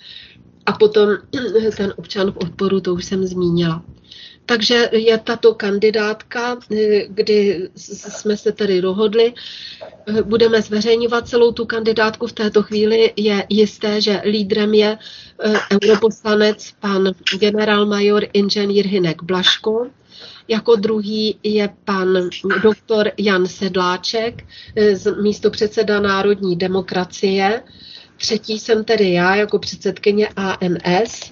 A 0.67 0.73
potom 0.73 1.09
ten 1.77 1.95
občan 1.97 2.33
v 2.33 2.37
odporu, 2.37 2.81
to 2.81 2.95
už 2.95 3.05
jsem 3.05 3.27
zmínila. 3.27 3.83
Takže 4.47 4.89
je 4.93 5.19
tato 5.19 5.55
kandidátka, 5.55 6.59
kdy 7.09 7.69
jsme 7.77 8.37
se 8.37 8.53
tedy 8.53 8.81
dohodli, 8.81 9.35
budeme 10.23 10.63
zveřejňovat 10.63 11.29
celou 11.29 11.53
tu 11.53 11.65
kandidátku. 11.67 12.27
V 12.27 12.33
této 12.33 12.63
chvíli 12.63 13.13
je 13.17 13.47
jisté, 13.49 14.01
že 14.01 14.23
lídrem 14.25 14.75
je 14.75 14.99
eh, 15.45 15.55
europoslanec 15.75 16.73
pan 16.81 17.13
generálmajor 17.39 18.27
inženýr 18.33 18.87
Hinek 18.87 19.23
Blaško. 19.23 19.87
Jako 20.49 20.77
druhý 20.77 21.39
je 21.43 21.69
pan 21.85 22.09
doktor 22.63 23.11
Jan 23.19 23.47
Sedláček, 23.47 24.45
eh, 24.77 24.95
místo 25.23 25.51
předseda 25.51 26.01
Národní 26.01 26.57
demokracie. 26.57 27.63
Třetí 28.17 28.59
jsem 28.59 28.85
tedy 28.85 29.13
já 29.13 29.37
jako 29.37 29.59
předsedkyně 29.59 30.29
ANS. 30.37 31.31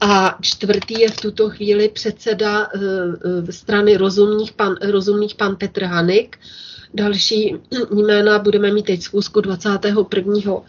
A 0.00 0.38
čtvrtý 0.40 1.00
je 1.00 1.08
v 1.10 1.16
tuto 1.16 1.50
chvíli 1.50 1.88
předseda 1.88 2.68
uh, 2.74 3.50
strany 3.50 3.96
rozumných 3.96 4.52
pan, 4.52 4.74
rozumných 4.82 5.34
pan 5.34 5.56
Petr 5.56 5.84
Hanik. 5.84 6.38
Další 6.94 7.56
jména 7.94 8.38
budeme 8.38 8.70
mít 8.72 8.86
teď 8.86 9.02
zkusku 9.02 9.40
21 9.40 10.62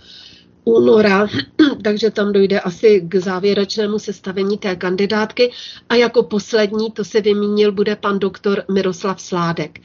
února, 0.64 1.28
takže 1.84 2.12
tam 2.12 2.34
dojde 2.34 2.60
asi 2.60 3.02
k 3.02 3.16
závěrečnému 3.16 4.00
sestavení 4.00 4.58
té 4.58 4.76
kandidátky. 4.76 5.52
A 5.90 5.96
jako 5.96 6.24
poslední, 6.24 6.92
to 6.92 7.04
se 7.04 7.22
vymínil, 7.22 7.72
bude 7.72 7.96
pan 7.96 8.20
doktor 8.20 8.64
Miroslav 8.72 9.22
Sládek. 9.22 9.80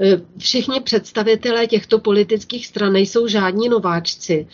Eh, 0.00 0.20
všichni 0.38 0.80
představitelé 0.80 1.66
těchto 1.66 1.98
politických 1.98 2.66
stran 2.66 2.92
nejsou 2.92 3.26
žádní 3.26 3.68
nováčci 3.68 4.46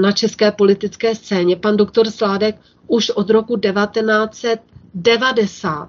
na 0.00 0.12
české 0.12 0.52
politické 0.52 1.14
scéně. 1.14 1.56
Pan 1.56 1.76
doktor 1.76 2.10
Sládek 2.10 2.56
už 2.86 3.10
od 3.10 3.30
roku 3.30 3.56
1990 3.56 5.88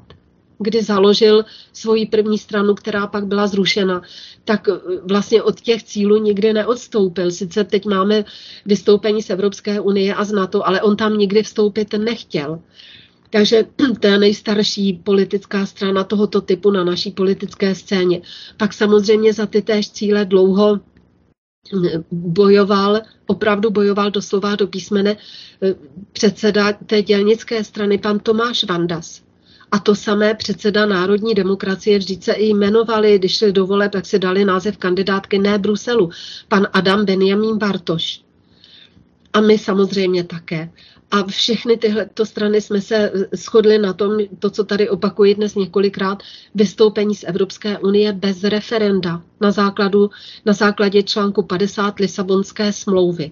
kdy 0.59 0.83
založil 0.83 1.45
svoji 1.73 2.05
první 2.05 2.37
stranu, 2.37 2.75
která 2.75 3.07
pak 3.07 3.25
byla 3.25 3.47
zrušena, 3.47 4.01
tak 4.45 4.67
vlastně 5.09 5.43
od 5.43 5.61
těch 5.61 5.83
cílů 5.83 6.17
nikdy 6.17 6.53
neodstoupil. 6.53 7.31
Sice 7.31 7.63
teď 7.63 7.85
máme 7.85 8.25
vystoupení 8.65 9.21
z 9.21 9.29
Evropské 9.29 9.79
unie 9.79 10.15
a 10.15 10.23
z 10.23 10.31
NATO, 10.31 10.67
ale 10.67 10.81
on 10.81 10.95
tam 10.95 11.17
nikdy 11.17 11.43
vstoupit 11.43 11.93
nechtěl. 11.93 12.59
Takže 13.29 13.65
to 13.99 14.07
je 14.07 14.17
nejstarší 14.19 14.93
politická 14.93 15.65
strana 15.65 16.03
tohoto 16.03 16.41
typu 16.41 16.71
na 16.71 16.83
naší 16.83 17.11
politické 17.11 17.75
scéně. 17.75 18.21
Pak 18.57 18.73
samozřejmě 18.73 19.33
za 19.33 19.45
ty 19.45 19.61
též 19.61 19.91
cíle 19.91 20.25
dlouho 20.25 20.79
bojoval, 22.11 23.01
opravdu 23.25 23.69
bojoval 23.69 24.11
doslova 24.11 24.55
do 24.55 24.67
písmene 24.67 25.17
eh, 25.61 25.75
předseda 26.11 26.73
té 26.73 27.01
dělnické 27.01 27.63
strany, 27.63 27.97
pan 27.97 28.19
Tomáš 28.19 28.63
Vandas. 28.63 29.21
A 29.71 29.79
to 29.79 29.95
samé 29.95 30.33
předseda 30.33 30.85
Národní 30.85 31.33
demokracie 31.33 31.97
vždyť 31.97 32.23
se 32.23 32.33
i 32.33 32.45
jmenovali, 32.45 33.19
když 33.19 33.37
šli 33.37 33.51
do 33.51 33.65
voleb, 33.65 33.91
tak 33.91 34.05
si 34.05 34.19
dali 34.19 34.45
název 34.45 34.77
kandidátky 34.77 35.39
ne 35.39 35.57
Bruselu, 35.57 36.09
pan 36.47 36.67
Adam 36.73 37.05
Benjamin 37.05 37.57
Bartoš. 37.57 38.26
A 39.37 39.41
my 39.41 39.57
samozřejmě 39.57 40.23
také. 40.23 40.69
A 41.11 41.23
všechny 41.23 41.77
tyhle 41.77 42.09
strany 42.23 42.61
jsme 42.61 42.81
se 42.81 43.11
shodli 43.35 43.77
na 43.77 43.93
tom, 43.93 44.17
to, 44.39 44.49
co 44.49 44.63
tady 44.63 44.89
opakuji 44.89 45.35
dnes 45.35 45.55
několikrát, 45.55 46.23
vystoupení 46.55 47.15
z 47.15 47.23
Evropské 47.23 47.77
unie 47.77 48.13
bez 48.13 48.43
referenda 48.43 49.21
na, 49.41 49.51
základu, 49.51 50.09
na 50.45 50.53
základě 50.53 51.03
článku 51.03 51.43
50 51.43 51.99
Lisabonské 51.99 52.73
smlouvy. 52.73 53.31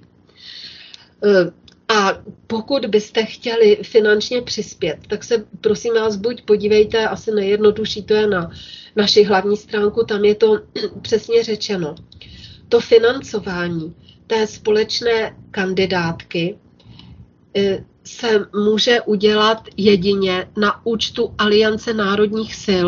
A 1.88 2.18
pokud 2.48 2.86
byste 2.86 3.26
chtěli 3.26 3.78
finančně 3.84 4.42
přispět, 4.42 4.98
tak 5.08 5.24
se 5.24 5.46
prosím 5.62 5.94
vás 5.94 6.16
buď 6.16 6.42
podívejte, 6.42 7.08
asi 7.08 7.32
nejjednodušší 7.32 8.04
to 8.04 8.14
je 8.14 8.28
na 8.28 8.52
naši 8.96 9.24
hlavní 9.24 9.58
stránku, 9.58 10.04
tam 10.04 10.26
je 10.26 10.36
to 10.36 10.60
přesně 11.02 11.44
řečeno. 11.44 11.96
To 12.70 12.80
financování 12.80 13.96
té 14.28 14.48
společné 14.48 15.36
kandidátky 15.52 16.58
e, 17.56 17.86
se 18.04 18.46
může 18.56 19.02
udělat 19.02 19.68
jedině 19.78 20.48
na 20.58 20.86
účtu 20.86 21.34
Aliance 21.38 21.94
národních 21.94 22.56
sil, 22.66 22.88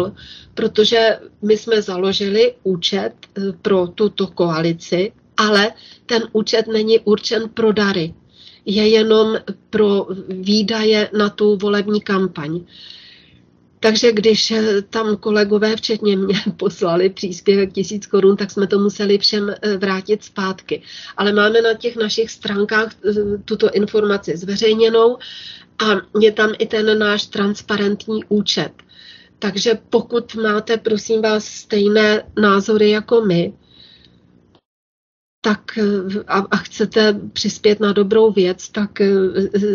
protože 0.53 1.19
my 1.41 1.57
jsme 1.57 1.81
založili 1.81 2.53
účet 2.63 3.11
e, 3.11 3.41
pro 3.61 3.87
tuto 3.87 4.27
koalici, 4.27 5.11
ale 5.37 5.71
ten 6.05 6.23
účet 6.31 6.67
není 6.67 6.99
určen 6.99 7.49
pro 7.49 7.71
dary 7.71 8.13
je 8.67 8.87
jenom 8.87 9.37
pro 9.69 10.07
výdaje 10.29 11.09
na 11.17 11.29
tu 11.29 11.57
volební 11.57 12.01
kampaň. 12.01 12.61
Takže 13.79 14.11
když 14.11 14.53
tam 14.89 15.17
kolegové, 15.17 15.75
včetně 15.75 16.17
mě, 16.17 16.35
poslali 16.57 17.09
příspěvek 17.09 17.73
tisíc 17.73 18.07
korun, 18.07 18.37
tak 18.37 18.51
jsme 18.51 18.67
to 18.67 18.79
museli 18.79 19.17
všem 19.17 19.49
eh, 19.49 19.77
vrátit 19.77 20.23
zpátky. 20.23 20.81
Ale 21.17 21.33
máme 21.33 21.61
na 21.61 21.73
těch 21.73 21.95
našich 21.95 22.31
stránkách 22.31 22.91
eh, 23.05 23.13
tuto 23.45 23.69
informaci 23.71 24.37
zveřejněnou 24.37 25.17
a 25.79 26.19
je 26.19 26.31
tam 26.31 26.53
i 26.59 26.65
ten 26.65 26.99
náš 26.99 27.25
transparentní 27.25 28.23
účet. 28.29 28.71
Takže 29.39 29.77
pokud 29.89 30.35
máte, 30.35 30.77
prosím 30.77 31.21
vás, 31.21 31.45
stejné 31.45 32.23
názory 32.41 32.89
jako 32.89 33.21
my, 33.21 33.53
tak 35.41 35.77
eh, 35.77 36.23
a, 36.27 36.37
a 36.51 36.57
chcete 36.57 37.19
přispět 37.33 37.79
na 37.79 37.93
dobrou 37.93 38.31
věc, 38.31 38.69
tak 38.69 39.01
eh, 39.01 39.09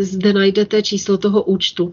zde 0.04 0.32
najdete 0.32 0.82
číslo 0.82 1.18
toho 1.18 1.42
účtu. 1.42 1.92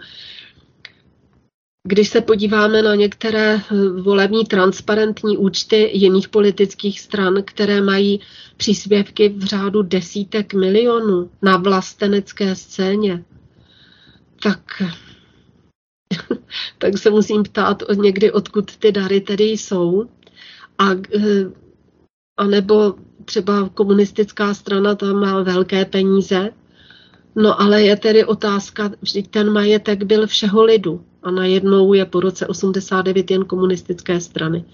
Když 1.84 2.10
se 2.10 2.22
podíváme 2.22 2.82
na 2.82 2.96
některé 2.96 3.56
eh, 3.56 3.90
volební 4.02 4.46
transparentní 4.46 5.38
účty 5.38 5.90
jiných 5.94 6.30
politických 6.30 7.02
stran, 7.02 7.44
které 7.46 7.82
mají 7.82 8.20
příspěvky 8.58 9.30
v 9.30 9.44
řádu 9.44 9.82
desítek 9.82 10.54
milionů 10.54 11.32
na 11.42 11.58
vlastenecké 11.58 12.56
scéně, 12.56 13.24
tak, 14.44 14.84
tak 16.78 16.98
se 16.98 17.10
musím 17.10 17.44
ptát 17.44 17.84
někdy, 17.96 18.32
odkud 18.32 18.78
ty 18.78 18.92
dary 18.92 19.22
tedy 19.22 19.44
jsou. 19.44 20.06
A, 20.78 20.90
a 22.38 22.44
nebo 22.48 22.96
třeba 23.26 23.70
komunistická 23.70 24.54
strana 24.54 24.96
tam 24.96 25.16
má 25.16 25.44
velké 25.44 25.86
peníze, 25.86 26.50
no 27.36 27.62
ale 27.62 27.82
je 27.82 27.96
tedy 27.96 28.26
otázka, 28.26 28.92
vždyť 29.02 29.28
ten 29.28 29.50
majetek 29.50 30.04
byl 30.04 30.28
všeho 30.28 30.64
lidu 30.64 31.02
a 31.24 31.32
najednou 31.32 31.94
je 31.94 32.06
po 32.06 32.20
roce 32.20 32.48
89 32.48 33.32
jen 33.32 33.46
komunistické 33.46 34.22
strany. 34.22 34.66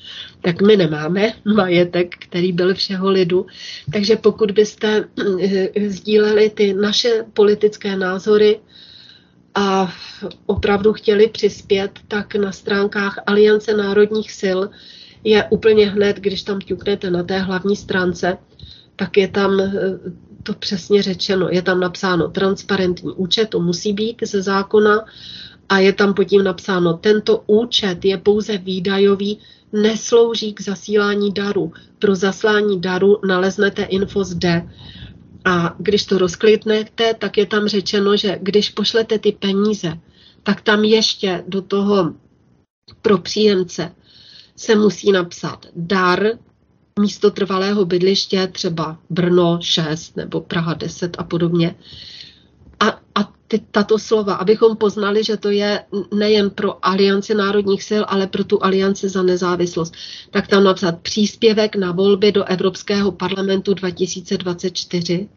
Tak 0.42 0.62
my 0.62 0.78
nemáme 0.78 1.34
majetek, 1.56 2.16
který 2.20 2.52
byl 2.52 2.74
všeho 2.74 3.10
lidu. 3.10 3.46
Takže 3.94 4.16
pokud 4.16 4.52
byste 4.52 5.06
eh, 5.42 5.90
sdíleli 5.90 6.50
ty 6.50 6.74
naše 6.74 7.26
politické 7.34 7.96
názory 7.96 8.60
a 9.56 9.94
opravdu 10.46 10.94
chtěli 10.94 11.28
přispět, 11.28 11.92
tak 12.08 12.36
na 12.36 12.52
stránkách 12.52 13.20
Aliance 13.28 13.74
národních 13.74 14.32
sil 14.42 14.60
je 15.24 15.44
úplně 15.50 15.90
hned, 15.90 16.18
když 16.18 16.44
tam 16.44 16.60
ťuknete 16.60 17.10
na 17.12 17.24
té 17.24 17.40
hlavní 17.40 17.76
stránce, 17.76 18.38
tak 18.96 19.18
je 19.18 19.28
tam 19.28 19.60
eh, 19.60 19.72
to 20.46 20.54
přesně 20.54 21.04
řečeno. 21.04 21.48
Je 21.50 21.62
tam 21.62 21.80
napsáno 21.80 22.28
transparentní 22.28 23.12
účet, 23.14 23.50
to 23.50 23.60
musí 23.60 23.94
být 23.94 24.24
ze 24.26 24.42
zákona 24.42 25.06
a 25.70 25.80
je 25.80 25.94
tam 25.94 26.14
pod 26.14 26.24
tím 26.24 26.44
napsáno, 26.44 26.94
tento 26.94 27.44
účet 27.48 28.06
je 28.06 28.18
pouze 28.18 28.58
výdajový, 28.58 29.40
neslouží 29.74 30.54
k 30.54 30.62
zasílání 30.62 31.34
daru. 31.34 31.74
Pro 32.00 32.16
zaslání 32.16 32.82
daru 32.82 33.20
naleznete 33.28 33.84
info 33.84 34.24
zde. 34.24 34.70
A 35.46 35.76
když 35.78 36.06
to 36.06 36.18
rozklidnete, 36.18 37.14
tak 37.14 37.38
je 37.38 37.46
tam 37.46 37.68
řečeno, 37.68 38.18
že 38.18 38.40
když 38.42 38.70
pošlete 38.70 39.20
ty 39.20 39.32
peníze, 39.32 39.94
tak 40.44 40.62
tam 40.62 40.84
ještě 40.84 41.44
do 41.48 41.62
toho 41.62 42.14
pro 43.02 43.18
příjemce 43.18 43.92
se 44.56 44.76
musí 44.76 45.12
napsat 45.12 45.66
dar, 45.76 46.28
místo 47.00 47.32
trvalého 47.32 47.86
bydliště, 47.86 48.48
třeba 48.48 48.98
Brno 49.10 49.60
6 49.62 50.18
nebo 50.18 50.42
Praha 50.42 50.74
10 50.74 51.16
a 51.20 51.24
podobně. 51.24 51.76
A, 52.80 52.88
a 53.16 53.34
ty, 53.48 53.62
tato 53.72 54.00
slova, 54.00 54.36
abychom 54.36 54.78
poznali, 54.78 55.24
že 55.24 55.38
to 55.38 55.50
je 55.50 55.84
nejen 56.14 56.50
pro 56.50 56.86
alianci 56.86 57.36
národních 57.36 57.84
sil, 57.90 58.04
ale 58.08 58.28
pro 58.28 58.44
tu 58.44 58.64
alianci 58.64 59.10
za 59.10 59.24
nezávislost, 59.24 59.94
tak 60.32 60.48
tam 60.48 60.64
napsat 60.64 61.00
příspěvek 61.02 61.76
na 61.76 61.92
volby 61.92 62.32
do 62.32 62.44
Evropského 62.44 63.12
parlamentu 63.12 63.74
2024 63.74 65.30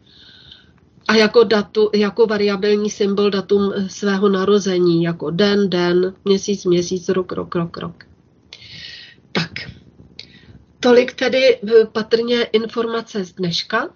a 1.07 1.15
jako, 1.15 1.43
datu, 1.43 1.89
jako 1.93 2.27
variabilní 2.27 2.89
symbol 2.89 3.29
datum 3.29 3.73
svého 3.87 4.29
narození, 4.29 5.03
jako 5.03 5.29
den, 5.29 5.69
den, 5.69 6.13
měsíc, 6.25 6.65
měsíc, 6.65 7.09
rok, 7.09 7.31
rok, 7.31 7.55
rok, 7.55 7.77
rok. 7.77 8.03
Tak, 9.31 9.51
tolik 10.79 11.13
tedy 11.13 11.55
eh, 11.55 11.85
patrně 11.91 12.43
informace 12.43 13.25
z 13.25 13.33
dneška. 13.33 13.89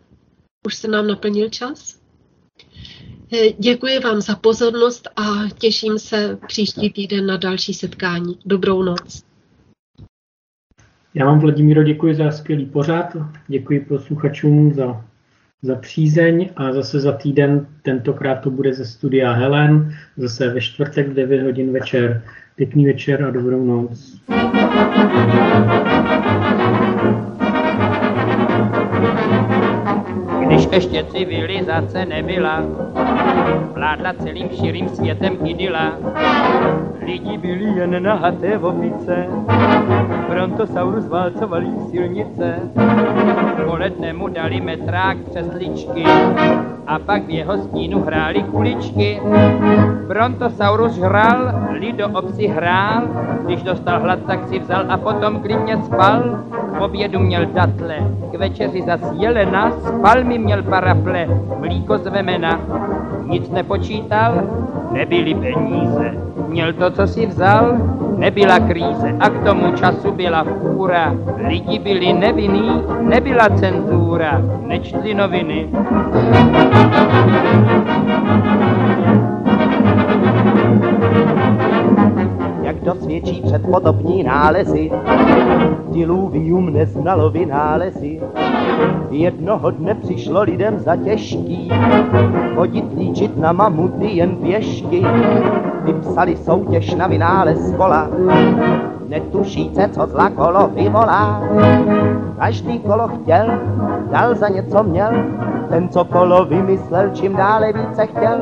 Už 0.65 0.75
se 0.75 0.87
nám 0.87 1.07
naplnil 1.07 1.49
čas. 1.49 1.99
Eh, 3.33 3.51
děkuji 3.59 3.99
vám 3.99 4.21
za 4.21 4.35
pozornost 4.35 5.09
a 5.15 5.49
těším 5.57 5.99
se 5.99 6.37
příští 6.47 6.89
týden 6.89 7.25
na 7.25 7.37
další 7.37 7.73
setkání. 7.73 8.39
Dobrou 8.45 8.83
noc. 8.83 9.23
Já 11.13 11.25
vám, 11.25 11.39
Vladimíro, 11.39 11.83
děkuji 11.83 12.15
za 12.15 12.31
skvělý 12.31 12.65
pořad. 12.65 13.17
Děkuji 13.47 13.79
posluchačům 13.79 14.73
za, 14.73 15.05
za 15.61 15.75
přízeň 15.75 16.49
a 16.55 16.73
zase 16.73 16.99
za 16.99 17.11
týden, 17.11 17.67
tentokrát 17.81 18.35
to 18.35 18.49
bude 18.49 18.73
ze 18.73 18.85
studia 18.85 19.31
Helen, 19.31 19.95
zase 20.17 20.49
ve 20.49 20.61
čtvrtek 20.61 21.07
v 21.07 21.13
9 21.13 21.43
hodin 21.43 21.73
večer. 21.73 22.23
Pěkný 22.55 22.85
večer 22.85 23.23
a 23.23 23.31
dobrou 23.31 23.65
noc. 23.65 24.19
Ještě 30.73 31.03
civilizace 31.03 32.05
nebyla, 32.05 32.61
vládla 33.73 34.13
celým 34.13 34.49
širým 34.49 34.89
světem 34.89 35.37
idyla. 35.45 35.93
Lidi 37.05 37.37
byli 37.37 37.63
jen 37.63 38.03
nahaté 38.03 38.57
opice, 38.57 39.25
Brontosaurus 40.29 41.07
válcovalý 41.07 41.73
silnice. 41.91 42.59
Poledne 43.65 44.13
mu 44.13 44.27
dali 44.27 44.61
metrák 44.61 45.17
přes 45.17 45.53
ličky, 45.53 46.03
a 46.87 46.99
pak 46.99 47.25
v 47.25 47.29
jeho 47.29 47.57
stínu 47.57 48.01
hráli 48.01 48.43
kuličky. 48.43 49.21
Brontosaurus 50.07 50.93
žral, 50.93 51.62
Lido 51.83 52.09
obsi 52.09 52.47
hrál, 52.47 53.03
když 53.45 53.63
dostal 53.63 53.99
hlad, 53.99 54.19
tak 54.27 54.47
si 54.47 54.59
vzal 54.59 54.85
a 54.89 54.97
potom 54.97 55.39
klidně 55.39 55.77
spal. 55.77 56.23
K 56.77 56.81
obědu 56.81 57.19
měl 57.19 57.45
datle, 57.45 57.97
k 58.31 58.35
večeři 58.35 58.81
zas 58.81 59.01
jelena, 59.19 59.71
spal 59.71 60.23
mi 60.23 60.37
měl 60.37 60.63
parafle, 60.63 61.27
mlíko 61.59 61.97
z 61.97 62.07
vemena. 62.07 62.59
Nic 63.25 63.49
nepočítal, 63.49 64.43
nebyly 64.91 65.35
peníze. 65.35 66.13
Měl 66.47 66.73
to, 66.73 66.91
co 66.91 67.07
si 67.07 67.25
vzal, 67.25 67.77
nebyla 68.17 68.59
kríze 68.59 69.15
a 69.19 69.29
k 69.29 69.43
tomu 69.43 69.75
času 69.75 70.11
byla 70.11 70.43
fůra. 70.43 71.15
Lidi 71.47 71.79
byli 71.79 72.13
nevinní, 72.13 72.83
nebyla 72.99 73.49
cenzura, 73.49 74.41
nečtli 74.67 75.13
noviny. 75.13 75.69
Jak 76.23 76.43
do 78.43 78.52
ničí 83.13 83.41
předpotopní 83.41 84.23
nálezy. 84.23 84.91
Diluvium 85.91 86.73
neznalo 86.73 87.29
vynálezy. 87.29 88.21
Jednoho 89.09 89.71
dne 89.71 89.95
přišlo 89.95 90.41
lidem 90.41 90.79
za 90.79 90.95
těžký 90.95 91.71
chodit 92.55 92.85
líčit 92.97 93.37
na 93.37 93.51
mamuty 93.51 94.07
jen 94.07 94.35
pěšky. 94.35 95.05
Vypsali 95.83 96.37
soutěž 96.37 96.95
na 96.95 97.07
vynález 97.07 97.73
kola, 97.77 98.07
netušíce, 99.07 99.89
co 99.91 100.07
zla 100.07 100.29
kolo 100.29 100.67
vyvolá. 100.67 101.43
Každý 102.37 102.79
kolo 102.79 103.07
chtěl, 103.07 103.45
dal 104.11 104.35
za 104.35 104.47
něco 104.47 104.83
měl, 104.83 105.11
ten, 105.69 105.89
co 105.89 106.05
kolo 106.05 106.45
vymyslel, 106.45 107.09
čím 107.13 107.35
dále 107.35 107.73
více 107.73 108.05
chtěl. 108.05 108.37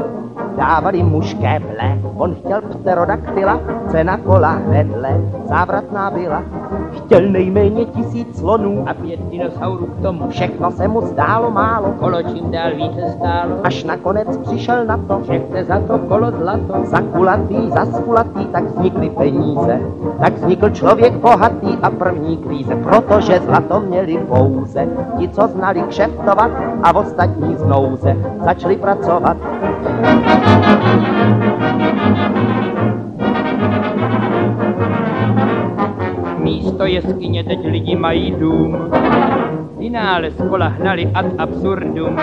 Dávali 0.57 1.03
mu 1.03 1.22
škéble, 1.22 1.99
on 2.18 2.36
chtěl 2.36 2.61
pterodaktyla, 2.61 3.60
cena 3.88 4.18
kola 4.18 4.52
hnedle 4.52 5.22
závratná 5.49 6.11
byla. 6.11 6.44
Chtěl 6.91 7.22
nejméně 7.22 7.86
tisíc 7.86 8.40
slonů 8.40 8.86
A 8.90 8.94
pět 8.94 9.19
dinosaurů 9.30 9.86
k 9.86 10.02
tomu. 10.02 10.30
všechno 10.30 10.72
se 10.72 10.88
mu 10.88 11.02
zdálo 11.02 11.52
málo, 11.52 11.94
Kolo 11.99 12.23
čím 12.23 12.52
dál 12.52 12.72
více 12.76 13.11
stálo. 13.11 13.56
až 13.64 13.84
nakonec 13.84 14.38
přišel 14.38 14.86
na 14.86 14.98
to, 14.98 15.22
že 15.32 15.40
chce 15.40 15.64
za 15.64 15.80
to 15.80 15.98
kolo 15.99 16.32
zlato. 16.32 16.73
za 16.84 17.02
kulatý, 17.02 17.69
za 17.69 17.86
skulatý, 17.86 18.45
tak 18.45 18.64
vznikly 18.64 19.10
peníze. 19.10 19.80
Tak 20.19 20.34
vznikl 20.34 20.69
člověk 20.69 21.14
bohatý 21.14 21.78
a 21.82 21.90
první 21.90 22.38
kríze, 22.38 22.76
protože 22.76 23.40
zlato 23.40 23.80
měli 23.80 24.18
pouze. 24.18 24.88
Ti, 25.18 25.30
co 25.30 25.48
znali 25.48 25.82
kšeftovat 25.82 26.52
a 26.84 26.95
ostatní 26.95 27.56
z 27.56 27.64
nouze, 27.65 28.15
začali 28.45 28.76
pracovat. 28.78 29.38
Místo 36.38 36.85
jeskyně 36.85 37.43
teď 37.43 37.65
lidi 37.65 37.95
mají 37.95 38.31
dům. 38.31 38.77
Vynález 39.77 40.34
kola 40.49 40.68
hnali 40.68 41.11
ad 41.13 41.26
absurdum. 41.38 42.18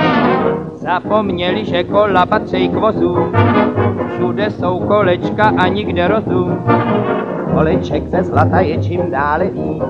Zapomněli, 0.74 1.65
že 1.65 1.85
kola 1.85 2.27
patří 2.27 2.69
k 2.69 2.74
vozům. 2.74 3.32
Všude 4.15 4.51
jsou 4.51 4.81
kolečka 4.81 5.53
a 5.59 5.69
nikde 5.69 6.09
rozum. 6.09 6.59
Koleček 7.55 8.09
ze 8.09 8.23
zlata 8.23 8.61
je 8.61 8.78
čím 8.78 9.11
dále 9.11 9.45
víc, 9.45 9.82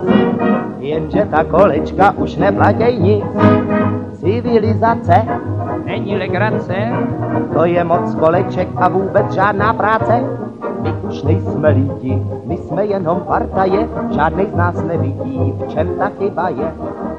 jenže 0.79 1.27
ta 1.31 1.45
kolečka 1.45 2.11
už 2.17 2.37
neplatí 2.37 2.99
nic. 2.99 3.25
Civilizace, 4.13 5.27
Není 5.89 6.17
legrace, 6.17 6.75
to 7.53 7.65
je 7.65 7.85
moc 7.85 8.15
koleček 8.15 8.69
a 8.77 8.89
vůbec 8.89 9.33
žádná 9.33 9.73
práce. 9.73 10.21
My 10.81 10.93
už 10.93 11.23
nejsme 11.23 11.69
lidi, 11.69 12.23
my 12.45 12.57
jsme 12.57 12.87
jenom 12.87 13.21
partaje, 13.21 13.89
žádnej 14.15 14.47
z 14.47 14.55
nás 14.55 14.83
nevidí, 14.85 15.53
v 15.53 15.69
čem 15.69 15.89
ta 15.99 16.11
chyba 16.19 16.49
je. 16.49 16.73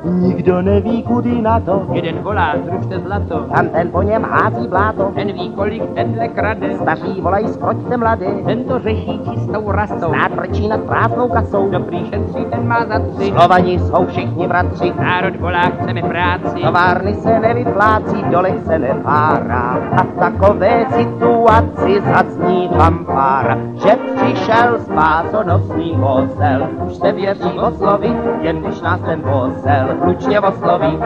Nikdo 0.03 0.61
neví, 0.61 1.03
kudy 1.03 1.41
na 1.41 1.59
to, 1.59 1.87
jeden 1.91 2.15
volá, 2.23 2.55
zrušte 2.65 2.99
zlato. 2.99 3.39
tam 3.55 3.69
ten 3.69 3.91
po 3.91 4.01
něm 4.01 4.23
hází 4.23 4.67
bláto. 4.67 5.11
Ten 5.15 5.31
ví, 5.31 5.49
kolik 5.49 5.83
tenhle 5.93 6.27
krade. 6.27 6.73
Staří 6.81 7.21
volají, 7.21 7.47
skroťte 7.47 7.97
mladé, 7.97 8.25
Ten 8.45 8.63
to 8.63 8.79
řeší 8.79 9.19
čistou 9.31 9.71
rastou. 9.71 10.13
stát 10.13 10.35
vrčí 10.35 10.67
nad 10.67 10.81
prázdnou 10.81 11.27
kasou. 11.27 11.69
Dobrý 11.69 12.05
šetří, 12.05 12.45
ten 12.51 12.67
má 12.67 12.85
za 12.85 12.99
tři. 12.99 13.31
Slovani 13.31 13.79
jsou 13.79 14.05
všichni 14.05 14.47
bratři, 14.47 14.93
Národ 14.99 15.35
volá, 15.35 15.61
chceme 15.61 16.01
práci. 16.01 16.59
továrny 16.65 17.13
se 17.13 17.39
nevyplácí, 17.39 18.15
v 18.15 18.29
dolech 18.29 18.63
se 18.65 18.79
nepárá. 18.79 19.77
A 19.97 20.03
v 20.03 20.11
takové 20.19 20.85
situaci 20.89 22.01
zazní 22.01 22.69
fanfára, 22.77 23.57
že 23.73 23.97
přišel 24.15 24.79
spásonosný 24.79 25.95
vozel. 25.97 26.67
Už 26.85 26.95
se 26.95 27.11
věří 27.11 27.59
oslovit, 27.59 28.17
jen 28.41 28.61
když 28.61 28.81
nás 28.81 28.99
ten 29.01 29.21
vozel 29.21 29.88
ručně 30.01 30.39
osloví. 30.39 30.99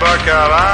pra 0.00 0.16
caralho. 0.24 0.69